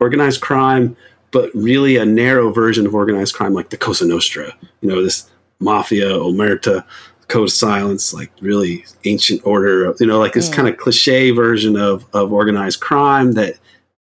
organized 0.00 0.40
crime, 0.40 0.96
but 1.30 1.50
really 1.54 1.96
a 1.96 2.04
narrow 2.04 2.50
version 2.52 2.86
of 2.86 2.94
organized 2.94 3.34
crime, 3.34 3.54
like 3.54 3.70
the 3.70 3.76
Cosa 3.76 4.06
Nostra. 4.06 4.54
You 4.80 4.88
know, 4.88 5.02
this 5.02 5.28
mafia, 5.60 6.06
omerta, 6.10 6.84
code 7.28 7.44
of 7.44 7.52
silence, 7.52 8.14
like 8.14 8.30
really 8.40 8.84
ancient 9.04 9.40
order. 9.44 9.94
You 9.98 10.06
know, 10.06 10.18
like 10.18 10.32
this 10.34 10.48
Mm. 10.48 10.52
kind 10.52 10.68
of 10.68 10.76
cliche 10.76 11.30
version 11.32 11.76
of 11.76 12.04
of 12.12 12.32
organized 12.32 12.80
crime 12.80 13.32
that 13.32 13.54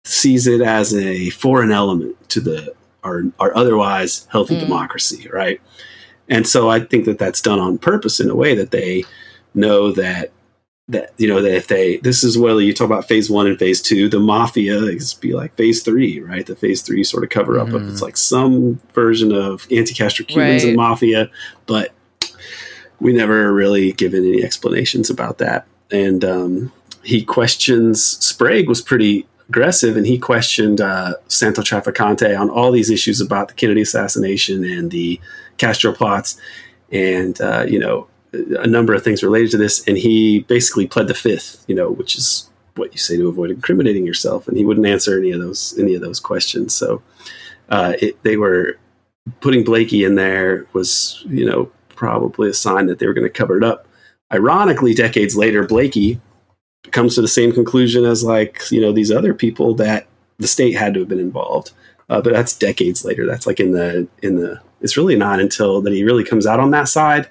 sees 0.05 0.49
it 0.49 0.61
as 0.61 0.93
a 0.95 1.31
foreign 1.31 1.70
element 1.70 2.16
to 2.31 2.41
the 2.41 2.75
our, 3.05 3.24
our 3.38 3.57
otherwise 3.57 4.26
healthy 4.30 4.57
Mm. 4.57 4.61
democracy, 4.61 5.28
right? 5.32 5.61
And 6.28 6.46
so 6.46 6.70
I 6.70 6.80
think 6.80 7.05
that 7.07 7.18
that's 7.18 7.40
done 7.40 7.59
on 7.59 7.78
purpose 7.78 8.20
in 8.20 8.30
a 8.30 8.34
way 8.36 8.55
that 8.55 8.70
they 8.70 9.05
know 9.55 9.92
that 9.92 10.30
that 10.88 11.12
you 11.16 11.28
know 11.28 11.40
that 11.40 11.55
if 11.55 11.68
they 11.68 11.98
this 11.98 12.24
is 12.24 12.36
whether 12.36 12.61
you 12.61 12.72
talk 12.74 12.86
about 12.86 13.07
phase 13.07 13.30
one 13.30 13.46
and 13.46 13.59
phase 13.59 13.80
two, 13.80 14.09
the 14.09 14.18
mafia 14.18 14.78
is 14.78 15.14
be 15.14 15.32
like 15.32 15.55
phase 15.57 15.82
three, 15.82 16.20
right? 16.20 16.44
The 16.46 16.57
phase 16.57 16.82
three 16.82 17.05
sort 17.05 17.22
of 17.24 17.30
cover 17.30 17.59
up 17.59 17.68
of 17.68 17.82
Mhm. 17.82 17.90
it's 17.92 18.03
like 18.03 18.16
some 18.16 18.80
version 18.94 19.32
of 19.32 19.66
anti-Castro 19.70 20.24
Cubans 20.26 20.62
Right. 20.64 20.68
and 20.68 20.76
mafia, 20.76 21.30
but 21.66 21.90
we 23.00 23.12
never 23.12 23.53
really 23.53 23.92
given 23.92 24.24
any 24.26 24.42
explanations 24.44 25.09
about 25.11 25.38
that. 25.38 25.66
And 25.90 26.24
um, 26.24 26.72
he 27.03 27.22
questions 27.24 28.03
Sprague 28.03 28.68
was 28.68 28.80
pretty 28.80 29.26
aggressive, 29.49 29.97
and 29.97 30.07
he 30.07 30.18
questioned 30.18 30.80
uh, 30.80 31.14
Santo 31.28 31.62
Trafficante 31.62 32.38
on 32.38 32.51
all 32.51 32.70
these 32.70 32.90
issues 32.90 33.20
about 33.20 33.49
the 33.49 33.55
Kennedy 33.55 33.82
assassination 33.82 34.64
and 34.64 34.90
the 34.90 35.20
Castro 35.59 35.93
plots, 35.93 36.40
and 36.90 37.40
uh, 37.40 37.64
you 37.68 37.78
know 37.78 38.09
a 38.32 38.66
number 38.66 38.95
of 38.95 39.03
things 39.03 39.22
related 39.22 39.51
to 39.51 39.57
this. 39.59 39.86
And 39.86 39.99
he 39.99 40.40
basically 40.40 40.86
pled 40.86 41.09
the 41.09 41.14
fifth, 41.14 41.64
you 41.68 41.74
know, 41.74 41.90
which 41.90 42.16
is 42.16 42.49
what 42.76 42.93
you 42.93 42.99
say 42.99 43.16
to 43.16 43.28
avoid 43.28 43.51
incriminating 43.51 44.07
yourself. 44.07 44.49
And 44.49 44.57
he 44.57 44.64
wouldn't 44.64 44.86
answer 44.86 45.18
any 45.18 45.30
of 45.32 45.40
those 45.40 45.78
any 45.78 45.95
of 45.95 46.01
those 46.01 46.20
questions. 46.20 46.74
So 46.74 47.03
uh, 47.68 47.95
it, 48.01 48.22
they 48.22 48.36
were 48.36 48.78
putting 49.40 49.64
Blakey 49.64 50.05
in 50.05 50.14
there 50.14 50.66
was 50.72 51.22
you 51.28 51.45
know 51.45 51.70
probably 51.95 52.49
a 52.49 52.55
sign 52.55 52.86
that 52.86 52.99
they 52.99 53.07
were 53.07 53.14
going 53.14 53.26
to 53.26 53.30
cover 53.30 53.57
it 53.57 53.64
up. 53.64 53.86
Ironically, 54.32 54.95
decades 54.95 55.36
later, 55.36 55.64
Blakey 55.66 56.20
comes 56.93 57.14
to 57.14 57.22
the 57.22 57.28
same 57.28 57.53
conclusion 57.53 58.05
as 58.05 58.22
like 58.22 58.62
you 58.70 58.80
know 58.80 58.93
these 58.93 59.11
other 59.11 59.34
people 59.34 59.74
that 59.74 60.07
the 60.38 60.49
state 60.49 60.72
had 60.72 60.95
to 60.95 61.01
have 61.01 61.09
been 61.09 61.18
involved. 61.18 61.72
Uh, 62.09 62.20
but 62.20 62.32
that's 62.32 62.57
decades 62.57 63.05
later. 63.05 63.26
That's 63.26 63.47
like 63.47 63.61
in 63.61 63.72
the 63.72 64.07
in 64.22 64.36
the. 64.36 64.61
It's 64.80 64.97
really 64.97 65.16
not 65.16 65.40
until 65.40 65.80
that 65.82 65.93
he 65.93 66.05
really 66.05 66.24
comes 66.24 66.47
out 66.47 66.61
on 66.61 66.72
that 66.72 66.88
side, 66.88 67.28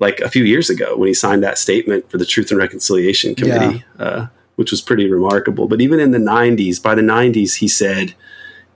like 0.00 0.20
a 0.20 0.28
few 0.28 0.44
years 0.44 0.68
ago 0.68 0.96
when 0.96 1.06
he 1.06 1.14
signed 1.14 1.42
that 1.44 1.58
statement 1.58 2.10
for 2.10 2.18
the 2.18 2.26
Truth 2.26 2.50
and 2.50 2.58
Reconciliation 2.58 3.36
Committee, 3.36 3.84
uh, 4.00 4.26
which 4.56 4.72
was 4.72 4.82
pretty 4.82 5.08
remarkable. 5.08 5.68
But 5.68 5.80
even 5.80 6.00
in 6.00 6.10
the 6.10 6.18
'90s, 6.18 6.82
by 6.82 6.94
the 6.94 7.02
'90s, 7.02 7.56
he 7.56 7.68
said, 7.68 8.14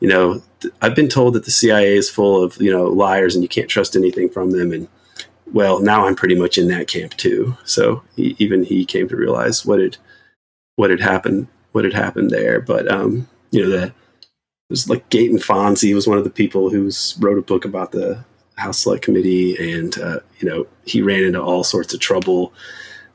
you 0.00 0.08
know, 0.08 0.42
I've 0.80 0.94
been 0.94 1.08
told 1.08 1.34
that 1.34 1.44
the 1.44 1.50
CIA 1.50 1.96
is 1.96 2.08
full 2.08 2.42
of 2.42 2.56
you 2.60 2.70
know 2.70 2.84
liars 2.84 3.34
and 3.34 3.42
you 3.42 3.48
can't 3.48 3.68
trust 3.68 3.96
anything 3.96 4.28
from 4.28 4.52
them, 4.52 4.72
and 4.72 4.88
well, 5.52 5.80
now 5.80 6.06
I'm 6.06 6.16
pretty 6.16 6.34
much 6.34 6.58
in 6.58 6.68
that 6.68 6.88
camp 6.88 7.14
too. 7.16 7.56
So 7.64 8.02
he, 8.16 8.34
even 8.38 8.64
he 8.64 8.84
came 8.84 9.08
to 9.08 9.16
realize 9.16 9.64
what 9.64 9.80
had 9.80 9.96
what 10.76 10.90
had 10.90 11.00
happened, 11.00 11.48
what 11.72 11.84
had 11.84 11.94
happened 11.94 12.30
there. 12.30 12.60
But 12.60 12.90
um, 12.90 13.28
you 13.50 13.62
know, 13.62 13.68
the 13.70 13.82
it 13.86 14.70
was 14.70 14.88
like 14.88 15.08
Gaeton 15.10 15.42
Fonzi 15.44 15.94
was 15.94 16.08
one 16.08 16.18
of 16.18 16.24
the 16.24 16.30
people 16.30 16.70
who 16.70 16.90
wrote 17.20 17.38
a 17.38 17.42
book 17.42 17.64
about 17.64 17.92
the 17.92 18.24
House 18.56 18.80
Select 18.80 19.04
Committee, 19.04 19.56
and 19.74 19.96
uh, 19.98 20.18
you 20.40 20.48
know, 20.48 20.66
he 20.84 21.02
ran 21.02 21.22
into 21.22 21.40
all 21.40 21.62
sorts 21.62 21.94
of 21.94 22.00
trouble. 22.00 22.52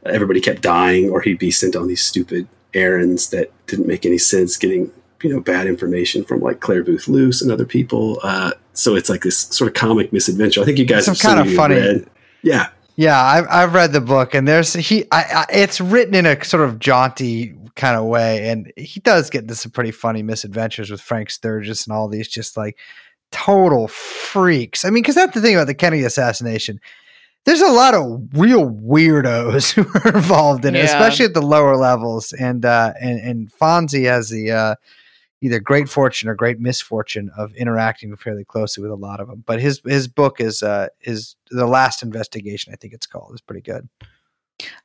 Everybody 0.06 0.40
kept 0.40 0.62
dying, 0.62 1.10
or 1.10 1.22
he'd 1.22 1.40
be 1.40 1.52
sent 1.52 1.76
on 1.76 1.88
these 1.88 2.02
stupid 2.04 2.48
errands 2.74 3.30
that 3.32 3.52
didn't 3.68 3.88
make 3.88 4.06
any 4.06 4.18
sense, 4.18 4.56
getting 4.58 4.92
you 5.22 5.30
know 5.30 5.42
bad 5.42 5.68
information 5.68 6.24
from 6.24 6.40
like 6.40 6.62
Clare 6.62 6.84
Boothe 6.84 7.08
Luce 7.08 7.42
and 7.42 7.52
other 7.52 7.66
people. 7.66 8.20
Uh, 8.24 8.52
so 8.74 8.96
it's 8.96 9.10
like 9.10 9.22
this 9.24 9.38
sort 9.38 9.68
of 9.68 9.74
comic 9.74 10.14
misadventure. 10.14 10.62
I 10.62 10.66
think 10.66 10.78
you 10.80 10.86
guys 10.86 11.06
Some 11.06 11.16
have 11.16 11.22
kind 11.22 11.40
of 11.48 11.54
funny- 11.54 11.76
read. 11.76 12.08
Yeah, 12.44 12.70
Yeah, 12.96 13.22
I've 13.22 13.48
I've 13.50 13.74
read 13.74 13.92
the 13.94 14.02
book, 14.02 14.34
and 14.34 14.48
there's 14.48 14.74
he. 14.74 15.06
I, 15.12 15.24
I 15.24 15.46
it's 15.54 15.80
written 15.82 16.16
in 16.16 16.26
a 16.26 16.44
sort 16.44 16.64
of 16.64 16.80
jaunty 16.80 17.56
kind 17.76 17.96
of 17.98 18.06
way, 18.06 18.50
and 18.50 18.72
he 18.78 19.00
does 19.00 19.30
get 19.30 19.44
into 19.44 19.56
some 19.56 19.72
pretty 19.72 19.92
funny 19.92 20.24
misadventures 20.24 20.90
with 20.92 21.02
Frank 21.02 21.30
Sturgis 21.30 21.86
and 21.88 21.94
all 21.96 22.08
these 22.08 22.28
just 22.28 22.58
like 22.58 22.78
total 23.32 23.88
freaks. 23.88 24.84
I 24.84 24.90
mean, 24.90 25.04
because 25.04 25.16
that's 25.16 25.34
the 25.34 25.42
thing 25.42 25.56
about 25.56 25.68
the 25.68 25.74
Kennedy 25.74 26.04
assassination. 26.04 26.80
There's 27.46 27.62
a 27.62 27.72
lot 27.72 27.96
of 27.96 28.28
real 28.34 28.70
weirdos 28.70 29.72
who 29.74 29.82
are 30.00 30.16
involved 30.16 30.64
in 30.66 30.76
it, 30.76 30.80
Yeah. 30.80 30.86
especially 30.86 31.26
at 31.26 31.34
the 31.34 31.42
lower 31.42 31.76
levels. 31.76 32.34
And 32.34 32.66
uh, 32.66 32.94
and 33.02 33.20
and 33.20 33.52
Fonzi 33.54 34.06
has 34.06 34.30
the 34.30 34.52
uh, 34.52 34.76
either 35.42 35.60
great 35.60 35.90
fortune 35.90 36.30
or 36.30 36.36
great 36.36 36.60
misfortune 36.60 37.32
of 37.36 37.54
interacting 37.56 38.16
fairly 38.16 38.46
closely 38.46 38.82
with 38.82 38.92
a 38.92 38.96
lot 38.96 39.20
of 39.20 39.28
them. 39.28 39.44
But 39.46 39.60
his 39.60 39.82
his 39.86 40.08
book 40.08 40.40
is 40.40 40.64
uh, 40.64 40.88
is 41.02 41.36
the 41.50 41.68
last 41.68 42.04
investigation. 42.04 42.72
I 42.72 42.76
think 42.78 42.94
it's 42.94 43.08
called. 43.08 43.34
is 43.34 43.42
pretty 43.42 43.62
good. 43.62 43.90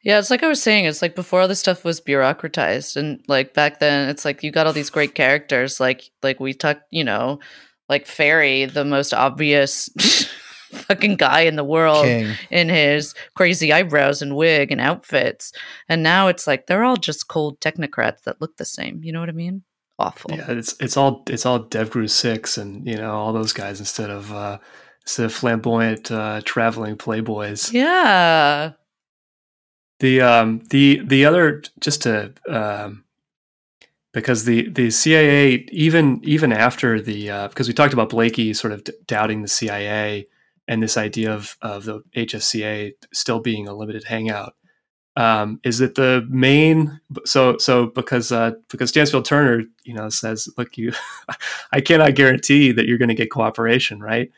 Yeah, 0.03 0.19
it's 0.19 0.31
like 0.31 0.43
I 0.43 0.49
was 0.49 0.63
saying, 0.63 0.87
it's 0.87 1.03
like 1.03 1.15
before 1.15 1.43
all 1.43 1.49
this 1.49 1.61
stuff 1.61 1.85
was 1.85 2.01
bureaucratized 2.01 2.97
and 2.97 3.23
like 3.29 3.53
back 3.53 3.79
then 3.79 4.09
it's 4.09 4.25
like 4.25 4.43
you 4.43 4.51
got 4.51 4.67
all 4.67 4.73
these 4.73 4.89
great 4.89 5.15
characters 5.15 5.79
like 5.79 6.11
like 6.23 6.41
we 6.41 6.55
talked, 6.55 6.83
you 6.91 7.05
know, 7.05 7.41
like 7.89 8.07
Ferrie, 8.07 8.65
the 8.65 8.87
most 8.87 9.13
obvious 9.13 9.91
fucking 10.73 11.17
guy 11.17 11.41
in 11.41 11.57
the 11.57 11.65
world 11.65 12.05
King. 12.05 12.35
in 12.51 12.69
his 12.69 13.15
crazy 13.35 13.73
eyebrows 13.73 14.23
and 14.23 14.35
wig 14.35 14.73
and 14.73 14.81
outfits. 14.81 15.53
And 15.89 16.03
now 16.03 16.29
it's 16.29 16.47
like 16.47 16.67
they're 16.67 16.85
all 16.85 16.97
just 16.97 17.29
cold 17.29 17.61
technocrats 17.61 18.23
that 18.23 18.41
look 18.41 18.57
the 18.57 18.65
same. 18.65 19.05
You 19.05 19.13
know 19.13 19.21
what 19.21 19.29
I 19.29 19.33
mean? 19.33 19.63
Awful. 19.99 20.33
Yeah, 20.35 20.51
it's 20.51 20.75
it's 20.79 20.97
all 20.97 21.23
it's 21.27 21.47
all 21.47 21.65
DevGru 21.65 22.09
six 22.11 22.59
and 22.59 22.87
you 22.87 22.97
know 22.97 23.13
all 23.13 23.33
those 23.33 23.53
guys 23.53 23.81
instead 23.81 24.11
of 24.11 24.33
uh, 24.33 24.59
instead 25.03 25.27
of 25.27 25.33
flamboyant 25.33 26.11
uh, 26.11 26.43
traveling 26.45 26.97
playboys. 26.97 27.73
Yeah. 27.73 28.73
The 30.01 30.21
um 30.21 30.61
the 30.69 31.01
the 31.03 31.25
other 31.25 31.63
just 31.81 32.03
to 32.03 32.35
um 32.47 33.05
because 34.13 34.45
the 34.45 34.69
the 34.69 34.91
CIA 34.91 35.67
even 35.71 36.21
even 36.23 36.53
after 36.53 37.01
the 37.01 37.31
uh, 37.31 37.49
because 37.49 37.69
we 37.69 37.73
talked 37.73 37.95
about 37.95 38.11
Blakey 38.11 38.53
sort 38.53 38.75
of 38.75 38.85
d- 38.85 38.93
doubting 39.07 39.41
the 39.41 39.49
CIA 39.49 40.27
and 40.69 40.83
this 40.83 40.99
idea 40.99 41.33
of 41.33 41.57
of 41.63 41.85
the 41.85 42.03
HSCA 42.15 42.93
still 43.15 43.41
being 43.41 43.69
a 43.69 43.75
limited 43.75 44.05
hangout 44.05 44.56
um, 45.17 45.61
is 45.65 45.79
that 45.79 45.95
the 45.95 46.27
main 46.29 47.01
so 47.25 47.57
so 47.59 47.87
because 47.87 48.31
uh, 48.31 48.53
because 48.69 48.91
Stansfield 48.91 49.25
Turner 49.25 49.65
you 49.85 49.95
know 49.95 50.09
says 50.09 50.49
look 50.59 50.77
you 50.77 50.93
I 51.73 51.81
cannot 51.81 52.15
guarantee 52.15 52.73
that 52.73 52.87
you're 52.87 52.99
going 52.99 53.09
to 53.09 53.15
get 53.15 53.31
cooperation 53.31 54.01
right? 54.01 54.31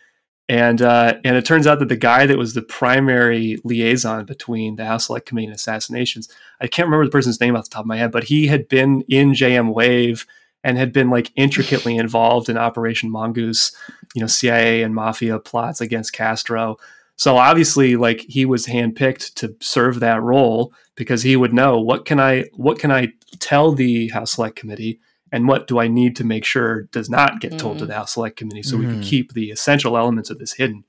And 0.48 0.80
uh, 0.80 1.14
and 1.24 1.36
it 1.36 1.44
turns 1.44 1.66
out 1.66 1.78
that 1.80 1.88
the 1.88 1.96
guy 1.96 2.26
that 2.26 2.38
was 2.38 2.54
the 2.54 2.62
primary 2.62 3.58
liaison 3.64 4.24
between 4.24 4.76
the 4.76 4.86
House 4.86 5.06
Select 5.06 5.26
Committee 5.26 5.46
and 5.46 5.54
assassinations 5.54 6.28
I 6.60 6.68
can't 6.68 6.86
remember 6.86 7.04
the 7.04 7.12
person's 7.12 7.40
name 7.40 7.56
off 7.56 7.64
the 7.64 7.70
top 7.70 7.82
of 7.82 7.86
my 7.86 7.96
head 7.96 8.12
but 8.12 8.24
he 8.24 8.46
had 8.46 8.68
been 8.68 9.02
in 9.08 9.32
JM 9.32 9.74
Wave 9.74 10.26
and 10.64 10.78
had 10.78 10.92
been 10.92 11.10
like 11.10 11.32
intricately 11.36 11.96
involved 11.96 12.48
in 12.48 12.56
Operation 12.56 13.10
Mongoose 13.10 13.76
you 14.14 14.20
know 14.20 14.28
CIA 14.28 14.82
and 14.82 14.94
mafia 14.94 15.40
plots 15.40 15.80
against 15.80 16.12
Castro 16.12 16.78
so 17.18 17.36
obviously, 17.36 17.96
like 17.96 18.20
he 18.28 18.44
was 18.46 18.64
handpicked 18.66 19.34
to 19.34 19.54
serve 19.60 19.98
that 20.00 20.22
role 20.22 20.72
because 20.94 21.22
he 21.22 21.36
would 21.36 21.52
know 21.52 21.78
what 21.78 22.04
can 22.06 22.18
I 22.20 22.44
what 22.54 22.78
can 22.78 22.90
I 22.92 23.08
tell 23.40 23.72
the 23.72 24.08
House 24.08 24.32
Select 24.32 24.56
Committee 24.56 25.00
and 25.32 25.46
what 25.46 25.66
do 25.66 25.78
I 25.78 25.88
need 25.88 26.16
to 26.16 26.24
make 26.24 26.44
sure 26.44 26.84
does 26.84 27.10
not 27.10 27.40
get 27.40 27.58
told 27.58 27.78
to 27.78 27.84
Mhm. 27.84 27.88
the 27.88 27.94
House 27.94 28.14
Select 28.14 28.36
Committee 28.36 28.62
so 28.62 28.78
we 28.78 28.86
can 28.86 29.00
Mhm. 29.00 29.02
keep 29.10 29.34
the 29.34 29.50
essential 29.50 29.98
elements 29.98 30.30
of 30.30 30.38
this 30.38 30.52
hidden. 30.54 30.84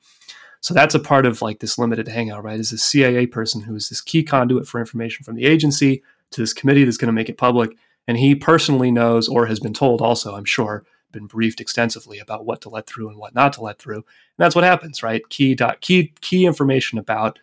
So 0.62 0.74
that's 0.74 0.96
a 0.96 1.00
part 1.00 1.26
of 1.26 1.42
like 1.42 1.60
this 1.60 1.78
limited 1.80 2.08
hangout, 2.08 2.44
right? 2.44 2.60
Is 2.60 2.72
a 2.72 2.78
CIA 2.78 3.26
person 3.26 3.62
who 3.62 3.76
is 3.76 3.90
this 3.90 4.00
key 4.02 4.24
conduit 4.24 4.68
for 4.68 4.80
information 4.80 5.24
from 5.26 5.36
the 5.36 5.46
agency 5.46 6.02
to 6.32 6.42
this 6.42 6.54
committee 6.54 6.84
that's 6.84 6.98
going 6.98 7.08
to 7.08 7.20
make 7.20 7.30
it 7.30 7.38
public, 7.38 7.72
and 8.08 8.18
he 8.18 8.36
personally 8.36 8.92
knows 8.92 9.28
or 9.28 9.48
has 9.48 9.60
been 9.60 9.74
told 9.74 10.00
also, 10.02 10.36
I'm 10.36 10.46
sure, 10.46 10.86
been 11.12 11.28
briefed 11.28 11.62
extensively 11.62 12.20
about 12.20 12.46
what 12.46 12.62
to 12.62 12.70
let 12.70 12.88
through 12.88 13.10
and 13.10 13.18
what 13.18 13.36
not 13.36 13.54
to 13.54 13.62
let 13.62 13.80
through. 13.80 13.98
And 13.98 14.06
that's 14.38 14.56
what 14.56 14.64
happens, 14.64 15.04
right? 15.04 15.28
Key 15.30 15.56
dot 15.56 15.82
key 15.82 16.14
key 16.22 16.46
information 16.46 17.00
about 17.00 17.40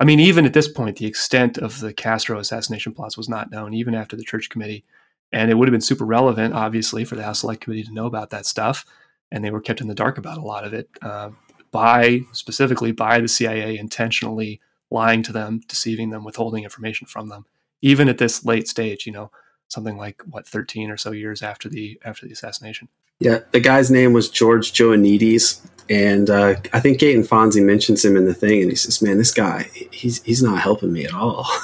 I 0.00 0.04
mean, 0.04 0.20
even 0.20 0.44
at 0.44 0.52
this 0.52 0.68
point, 0.68 0.96
the 0.96 1.06
extent 1.06 1.58
of 1.58 1.80
the 1.80 1.92
Castro 1.92 2.38
assassination 2.38 2.92
plots 2.94 3.16
was 3.16 3.28
not 3.28 3.50
known, 3.50 3.74
even 3.74 3.94
after 3.94 4.16
the 4.16 4.22
Church 4.22 4.48
Committee. 4.48 4.84
And 5.32 5.50
it 5.50 5.54
would 5.54 5.68
have 5.68 5.72
been 5.72 5.80
super 5.80 6.04
relevant, 6.04 6.54
obviously, 6.54 7.04
for 7.04 7.16
the 7.16 7.24
House 7.24 7.40
Select 7.40 7.60
Committee 7.60 7.82
to 7.82 7.92
know 7.92 8.06
about 8.06 8.30
that 8.30 8.46
stuff. 8.46 8.84
And 9.32 9.44
they 9.44 9.50
were 9.50 9.60
kept 9.60 9.80
in 9.80 9.88
the 9.88 9.94
dark 9.94 10.16
about 10.16 10.38
a 10.38 10.42
lot 10.42 10.64
of 10.64 10.72
it 10.72 10.88
uh, 11.02 11.30
by, 11.70 12.20
specifically, 12.32 12.92
by 12.92 13.20
the 13.20 13.28
CIA 13.28 13.76
intentionally 13.76 14.60
lying 14.90 15.22
to 15.24 15.32
them, 15.32 15.60
deceiving 15.66 16.10
them, 16.10 16.24
withholding 16.24 16.64
information 16.64 17.06
from 17.06 17.28
them, 17.28 17.44
even 17.82 18.08
at 18.08 18.18
this 18.18 18.44
late 18.44 18.68
stage. 18.68 19.04
You 19.04 19.12
know, 19.12 19.30
something 19.68 19.96
like 19.96 20.22
what 20.22 20.46
13 20.46 20.90
or 20.90 20.96
so 20.96 21.12
years 21.12 21.42
after 21.42 21.68
the 21.68 22.00
after 22.04 22.26
the 22.26 22.32
assassination. 22.32 22.88
Yeah, 23.20 23.40
the 23.50 23.60
guy's 23.60 23.90
name 23.90 24.12
was 24.12 24.28
George 24.28 24.72
Joannides, 24.72 25.60
and 25.90 26.30
uh, 26.30 26.54
I 26.72 26.80
think 26.80 27.00
Gaeton 27.00 27.26
Fonzi 27.26 27.62
mentions 27.64 28.04
him 28.04 28.16
in 28.16 28.26
the 28.26 28.34
thing, 28.34 28.62
and 28.62 28.70
he 28.70 28.76
says, 28.76 29.02
"Man, 29.02 29.18
this 29.18 29.32
guy, 29.32 29.70
he's 29.92 30.22
he's 30.22 30.42
not 30.42 30.60
helping 30.60 30.92
me 30.92 31.04
at 31.04 31.14
all. 31.14 31.46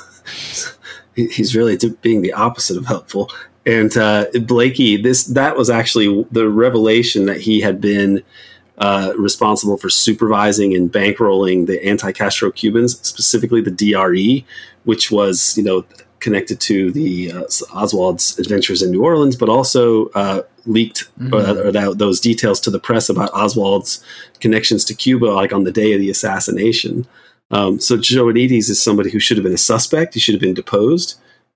He's 1.17 1.55
really 1.55 1.79
being 2.03 2.23
the 2.23 2.33
opposite 2.33 2.77
of 2.77 2.87
helpful." 2.87 3.31
And 3.65 3.97
uh, 3.97 4.27
Blakey, 4.43 4.97
this 4.97 5.25
that 5.27 5.57
was 5.57 5.71
actually 5.71 6.27
the 6.33 6.49
revelation 6.49 7.27
that 7.27 7.41
he 7.41 7.61
had 7.61 7.81
been 7.81 8.23
uh, 8.79 9.13
responsible 9.17 9.77
for 9.77 9.89
supervising 9.89 10.75
and 10.75 10.93
bankrolling 10.93 11.67
the 11.67 11.83
anti-Castro 11.85 12.51
Cubans, 12.51 12.99
specifically 13.07 13.61
the 13.61 13.71
DRE, 13.71 14.45
which 14.85 15.13
was 15.13 15.57
you 15.57 15.63
know 15.63 15.85
connected 16.25 16.59
to 16.61 16.91
the 16.91 17.31
uh, 17.33 17.45
Oswald's 17.81 18.39
adventures 18.39 18.83
in 18.83 18.91
New 18.91 19.03
Orleans, 19.05 19.37
but 19.37 19.49
also 19.49 20.09
uh, 20.23 20.41
leaked 20.67 21.01
Mhm. 21.21 21.33
uh, 21.33 21.63
or 21.65 21.71
that, 21.73 21.99
those 21.99 22.19
details 22.21 22.59
to 22.61 22.71
the 22.71 22.79
press 22.89 23.09
about 23.09 23.31
Oswald's 23.43 23.93
connections 24.41 24.85
to 24.87 24.95
Cuba, 24.95 25.27
like 25.27 25.53
on 25.53 25.65
the 25.65 25.73
day 25.83 25.93
of 25.95 26.01
the 26.01 26.11
assassination. 26.11 27.07
Um, 27.51 27.79
so 27.79 27.97
Joannides 27.99 28.71
is 28.71 28.83
somebody 28.83 29.11
who 29.11 29.21
should 29.21 29.37
have 29.37 29.45
been 29.45 29.61
a 29.63 29.69
suspect. 29.73 30.15
He 30.15 30.21
should 30.21 30.35
have 30.35 30.47
been 30.49 30.55
deposed, 30.63 31.09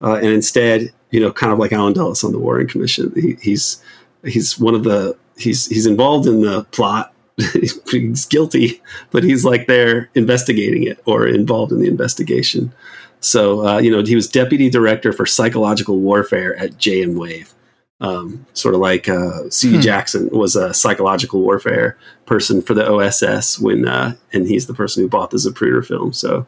uh, 0.05 0.16
and 0.23 0.32
instead, 0.40 0.93
you 1.11 1.20
know, 1.20 1.32
kind 1.32 1.53
of 1.53 1.59
like 1.59 1.73
Allen 1.73 1.95
Dulles 1.95 2.23
on 2.24 2.32
the 2.32 2.39
Warren 2.39 2.69
Commission, 2.69 3.11
he, 3.16 3.36
he's 3.40 3.82
he's 4.24 4.59
one 4.59 4.74
of 4.78 4.85
the 4.85 5.16
he's 5.45 5.66
he's 5.66 5.86
involved 5.86 6.27
in 6.28 6.43
the 6.43 6.65
plot. 6.77 7.12
he's, 7.53 7.74
he's 7.90 8.27
guilty, 8.27 8.82
but 9.12 9.23
he's 9.24 9.45
like 9.45 9.66
there 9.69 10.11
investigating 10.15 10.82
it 10.90 10.99
or 11.07 11.27
involved 11.27 11.73
in 11.73 11.78
the 11.81 11.86
investigation. 11.89 12.73
So, 13.20 13.66
uh, 13.66 13.78
you 13.78 13.90
know, 13.90 14.03
he 14.03 14.15
was 14.15 14.28
deputy 14.28 14.70
director 14.70 15.12
for 15.12 15.27
psychological 15.27 15.99
warfare 15.99 16.57
at 16.57 16.73
JM 16.73 17.19
Wave. 17.19 17.53
Um, 18.01 18.47
sort 18.53 18.74
of 18.77 18.81
like 18.81 19.09
uh, 19.09 19.51
C. 19.51 19.74
Hmm. 19.74 19.81
Jackson 19.81 20.28
was 20.31 20.55
a 20.55 20.73
psychological 20.73 21.40
warfare 21.40 21.99
person 22.27 22.62
for 22.62 22.73
the 22.74 22.89
OSS 22.89 23.59
when, 23.59 23.89
uh, 23.89 24.15
and 24.32 24.47
he's 24.47 24.69
the 24.69 24.74
person 24.74 25.03
who 25.03 25.09
bought 25.09 25.31
the 25.31 25.36
Zapruder 25.36 25.85
film. 25.85 26.12
So 26.12 26.47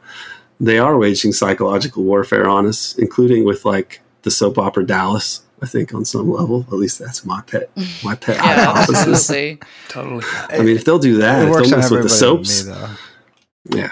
they 0.60 0.78
are 0.78 0.96
waging 0.96 1.32
psychological 1.32 2.04
warfare 2.04 2.48
on 2.48 2.66
us, 2.66 2.94
including 2.98 3.44
with 3.44 3.64
like 3.64 4.00
the 4.22 4.30
soap 4.30 4.58
opera 4.58 4.86
Dallas. 4.86 5.42
I 5.60 5.66
think 5.66 5.92
on 5.92 6.04
some 6.04 6.30
level, 6.30 6.64
at 6.68 6.74
least 6.74 7.00
that's 7.00 7.24
my 7.24 7.42
pet, 7.42 7.68
my 8.04 8.14
pet 8.14 8.36
Yeah, 8.36 8.66
hypothesis. 8.66 9.08
absolutely. 9.08 9.58
Totally. 9.88 10.24
I 10.50 10.58
mean, 10.58 10.76
if 10.76 10.84
they'll 10.84 11.00
do 11.00 11.16
that, 11.18 11.42
it 11.42 11.46
if 11.46 11.50
works 11.50 11.68
they'll 11.68 11.78
mess 11.80 11.90
with 11.90 12.02
the 12.04 12.08
soaps, 12.08 12.64
me, 12.64 12.74
yeah. 13.70 13.90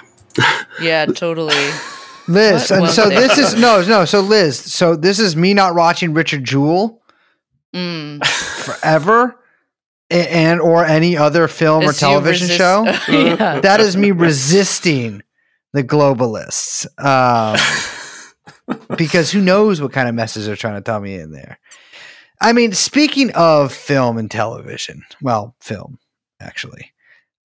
Yeah, 0.80 1.06
totally. 1.06 1.56
Liz, 2.28 2.70
What 2.70 2.80
and 2.82 2.90
so 2.90 3.08
this 3.08 3.38
is 3.38 3.54
no, 3.54 3.82
no. 3.84 4.04
So 4.04 4.20
Liz, 4.20 4.58
so 4.58 4.94
this 4.96 5.18
is 5.18 5.34
me 5.36 5.54
not 5.54 5.74
watching 5.74 6.14
Richard 6.14 6.44
Jewell 6.44 7.00
Mm. 7.74 8.24
forever, 8.64 9.36
a- 10.10 10.32
and 10.34 10.60
or 10.60 10.84
any 10.86 11.16
other 11.18 11.48
film 11.48 11.84
or 11.84 11.92
television 11.92 12.46
resist- 12.48 12.58
show. 12.58 12.84
yeah. 13.12 13.60
That 13.60 13.80
is 13.80 13.96
me 13.96 14.10
resisting 14.10 15.22
the 15.74 15.84
globalists, 15.84 16.86
um, 17.04 17.58
because 18.96 19.30
who 19.30 19.40
knows 19.42 19.80
what 19.82 19.92
kind 19.92 20.08
of 20.08 20.14
message 20.14 20.46
they're 20.46 20.56
trying 20.56 20.76
to 20.76 20.80
tell 20.80 21.00
me 21.00 21.14
in 21.16 21.30
there. 21.30 21.58
I 22.40 22.52
mean, 22.54 22.72
speaking 22.72 23.30
of 23.34 23.72
film 23.72 24.16
and 24.16 24.30
television, 24.30 25.02
well, 25.20 25.54
film 25.60 25.98
actually, 26.40 26.92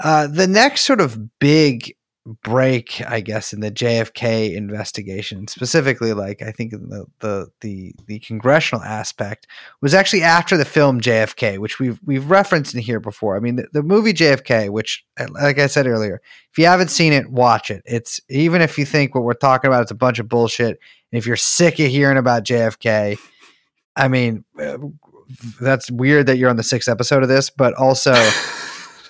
uh, 0.02 0.28
the 0.28 0.48
next 0.48 0.82
sort 0.82 1.02
of 1.02 1.38
big 1.40 1.96
break, 2.26 3.02
I 3.06 3.20
guess, 3.20 3.52
in 3.52 3.60
the 3.60 3.72
JFK 3.72 4.56
investigation, 4.56 5.48
specifically, 5.48 6.14
like 6.14 6.42
I 6.42 6.52
think 6.52 6.72
the 6.72 7.06
the 7.20 7.48
the 7.60 7.94
the 8.06 8.20
congressional 8.20 8.84
aspect, 8.84 9.48
was 9.82 9.94
actually 9.94 10.24
after 10.24 10.56
the 10.56 10.66
film 10.66 11.02
JFK, 11.02 11.58
which 11.58 11.80
we've 11.80 12.00
we've 12.06 12.30
referenced 12.30 12.74
in 12.74 12.82
here 12.82 13.00
before. 13.00 13.36
I 13.36 13.40
mean, 13.40 13.58
the, 13.58 13.68
the 13.74 13.84
movie 13.84 14.14
JFK, 14.14 14.70
which, 14.70 15.04
uh, 15.20 15.28
like 15.34 15.60
I 15.60 15.68
said 15.68 15.86
earlier, 15.86 16.22
if 16.52 16.58
you 16.58 16.66
haven't 16.66 16.92
seen 16.92 17.12
it, 17.12 17.30
watch 17.30 17.70
it. 17.70 17.82
It's 17.86 18.22
even 18.30 18.62
if 18.62 18.78
you 18.78 18.86
think 18.86 19.16
what 19.16 19.26
we're 19.26 19.34
talking 19.34 19.68
about 19.68 19.86
is 19.86 19.92
a 19.92 19.96
bunch 19.96 20.20
of 20.20 20.30
bullshit, 20.30 20.80
and 21.12 21.20
if 21.20 21.28
you're 21.28 21.36
sick 21.36 21.80
of 21.80 21.88
hearing 21.88 22.18
about 22.18 22.46
JFK, 22.46 23.18
I 23.98 24.08
mean, 24.08 24.46
uh, 24.60 24.78
that's 25.60 25.92
weird 25.92 26.28
that 26.28 26.38
you're 26.38 26.50
on 26.50 26.58
the 26.58 26.64
sixth 26.64 26.88
episode 26.88 27.24
of 27.24 27.30
this, 27.30 27.50
but 27.50 27.74
also 27.74 28.14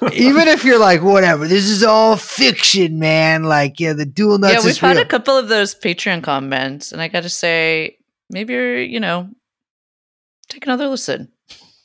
even 0.13 0.47
if 0.47 0.63
you're 0.63 0.79
like, 0.79 1.01
whatever, 1.01 1.47
this 1.47 1.65
is 1.65 1.83
all 1.83 2.15
fiction, 2.15 2.99
man. 2.99 3.43
Like, 3.43 3.79
yeah, 3.79 3.93
the 3.93 4.05
dual 4.05 4.37
nuts 4.37 4.53
yeah, 4.53 4.65
we've 4.65 4.77
had 4.77 4.97
real. 4.97 5.05
a 5.05 5.07
couple 5.07 5.37
of 5.37 5.47
those 5.47 5.75
Patreon 5.75 6.23
comments, 6.23 6.91
and 6.91 7.01
I 7.01 7.07
got 7.07 7.23
to 7.23 7.29
say, 7.29 7.97
maybe 8.29 8.53
you're, 8.53 8.81
you 8.81 8.99
know, 8.99 9.29
take 10.49 10.65
another 10.65 10.87
listen. 10.87 11.31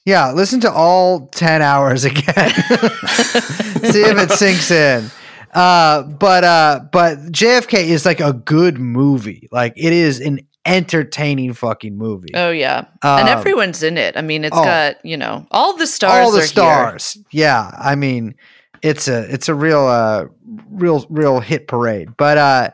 yeah, 0.05 0.33
listen 0.33 0.61
to 0.61 0.73
all 0.73 1.29
ten 1.29 1.63
hours 1.63 2.05
again. 2.05 2.25
See 2.35 4.03
if 4.03 4.19
it 4.19 4.31
sinks 4.33 4.71
in. 4.71 5.11
Uh, 5.53 6.03
but 6.03 6.45
uh, 6.45 6.81
but 6.93 7.19
JFK 7.33 7.85
is 7.85 8.05
like 8.05 8.21
a 8.21 8.33
good 8.33 8.79
movie. 8.79 9.49
Like, 9.51 9.73
it 9.77 9.93
is 9.93 10.21
an 10.21 10.41
entertaining 10.69 11.55
fucking 11.55 11.97
movie. 11.97 12.31
Oh 12.35 12.51
yeah, 12.51 12.85
and 13.03 13.29
Um, 13.29 13.39
everyone's 13.39 13.83
in 13.83 13.97
it. 13.97 14.17
I 14.17 14.23
mean, 14.23 14.45
it's 14.45 14.57
oh. 14.57 14.63
got 14.65 15.05
you 15.05 15.17
know 15.17 15.47
all 15.51 15.77
the 15.77 15.87
stars. 15.87 16.27
all 16.27 16.31
the 16.31 16.39
are 16.39 16.41
here. 16.43 16.47
stars. 16.49 17.19
Yeah, 17.31 17.71
I 17.77 17.95
mean, 17.95 18.35
it's 18.83 19.09
a 19.09 19.33
it's 19.33 19.49
a 19.49 19.55
real 19.55 19.87
uh 19.87 20.27
real 20.71 21.07
real 21.09 21.41
hit 21.41 21.67
parade. 21.69 22.17
But 22.17 22.39
uh 22.39 22.71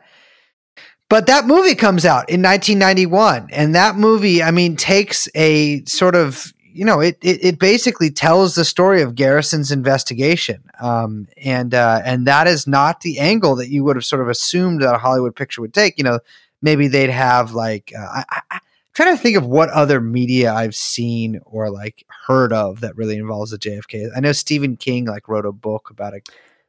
but 1.09 1.27
that 1.27 1.45
movie 1.45 1.75
comes 1.75 2.05
out 2.05 2.29
in 2.29 2.41
1991 2.41 3.49
and 3.51 3.75
that 3.75 3.95
movie 3.95 4.43
I 4.43 4.51
mean 4.51 4.75
takes 4.75 5.27
a 5.35 5.83
sort 5.85 6.15
of 6.15 6.51
you 6.73 6.85
know 6.85 6.99
it 6.99 7.17
it, 7.21 7.43
it 7.43 7.59
basically 7.59 8.09
tells 8.11 8.55
the 8.55 8.65
story 8.65 9.01
of 9.01 9.15
Garrison's 9.15 9.71
investigation. 9.71 10.63
Um 10.79 11.27
and 11.43 11.73
uh 11.73 12.01
and 12.03 12.27
that 12.27 12.47
is 12.47 12.67
not 12.67 13.01
the 13.01 13.19
angle 13.19 13.55
that 13.55 13.69
you 13.69 13.83
would 13.83 13.95
have 13.95 14.05
sort 14.05 14.21
of 14.21 14.29
assumed 14.29 14.81
that 14.81 14.95
a 14.95 14.99
Hollywood 14.99 15.35
picture 15.35 15.61
would 15.61 15.73
take, 15.73 15.97
you 15.97 16.03
know, 16.03 16.19
maybe 16.65 16.87
they'd 16.89 17.09
have 17.09 17.51
like 17.53 17.93
uh, 17.97 18.01
I, 18.01 18.25
I, 18.29 18.41
I'm 18.51 18.59
trying 18.93 19.15
to 19.15 19.21
think 19.21 19.37
of 19.37 19.45
what 19.45 19.69
other 19.69 20.01
media 20.01 20.53
I've 20.53 20.75
seen 20.75 21.39
or 21.45 21.69
like 21.69 22.05
heard 22.27 22.51
of 22.51 22.81
that 22.81 22.97
really 22.97 23.15
involves 23.17 23.51
the 23.51 23.57
JFK. 23.57 24.09
I 24.15 24.19
know 24.19 24.33
Stephen 24.33 24.75
King 24.75 25.05
like 25.05 25.29
wrote 25.29 25.45
a 25.45 25.51
book 25.53 25.89
about 25.89 26.13
a 26.13 26.21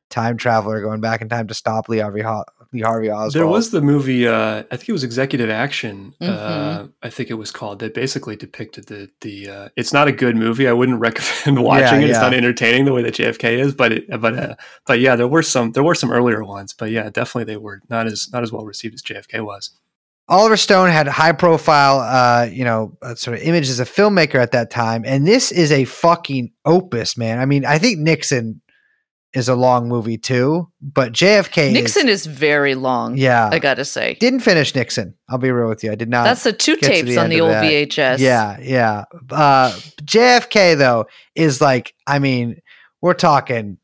time 0.08 0.36
traveler 0.36 0.80
going 0.80 1.00
back 1.00 1.20
in 1.20 1.28
time 1.28 1.48
to 1.48 1.54
stop 1.54 1.88
Lee 1.88 1.98
Harvey, 1.98 2.22
Ho- 2.22 2.44
Lee 2.72 2.80
Harvey 2.80 3.10
Oswald. 3.10 3.32
There 3.32 3.46
was 3.46 3.70
the 3.70 3.80
movie, 3.80 4.26
uh, 4.28 4.62
I 4.70 4.76
think 4.76 4.88
it 4.88 4.92
was 4.92 5.02
Executive 5.02 5.50
Action. 5.50 6.14
Uh, 6.20 6.26
Mhm. 6.26 6.92
I 7.02 7.10
think 7.10 7.30
it 7.30 7.34
was 7.34 7.50
called 7.50 7.80
that 7.80 7.92
basically 7.94 8.36
depicted 8.36 8.86
the 8.86 9.08
the. 9.20 9.48
Uh, 9.48 9.68
it's 9.76 9.92
not 9.92 10.06
a 10.06 10.12
good 10.12 10.36
movie. 10.36 10.68
I 10.68 10.72
wouldn't 10.72 11.00
recommend 11.08 11.62
watching 11.64 12.02
it. 12.02 12.10
It's 12.10 12.18
yeah. 12.18 12.22
not 12.22 12.34
entertaining 12.34 12.84
the 12.84 12.92
way 12.92 13.02
that 13.02 13.14
JFK 13.14 13.58
is, 13.58 13.74
but 13.74 13.92
it, 13.92 14.20
but 14.20 14.38
uh, 14.38 14.54
but 14.86 15.00
yeah, 15.00 15.16
there 15.16 15.28
were 15.28 15.42
some 15.42 15.72
there 15.72 15.82
were 15.84 15.94
some 15.94 16.12
earlier 16.12 16.44
ones, 16.44 16.72
but 16.72 16.90
yeah, 16.90 17.08
definitely 17.10 17.44
they 17.52 17.56
were 17.56 17.80
not 17.88 18.06
as 18.06 18.30
not 18.32 18.42
as 18.44 18.52
well 18.52 18.64
received 18.64 18.94
as 18.94 19.02
JFK 19.02 19.44
was. 19.44 19.70
Oliver 20.28 20.56
Stone 20.56 20.90
had 20.90 21.06
high 21.06 21.32
profile, 21.32 22.00
uh, 22.00 22.46
you 22.50 22.64
know, 22.64 22.96
uh, 23.00 23.14
sort 23.14 23.36
of 23.36 23.42
image 23.44 23.68
as 23.68 23.78
a 23.78 23.84
filmmaker 23.84 24.36
at 24.36 24.52
that 24.52 24.70
time, 24.70 25.04
and 25.06 25.26
this 25.26 25.52
is 25.52 25.70
a 25.70 25.84
fucking 25.84 26.52
opus, 26.64 27.16
man. 27.16 27.38
I 27.38 27.46
mean, 27.46 27.64
I 27.64 27.78
think 27.78 28.00
Nixon 28.00 28.60
is 29.34 29.48
a 29.48 29.54
long 29.54 29.88
movie 29.88 30.18
too, 30.18 30.66
but 30.80 31.12
JFK 31.12 31.72
Nixon 31.72 32.08
is 32.08 32.26
very 32.26 32.74
long. 32.74 33.16
yeah, 33.16 33.50
I 33.52 33.58
gotta 33.60 33.84
say. 33.84 34.14
didn't 34.14 34.40
finish 34.40 34.74
Nixon. 34.74 35.14
I'll 35.28 35.38
be 35.38 35.50
real 35.52 35.68
with 35.68 35.84
you, 35.84 35.92
I 35.92 35.94
did 35.94 36.08
not. 36.08 36.24
That's 36.24 36.42
the 36.42 36.52
two 36.52 36.76
tapes 36.76 37.10
the 37.10 37.18
on 37.18 37.30
the 37.30 37.40
old 37.40 37.52
that. 37.52 37.64
VHS. 37.64 38.18
Yeah, 38.18 38.58
yeah. 38.60 39.04
Uh, 39.30 39.70
JFK 40.02 40.76
though 40.76 41.06
is 41.34 41.60
like, 41.60 41.94
I 42.06 42.18
mean, 42.18 42.60
we're 43.00 43.14
talking 43.14 43.78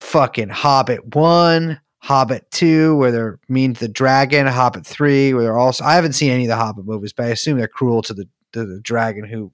fucking 0.00 0.48
Hobbit 0.48 1.14
one, 1.14 1.80
Hobbit 2.00 2.50
two, 2.50 2.96
where 2.96 3.10
they're 3.10 3.40
mean 3.48 3.74
to 3.74 3.80
the 3.80 3.88
dragon, 3.88 4.46
Hobbit 4.46 4.86
three, 4.86 5.34
where 5.34 5.42
they're 5.42 5.58
also. 5.58 5.84
I 5.84 5.94
haven't 5.94 6.12
seen 6.12 6.30
any 6.30 6.44
of 6.44 6.48
the 6.48 6.56
Hobbit 6.56 6.86
movies, 6.86 7.12
but 7.12 7.26
I 7.26 7.30
assume 7.30 7.58
they're 7.58 7.68
cruel 7.68 8.02
to 8.02 8.14
the 8.14 8.28
to 8.52 8.64
the 8.64 8.80
dragon 8.80 9.24
who 9.24 9.52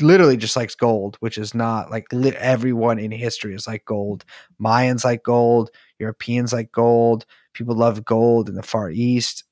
literally 0.00 0.36
just 0.36 0.56
likes 0.56 0.74
gold, 0.74 1.16
which 1.20 1.38
is 1.38 1.54
not 1.54 1.90
like 1.90 2.06
lit, 2.12 2.34
everyone 2.34 2.98
in 2.98 3.10
history 3.10 3.54
is 3.54 3.66
like 3.66 3.84
gold. 3.84 4.24
Mayans 4.60 5.04
like 5.04 5.22
gold, 5.22 5.70
Europeans 5.98 6.52
like 6.52 6.70
gold. 6.70 7.26
People 7.54 7.74
love 7.74 8.04
gold 8.04 8.48
in 8.48 8.54
the 8.54 8.62
Far 8.62 8.90
East. 8.90 9.44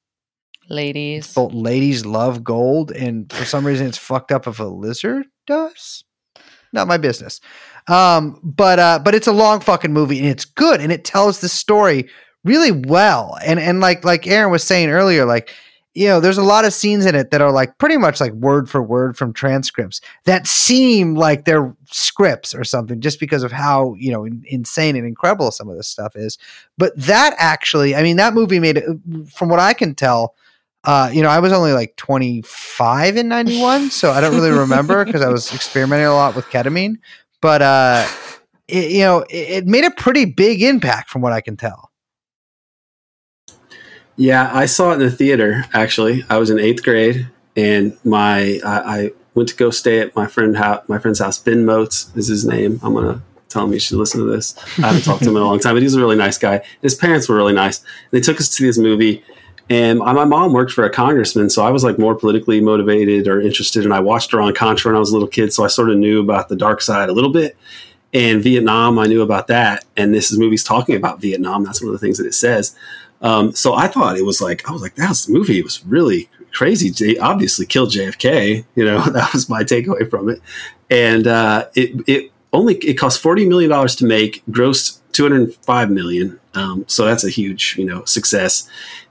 Ladies. 0.68 1.32
Both 1.32 1.52
ladies 1.52 2.04
love 2.04 2.42
gold, 2.42 2.90
and 2.90 3.32
for 3.32 3.44
some 3.44 3.66
reason, 3.66 3.86
it's 3.86 3.98
fucked 3.98 4.32
up 4.32 4.46
if 4.46 4.58
a 4.58 4.64
lizard 4.64 5.26
does. 5.46 6.04
Not 6.72 6.88
my 6.88 6.98
business. 6.98 7.40
Um, 7.88 8.40
but 8.42 8.78
uh, 8.78 8.98
but 9.04 9.14
it's 9.14 9.26
a 9.26 9.32
long 9.32 9.60
fucking 9.60 9.92
movie, 9.92 10.18
and 10.18 10.28
it's 10.28 10.44
good, 10.44 10.80
and 10.80 10.92
it 10.92 11.04
tells 11.04 11.40
the 11.40 11.48
story 11.48 12.08
really 12.44 12.72
well. 12.72 13.36
And 13.44 13.60
and 13.60 13.80
like 13.80 14.04
like 14.04 14.26
Aaron 14.26 14.50
was 14.50 14.64
saying 14.64 14.90
earlier, 14.90 15.24
like 15.24 15.52
you 15.96 16.06
know, 16.08 16.20
there's 16.20 16.36
a 16.36 16.42
lot 16.42 16.66
of 16.66 16.74
scenes 16.74 17.06
in 17.06 17.14
it 17.14 17.30
that 17.30 17.40
are 17.40 17.50
like 17.50 17.78
pretty 17.78 17.96
much 17.96 18.20
like 18.20 18.32
word 18.32 18.68
for 18.68 18.82
word 18.82 19.16
from 19.16 19.32
transcripts 19.32 20.02
that 20.24 20.46
seem 20.46 21.14
like 21.14 21.46
they're 21.46 21.74
scripts 21.86 22.54
or 22.54 22.64
something 22.64 23.00
just 23.00 23.18
because 23.18 23.42
of 23.42 23.50
how, 23.50 23.94
you 23.94 24.12
know, 24.12 24.26
in, 24.26 24.44
insane 24.46 24.94
and 24.94 25.06
incredible 25.06 25.50
some 25.50 25.70
of 25.70 25.76
this 25.76 25.88
stuff 25.88 26.14
is. 26.14 26.36
But 26.76 26.94
that 26.98 27.34
actually, 27.38 27.96
I 27.96 28.02
mean, 28.02 28.16
that 28.18 28.34
movie 28.34 28.60
made, 28.60 28.76
it, 28.76 28.84
from 29.32 29.48
what 29.48 29.58
I 29.58 29.72
can 29.72 29.94
tell, 29.94 30.34
uh, 30.84 31.10
you 31.10 31.22
know, 31.22 31.30
I 31.30 31.38
was 31.38 31.52
only 31.52 31.72
like 31.72 31.96
25 31.96 33.16
in 33.16 33.28
91, 33.28 33.90
so 33.90 34.10
I 34.10 34.20
don't 34.20 34.34
really 34.34 34.50
remember 34.50 35.02
because 35.02 35.22
I 35.22 35.30
was 35.30 35.52
experimenting 35.54 36.06
a 36.06 36.14
lot 36.14 36.36
with 36.36 36.44
ketamine. 36.46 36.96
But, 37.46 37.62
uh, 37.62 38.08
it, 38.66 38.90
you 38.90 39.02
know, 39.02 39.18
it, 39.30 39.50
it 39.50 39.66
made 39.68 39.84
a 39.84 39.92
pretty 39.92 40.24
big 40.24 40.62
impact 40.62 41.10
from 41.10 41.22
what 41.22 41.32
I 41.32 41.40
can 41.40 41.56
tell. 41.56 41.92
Yeah, 44.16 44.50
I 44.52 44.66
saw 44.66 44.90
it 44.90 44.94
in 44.94 44.98
the 44.98 45.12
theater. 45.12 45.64
Actually, 45.72 46.24
I 46.28 46.38
was 46.38 46.50
in 46.50 46.58
eighth 46.58 46.82
grade, 46.82 47.28
and 47.54 47.96
my 48.02 48.58
I, 48.64 48.80
I 48.96 49.10
went 49.36 49.48
to 49.50 49.54
go 49.54 49.70
stay 49.70 50.00
at 50.00 50.16
my 50.16 50.26
friend 50.26 50.56
house. 50.56 50.82
My 50.88 50.98
friend's 50.98 51.20
house. 51.20 51.38
Ben 51.38 51.64
Motes 51.64 52.10
is 52.16 52.26
his 52.26 52.44
name. 52.44 52.80
I'm 52.82 52.94
gonna 52.94 53.22
tell 53.48 53.62
him 53.62 53.72
you 53.72 53.78
should 53.78 53.98
listen 53.98 54.18
to 54.18 54.26
this. 54.26 54.56
I 54.78 54.88
haven't 54.88 55.02
talked 55.02 55.22
to 55.22 55.30
him 55.30 55.36
in 55.36 55.42
a 55.42 55.44
long 55.44 55.60
time, 55.60 55.76
but 55.76 55.82
he's 55.82 55.94
a 55.94 56.00
really 56.00 56.16
nice 56.16 56.38
guy. 56.38 56.62
His 56.82 56.96
parents 56.96 57.28
were 57.28 57.36
really 57.36 57.54
nice. 57.54 57.80
They 58.10 58.20
took 58.20 58.40
us 58.40 58.48
to 58.56 58.66
this 58.66 58.76
movie, 58.76 59.22
and 59.68 59.98
my 59.98 60.24
mom 60.24 60.52
worked 60.52 60.72
for 60.72 60.84
a 60.84 60.90
congressman, 60.90 61.50
so 61.50 61.64
I 61.64 61.70
was 61.70 61.82
like 61.82 61.98
more 61.98 62.14
politically 62.14 62.60
motivated 62.60 63.26
or 63.26 63.40
interested. 63.40 63.84
And 63.84 63.92
I 63.92 64.00
watched 64.00 64.32
Iran 64.32 64.54
Contra 64.54 64.90
when 64.90 64.96
I 64.96 65.00
was 65.00 65.10
a 65.10 65.14
little 65.14 65.28
kid, 65.28 65.52
so 65.52 65.64
I 65.64 65.68
sort 65.68 65.90
of 65.90 65.96
knew 65.96 66.20
about 66.20 66.48
the 66.48 66.56
dark 66.56 66.80
side 66.80 67.08
a 67.08 67.12
little 67.12 67.32
bit. 67.32 67.56
And 68.14 68.42
Vietnam, 68.42 68.98
I 68.98 69.06
knew 69.06 69.22
about 69.22 69.48
that. 69.48 69.84
And 69.96 70.14
this 70.14 70.30
is 70.30 70.38
movie's 70.38 70.62
talking 70.62 70.94
about 70.94 71.20
Vietnam. 71.20 71.64
That's 71.64 71.82
one 71.82 71.88
of 71.88 71.92
the 71.92 71.98
things 71.98 72.18
that 72.18 72.26
it 72.26 72.34
says. 72.34 72.76
Um, 73.22 73.52
so 73.52 73.74
I 73.74 73.88
thought 73.88 74.16
it 74.16 74.24
was 74.24 74.40
like 74.40 74.68
I 74.68 74.72
was 74.72 74.82
like 74.82 74.94
that's 74.94 75.26
the 75.26 75.32
movie. 75.32 75.58
It 75.58 75.64
was 75.64 75.84
really 75.84 76.28
crazy. 76.52 76.90
They 76.90 77.18
obviously 77.18 77.66
killed 77.66 77.90
JFK. 77.90 78.64
You 78.74 78.84
know 78.84 79.00
that 79.10 79.32
was 79.32 79.48
my 79.48 79.64
takeaway 79.64 80.08
from 80.08 80.28
it. 80.28 80.40
And 80.90 81.26
uh, 81.26 81.68
it 81.74 82.00
it 82.06 82.32
only 82.52 82.76
it 82.76 82.94
cost 82.94 83.20
forty 83.20 83.46
million 83.46 83.70
dollars 83.70 83.96
to 83.96 84.06
make, 84.06 84.42
grossed 84.50 85.00
two 85.12 85.24
hundred 85.24 85.54
five 85.56 85.90
million. 85.90 86.38
Um, 86.54 86.84
so 86.86 87.04
that's 87.04 87.24
a 87.24 87.30
huge 87.30 87.76
you 87.78 87.84
know 87.84 88.04
success. 88.04 88.68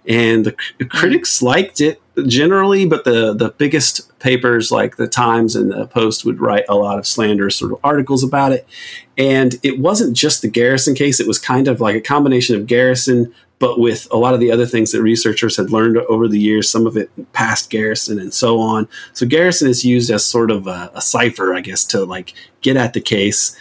And 0.07 0.45
the, 0.45 0.55
the 0.77 0.85
mm. 0.85 0.89
critics 0.89 1.41
liked 1.41 1.81
it 1.81 2.01
generally, 2.27 2.85
but 2.85 3.03
the 3.03 3.33
the 3.33 3.49
biggest 3.49 4.17
papers 4.19 4.71
like 4.71 4.95
the 4.95 5.07
Times 5.07 5.55
and 5.55 5.71
the 5.71 5.87
Post 5.87 6.25
would 6.25 6.39
write 6.39 6.65
a 6.69 6.75
lot 6.75 6.97
of 6.97 7.07
slanderous 7.07 7.55
sort 7.55 7.71
of 7.71 7.79
articles 7.83 8.23
about 8.23 8.51
it. 8.51 8.67
And 9.17 9.55
it 9.63 9.79
wasn't 9.79 10.15
just 10.15 10.41
the 10.41 10.47
Garrison 10.47 10.95
case; 10.95 11.19
it 11.19 11.27
was 11.27 11.39
kind 11.39 11.67
of 11.67 11.81
like 11.81 11.95
a 11.95 12.01
combination 12.01 12.55
of 12.55 12.67
Garrison, 12.67 13.33
but 13.59 13.79
with 13.79 14.07
a 14.11 14.17
lot 14.17 14.33
of 14.33 14.39
the 14.39 14.51
other 14.51 14.65
things 14.65 14.91
that 14.91 15.01
researchers 15.01 15.57
had 15.57 15.71
learned 15.71 15.97
over 15.97 16.27
the 16.27 16.39
years, 16.39 16.69
some 16.69 16.85
of 16.85 16.97
it 16.97 17.09
past 17.33 17.69
Garrison 17.69 18.19
and 18.19 18.33
so 18.33 18.59
on. 18.59 18.87
So 19.13 19.25
Garrison 19.25 19.69
is 19.69 19.85
used 19.85 20.11
as 20.11 20.25
sort 20.25 20.51
of 20.51 20.67
a, 20.67 20.91
a 20.93 21.01
cipher, 21.01 21.53
I 21.55 21.61
guess, 21.61 21.83
to 21.85 22.03
like 22.03 22.33
get 22.61 22.77
at 22.77 22.93
the 22.93 23.01
case. 23.01 23.55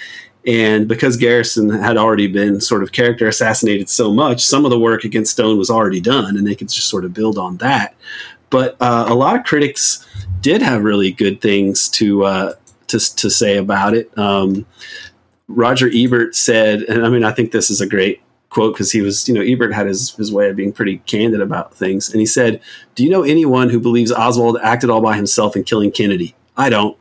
And 0.47 0.87
because 0.87 1.17
Garrison 1.17 1.71
had 1.71 1.97
already 1.97 2.27
been 2.27 2.61
sort 2.61 2.83
of 2.83 2.93
character 2.93 3.27
assassinated 3.27 3.89
so 3.89 4.13
much, 4.13 4.45
some 4.45 4.65
of 4.65 4.71
the 4.71 4.79
work 4.79 5.05
against 5.05 5.33
Stone 5.33 5.57
was 5.57 5.71
already 5.71 6.01
done, 6.01 6.37
and 6.37 6.47
they 6.47 6.55
could 6.55 6.69
just 6.69 6.89
sort 6.89 7.05
of 7.05 7.15
build 7.15 7.39
on 7.39 7.57
that. 7.59 7.95
But 8.51 8.77
uh, 8.81 9.07
a 9.09 9.15
lot 9.15 9.37
of 9.37 9.45
critics 9.45 10.07
did 10.43 10.61
have 10.61 10.85
really 10.85 11.11
good 11.11 11.41
things 11.41 11.89
to 11.91 12.25
uh, 12.25 12.53
to, 12.89 13.17
to 13.17 13.31
say 13.31 13.57
about 13.57 13.95
it. 13.95 14.17
Um, 14.19 14.67
Roger 15.49 15.91
Ebert 15.93 16.35
said, 16.35 16.83
and 16.83 17.05
I 17.05 17.09
mean, 17.09 17.25
I 17.25 17.33
think 17.33 17.53
this 17.53 17.71
is 17.71 17.81
a 17.81 17.87
great 17.87 18.23
quote 18.51 18.75
because 18.75 18.93
he 18.93 19.01
was, 19.01 19.29
you 19.29 19.35
know, 19.35 19.41
Ebert 19.41 19.75
had 19.75 19.87
his, 19.87 20.15
his 20.15 20.33
way 20.33 20.49
of 20.49 20.57
being 20.57 20.73
pretty 20.73 20.99
candid 20.99 21.41
about 21.41 21.75
things. 21.75 22.11
And 22.11 22.21
he 22.21 22.27
said, 22.27 22.61
Do 22.95 23.03
you 23.03 23.11
know 23.11 23.23
anyone 23.23 23.69
who 23.69 23.81
believes 23.81 24.13
Oswald 24.13 24.59
acted 24.63 24.91
all 24.91 25.01
by 25.01 25.17
himself 25.17 25.57
in 25.57 25.65
killing 25.65 25.91
Kennedy? 25.91 26.35
I 26.57 26.71
don't. 26.71 26.97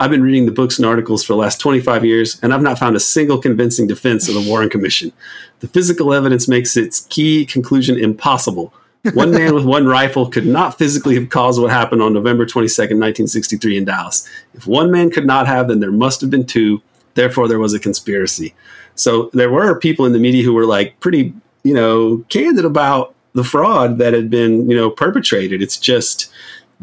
I've 0.00 0.10
been 0.10 0.22
reading 0.22 0.46
the 0.46 0.52
books 0.52 0.78
and 0.78 0.86
articles 0.86 1.24
for 1.24 1.32
the 1.32 1.38
last 1.38 1.60
25 1.60 2.04
years, 2.04 2.38
and 2.40 2.54
I've 2.54 2.62
not 2.62 2.78
found 2.78 2.94
a 2.94 3.00
single 3.00 3.38
convincing 3.38 3.88
defense 3.88 4.28
of 4.28 4.34
the 4.34 4.48
Warren 4.48 4.70
Commission. 4.70 5.12
The 5.58 5.66
physical 5.66 6.14
evidence 6.14 6.46
makes 6.46 6.76
its 6.76 7.00
key 7.10 7.44
conclusion 7.44 7.98
impossible. 7.98 8.72
One 9.14 9.32
man 9.32 9.54
with 9.54 9.64
one 9.64 9.86
rifle 9.86 10.28
could 10.30 10.46
not 10.46 10.78
physically 10.78 11.16
have 11.16 11.30
caused 11.30 11.60
what 11.60 11.72
happened 11.72 12.00
on 12.00 12.12
November 12.12 12.46
22nd, 12.46 13.00
1963, 13.00 13.78
in 13.78 13.84
Dallas. 13.86 14.28
If 14.54 14.68
one 14.68 14.92
man 14.92 15.10
could 15.10 15.26
not 15.26 15.48
have, 15.48 15.66
then 15.66 15.80
there 15.80 15.90
must 15.90 16.20
have 16.20 16.30
been 16.30 16.46
two. 16.46 16.80
Therefore, 17.14 17.48
there 17.48 17.58
was 17.58 17.74
a 17.74 17.80
conspiracy. 17.80 18.54
So 18.94 19.30
there 19.32 19.50
were 19.50 19.80
people 19.80 20.06
in 20.06 20.12
the 20.12 20.20
media 20.20 20.44
who 20.44 20.54
were 20.54 20.66
like 20.66 21.00
pretty, 21.00 21.34
you 21.64 21.74
know, 21.74 22.24
candid 22.28 22.64
about 22.64 23.16
the 23.32 23.42
fraud 23.42 23.98
that 23.98 24.12
had 24.12 24.30
been, 24.30 24.70
you 24.70 24.76
know, 24.76 24.90
perpetrated. 24.90 25.60
It's 25.60 25.76
just 25.76 26.30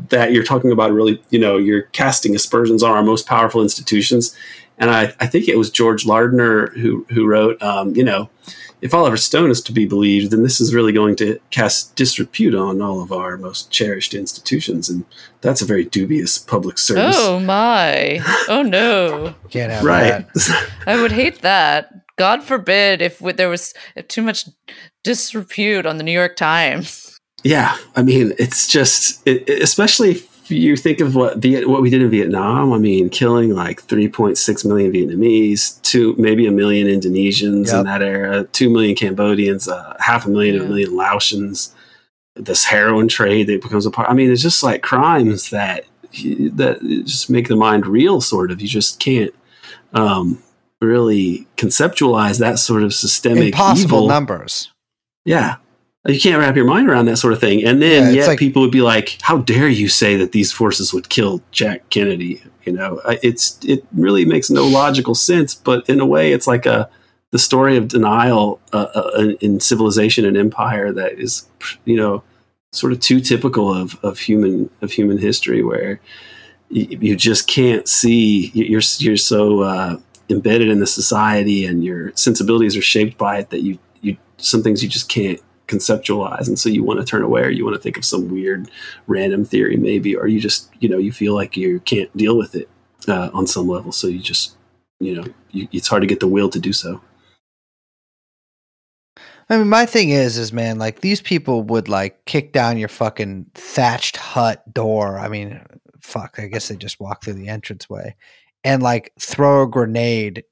that 0.09 0.31
you're 0.31 0.43
talking 0.43 0.71
about 0.71 0.91
really, 0.91 1.21
you 1.29 1.39
know, 1.39 1.57
you're 1.57 1.83
casting 1.83 2.35
aspersions 2.35 2.83
on 2.83 2.91
our 2.91 3.03
most 3.03 3.25
powerful 3.27 3.61
institutions. 3.61 4.35
And 4.77 4.89
I, 4.89 5.13
I 5.19 5.27
think 5.27 5.47
it 5.47 5.57
was 5.57 5.69
George 5.69 6.05
Lardner 6.05 6.67
who 6.71 7.05
who 7.09 7.25
wrote, 7.25 7.61
um, 7.61 7.95
you 7.95 8.03
know, 8.03 8.29
if 8.81 8.93
Oliver 8.93 9.17
Stone 9.17 9.49
is 9.49 9.61
to 9.61 9.71
be 9.71 9.85
believed, 9.85 10.31
then 10.31 10.43
this 10.43 10.59
is 10.59 10.73
really 10.73 10.91
going 10.91 11.15
to 11.15 11.39
cast 11.49 11.95
disrepute 11.95 12.53
on 12.53 12.81
all 12.81 13.01
of 13.01 13.11
our 13.11 13.37
most 13.37 13.71
cherished 13.71 14.13
institutions, 14.13 14.89
and 14.89 15.05
that's 15.41 15.61
a 15.61 15.65
very 15.65 15.85
dubious 15.85 16.37
public 16.37 16.77
service. 16.77 17.15
Oh 17.17 17.39
my! 17.39 18.19
Oh 18.49 18.61
no! 18.61 19.33
Can't 19.49 19.71
have 19.71 19.83
right. 19.83 20.31
that. 20.33 20.71
I 20.87 21.01
would 21.01 21.11
hate 21.11 21.41
that. 21.41 21.91
God 22.17 22.43
forbid 22.43 23.01
if 23.01 23.19
w- 23.19 23.35
there 23.35 23.49
was 23.49 23.73
too 24.07 24.21
much 24.21 24.47
disrepute 25.03 25.85
on 25.85 25.97
the 25.97 26.03
New 26.03 26.11
York 26.11 26.35
Times. 26.35 27.04
Yeah, 27.43 27.77
I 27.95 28.01
mean, 28.03 28.33
it's 28.39 28.67
just, 28.67 29.21
it, 29.27 29.47
especially 29.49 30.11
if 30.11 30.51
you 30.51 30.75
think 30.77 30.99
of 30.99 31.15
what 31.15 31.37
Viet, 31.39 31.67
what 31.67 31.81
we 31.81 31.89
did 31.89 32.01
in 32.01 32.09
Vietnam. 32.09 32.71
I 32.71 32.77
mean, 32.77 33.09
killing 33.09 33.49
like 33.55 33.81
3.6 33.87 34.65
million 34.65 34.91
Vietnamese, 34.91 35.81
two 35.81 36.15
maybe 36.17 36.45
a 36.45 36.51
million 36.51 36.87
Indonesians 36.87 37.67
Yep. 37.67 37.75
in 37.75 37.83
that 37.85 38.01
era, 38.03 38.43
two 38.45 38.69
million 38.69 38.95
Cambodians, 38.95 39.67
uh, 39.67 39.95
half 39.99 40.25
a 40.25 40.29
million, 40.29 40.59
a 40.61 40.63
million 40.65 40.91
Laotians. 40.91 41.73
This 42.35 42.65
heroin 42.65 43.07
trade 43.07 43.47
that 43.47 43.61
becomes 43.61 43.85
a 43.85 43.91
part. 43.91 44.09
I 44.09 44.13
mean, 44.13 44.29
it's 44.31 44.41
just 44.41 44.61
like 44.61 44.81
crimes 44.83 45.49
that 45.51 45.85
that 46.53 46.79
just 47.05 47.29
make 47.29 47.47
the 47.47 47.55
mind 47.55 47.87
real. 47.87 48.19
Sort 48.21 48.51
of, 48.51 48.61
you 48.61 48.67
just 48.67 48.99
can't 48.99 49.33
um, 49.93 50.43
really 50.81 51.47
conceptualize 51.57 52.39
that 52.39 52.59
sort 52.59 52.83
of 52.83 52.93
systemic 52.93 53.45
Impossible 53.53 53.97
evil. 53.99 54.07
numbers. 54.09 54.69
Yeah. 55.23 55.55
You 56.07 56.19
can't 56.19 56.37
wrap 56.37 56.55
your 56.55 56.65
mind 56.65 56.87
around 56.87 57.05
that 57.05 57.17
sort 57.17 57.33
of 57.33 57.39
thing. 57.39 57.63
And 57.63 57.81
then 57.81 58.07
it's 58.07 58.15
yet 58.15 58.27
like- 58.27 58.39
people 58.39 58.61
would 58.61 58.71
be 58.71 58.81
like, 58.81 59.17
how 59.21 59.37
dare 59.39 59.67
you 59.67 59.87
say 59.87 60.15
that 60.17 60.33
these 60.33 60.51
forces 60.51 60.93
would 60.93 61.09
kill 61.09 61.41
Jack 61.51 61.89
Kennedy? 61.89 62.43
You 62.63 62.73
know, 62.73 63.01
it's, 63.23 63.59
it 63.63 63.85
really 63.91 64.25
makes 64.25 64.49
no 64.49 64.65
logical 64.67 65.15
sense, 65.15 65.55
but 65.55 65.87
in 65.89 65.99
a 65.99 66.05
way 66.05 66.31
it's 66.31 66.47
like 66.47 66.65
a, 66.65 66.89
the 67.31 67.39
story 67.39 67.75
of 67.75 67.87
denial 67.87 68.59
uh, 68.71 68.87
uh, 68.93 69.33
in 69.41 69.59
civilization 69.59 70.25
and 70.25 70.37
empire 70.37 70.91
that 70.93 71.13
is, 71.13 71.47
you 71.85 71.95
know, 71.95 72.23
sort 72.71 72.93
of 72.93 72.99
too 72.99 73.19
typical 73.19 73.73
of, 73.73 73.97
of 74.03 74.19
human, 74.19 74.69
of 74.81 74.91
human 74.91 75.17
history 75.17 75.63
where 75.63 75.99
you, 76.69 76.97
you 76.99 77.15
just 77.15 77.47
can't 77.47 77.87
see 77.87 78.51
you're, 78.53 78.81
you're 78.99 79.17
so, 79.17 79.61
uh, 79.61 79.97
embedded 80.29 80.69
in 80.69 80.79
the 80.79 80.87
society 80.87 81.65
and 81.65 81.83
your 81.83 82.11
sensibilities 82.15 82.75
are 82.75 82.81
shaped 82.81 83.17
by 83.17 83.37
it 83.37 83.49
that 83.51 83.61
you, 83.61 83.77
you, 84.01 84.17
some 84.37 84.63
things 84.63 84.81
you 84.83 84.89
just 84.89 85.07
can't 85.09 85.39
conceptualize 85.67 86.47
and 86.47 86.59
so 86.59 86.69
you 86.69 86.83
want 86.83 86.99
to 86.99 87.05
turn 87.05 87.23
away 87.23 87.41
or 87.41 87.49
you 87.49 87.63
want 87.65 87.75
to 87.75 87.81
think 87.81 87.97
of 87.97 88.05
some 88.05 88.29
weird 88.29 88.69
random 89.07 89.43
theory 89.43 89.77
maybe 89.77 90.15
or 90.15 90.27
you 90.27 90.39
just 90.39 90.69
you 90.79 90.87
know 90.87 90.97
you 90.97 91.11
feel 91.11 91.33
like 91.33 91.57
you 91.57 91.79
can't 91.81 92.15
deal 92.15 92.37
with 92.37 92.55
it 92.55 92.69
uh, 93.07 93.29
on 93.33 93.47
some 93.47 93.67
level 93.67 93.91
so 93.91 94.07
you 94.07 94.19
just 94.19 94.55
you 94.99 95.15
know 95.15 95.25
you, 95.51 95.67
it's 95.71 95.87
hard 95.87 96.01
to 96.01 96.07
get 96.07 96.19
the 96.19 96.27
will 96.27 96.49
to 96.49 96.59
do 96.59 96.71
so 96.71 97.01
I 99.47 99.57
mean, 99.57 99.69
my 99.69 99.85
thing 99.85 100.09
is, 100.09 100.39
is 100.39 100.51
man, 100.51 100.79
like 100.79 101.01
these 101.01 101.21
people 101.21 101.61
would 101.63 101.87
like 101.87 102.25
kick 102.25 102.51
down 102.51 102.79
your 102.79 102.89
fucking 102.89 103.45
thatched 103.53 104.17
hut 104.17 104.73
door. 104.73 105.19
I 105.19 105.27
mean, 105.27 105.61
fuck, 106.01 106.39
I 106.39 106.47
guess 106.47 106.67
they 106.67 106.75
just 106.75 106.99
walk 106.99 107.23
through 107.23 107.33
the 107.33 107.47
entranceway 107.47 108.15
and 108.63 108.81
like 108.81 109.13
throw 109.19 109.63
a 109.63 109.67
grenade 109.67 110.43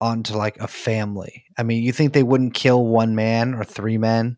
onto 0.00 0.34
like 0.34 0.58
a 0.60 0.68
family. 0.68 1.44
I 1.56 1.62
mean, 1.62 1.82
you 1.82 1.92
think 1.92 2.12
they 2.12 2.22
wouldn't 2.22 2.52
kill 2.52 2.84
one 2.84 3.14
man 3.14 3.54
or 3.54 3.64
three 3.64 3.96
men 3.96 4.36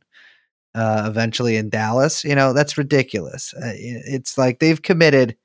uh, 0.77 1.05
eventually 1.09 1.57
in 1.57 1.71
Dallas? 1.71 2.23
You 2.25 2.35
know, 2.35 2.53
that's 2.53 2.79
ridiculous. 2.79 3.55
Uh, 3.55 3.73
it's 3.75 4.37
like 4.39 4.59
they've 4.61 4.81
committed. 4.81 5.37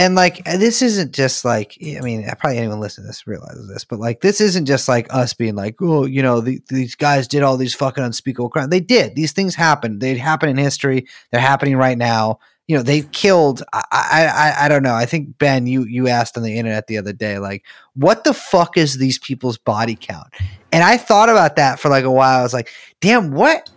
And 0.00 0.14
like 0.14 0.40
uh, 0.48 0.56
this 0.56 0.80
isn't 0.80 1.12
just 1.12 1.44
like 1.44 1.76
I 1.82 2.00
mean 2.02 2.24
probably 2.38 2.58
anyone 2.58 2.78
listening 2.78 3.06
to 3.06 3.08
this 3.08 3.26
realizes 3.26 3.68
this, 3.68 3.84
but 3.84 3.98
like 3.98 4.20
this 4.20 4.40
isn't 4.40 4.66
just 4.66 4.88
like 4.88 5.12
us 5.12 5.34
being 5.34 5.56
like 5.56 5.74
oh 5.82 6.04
you 6.06 6.22
know 6.22 6.40
the, 6.40 6.60
these 6.68 6.94
guys 6.94 7.26
did 7.26 7.42
all 7.42 7.56
these 7.56 7.74
fucking 7.74 8.04
unspeakable 8.04 8.48
crimes. 8.48 8.70
They 8.70 8.78
did 8.78 9.16
these 9.16 9.32
things 9.32 9.56
happen. 9.56 9.98
They 9.98 10.16
happen 10.16 10.48
in 10.50 10.56
history. 10.56 11.08
They're 11.32 11.40
happening 11.40 11.76
right 11.76 11.98
now. 11.98 12.38
you 12.68 12.76
know 12.76 12.82
they've 12.82 13.10
killed 13.12 13.62
I, 13.72 13.82
I 13.90 14.26
i 14.26 14.64
i 14.66 14.68
don't 14.68 14.82
know 14.82 14.94
i 14.94 15.06
think 15.06 15.38
ben 15.38 15.66
you 15.66 15.84
you 15.84 16.06
asked 16.06 16.36
on 16.36 16.42
the 16.44 16.56
internet 16.58 16.86
the 16.86 16.98
other 16.98 17.12
day 17.14 17.38
like 17.38 17.64
what 17.94 18.24
the 18.24 18.34
fuck 18.34 18.76
is 18.76 18.98
these 18.98 19.18
people's 19.18 19.56
body 19.58 19.96
count 19.98 20.28
and 20.70 20.84
i 20.84 20.96
thought 20.98 21.30
about 21.30 21.56
that 21.56 21.80
for 21.80 21.88
like 21.88 22.04
a 22.04 22.10
while 22.10 22.38
i 22.38 22.42
was 22.42 22.52
like 22.52 22.70
damn 23.00 23.32
what 23.32 23.70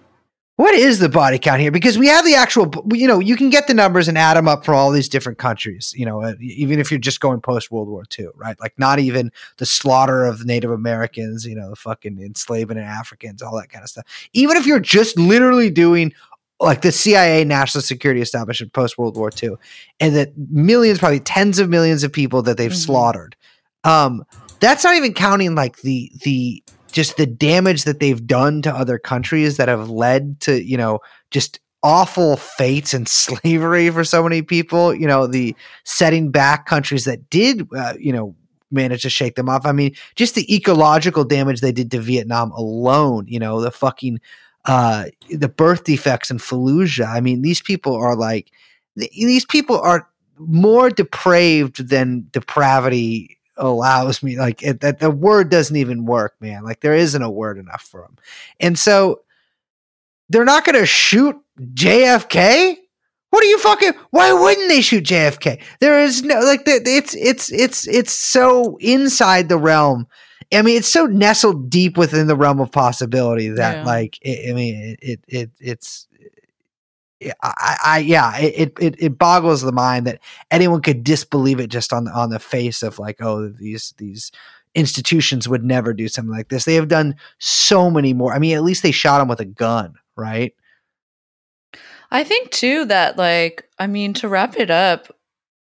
what 0.61 0.75
is 0.75 0.99
the 0.99 1.09
body 1.09 1.39
count 1.39 1.59
here? 1.59 1.71
Because 1.71 1.97
we 1.97 2.05
have 2.05 2.23
the 2.23 2.35
actual 2.35 2.71
you 2.93 3.07
know 3.07 3.19
you 3.19 3.35
can 3.35 3.49
get 3.49 3.65
the 3.65 3.73
numbers 3.73 4.07
and 4.07 4.15
add 4.17 4.35
them 4.37 4.47
up 4.47 4.63
for 4.63 4.75
all 4.75 4.91
these 4.91 5.09
different 5.09 5.39
countries 5.39 5.91
you 5.97 6.05
know 6.05 6.21
uh, 6.21 6.35
even 6.39 6.79
if 6.79 6.91
you're 6.91 6.99
just 6.99 7.19
going 7.19 7.41
post 7.41 7.71
world 7.71 7.87
war 7.87 8.03
ii 8.19 8.27
right? 8.35 8.59
Like 8.59 8.73
not 8.77 8.99
even 8.99 9.31
the 9.57 9.65
slaughter 9.65 10.23
of 10.23 10.45
native 10.45 10.69
americans 10.69 11.45
you 11.45 11.55
know 11.55 11.69
the 11.71 11.75
fucking 11.75 12.19
enslaving 12.21 12.77
of 12.77 12.83
africans 12.83 13.41
all 13.41 13.55
that 13.59 13.69
kind 13.69 13.83
of 13.83 13.89
stuff. 13.89 14.05
Even 14.33 14.55
if 14.55 14.67
you're 14.67 14.79
just 14.79 15.17
literally 15.17 15.71
doing 15.71 16.13
like 16.59 16.81
the 16.81 16.91
cia 16.91 17.43
national 17.43 17.81
security 17.81 18.21
establishment 18.21 18.71
post 18.71 18.97
world 18.99 19.17
war 19.17 19.31
ii 19.41 19.49
and 19.99 20.15
that 20.15 20.29
millions 20.37 20.99
probably 20.99 21.19
tens 21.19 21.57
of 21.57 21.69
millions 21.69 22.03
of 22.03 22.13
people 22.13 22.43
that 22.43 22.57
they've 22.57 22.71
Mhm. 22.71 22.85
slaughtered 22.85 23.35
um 23.83 24.23
that's 24.59 24.83
not 24.83 24.95
even 24.95 25.13
counting 25.15 25.55
like 25.55 25.77
the 25.77 26.11
the 26.21 26.61
just 26.91 27.17
the 27.17 27.25
damage 27.25 27.83
that 27.85 27.99
they've 27.99 28.25
done 28.27 28.61
to 28.61 28.73
other 28.73 28.99
countries 28.99 29.57
that 29.57 29.67
have 29.67 29.89
led 29.89 30.39
to 30.41 30.63
you 30.63 30.77
know 30.77 30.99
just 31.31 31.59
awful 31.83 32.37
fates 32.37 32.93
and 32.93 33.07
slavery 33.07 33.89
for 33.89 34.03
so 34.03 34.23
many 34.23 34.41
people 34.41 34.93
you 34.93 35.07
know 35.07 35.27
the 35.27 35.55
setting 35.83 36.29
back 36.31 36.65
countries 36.65 37.05
that 37.05 37.29
did 37.29 37.67
uh, 37.75 37.93
you 37.99 38.13
know 38.13 38.35
manage 38.73 39.01
to 39.01 39.09
shake 39.09 39.35
them 39.35 39.49
off. 39.49 39.65
I 39.65 39.71
mean 39.73 39.95
just 40.15 40.35
the 40.35 40.53
ecological 40.53 41.23
damage 41.23 41.61
they 41.61 41.73
did 41.73 41.91
to 41.91 41.99
vietnam 41.99 42.51
alone 42.51 43.25
you 43.27 43.39
know 43.39 43.61
the 43.61 43.71
fucking 43.71 44.19
uh 44.65 45.05
the 45.29 45.49
birth 45.49 45.83
defects 45.83 46.31
in 46.31 46.37
fallujah. 46.37 47.07
I 47.07 47.21
mean 47.21 47.41
these 47.41 47.61
people 47.61 47.95
are 47.95 48.15
like 48.15 48.51
th- 48.97 49.11
these 49.11 49.45
people 49.45 49.79
are 49.79 50.07
more 50.37 50.89
depraved 50.89 51.87
than 51.89 52.27
depravity 52.31 53.37
allows 53.61 54.21
me 54.21 54.37
like 54.37 54.61
it, 54.61 54.81
that 54.81 54.99
the 54.99 55.09
word 55.11 55.49
doesn't 55.49 55.77
even 55.77 56.05
work 56.05 56.35
man. 56.41 56.63
Like 56.65 56.81
there 56.81 56.95
isn't 56.95 57.21
a 57.21 57.29
word 57.31 57.57
enough 57.57 57.83
for 57.83 58.01
them 58.01 58.17
and 58.59 58.77
so 58.77 59.21
they're 60.29 60.43
not 60.45 60.65
going 60.65 60.79
to 60.79 60.85
shoot 60.85 61.35
jfk 61.73 62.77
what 63.29 63.43
are 63.43 63.47
you 63.47 63.59
fucking 63.59 63.93
why 64.09 64.33
wouldn't 64.33 64.67
they 64.69 64.81
shoot 64.81 65.03
jfk 65.03 65.61
there 65.79 66.01
is 66.01 66.23
no 66.23 66.39
like 66.41 66.65
the, 66.65 66.81
it's 66.85 67.13
it's 67.15 67.51
it's 67.51 67.87
it's 67.87 68.13
so 68.13 68.77
inside 68.81 69.47
the 69.49 69.57
realm. 69.57 70.07
I 70.53 70.61
mean 70.63 70.77
it's 70.77 70.87
so 70.89 71.05
nestled 71.05 71.69
deep 71.69 71.97
within 71.97 72.27
the 72.27 72.35
realm 72.35 72.59
of 72.59 72.71
possibility 72.71 73.49
that 73.49 73.77
Yeah. 73.77 73.85
like 73.85 74.17
it, 74.21 74.49
i 74.51 74.53
mean 74.53 74.97
it 75.01 75.19
it 75.27 75.49
it's 75.59 76.07
I, 77.43 77.77
I 77.85 77.99
yeah 77.99 78.37
it, 78.37 78.73
it 78.79 78.95
it 78.97 79.17
boggles 79.17 79.61
the 79.61 79.71
mind 79.71 80.07
that 80.07 80.19
anyone 80.49 80.81
could 80.81 81.03
disbelieve 81.03 81.59
it 81.59 81.67
just 81.67 81.93
on 81.93 82.07
on 82.07 82.29
the 82.29 82.39
face 82.39 82.81
of 82.83 82.99
like 82.99 83.21
oh 83.21 83.49
these 83.49 83.93
these 83.97 84.31
institutions 84.73 85.49
would 85.49 85.63
never 85.65 85.93
do 85.93 86.07
something 86.07 86.33
like 86.33 86.47
this. 86.47 86.63
They 86.63 86.75
have 86.75 86.87
done 86.87 87.15
so 87.39 87.91
many 87.91 88.13
more. 88.13 88.33
I 88.33 88.39
mean 88.39 88.55
at 88.55 88.63
least 88.63 88.83
they 88.83 88.91
shot 88.91 89.21
him 89.21 89.27
with 89.27 89.39
a 89.39 89.45
gun 89.45 89.95
right? 90.15 90.53
I 92.11 92.23
think 92.23 92.51
too 92.51 92.85
that 92.85 93.17
like 93.17 93.65
I 93.79 93.87
mean 93.87 94.13
to 94.15 94.29
wrap 94.29 94.57
it 94.57 94.69
up, 94.69 95.07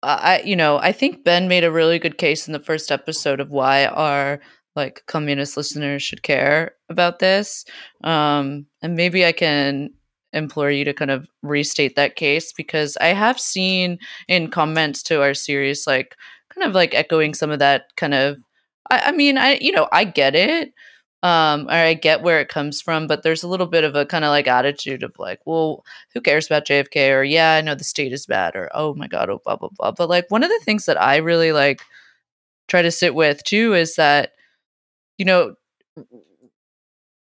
I 0.03 0.43
you 0.45 0.57
know 0.57 0.79
I 0.79 0.93
think 0.93 1.25
Ben 1.25 1.49
made 1.49 1.65
a 1.65 1.73
really 1.73 1.99
good 1.99 2.19
case 2.19 2.47
in 2.47 2.53
the 2.53 2.61
first 2.61 2.93
episode 2.93 3.41
of 3.41 3.51
why 3.51 3.87
our 3.87 4.41
like 4.75 5.03
communist 5.07 5.57
listeners 5.57 6.03
should 6.03 6.23
care 6.23 6.75
about 6.91 7.19
this, 7.19 7.65
um, 8.05 8.67
and 8.83 8.95
maybe 8.95 9.25
I 9.25 9.33
can 9.33 9.91
implore 10.33 10.71
you 10.71 10.85
to 10.85 10.95
kind 10.95 11.11
of 11.11 11.27
restate 11.43 11.97
that 11.97 12.17
case 12.17 12.53
because 12.53 12.97
I 13.01 13.09
have 13.09 13.41
seen 13.41 13.99
in 14.29 14.51
comments 14.51 15.03
to 15.05 15.23
our 15.23 15.35
series 15.35 15.87
like 15.87 16.17
kind 16.55 16.67
of 16.67 16.75
like 16.75 16.95
echoing 16.95 17.35
some 17.35 17.51
of 17.51 17.59
that 17.61 17.95
kind 17.97 18.15
of. 18.15 18.37
I, 18.91 19.01
I 19.07 19.13
mean 19.13 19.39
I 19.39 19.59
you 19.61 19.73
know 19.73 19.89
I 19.93 20.05
get 20.05 20.35
it 20.35 20.73
um 21.23 21.67
or 21.69 21.73
i 21.73 21.95
get 21.95 22.23
where 22.23 22.41
it 22.41 22.49
comes 22.49 22.81
from 22.83 23.07
but 23.07 23.23
there's 23.23 23.43
a 23.43 23.49
little 23.49 23.67
bit 23.67 23.85
of 23.85 23.95
a 23.95 24.05
kind 24.05 24.25
of 24.25 24.29
like 24.29 24.47
attitude 24.47 25.03
of 25.03 25.13
like 25.19 25.41
well 25.47 25.85
who 26.13 26.21
cares 26.21 26.47
about 26.47 26.67
jfk 26.67 27.11
or 27.15 27.23
yeah 27.25 27.55
i 27.55 27.61
know 27.63 27.75
the 27.75 27.85
state 27.85 28.13
is 28.13 28.27
bad 28.27 28.55
or 28.55 28.71
oh 28.75 28.95
my 28.95 29.09
god 29.09 29.31
oh 29.31 29.41
blah 29.45 29.57
blah 29.57 29.71
blah 29.79 29.91
but 29.93 30.09
like 30.11 30.31
one 30.31 30.43
of 30.43 30.51
the 30.51 30.61
things 30.65 30.85
that 30.85 31.01
i 31.01 31.17
really 31.17 31.53
like 31.53 31.81
try 32.69 32.83
to 32.83 32.91
sit 32.91 33.15
with 33.15 33.43
too 33.45 33.75
is 33.75 33.97
that 33.97 34.33
you 35.19 35.25
know 35.25 35.55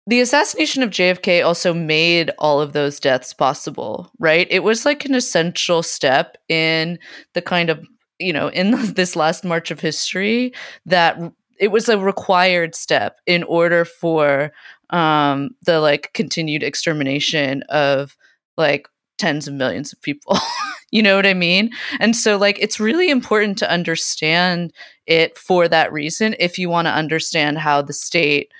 the 0.06 0.20
assassination 0.20 0.82
of 0.82 0.90
jfk 0.90 1.44
also 1.44 1.72
made 1.72 2.30
all 2.38 2.60
of 2.60 2.72
those 2.72 3.00
deaths 3.00 3.32
possible 3.32 4.10
right? 4.18 4.46
It 4.50 4.62
was 4.62 4.84
like 4.84 5.04
an 5.04 5.14
essential 5.14 5.82
step 5.82 6.36
in 6.48 6.98
the 7.34 7.42
kind 7.42 7.70
of 7.70 7.84
you 8.18 8.32
know 8.32 8.48
in 8.48 8.70
this 8.94 9.16
last 9.16 9.44
march 9.44 9.70
of 9.70 9.80
history 9.80 10.52
that 10.86 11.18
it 11.60 11.68
was 11.68 11.88
a 11.88 11.98
required 11.98 12.74
step 12.74 13.18
in 13.26 13.42
order 13.44 13.84
for 13.84 14.52
um 14.90 15.50
the 15.62 15.80
like 15.80 16.12
continued 16.14 16.62
extermination 16.62 17.62
of 17.68 18.16
like 18.56 18.88
tens 19.18 19.46
of 19.46 19.54
millions 19.54 19.92
of 19.92 20.00
people. 20.02 20.38
You 20.90 21.02
know 21.02 21.16
what 21.16 21.26
i 21.26 21.34
mean? 21.34 21.70
And 21.98 22.14
so 22.14 22.36
like 22.36 22.56
it's 22.60 22.78
really 22.78 23.10
important 23.10 23.58
to 23.58 23.68
understand 23.68 24.72
it 25.08 25.36
for 25.36 25.66
that 25.66 25.92
reason 25.92 26.36
if 26.38 26.56
you 26.56 26.68
want 26.70 26.86
to 26.86 26.92
understand 26.92 27.58
how 27.58 27.82
the 27.82 27.92
state 27.92 28.52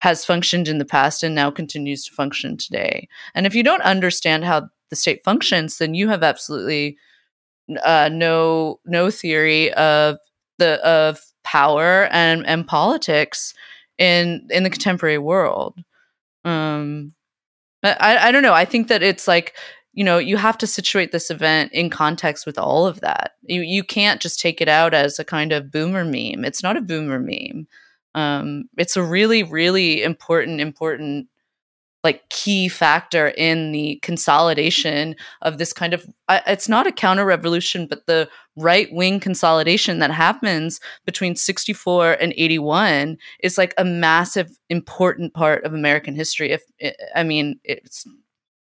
has 0.00 0.24
functioned 0.24 0.66
in 0.66 0.78
the 0.78 0.84
past 0.84 1.22
and 1.22 1.34
now 1.34 1.50
continues 1.50 2.04
to 2.04 2.12
function 2.12 2.56
today. 2.56 3.08
And 3.34 3.46
if 3.46 3.54
you 3.54 3.62
don't 3.62 3.82
understand 3.82 4.44
how 4.44 4.68
the 4.88 4.96
state 4.96 5.22
functions 5.24 5.78
then 5.78 5.94
you 5.94 6.08
have 6.08 6.22
absolutely 6.22 6.98
uh, 7.84 8.10
no 8.12 8.80
no 8.84 9.10
theory 9.10 9.72
of 9.74 10.18
the 10.58 10.84
of 10.84 11.20
power 11.44 12.08
and 12.10 12.46
and 12.46 12.66
politics 12.66 13.54
in 13.98 14.46
in 14.50 14.64
the 14.64 14.70
contemporary 14.70 15.18
world. 15.18 15.78
Um 16.44 17.12
i 17.82 18.28
i 18.28 18.32
don't 18.32 18.42
know. 18.42 18.54
I 18.54 18.64
think 18.64 18.88
that 18.88 19.02
it's 19.02 19.28
like 19.28 19.54
you 19.92 20.04
know 20.04 20.18
you 20.18 20.36
have 20.36 20.58
to 20.58 20.66
situate 20.66 21.12
this 21.12 21.30
event 21.30 21.72
in 21.72 21.90
context 21.90 22.46
with 22.46 22.58
all 22.58 22.86
of 22.86 23.00
that. 23.00 23.32
You 23.42 23.60
you 23.60 23.84
can't 23.84 24.20
just 24.20 24.40
take 24.40 24.60
it 24.60 24.68
out 24.68 24.94
as 24.94 25.18
a 25.18 25.24
kind 25.24 25.52
of 25.52 25.70
boomer 25.70 26.04
meme. 26.04 26.44
It's 26.44 26.62
not 26.62 26.76
a 26.76 26.82
boomer 26.82 27.20
meme 27.20 27.68
um 28.14 28.64
it's 28.76 28.96
a 28.96 29.02
really 29.02 29.42
really 29.42 30.02
important 30.02 30.60
important 30.60 31.26
like 32.02 32.26
key 32.30 32.66
factor 32.68 33.28
in 33.36 33.72
the 33.72 33.98
consolidation 34.02 35.14
of 35.42 35.58
this 35.58 35.72
kind 35.72 35.92
of 35.92 36.06
it's 36.46 36.68
not 36.68 36.86
a 36.86 36.92
counter 36.92 37.24
revolution 37.24 37.86
but 37.86 38.06
the 38.06 38.28
right 38.56 38.88
wing 38.92 39.20
consolidation 39.20 39.98
that 39.98 40.10
happens 40.10 40.80
between 41.04 41.36
64 41.36 42.12
and 42.14 42.32
81 42.36 43.18
is 43.42 43.58
like 43.58 43.74
a 43.76 43.84
massive 43.84 44.50
important 44.70 45.34
part 45.34 45.64
of 45.64 45.74
american 45.74 46.14
history 46.14 46.50
if 46.50 46.62
i 47.14 47.22
mean 47.22 47.60
it's 47.64 48.06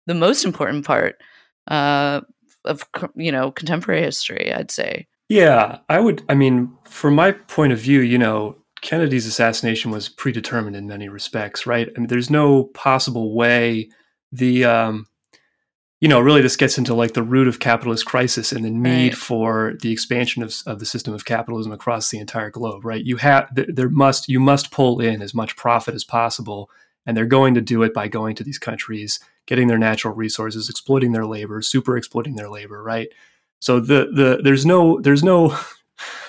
the 0.07 0.13
most 0.13 0.45
important 0.45 0.85
part 0.85 1.21
uh, 1.67 2.21
of 2.63 2.83
you 3.15 3.31
know 3.31 3.51
contemporary 3.51 4.01
history 4.01 4.53
i'd 4.53 4.71
say 4.71 5.07
Yeah, 5.29 5.79
I 5.89 5.99
would. 5.99 6.23
I 6.29 6.35
mean, 6.35 6.71
from 6.83 7.15
my 7.15 7.31
point 7.31 7.73
of 7.73 7.79
view, 7.79 8.01
you 8.01 8.17
know, 8.17 8.57
Kennedy's 8.85 9.25
assassination 9.25 9.89
was 9.89 10.07
predetermined 10.09 10.75
in 10.75 10.85
many 10.85 11.09
respects, 11.09 11.65
right? 11.65 11.89
I 11.95 11.99
mean, 11.99 12.07
there's 12.07 12.29
no 12.29 12.65
possible 12.65 13.33
way 13.35 13.89
the, 14.31 14.63
um, 14.63 15.07
you 15.99 16.07
know, 16.07 16.19
really 16.19 16.41
this 16.43 16.55
gets 16.55 16.77
into 16.77 16.93
like 16.93 17.13
the 17.13 17.23
root 17.23 17.47
of 17.47 17.59
capitalist 17.59 18.05
crisis 18.05 18.51
and 18.51 18.63
the 18.63 18.69
need 18.69 19.13
Right. 19.13 19.15
for 19.17 19.73
the 19.81 19.91
expansion 19.91 20.43
of, 20.43 20.53
of 20.67 20.77
the 20.79 20.85
system 20.85 21.15
of 21.15 21.25
capitalism 21.25 21.71
across 21.71 22.11
the 22.11 22.19
entire 22.19 22.51
globe, 22.51 22.85
right? 22.85 23.03
You 23.03 23.17
have 23.17 23.53
th- 23.55 23.69
there 23.73 23.89
must 23.89 24.29
you 24.29 24.39
must 24.39 24.69
pull 24.69 24.99
in 24.99 25.23
as 25.23 25.33
much 25.33 25.55
profit 25.55 25.95
as 25.95 26.03
possible, 26.03 26.69
and 27.07 27.17
they're 27.17 27.25
going 27.25 27.55
to 27.55 27.61
do 27.61 27.81
it 27.81 27.91
by 27.93 28.07
going 28.07 28.35
to 28.35 28.43
these 28.43 28.59
countries, 28.59 29.19
getting 29.47 29.67
their 29.67 29.79
natural 29.79 30.13
resources, 30.13 30.69
exploiting 30.69 31.11
their 31.11 31.25
labor, 31.25 31.59
super 31.63 31.97
exploiting 31.97 32.35
their 32.35 32.49
labor, 32.51 32.83
right? 32.83 33.07
So 33.59 33.79
the 33.79 34.11
the 34.13 34.41
there's 34.43 34.65
no 34.65 34.99
there's 35.01 35.23
no 35.23 35.57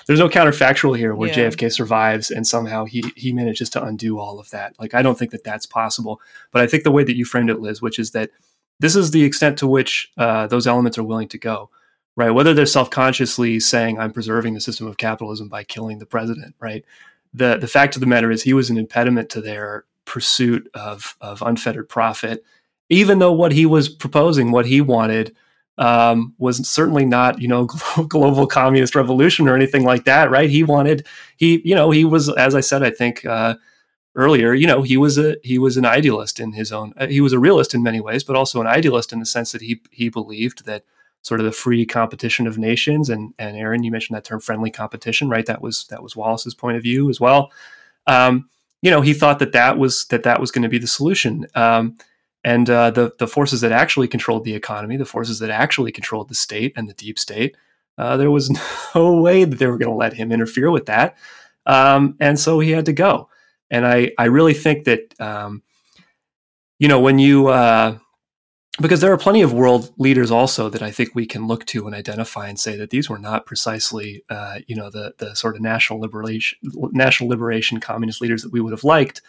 there's 0.07 0.19
no 0.19 0.29
counterfactual 0.29 0.97
here 0.97 1.13
where 1.13 1.29
Yeah. 1.29 1.49
JFK 1.49 1.71
survives 1.71 2.31
and 2.31 2.47
somehow 2.47 2.85
he 2.85 3.03
he 3.15 3.33
manages 3.33 3.69
to 3.71 3.83
undo 3.83 4.19
all 4.19 4.39
of 4.39 4.49
that. 4.51 4.73
Like 4.79 4.93
I 4.93 5.01
don't 5.01 5.19
think 5.19 5.31
that 5.31 5.43
that's 5.43 5.65
possible. 5.65 6.21
But 6.51 6.61
I 6.61 6.67
think 6.67 6.83
the 6.83 6.91
way 6.91 7.03
that 7.03 7.15
you 7.15 7.25
framed 7.25 7.49
it, 7.49 7.59
Liz, 7.59 7.81
which 7.81 7.99
is 7.99 8.11
that 8.11 8.31
this 8.79 8.95
is 8.95 9.11
the 9.11 9.23
extent 9.23 9.57
to 9.59 9.67
which 9.67 10.11
uh, 10.17 10.47
those 10.47 10.67
elements 10.67 10.97
are 10.97 11.03
willing 11.03 11.27
to 11.29 11.37
go, 11.37 11.69
right? 12.15 12.31
Whether 12.31 12.53
they're 12.53 12.65
self 12.65 12.89
consciously 12.89 13.59
saying 13.59 13.99
I'm 13.99 14.11
preserving 14.13 14.53
the 14.53 14.61
system 14.61 14.87
of 14.87 14.97
capitalism 14.97 15.49
by 15.49 15.63
killing 15.63 15.99
the 15.99 16.05
president, 16.05 16.55
right? 16.59 16.85
The 17.33 17.57
the 17.57 17.67
fact 17.67 17.95
of 17.95 17.99
the 17.99 18.07
matter 18.07 18.31
is 18.31 18.43
he 18.43 18.53
was 18.53 18.69
an 18.69 18.77
impediment 18.77 19.29
to 19.31 19.41
their 19.41 19.85
pursuit 20.05 20.69
of 20.73 21.17
of 21.19 21.41
unfettered 21.41 21.89
profit, 21.89 22.45
even 22.89 23.19
though 23.19 23.33
what 23.33 23.51
he 23.51 23.65
was 23.65 23.89
proposing, 23.89 24.51
what 24.51 24.65
he 24.65 24.79
wanted 24.79 25.35
um, 25.77 26.33
was 26.37 26.67
certainly 26.67 27.05
not, 27.05 27.41
you 27.41 27.47
know, 27.47 27.65
global 28.07 28.47
communist 28.47 28.95
revolution 28.95 29.47
or 29.47 29.55
anything 29.55 29.83
like 29.83 30.05
that, 30.05 30.31
right? 30.31 30.49
He 30.49 30.63
wanted, 30.63 31.05
he, 31.37 31.61
you 31.63 31.75
know, 31.75 31.91
he 31.91 32.05
was, 32.05 32.29
as 32.29 32.55
I 32.55 32.61
said, 32.61 32.83
I 32.83 32.89
think 32.89 33.25
uh, 33.25 33.55
earlier, 34.15 34.53
you 34.53 34.67
know, 34.67 34.81
he 34.81 34.97
was 34.97 35.17
a 35.17 35.37
he 35.43 35.57
was 35.57 35.77
an 35.77 35.85
idealist 35.85 36.39
in 36.39 36.53
his 36.53 36.71
own. 36.71 36.93
Uh, 36.97 37.07
he 37.07 37.21
was 37.21 37.33
a 37.33 37.39
realist 37.39 37.73
in 37.73 37.83
many 37.83 38.01
ways, 38.01 38.23
but 38.23 38.35
also 38.35 38.59
an 38.59 38.67
idealist 38.67 39.13
in 39.13 39.19
the 39.19 39.25
sense 39.25 39.51
that 39.51 39.61
he 39.61 39.81
he 39.91 40.09
believed 40.09 40.65
that 40.65 40.83
sort 41.21 41.39
of 41.39 41.45
the 41.45 41.51
free 41.51 41.85
competition 41.85 42.47
of 42.47 42.57
nations. 42.57 43.09
And 43.09 43.33
and 43.37 43.55
Aaron, 43.55 43.83
you 43.83 43.91
mentioned 43.91 44.17
that 44.17 44.25
term 44.25 44.39
friendly 44.41 44.71
competition, 44.71 45.29
right? 45.29 45.45
That 45.45 45.61
was 45.61 45.85
that 45.89 46.03
was 46.03 46.15
Wallace's 46.15 46.55
point 46.55 46.77
of 46.77 46.83
view 46.83 47.09
as 47.09 47.19
well. 47.19 47.51
Um, 48.07 48.49
you 48.81 48.91
know, 48.91 49.01
he 49.01 49.13
thought 49.13 49.39
that 49.39 49.53
that 49.53 49.77
was 49.77 50.05
that 50.05 50.23
that 50.23 50.39
was 50.39 50.51
going 50.51 50.63
to 50.63 50.69
be 50.69 50.79
the 50.79 50.87
solution. 50.87 51.45
Um, 51.55 51.97
and 52.47 52.69
uh, 52.69 52.91
the 52.91 53.11
the 53.19 53.27
forces 53.27 53.59
that 53.59 53.73
actually 53.73 54.07
controlled 54.07 54.45
the 54.45 54.55
economy, 54.55 54.95
the 54.95 55.03
forces 55.03 55.39
that 55.39 55.49
actually 55.49 55.91
controlled 55.91 56.29
the 56.29 56.35
state 56.35 56.71
and 56.77 56.87
the 56.87 56.93
deep 56.93 57.19
state, 57.19 57.57
uh, 57.97 58.15
there 58.15 58.31
was 58.31 58.49
no 58.95 59.21
way 59.21 59.43
that 59.43 59.59
they 59.59 59.67
were 59.67 59.77
going 59.77 59.91
to 59.91 59.97
let 59.97 60.13
him 60.13 60.31
interfere 60.31 60.71
with 60.71 60.85
that. 60.85 61.17
Um, 61.65 62.15
and 62.21 62.39
so 62.39 62.59
he 62.59 62.71
had 62.71 62.85
to 62.85 62.93
go. 62.93 63.27
And 63.69 63.85
I 63.85 64.11
I 64.17 64.25
really 64.25 64.53
think 64.53 64.85
that 64.85 65.13
um, 65.19 65.61
you 66.79 66.87
know 66.87 67.01
when 67.01 67.19
you 67.19 67.49
uh, 67.49 67.97
because 68.79 69.01
there 69.01 69.11
are 69.11 69.17
plenty 69.17 69.41
of 69.41 69.51
world 69.51 69.91
leaders 69.97 70.31
also 70.31 70.69
that 70.69 70.81
I 70.81 70.89
think 70.89 71.13
we 71.13 71.25
can 71.25 71.47
look 71.47 71.65
to 71.65 71.85
and 71.85 71.93
identify 71.93 72.47
and 72.47 72.57
say 72.57 72.77
that 72.77 72.91
these 72.91 73.09
were 73.09 73.19
not 73.19 73.45
precisely, 73.45 74.23
uh, 74.29 74.59
you 74.67 74.75
know, 74.77 74.89
the 74.89 75.13
the 75.17 75.35
sort 75.35 75.57
of 75.57 75.61
national 75.61 75.99
liberation, 75.99 76.57
national 76.93 77.29
liberation 77.29 77.81
communist 77.81 78.21
leaders 78.21 78.41
that 78.43 78.53
we 78.53 78.61
would 78.61 78.71
have 78.71 78.85
liked. 78.85 79.21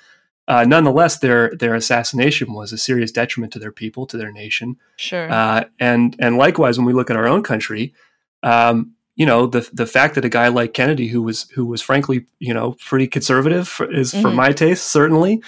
Uh, 0.49 0.65
nonetheless, 0.65 1.19
their 1.19 1.55
their 1.57 1.75
assassination 1.77 2.53
was 2.55 2.73
a 2.73 2.79
serious 2.79 3.13
detriment 3.13 3.53
to 3.53 3.59
their 3.61 3.71
people, 3.71 4.07
to 4.07 4.17
their 4.17 4.33
nation. 4.33 4.77
Sure. 4.97 5.31
Uh, 5.31 5.65
and 5.79 6.17
and 6.19 6.37
likewise, 6.39 6.79
when 6.79 6.87
we 6.87 6.93
look 6.95 7.11
at 7.11 7.17
our 7.17 7.29
own 7.29 7.43
country, 7.43 7.95
um, 8.43 8.93
you 9.15 9.27
know, 9.27 9.47
the 9.47 9.69
the 9.73 9.87
fact 9.87 10.15
that 10.15 10.25
a 10.25 10.29
guy 10.31 10.49
like 10.49 10.73
Kennedy, 10.75 11.09
who 11.09 11.23
was 11.23 11.49
who 11.51 11.67
was 11.67 11.83
frankly, 11.83 12.25
you 12.41 12.55
know, 12.55 12.75
pretty 12.87 13.07
conservative, 13.07 13.69
for, 13.69 13.93
is 13.93 14.11
for 14.13 14.31
Mhm. 14.31 14.35
my 14.35 14.53
taste 14.53 14.91
certainly. 14.91 15.43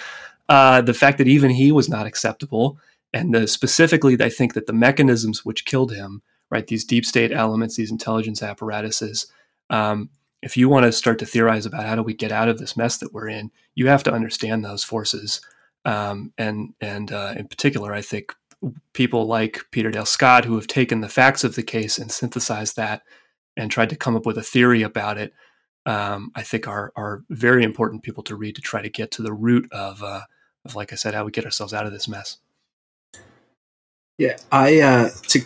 Uh, 0.47 0.81
the 0.81 0.93
fact 0.93 1.17
that 1.17 1.27
even 1.27 1.49
he 1.51 1.71
was 1.71 1.87
not 1.89 2.05
acceptable 2.05 2.77
and 3.13 3.33
the, 3.33 3.47
specifically 3.47 4.17
i 4.21 4.29
think 4.29 4.53
that 4.53 4.65
the 4.67 4.73
mechanisms 4.73 5.45
which 5.45 5.63
killed 5.63 5.93
him 5.93 6.21
right 6.49 6.67
these 6.67 6.83
deep 6.83 7.05
state 7.05 7.31
elements 7.31 7.77
these 7.77 7.91
intelligence 7.91 8.41
apparatuses 8.43 9.27
um, 9.69 10.09
if 10.41 10.57
you 10.57 10.69
want 10.69 10.85
to 10.85 10.91
start 10.91 11.19
to 11.19 11.25
theorize 11.25 11.65
about 11.65 11.85
how 11.85 11.95
do 11.95 12.03
we 12.03 12.13
get 12.13 12.31
out 12.31 12.49
of 12.49 12.57
this 12.57 12.75
mess 12.75 12.97
that 12.97 13.13
we're 13.13 13.27
in 13.27 13.51
you 13.75 13.87
have 13.87 14.03
to 14.03 14.13
understand 14.13 14.63
those 14.63 14.83
forces. 14.83 15.41
Um, 15.83 16.33
and 16.37 16.73
and 16.79 17.11
uh, 17.11 17.33
in 17.35 17.47
particular 17.47 17.91
i 17.91 18.03
think 18.03 18.35
people 18.93 19.25
like 19.25 19.65
peter 19.71 19.89
dale 19.89 20.05
scott 20.05 20.45
who 20.45 20.53
have 20.53 20.67
taken 20.67 21.01
the 21.01 21.09
facts 21.09 21.43
of 21.43 21.55
the 21.55 21.63
case 21.63 21.97
and 21.97 22.11
synthesized 22.11 22.75
that 22.75 23.01
and 23.57 23.71
tried 23.71 23.89
to 23.89 23.95
come 23.95 24.15
up 24.15 24.27
with 24.27 24.37
a 24.37 24.43
theory 24.43 24.83
about 24.83 25.17
it 25.17 25.33
um, 25.87 26.31
i 26.35 26.43
think 26.43 26.67
are 26.67 26.93
are 26.95 27.23
very 27.31 27.63
important 27.63 28.03
people 28.03 28.21
to 28.21 28.35
read 28.35 28.53
to 28.53 28.61
try 28.61 28.79
to 28.79 28.89
get 28.89 29.09
to 29.09 29.23
the 29.23 29.33
root 29.33 29.67
of 29.71 30.03
uh, 30.03 30.21
of 30.65 30.75
like 30.75 30.93
i 30.93 30.95
said 30.95 31.15
how 31.15 31.25
we 31.25 31.31
get 31.31 31.45
ourselves 31.45 31.73
out 31.73 31.87
of 31.87 31.91
this 31.91 32.07
mess. 32.07 32.37
Yeah, 34.21 34.37
I 34.51 34.79
uh, 34.81 35.09
to 35.29 35.41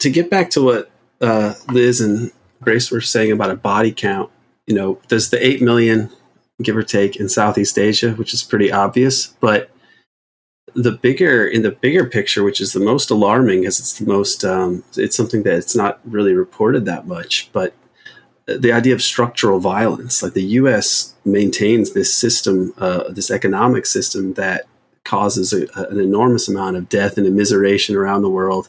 to 0.00 0.10
get 0.10 0.28
back 0.28 0.50
to 0.50 0.62
what 0.62 0.90
uh, 1.22 1.54
Liz 1.70 2.02
and 2.02 2.30
Brace 2.60 2.90
were 2.90 3.00
saying 3.00 3.32
about 3.32 3.50
a 3.50 3.56
body 3.56 3.92
count. 3.92 4.30
You 4.66 4.74
know, 4.74 5.00
there's 5.08 5.30
the 5.30 5.44
eight 5.44 5.62
million, 5.62 6.10
give 6.62 6.76
or 6.76 6.82
take, 6.82 7.16
in 7.16 7.28
Southeast 7.28 7.78
Asia, 7.78 8.12
which 8.12 8.34
is 8.34 8.42
pretty 8.42 8.70
obvious. 8.70 9.26
But 9.26 9.70
the 10.74 10.92
bigger 10.92 11.46
in 11.46 11.62
the 11.62 11.72
bigger 11.72 12.06
picture, 12.06 12.44
which 12.44 12.60
is 12.60 12.72
the 12.72 12.80
most 12.80 13.10
alarming, 13.10 13.60
because 13.60 13.80
it's 13.80 13.98
the 13.98 14.06
most 14.06 14.44
um, 14.44 14.84
it's 14.96 15.16
something 15.16 15.42
that 15.42 15.54
it's 15.54 15.74
not 15.74 16.00
really 16.04 16.34
reported 16.34 16.84
that 16.84 17.06
much, 17.06 17.50
but 17.52 17.74
the 18.58 18.72
idea 18.72 18.94
of 18.94 19.02
structural 19.02 19.60
violence, 19.60 20.22
like 20.22 20.32
the 20.32 20.42
U.S. 20.42 21.14
maintains 21.24 21.92
this 21.92 22.12
system, 22.12 22.74
uh, 22.78 23.08
this 23.10 23.30
economic 23.30 23.86
system 23.86 24.34
that 24.34 24.64
causes 25.04 25.52
a, 25.52 25.66
an 25.88 26.00
enormous 26.00 26.48
amount 26.48 26.76
of 26.76 26.88
death 26.88 27.16
and 27.16 27.26
immiseration 27.26 27.94
around 27.94 28.22
the 28.22 28.30
world. 28.30 28.68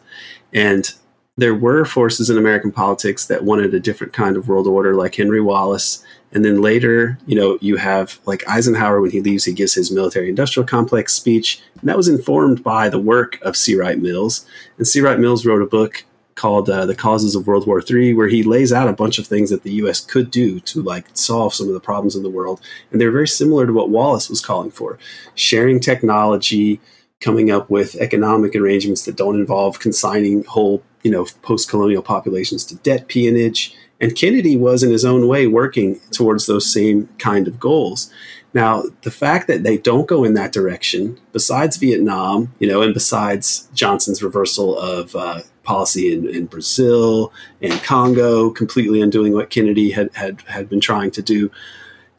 And 0.53 0.93
there 1.38 1.56
were 1.56 1.86
forces 1.86 2.30
in 2.30 2.38
American 2.38 2.72
politics 2.72 3.26
that 3.28 3.44
wanted 3.44 3.74
a 3.74 3.80
different 3.80 4.14
kind 4.14 4.36
of 4.36 4.48
world 4.48 4.68
order, 4.68 4.95
like 4.95 5.16
Henry 5.16 5.41
Wallace. 5.41 6.03
And 6.34 6.45
then 6.45 6.62
later, 6.62 7.18
you 7.26 7.36
know, 7.36 7.58
you 7.62 7.78
have 7.78 8.20
like 8.26 8.48
Eisenhower 8.48 9.02
when 9.02 9.12
he 9.12 9.22
leaves, 9.22 9.45
he 9.45 9.53
gives 9.53 9.74
his 9.74 9.91
military 9.91 10.30
industrial 10.30 10.68
complex 10.68 11.14
speech. 11.14 11.62
And 11.80 11.90
that 11.90 11.98
was 11.98 12.08
informed 12.08 12.64
by 12.64 12.90
the 12.90 12.99
work 12.99 13.40
of 13.41 13.58
C. 13.58 13.76
Wright 13.76 13.99
Mills. 13.99 14.45
And 14.78 14.88
C. 14.88 15.02
Wright 15.02 15.20
Mills 15.20 15.45
wrote 15.45 15.62
a 15.62 15.66
book 15.66 16.06
called 16.36 16.70
uh, 16.70 16.86
The 16.86 16.95
Causes 16.95 17.36
of 17.36 17.48
World 17.48 17.68
War 17.68 17.82
III, 17.88 18.14
where 18.14 18.28
he 18.28 18.44
lays 18.44 18.74
out 18.74 18.88
a 18.88 18.94
bunch 18.94 19.20
of 19.20 19.28
things 19.28 19.49
that 19.49 19.64
the 19.64 19.74
U.S. 19.74 19.99
could 19.99 20.32
do 20.32 20.60
to 20.62 20.82
like 20.82 21.06
solve 21.14 21.53
some 21.53 21.68
of 21.68 21.74
the 21.74 21.80
problems 21.80 22.16
in 22.16 22.24
the 22.24 22.30
world. 22.30 22.62
And 22.91 22.99
they're 22.99 23.12
very 23.12 23.28
similar 23.28 23.66
to 23.66 23.74
what 23.74 23.90
Wallace 23.90 24.30
was 24.30 24.41
calling 24.41 24.72
for 24.72 24.98
sharing 25.36 25.80
technology, 25.80 26.80
coming 27.20 27.52
up 27.52 27.70
with 27.70 27.95
economic 27.95 28.56
arrangements 28.56 29.06
that 29.06 29.16
don't 29.16 29.36
involve 29.36 29.80
consigning 29.80 30.44
whole, 30.45 30.84
you 31.03 31.11
know, 31.11 31.26
post-colonial 31.41 32.02
populations 32.02 32.65
to 32.65 32.76
debt 32.76 33.07
peonage. 33.07 33.76
And 33.99 34.15
Kennedy 34.15 34.57
was, 34.57 34.84
in 34.84 34.91
his 34.91 35.06
own 35.06 35.28
way, 35.28 35.48
working 35.48 35.99
towards 36.11 36.48
those 36.48 36.72
same 36.72 37.07
kind 37.19 37.48
of 37.48 37.60
goals. 37.60 38.11
Now, 38.53 38.84
the 39.03 39.11
fact 39.11 39.48
that 39.48 39.64
they 39.64 39.78
don't 39.78 40.07
go 40.07 40.23
in 40.23 40.34
that 40.34 40.52
direction, 40.52 41.19
besides 41.32 41.78
Vietnam, 41.78 42.53
you 42.60 42.68
know, 42.68 42.82
and 42.82 42.94
besides 42.94 43.69
Johnson's 43.73 44.22
reversal 44.22 44.78
of 44.78 45.15
uh, 45.15 45.41
policy 45.64 46.14
in, 46.14 46.28
in 46.28 46.48
Brazil 46.48 47.32
and 47.61 47.73
Congo, 47.84 48.49
completely 48.49 49.02
undoing 49.02 49.34
what 49.34 49.49
Kennedy 49.49 49.91
had, 49.91 50.10
had, 50.14 50.41
had 50.41 50.68
been 50.68 50.82
trying 50.82 51.11
to 51.11 51.22
do, 51.22 51.49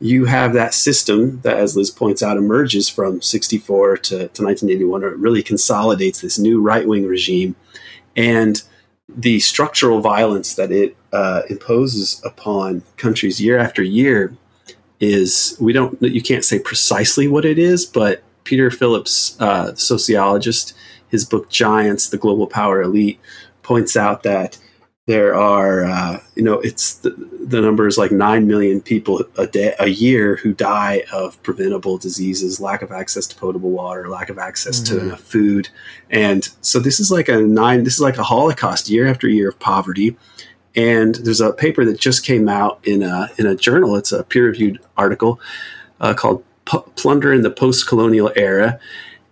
you 0.01 0.25
have 0.25 0.53
that 0.55 0.75
system 0.75 1.41
that, 1.43 1.59
as 1.59 1.77
Liz 1.77 1.91
points 1.91 2.23
out, 2.23 2.37
emerges 2.37 2.89
from 2.89 3.23
64 3.23 3.99
to, 3.99 4.11
to 4.17 4.43
1981, 4.43 5.05
or 5.05 5.09
it 5.09 5.19
really 5.19 5.43
consolidates 5.43 6.21
this 6.21 6.39
new 6.39 6.61
right 6.61 6.89
wing 6.89 7.07
regime. 7.07 7.55
And 8.17 8.63
the 9.17 9.41
structural 9.41 10.01
violence 10.01 10.55
that 10.55 10.73
it 10.73 10.97
uh, 11.13 11.43
imposes 11.49 12.23
upon 12.25 12.83
countries 12.97 13.41
year 13.41 13.59
after 13.59 13.83
year 13.83 14.35
is 15.01 15.57
we 15.61 15.73
don't 15.73 16.01
you 16.01 16.23
can't 16.23 16.45
say 16.45 16.59
precisely 16.59 17.27
what 17.27 17.45
it 17.45 17.59
is, 17.59 17.85
but 17.85 18.23
Peter 18.45 18.71
Phillips, 18.71 19.41
uh, 19.41 19.75
sociologist, 19.75 20.75
his 21.09 21.25
book 21.25 21.51
Giants: 21.51 22.09
The 22.09 22.19
Global 22.19 22.47
Power 22.47 22.83
Elite, 22.83 23.21
points 23.63 23.97
out 23.97 24.23
that 24.23 24.59
there 25.13 25.35
are 25.35 25.85
uh, 25.85 26.15
you 26.37 26.43
know 26.43 26.59
it's 26.69 26.95
the, 27.05 27.11
the 27.53 27.61
number 27.61 27.87
is 27.87 27.99
like 27.99 28.13
9 28.13 28.47
million 28.53 28.81
people 28.81 29.15
a 29.37 29.47
day 29.47 29.75
a 29.79 29.89
year 29.89 30.37
who 30.37 30.51
die 30.55 31.05
of 31.13 31.41
preventable 31.43 31.99
diseases 31.99 32.61
lack 32.61 32.81
of 32.83 32.91
access 32.91 33.27
to 33.27 33.35
potable 33.37 33.71
water 33.71 34.09
lack 34.09 34.29
of 34.31 34.39
access 34.39 34.81
to 34.89 34.95
Mhm. 34.95 35.01
enough 35.03 35.21
food. 35.21 35.69
And 36.11 36.43
so 36.61 36.79
this 36.87 36.99
is 37.01 37.11
like 37.11 37.29
a 37.29 37.39
nine 37.43 37.85
this 37.85 37.95
is 37.95 38.01
like 38.09 38.19
a 38.19 38.23
holocaust 38.35 38.89
year 38.89 39.07
after 39.13 39.27
year 39.29 39.49
of 39.51 39.59
poverty. 39.59 40.17
And 40.75 41.17
there's 41.25 41.43
a 41.43 41.53
paper 41.53 41.85
that 41.85 41.99
just 42.09 42.25
came 42.25 42.49
out 42.61 42.75
in 42.93 43.03
a 43.03 43.29
in 43.39 43.47
a 43.47 43.55
journal. 43.67 43.97
It's 43.97 44.13
a 44.13 44.23
peer 44.25 44.47
reviewed 44.47 44.79
article 44.97 45.33
uh, 46.01 46.15
called 46.15 46.43
P- 46.65 46.89
plunder 47.01 47.31
in 47.37 47.43
the 47.43 47.51
post-colonial 47.51 48.31
era. 48.37 48.79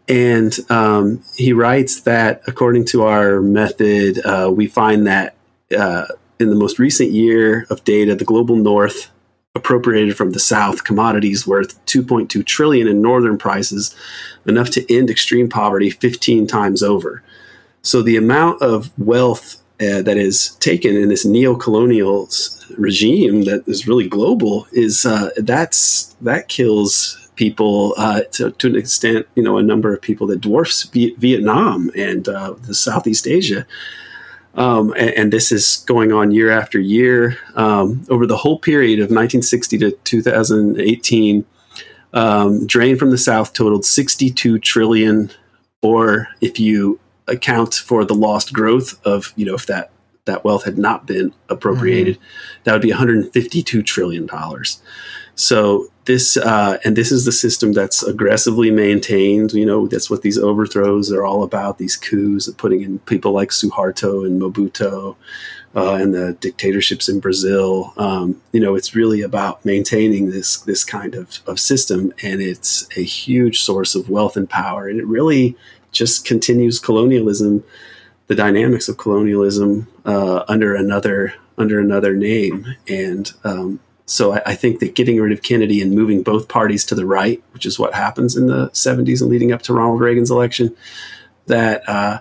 And 0.08 0.52
um, 0.68 1.22
he 1.36 1.52
writes 1.62 2.00
that 2.02 2.42
according 2.50 2.84
to 2.92 2.96
our 3.04 3.40
method 3.40 4.10
uh, 4.32 4.50
we 4.60 4.66
find 4.66 5.06
that 5.06 5.28
uh, 5.76 6.06
in 6.38 6.50
the 6.50 6.56
most 6.56 6.78
recent 6.78 7.10
year 7.10 7.66
of 7.70 7.84
data, 7.84 8.14
the 8.14 8.24
global 8.24 8.56
north 8.56 9.10
appropriated 9.54 10.16
from 10.16 10.30
the 10.30 10.38
south 10.38 10.84
commodities 10.84 11.46
worth 11.46 11.84
2.2 11.86 12.44
trillion 12.46 12.86
in 12.86 13.02
northern 13.02 13.36
prices, 13.36 13.94
enough 14.46 14.70
to 14.70 14.94
end 14.94 15.10
extreme 15.10 15.48
poverty 15.48 15.90
15 15.90 16.46
times 16.46 16.82
over. 16.82 17.22
So 17.82 18.00
the 18.02 18.16
amount 18.16 18.62
of 18.62 18.96
wealth 18.98 19.56
uh, 19.80 20.02
that 20.02 20.16
is 20.16 20.50
taken 20.56 20.94
in 20.94 21.08
this 21.08 21.24
neo-colonial 21.24 22.28
regime 22.76 23.42
that 23.44 23.64
is 23.66 23.88
really 23.88 24.08
global 24.08 24.66
is 24.72 25.06
uh, 25.06 25.30
that's 25.38 26.14
that 26.20 26.48
kills 26.48 27.16
people 27.36 27.94
uh, 27.96 28.20
to, 28.32 28.50
to 28.52 28.66
an 28.66 28.76
extent, 28.76 29.26
you 29.34 29.42
know, 29.42 29.56
a 29.56 29.62
number 29.62 29.94
of 29.94 30.02
people 30.02 30.26
that 30.26 30.42
dwarfs 30.42 30.82
v- 30.82 31.14
Vietnam 31.16 31.90
and 31.96 32.28
uh, 32.28 32.52
the 32.66 32.74
Southeast 32.74 33.26
Asia. 33.26 33.66
Um, 34.54 34.92
and, 34.96 35.10
and 35.10 35.32
this 35.32 35.52
is 35.52 35.84
going 35.86 36.12
on 36.12 36.32
year 36.32 36.50
after 36.50 36.78
year. 36.78 37.38
Um, 37.54 38.04
over 38.08 38.26
the 38.26 38.36
whole 38.36 38.58
period 38.58 38.98
of 38.98 39.04
1960 39.04 39.78
to 39.78 39.90
2018, 39.92 41.44
um, 42.12 42.66
drain 42.66 42.96
from 42.96 43.10
the 43.10 43.18
South 43.18 43.52
totaled 43.52 43.84
62 43.84 44.58
trillion, 44.58 45.30
or 45.82 46.28
if 46.40 46.58
you 46.58 46.98
account 47.28 47.74
for 47.74 48.04
the 48.04 48.14
lost 48.14 48.52
growth 48.52 49.00
of, 49.06 49.32
you 49.36 49.46
know, 49.46 49.54
if 49.54 49.66
that 49.66 49.90
that 50.26 50.44
wealth 50.44 50.64
had 50.64 50.78
not 50.78 51.06
been 51.06 51.32
appropriated, 51.48 52.18
that 52.64 52.72
would 52.72 52.82
be 52.82 52.90
152 52.90 53.82
trillion 53.82 54.26
dollars. 54.26 54.80
So 55.40 55.88
this 56.04 56.36
uh, 56.36 56.76
and 56.84 56.94
this 56.94 57.10
is 57.10 57.24
the 57.24 57.32
system 57.32 57.72
that's 57.72 58.02
aggressively 58.02 58.70
maintained. 58.70 59.54
You 59.54 59.64
know, 59.64 59.86
that's 59.86 60.10
what 60.10 60.20
these 60.20 60.36
overthrows 60.36 61.10
are 61.10 61.24
all 61.24 61.42
about. 61.42 61.78
These 61.78 61.96
coups, 61.96 62.46
of 62.46 62.58
putting 62.58 62.82
in 62.82 62.98
people 63.00 63.32
like 63.32 63.48
Suharto 63.48 64.26
and 64.26 64.38
Mobutu, 64.38 65.16
uh, 65.74 65.94
and 65.94 66.14
the 66.14 66.34
dictatorships 66.34 67.08
in 67.08 67.20
Brazil. 67.20 67.94
Um, 67.96 68.42
you 68.52 68.60
know, 68.60 68.74
it's 68.74 68.94
really 68.94 69.22
about 69.22 69.64
maintaining 69.64 70.28
this 70.28 70.58
this 70.58 70.84
kind 70.84 71.14
of, 71.14 71.38
of 71.46 71.58
system, 71.58 72.12
and 72.22 72.42
it's 72.42 72.86
a 72.98 73.02
huge 73.02 73.62
source 73.62 73.94
of 73.94 74.10
wealth 74.10 74.36
and 74.36 74.48
power. 74.48 74.88
And 74.88 75.00
it 75.00 75.06
really 75.06 75.56
just 75.90 76.26
continues 76.26 76.78
colonialism 76.78 77.64
the 78.26 78.34
dynamics 78.34 78.90
of 78.90 78.98
colonialism 78.98 79.88
uh, 80.04 80.44
under 80.48 80.74
another 80.74 81.32
under 81.56 81.80
another 81.80 82.14
name. 82.14 82.66
And 82.86 83.32
um, 83.42 83.80
so 84.10 84.34
I, 84.34 84.42
I, 84.46 84.54
think 84.54 84.80
that 84.80 84.96
getting 84.96 85.20
rid 85.20 85.32
of 85.32 85.42
Kennedy 85.42 85.80
and 85.80 85.92
moving 85.92 86.22
both 86.22 86.48
parties 86.48 86.84
to 86.86 86.94
the 86.96 87.06
right, 87.06 87.42
which 87.52 87.64
is 87.64 87.78
what 87.78 87.94
happens 87.94 88.36
in 88.36 88.48
the 88.48 88.68
70s 88.70 89.20
and 89.20 89.30
leading 89.30 89.52
up 89.52 89.62
to 89.62 89.72
Ronald 89.72 90.00
Reagan's 90.00 90.32
election, 90.32 90.74
that 91.46 91.88
uh, 91.88 92.18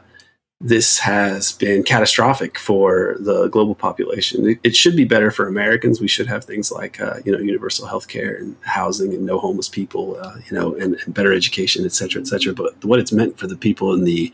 this 0.61 0.99
has 0.99 1.51
been 1.53 1.81
catastrophic 1.81 2.59
for 2.59 3.15
the 3.19 3.47
global 3.47 3.73
population. 3.73 4.47
It, 4.47 4.59
it, 4.63 4.75
should 4.75 4.95
be 4.95 5.03
better 5.03 5.31
for 5.31 5.47
Americans. 5.47 5.99
We 5.99 6.07
should 6.07 6.27
have 6.27 6.45
things 6.45 6.71
like 6.71 7.01
uh, 7.01 7.17
you 7.25 7.31
know 7.31 7.39
universal 7.39 7.87
health 7.87 8.07
care 8.07 8.35
and 8.35 8.55
housing 8.61 9.13
and 9.13 9.25
no 9.25 9.39
homeless 9.39 9.69
people, 9.69 10.17
uh, 10.21 10.37
you 10.47 10.55
know, 10.55 10.75
and, 10.75 10.95
and, 10.95 11.13
better 11.13 11.33
education, 11.33 11.85
et 11.85 11.93
cetera, 11.93 12.21
et 12.21 12.27
cetera. 12.27 12.53
But 12.53 12.85
what 12.85 12.99
it's 12.99 13.11
meant 13.11 13.39
for 13.39 13.47
the 13.47 13.57
people 13.57 13.93
in 13.93 14.03
the 14.03 14.31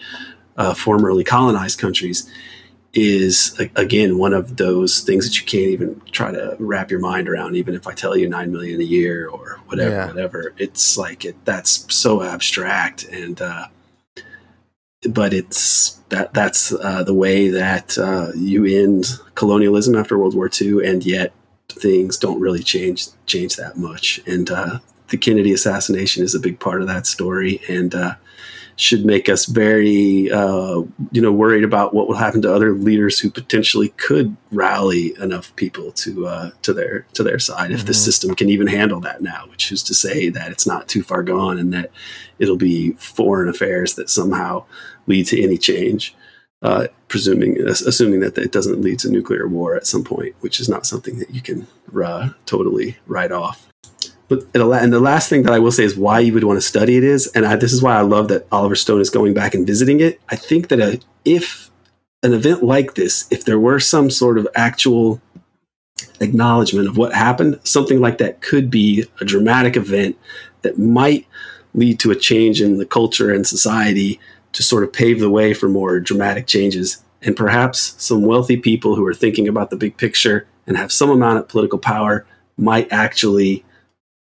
uh, 0.58 0.74
formerly 0.74 1.24
colonized 1.24 1.80
countries 1.80 2.30
is 2.96 3.60
again 3.76 4.18
one 4.18 4.34
of 4.34 4.56
those 4.56 5.02
things 5.02 5.26
that 5.26 5.38
you 5.38 5.46
can't 5.46 5.70
even 5.70 6.02
try 6.12 6.32
to 6.32 6.56
wrap 6.60 6.90
your 6.90 7.00
mind 7.02 7.28
around 7.28 7.56
even 7.56 7.76
if 7.76 7.88
i 7.88 7.94
tell 7.94 8.16
you 8.16 8.28
9 8.28 8.52
million 8.52 8.80
a 8.80 8.84
year 8.84 9.28
or 9.28 9.60
whatever 9.66 9.92
yeah. 9.92 10.08
whatever 10.08 10.54
it's 10.58 10.98
like 10.98 11.26
it 11.26 11.36
that's 11.44 11.94
so 11.94 12.24
abstract 12.24 13.04
and 13.04 13.42
uh, 13.42 13.68
but 15.10 15.34
it's 15.34 16.00
that 16.10 16.34
that's 16.34 16.72
uh, 16.72 17.04
the 17.04 17.14
way 17.14 17.50
that 17.50 17.98
uh, 17.98 18.32
you 18.36 18.66
end 18.66 19.06
colonialism 19.36 19.96
after 19.96 20.18
world 20.18 20.34
war 20.34 20.50
ii 20.62 20.88
and 20.88 21.06
yet 21.06 21.34
things 21.70 22.18
don't 22.18 22.40
really 22.40 22.64
change 22.64 23.08
change 23.26 23.58
that 23.58 23.78
much 23.78 24.22
and 24.26 24.50
uh, 24.50 24.80
the 25.10 25.18
kennedy 25.18 25.52
assassination 25.52 26.24
is 26.24 26.34
a 26.34 26.40
big 26.40 26.62
part 26.62 26.82
of 26.82 26.88
that 26.88 27.06
story 27.06 27.60
and 27.68 27.94
uh, 27.94 28.16
should 28.78 29.06
make 29.06 29.30
us 29.30 29.46
very, 29.46 30.30
uh, 30.32 30.82
you 31.12 31.22
know, 31.22 31.32
worried 31.32 31.64
about 31.64 31.94
what 31.94 32.08
will 32.08 32.16
happen 32.16 32.42
to 32.42 32.54
other 32.54 32.74
leaders 32.74 33.20
who 33.20 33.30
potentially 33.30 33.90
could 33.90 34.36
rally 34.52 35.14
enough 35.20 35.56
people 35.56 35.92
to 35.94 36.28
uh, 36.28 36.52
to 36.62 36.74
their 36.74 37.06
to 37.14 37.24
their 37.24 37.40
side 37.40 37.66
mm-hmm. 37.66 37.74
if 37.74 37.86
the 37.86 37.94
mm-hmm. 37.94 38.02
system 38.02 38.36
can 38.36 38.50
even 38.50 38.68
handle 38.68 39.00
that 39.00 39.22
now. 39.22 39.46
Which 39.50 39.72
is 39.72 39.82
to 39.84 39.96
say 39.96 40.30
that 40.30 40.52
it's 40.52 40.68
not 40.68 40.88
too 40.88 41.04
far 41.04 41.24
gone 41.24 41.58
and 41.58 41.74
that 41.74 41.92
it'll 42.38 42.58
be 42.58 42.92
foreign 42.94 43.48
affairs 43.50 43.96
that 43.96 44.10
somehow 44.10 44.66
lead 45.08 45.28
to 45.28 45.42
any 45.42 45.58
change. 45.58 46.16
Uh, 46.62 46.88
presuming 47.10 47.60
assuming 47.62 48.22
that 48.22 48.38
it 48.38 48.52
doesn't 48.52 48.82
lead 48.82 48.98
to 48.98 49.10
nuclear 49.10 49.48
war 49.48 49.76
at 49.76 49.86
some 49.86 50.04
point, 50.04 50.36
which 50.40 50.60
is 50.60 50.68
not 50.68 50.86
something 50.86 51.20
that 51.20 51.30
you 51.30 51.42
can 51.42 51.68
uh, 52.04 52.30
totally 52.46 52.98
write 53.06 53.32
off. 53.32 53.68
But 54.28 54.44
and 54.56 54.92
the 54.92 55.00
last 55.00 55.30
thing 55.30 55.44
that 55.44 55.54
I 55.54 55.60
will 55.60 55.72
say 55.72 55.84
is 55.84 55.96
why 55.96 56.20
you 56.20 56.34
would 56.34 56.44
want 56.44 56.58
to 56.58 56.66
study 56.66 56.98
it 56.98 57.04
is, 57.04 57.28
and 57.28 57.46
I, 57.46 57.56
this 57.56 57.74
is 57.74 57.84
why 57.84 57.96
I 57.96 58.02
love 58.02 58.28
that 58.30 58.48
Oliver 58.52 58.76
Stone 58.76 59.02
is 59.02 59.10
going 59.10 59.34
back 59.34 59.54
and 59.54 59.68
visiting 59.68 60.00
it. 60.00 60.20
I 60.30 60.36
think 60.36 60.70
that 60.70 60.80
a, 60.80 61.00
if 61.24 61.70
an 62.24 62.34
event 62.34 62.64
like 62.64 62.96
this, 62.96 63.28
if 63.30 63.46
there 63.46 63.60
were 63.60 63.80
some 63.80 64.10
sort 64.10 64.40
of 64.40 64.48
actual 64.56 65.22
acknowledgement 66.20 66.88
of 66.88 66.98
what 66.98 67.14
happened, 67.14 67.60
something 67.64 68.02
like 68.02 68.18
that 68.18 68.42
could 68.42 68.72
be 68.72 69.06
a 69.22 69.26
dramatic 69.26 69.76
event 69.76 70.18
that 70.64 70.80
might 70.80 71.28
lead 71.76 72.00
to 72.00 72.12
a 72.12 72.16
change 72.16 72.62
in 72.62 72.78
the 72.78 72.86
culture 72.86 73.32
and 73.32 73.46
society 73.46 74.20
to 74.54 74.64
sort 74.64 74.84
of 74.84 74.94
pave 74.94 75.20
the 75.20 75.30
way 75.30 75.54
for 75.54 75.68
more 75.68 76.00
dramatic 76.00 76.48
changes. 76.48 77.04
And 77.22 77.36
perhaps 77.36 77.96
some 78.04 78.24
wealthy 78.24 78.58
people 78.58 78.96
who 78.96 79.06
are 79.06 79.14
thinking 79.14 79.48
about 79.48 79.70
the 79.70 79.76
big 79.76 79.98
picture 79.98 80.48
and 80.66 80.78
have 80.78 80.92
some 80.92 81.10
amount 81.10 81.40
of 81.40 81.48
political 81.48 81.80
power 81.80 82.26
might 82.58 82.92
actually 82.92 83.65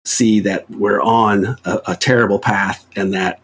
see 0.05 0.41
that 0.41 0.69
we're 0.71 1.01
on 1.01 1.57
a, 1.65 1.81
a 1.89 1.97
terrible 1.97 2.39
path 2.39 2.87
and 2.97 3.15
that 3.15 3.41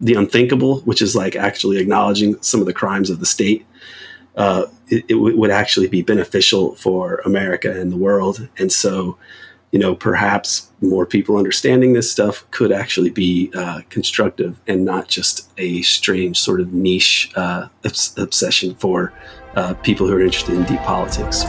the 0.00 0.14
unthinkable, 0.14 0.80
which 0.80 1.02
is 1.02 1.14
like 1.14 1.36
actually 1.36 1.78
acknowledging 1.78 2.40
some 2.42 2.60
of 2.60 2.66
the 2.66 2.72
crimes 2.72 3.10
of 3.10 3.20
the 3.20 3.26
state, 3.26 3.66
uh, 4.36 4.64
it, 4.88 5.04
it 5.08 5.14
w- 5.14 5.36
would 5.36 5.50
actually 5.50 5.88
be 5.88 6.02
beneficial 6.02 6.74
for 6.76 7.16
America 7.26 7.70
and 7.78 7.92
the 7.92 7.96
world. 7.96 8.48
And 8.58 8.72
so, 8.72 9.18
you 9.72 9.78
know, 9.78 9.94
perhaps 9.94 10.70
more 10.80 11.04
people 11.04 11.36
understanding 11.36 11.92
this 11.92 12.10
stuff 12.10 12.50
could 12.50 12.72
actually 12.72 13.10
be 13.10 13.50
uh, 13.54 13.82
constructive 13.90 14.58
and 14.66 14.84
not 14.84 15.08
just 15.08 15.50
a 15.58 15.82
strange 15.82 16.40
sort 16.40 16.60
of 16.60 16.72
niche 16.72 17.30
uh, 17.36 17.68
obs- 17.84 18.14
obsession 18.16 18.74
for 18.76 19.12
uh, 19.54 19.74
people 19.74 20.06
who 20.06 20.14
are 20.14 20.22
interested 20.22 20.54
in 20.54 20.64
deep 20.64 20.80
politics. 20.80 21.44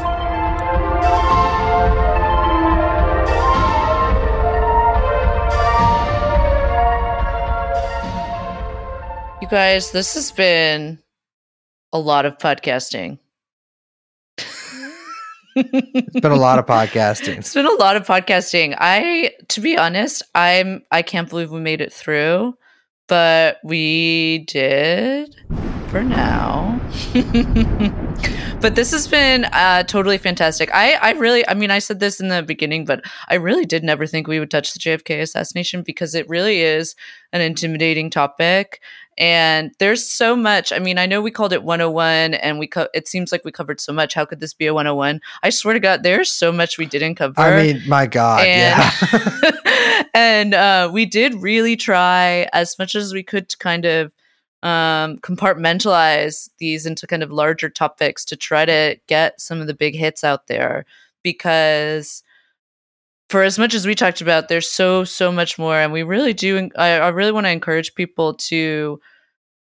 Guys, 9.52 9.91
this 9.91 10.14
has 10.14 10.32
been 10.32 10.98
a 11.91 11.99
lot 11.99 12.26
of 12.26 12.38
podcasting. 12.38 13.19
it's 14.38 16.19
been 16.22 16.32
a 16.32 16.36
lot 16.36 16.57
of 16.57 16.65
podcasting. 16.65 17.40
It's 17.40 17.53
been 17.53 17.65
a 17.65 17.73
lot 17.73 17.98
of 17.98 18.07
podcasting. 18.07 18.78
I 18.80 19.34
to 19.49 19.60
be 19.60 19.78
honest, 19.78 20.23
I'm 20.34 20.84
I 20.90 21.02
can't 21.02 21.30
believe 21.30 21.52
we 21.52 21.60
made 21.60 21.82
it 21.82 21.91
through, 21.91 22.57
but 23.10 23.57
we 23.61 24.45
did 24.48 25.36
for 25.91 26.02
now. 26.02 26.80
but 28.61 28.76
this 28.76 28.91
has 28.91 29.10
been 29.10 29.44
uh, 29.52 29.84
totally 29.84 30.18
fantastic. 30.18 30.73
I, 30.73 30.94
I 30.94 31.11
really, 31.11 31.45
I 31.49 31.53
mean, 31.53 31.69
I 31.69 31.80
said 31.80 31.99
this 31.99 32.22
in 32.22 32.30
the 32.30 32.41
beginning, 32.41 32.86
but 32.86 33.03
I 33.28 33.36
really 33.36 33.65
did 33.65 33.84
never 33.84 34.07
think 34.07 34.28
we 34.28 34.40
would 34.40 34.49
touch 34.49 34.72
the 34.72 34.80
JFK 34.80 35.22
assassination 35.22 35.84
because 35.84 36.15
it 36.15 36.30
really 36.30 36.61
is 36.61 36.95
an 37.34 37.41
intimidating 37.41 38.10
topic 38.10 38.82
and 39.17 39.71
there's 39.79 40.05
so 40.07 40.35
much 40.35 40.71
i 40.71 40.79
mean 40.79 40.97
i 40.97 41.05
know 41.05 41.21
we 41.21 41.31
called 41.31 41.53
it 41.53 41.63
101 41.63 42.33
and 42.35 42.59
we 42.59 42.67
co- 42.67 42.88
it 42.93 43.07
seems 43.07 43.31
like 43.31 43.43
we 43.43 43.51
covered 43.51 43.81
so 43.81 43.91
much. 43.91 44.13
How 44.13 44.25
could 44.25 44.39
this 44.39 44.53
be 44.53 44.67
a 44.67 44.73
101 44.73 45.19
i 45.43 45.49
swear 45.49 45.73
to 45.73 45.79
god 45.79 46.03
there's 46.03 46.31
so 46.31 46.51
much 46.51 46.77
we 46.77 46.85
didn't 46.85 47.15
cover. 47.15 47.39
i 47.39 47.61
mean 47.61 47.81
my 47.88 48.07
god 48.07 48.45
and, 48.45 48.81
yeah. 49.11 49.51
and 50.13 50.53
uh, 50.53 50.89
we 50.91 51.05
did 51.05 51.35
really 51.35 51.75
try 51.75 52.47
as 52.53 52.77
much 52.77 52.95
as 52.95 53.13
we 53.13 53.23
could 53.23 53.49
to 53.49 53.57
kind 53.57 53.85
of 53.85 54.11
um, 54.63 55.17
compartmentalize 55.17 56.49
these 56.59 56.85
into 56.85 57.07
kind 57.07 57.23
of 57.23 57.31
larger 57.31 57.69
topics 57.69 58.23
to 58.25 58.35
try 58.35 58.65
to 58.65 58.97
get 59.07 59.39
some 59.41 59.59
of 59.59 59.67
the 59.67 59.73
big 59.73 59.95
hits 59.95 60.23
out 60.23 60.47
there 60.47 60.85
because 61.23 62.23
for 63.31 63.43
as 63.43 63.57
much 63.57 63.73
as 63.73 63.87
we 63.87 63.95
talked 63.95 64.19
about, 64.19 64.49
there's 64.49 64.69
so 64.69 65.05
so 65.05 65.31
much 65.31 65.57
more, 65.57 65.77
and 65.77 65.93
we 65.93 66.03
really 66.03 66.33
do. 66.33 66.69
I, 66.77 66.99
I 66.99 67.07
really 67.09 67.31
want 67.31 67.45
to 67.45 67.51
encourage 67.51 67.95
people 67.95 68.33
to, 68.33 68.99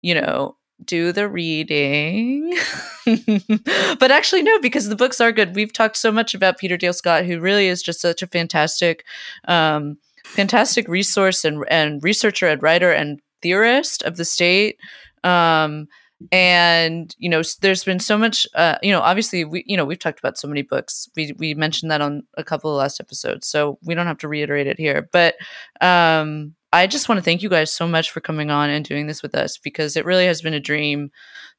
you 0.01 0.15
know, 0.15 0.55
do 0.85 1.11
the 1.11 1.27
reading. 1.27 2.57
but 3.99 4.09
actually, 4.09 4.41
no, 4.41 4.57
because 4.61 4.87
the 4.87 4.95
books 4.95 5.19
are 5.19 5.33
good. 5.33 5.53
We've 5.53 5.73
talked 5.73 5.97
so 5.97 6.13
much 6.13 6.33
about 6.33 6.57
Peter 6.57 6.77
Dale 6.77 6.93
Scott, 6.93 7.25
who 7.25 7.41
really 7.41 7.67
is 7.67 7.83
just 7.83 7.99
such 7.99 8.21
a 8.21 8.27
fantastic, 8.27 9.03
um, 9.49 9.97
fantastic 10.23 10.87
resource 10.87 11.43
and 11.43 11.65
and 11.69 12.01
researcher 12.01 12.47
and 12.47 12.63
writer 12.63 12.93
and 12.93 13.19
theorist 13.41 14.01
of 14.03 14.15
the 14.15 14.25
state. 14.25 14.77
Um, 15.25 15.89
and 16.31 17.15
you 17.17 17.29
know 17.29 17.41
there's 17.61 17.83
been 17.83 17.99
so 17.99 18.17
much 18.17 18.47
uh, 18.55 18.77
you 18.81 18.91
know 18.91 19.01
obviously 19.01 19.45
we 19.45 19.63
you 19.67 19.77
know 19.77 19.85
we've 19.85 19.99
talked 19.99 20.19
about 20.19 20.37
so 20.37 20.47
many 20.47 20.61
books. 20.61 21.07
We 21.15 21.33
we 21.37 21.53
mentioned 21.53 21.91
that 21.91 22.01
on 22.01 22.23
a 22.37 22.43
couple 22.43 22.71
of 22.71 22.77
last 22.77 22.99
episodes 22.99 23.47
so 23.47 23.77
we 23.83 23.93
don't 23.93 24.07
have 24.07 24.17
to 24.19 24.27
reiterate 24.27 24.67
it 24.67 24.79
here. 24.79 25.09
But 25.11 25.35
um 25.81 26.55
i 26.73 26.85
just 26.85 27.07
want 27.07 27.17
to 27.17 27.23
thank 27.23 27.41
you 27.41 27.49
guys 27.49 27.71
so 27.71 27.87
much 27.87 28.11
for 28.11 28.19
coming 28.19 28.51
on 28.51 28.69
and 28.69 28.83
doing 28.83 29.07
this 29.07 29.21
with 29.21 29.33
us 29.33 29.57
because 29.57 29.95
it 29.95 30.05
really 30.05 30.25
has 30.25 30.41
been 30.41 30.53
a 30.53 30.59
dream 30.59 31.09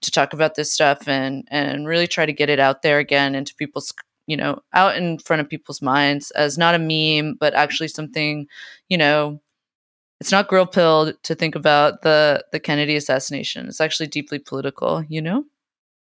to 0.02 0.10
talk 0.10 0.32
about 0.32 0.55
this 0.55 0.72
stuff 0.72 1.09
and 1.09 1.47
and 1.51 1.86
really 1.86 2.06
try 2.06 2.26
to 2.26 2.32
get 2.32 2.51
it 2.51 2.60
out 2.60 2.82
there 2.82 2.98
again 2.98 3.35
into 3.35 3.55
people's 3.55 3.93
you 4.26 4.36
know 4.36 4.59
out 4.74 4.97
in 4.97 5.18
front 5.18 5.40
of 5.40 5.48
people's 5.48 5.82
minds 5.82 6.30
as 6.32 6.59
not 6.59 6.74
a 6.74 6.78
meme 6.78 7.36
but 7.40 7.55
actually 7.55 7.89
something 7.89 8.47
you 8.89 8.98
know 8.98 9.40
it's 10.20 10.32
not 10.32 10.49
grill 10.49 10.66
pilled 10.66 11.15
to 11.23 11.35
think 11.35 11.55
about 11.55 12.03
the 12.03 12.45
the 12.53 12.61
Kennedy 12.61 12.97
assassination. 12.97 13.66
It's 13.66 13.81
actually 13.81 14.09
deeply 14.09 14.39
political, 14.39 15.05
you 15.09 15.23
know. 15.23 15.45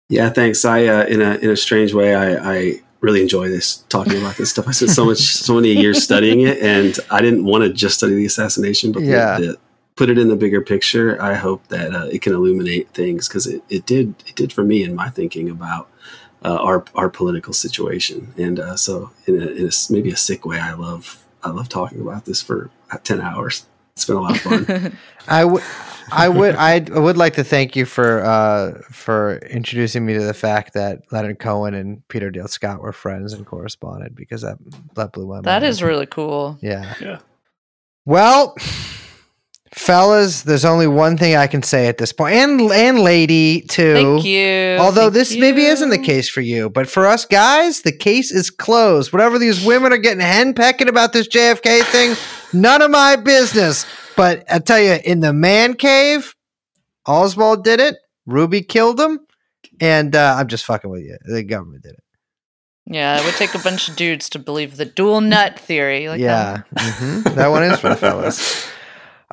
Yeah, 0.10 0.30
thanks. 0.30 0.66
I 0.66 0.86
uh, 0.86 1.06
in 1.06 1.22
a 1.22 1.36
in 1.36 1.50
a 1.50 1.56
strange 1.56 1.94
way, 1.94 2.14
I, 2.16 2.56
I 2.56 2.82
really 3.00 3.22
enjoy 3.22 3.50
this 3.50 3.78
talking 3.90 4.18
about 4.20 4.38
this 4.38 4.50
stuff. 4.50 4.68
I 4.68 4.72
spent 4.72 4.92
so 4.92 5.06
much 5.06 5.20
so 5.20 5.56
many 5.56 5.74
years 5.74 6.04
studying 6.04 6.42
it, 6.42 6.60
and 6.60 6.98
I 7.10 7.22
didn't 7.22 7.46
want 7.46 7.64
to 7.64 7.72
just 7.72 7.98
study 7.98 8.16
the 8.16 8.26
assassination, 8.26 8.92
but 8.92 9.04
yeah. 9.04 9.40
the, 9.40 9.48
the, 9.48 9.60
put 9.96 10.10
it 10.10 10.18
in 10.18 10.28
the 10.28 10.36
bigger 10.36 10.62
picture. 10.62 11.22
I 11.22 11.36
hope 11.36 11.68
that 11.68 11.94
uh, 11.94 12.08
it 12.12 12.22
can 12.22 12.34
illuminate 12.34 12.90
things 12.94 13.28
because 13.28 13.48
it, 13.48 13.64
it 13.70 13.86
did 13.86 14.16
it 14.28 14.36
did 14.36 14.52
for 14.52 14.64
me 14.64 14.84
in 14.84 14.96
my 14.96 15.10
thinking 15.10 15.50
about 15.50 15.90
uh, 16.44 16.58
our 16.62 16.84
our 16.96 17.10
political 17.10 17.54
situation, 17.54 18.34
and 18.38 18.60
uh, 18.60 18.76
so 18.76 19.12
in, 19.28 19.42
a, 19.42 19.46
in 19.48 19.68
a, 19.68 19.72
maybe 19.90 20.12
a 20.12 20.18
sick 20.18 20.46
way, 20.46 20.60
I 20.60 20.74
love 20.74 21.26
I 21.42 21.50
love 21.50 21.70
talking 21.70 22.02
about 22.02 22.26
this 22.26 22.42
for 22.42 22.70
ten 23.04 23.22
hours. 23.22 23.66
It's 23.96 24.06
been 24.06 24.16
a 24.16 24.22
lot 24.22 24.36
of 24.36 24.42
fun. 24.42 24.98
I 25.28 25.46
would, 25.46 25.64
I 26.12 26.30
would, 26.30 26.56
I 26.56 26.80
would 26.90 27.18
like 27.18 27.36
to 27.36 27.44
thank 27.44 27.76
you 27.76 27.86
for 27.86 28.24
uh, 28.24 28.82
for 28.92 29.38
introducing 29.38 30.06
me 30.06 30.14
to 30.14 30.24
the 30.24 30.34
fact 30.34 30.74
that 30.74 31.02
Leonard 31.12 31.40
Cohen 31.40 31.74
and 31.74 32.06
Peter 32.08 32.32
Dale 32.32 32.48
Scott 32.48 32.82
were 32.82 32.92
friends 32.92 33.34
and 33.34 33.46
corresponded 33.46 34.16
because 34.16 34.42
that 34.42 34.58
that 34.96 35.12
blew 35.14 35.28
my 35.28 35.36
mind. 35.36 35.46
That 35.46 35.64
is 35.64 35.84
really 35.84 36.08
cool. 36.08 36.58
Yeah. 36.62 36.96
Yeah. 37.00 37.20
Well, 38.06 38.56
fellas, 39.74 40.44
there's 40.44 40.66
only 40.66 40.88
one 40.88 41.18
thing 41.18 41.36
I 41.36 41.48
can 41.48 41.64
say 41.64 41.88
at 41.88 41.98
this 41.98 42.14
point, 42.14 42.36
and 42.36 42.62
and 42.72 43.00
lady 43.00 43.62
too. 43.62 43.94
Thank 43.94 44.24
you. 44.24 44.78
Although 44.80 45.10
Thank 45.10 45.14
this 45.14 45.38
maybe 45.38 45.66
isn't 45.66 45.90
the 45.90 45.98
case 45.98 46.30
for 46.30 46.42
you, 46.42 46.70
but 46.70 46.90
for 46.90 47.06
us 47.06 47.26
guys, 47.26 47.82
the 47.82 47.92
case 47.92 48.32
is 48.32 48.50
closed. 48.50 49.12
Whatever 49.12 49.40
these 49.40 49.66
women 49.66 49.92
are 49.92 49.98
getting 49.98 50.24
henpecking 50.24 50.88
about 50.88 51.14
this 51.14 51.28
JFK 51.28 51.84
thing, 51.86 52.16
none 52.54 52.82
of 52.82 52.92
my 52.92 53.16
business. 53.16 53.86
But 54.16 54.44
I 54.50 54.60
tell 54.60 54.80
you, 54.80 55.00
in 55.04 55.22
the 55.22 55.34
man 55.34 55.74
cave, 55.74 56.36
Oswald 57.08 57.64
did 57.64 57.80
it. 57.80 57.96
Ruby 58.26 58.62
killed 58.62 59.00
him, 59.00 59.20
and 59.82 60.16
uh, 60.16 60.36
I'm 60.38 60.48
just 60.48 60.66
fucking 60.66 60.90
with 60.90 61.02
you. 61.02 61.18
The 61.26 61.44
government 61.44 61.84
did 61.84 61.94
it. 61.94 62.04
Yeah, 62.86 63.20
it 63.20 63.26
would 63.26 63.36
take 63.36 63.56
a 63.56 63.60
bunch 63.60 63.88
of 63.88 63.96
dudes 63.96 64.30
to 64.30 64.40
believe 64.40 64.76
the 64.76 64.86
dual 64.86 65.22
nut 65.22 65.58
theory. 65.58 66.10
Like 66.10 66.20
yeah, 66.20 66.64
mhm. 66.76 67.36
that 67.36 67.48
one 67.48 67.64
is 67.64 67.80
for 67.80 67.90
the 67.90 67.96
fellas. 67.96 68.68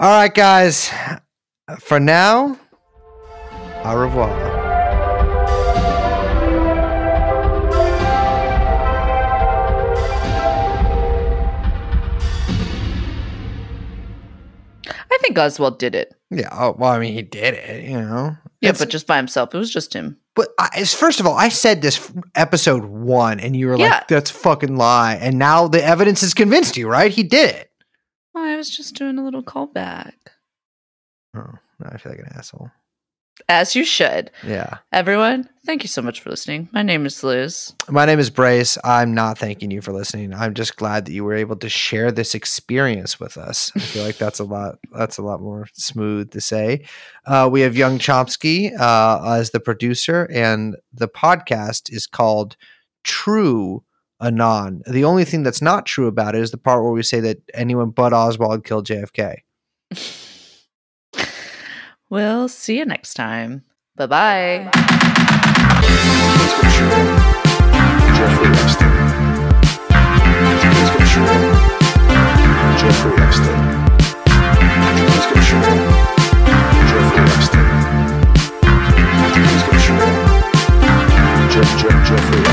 All 0.01 0.09
right, 0.09 0.33
guys. 0.33 0.91
For 1.79 2.01
now, 2.01 2.59
au 3.85 3.97
revoir. 3.97 4.49
I 14.89 15.19
think 15.21 15.39
Oswald 15.39 15.79
did 15.79 15.95
it. 15.95 16.15
Yeah. 16.31 16.49
Oh, 16.53 16.75
well, 16.79 16.91
I 16.93 16.99
mean, 16.99 17.13
he 17.13 17.23
did 17.23 17.55
it. 17.55 17.85
You 17.85 18.01
know. 18.01 18.37
Yeah, 18.61 18.71
It's- 18.71 18.79
but 18.79 18.89
just 18.91 19.07
by 19.07 19.17
himself. 19.17 19.55
It 19.55 19.59
was 19.59 19.71
just 19.71 19.93
him. 19.95 20.17
But 20.37 20.49
I, 20.59 20.67
it's- 20.75 20.95
first 20.95 21.21
of 21.21 21.27
all, 21.27 21.37
I 21.37 21.49
said 21.49 21.83
this 21.83 21.99
f- 21.99 22.13
episode 22.35 22.85
one, 22.85 23.41
and 23.41 23.57
you 23.57 23.67
were 23.67 23.77
Yeah. 23.77 23.89
like, 23.91 24.09
"That's 24.09 24.31
a 24.31 24.35
fucking 24.35 24.77
lie," 24.77 25.15
and 25.21 25.39
now 25.39 25.67
the 25.69 25.85
evidence 25.85 26.21
has 26.21 26.35
convinced 26.35 26.77
you, 26.77 26.89
right? 26.89 27.11
He 27.11 27.23
did 27.25 27.51
it. 27.55 27.70
Oh, 28.35 28.45
I 28.45 28.57
was 28.57 28.71
just 28.71 28.95
doing 28.95 29.19
a 29.19 29.25
little 29.25 29.43
callback. 29.43 30.15
Oh, 31.37 31.55
now 31.79 31.91
I 31.91 31.97
feel 31.99 32.13
like 32.13 32.21
an 32.21 32.33
asshole. 32.37 32.71
As 33.49 33.75
you 33.75 33.85
should. 33.85 34.31
Yeah. 34.47 34.79
Everyone, 34.93 35.49
thank 35.65 35.83
you 35.83 35.89
so 35.89 36.03
much 36.03 36.21
for 36.21 36.31
listening. 36.31 36.69
My 36.73 36.83
name 36.83 37.07
is 37.07 37.25
Liz. 37.25 37.75
My 37.89 38.05
name 38.05 38.19
is 38.19 38.29
Brace. 38.29 38.77
I'm 38.85 39.15
not 39.15 39.39
thanking 39.39 39.71
you 39.71 39.81
for 39.81 39.93
listening. 39.93 40.35
I'm 40.35 40.55
just 40.55 40.77
glad 40.77 41.07
that 41.07 41.13
you 41.13 41.25
were 41.25 41.35
able 41.35 41.57
to 41.57 41.69
share 41.69 42.13
this 42.13 42.35
experience 42.35 43.19
with 43.19 43.37
us. 43.37 43.73
I 43.75 43.81
feel 43.81 44.05
like 44.05 44.19
that's 44.19 44.41
a 44.41 44.45
lot. 44.45 44.79
That's 44.93 45.19
a 45.19 45.23
lot 45.23 45.41
more 45.41 45.69
smooth 45.73 46.31
to 46.33 46.41
say. 46.41 46.85
Uh, 47.27 47.49
we 47.51 47.63
have 47.63 47.77
Young 47.77 47.99
Chomsky 47.99 48.79
uh, 48.79 49.35
as 49.35 49.51
the 49.51 49.61
producer, 49.61 50.29
and 50.31 50.77
the 50.93 51.09
podcast 51.09 51.93
is 51.93 52.07
called 52.07 52.57
True 53.05 53.83
anon. 54.21 54.83
The 54.87 55.05
only 55.05 55.25
thing 55.25 55.43
that's 55.43 55.63
not 55.63 55.87
true 55.87 56.07
about 56.07 56.35
it 56.35 56.43
is 56.43 56.51
the 56.51 56.59
part 56.59 56.83
where 56.83 56.93
we 56.93 57.03
say 57.03 57.21
that 57.21 57.43
anyone 57.55 57.91
but 57.91 58.13
Oswald 58.13 58.65
killed 58.65 58.87
JFK. 58.87 59.39
we'll 62.11 62.49
see 62.49 62.79
you 62.79 62.85
next 62.85 63.15
time. 63.15 63.65
Bye 63.97 64.07
bye. 64.07 64.71
Jeffrey 72.81 73.13
Epstein. 73.23 73.71
Jeff, 81.51 81.83
Jeff, 81.83 82.09
Jeffrey 82.09 82.50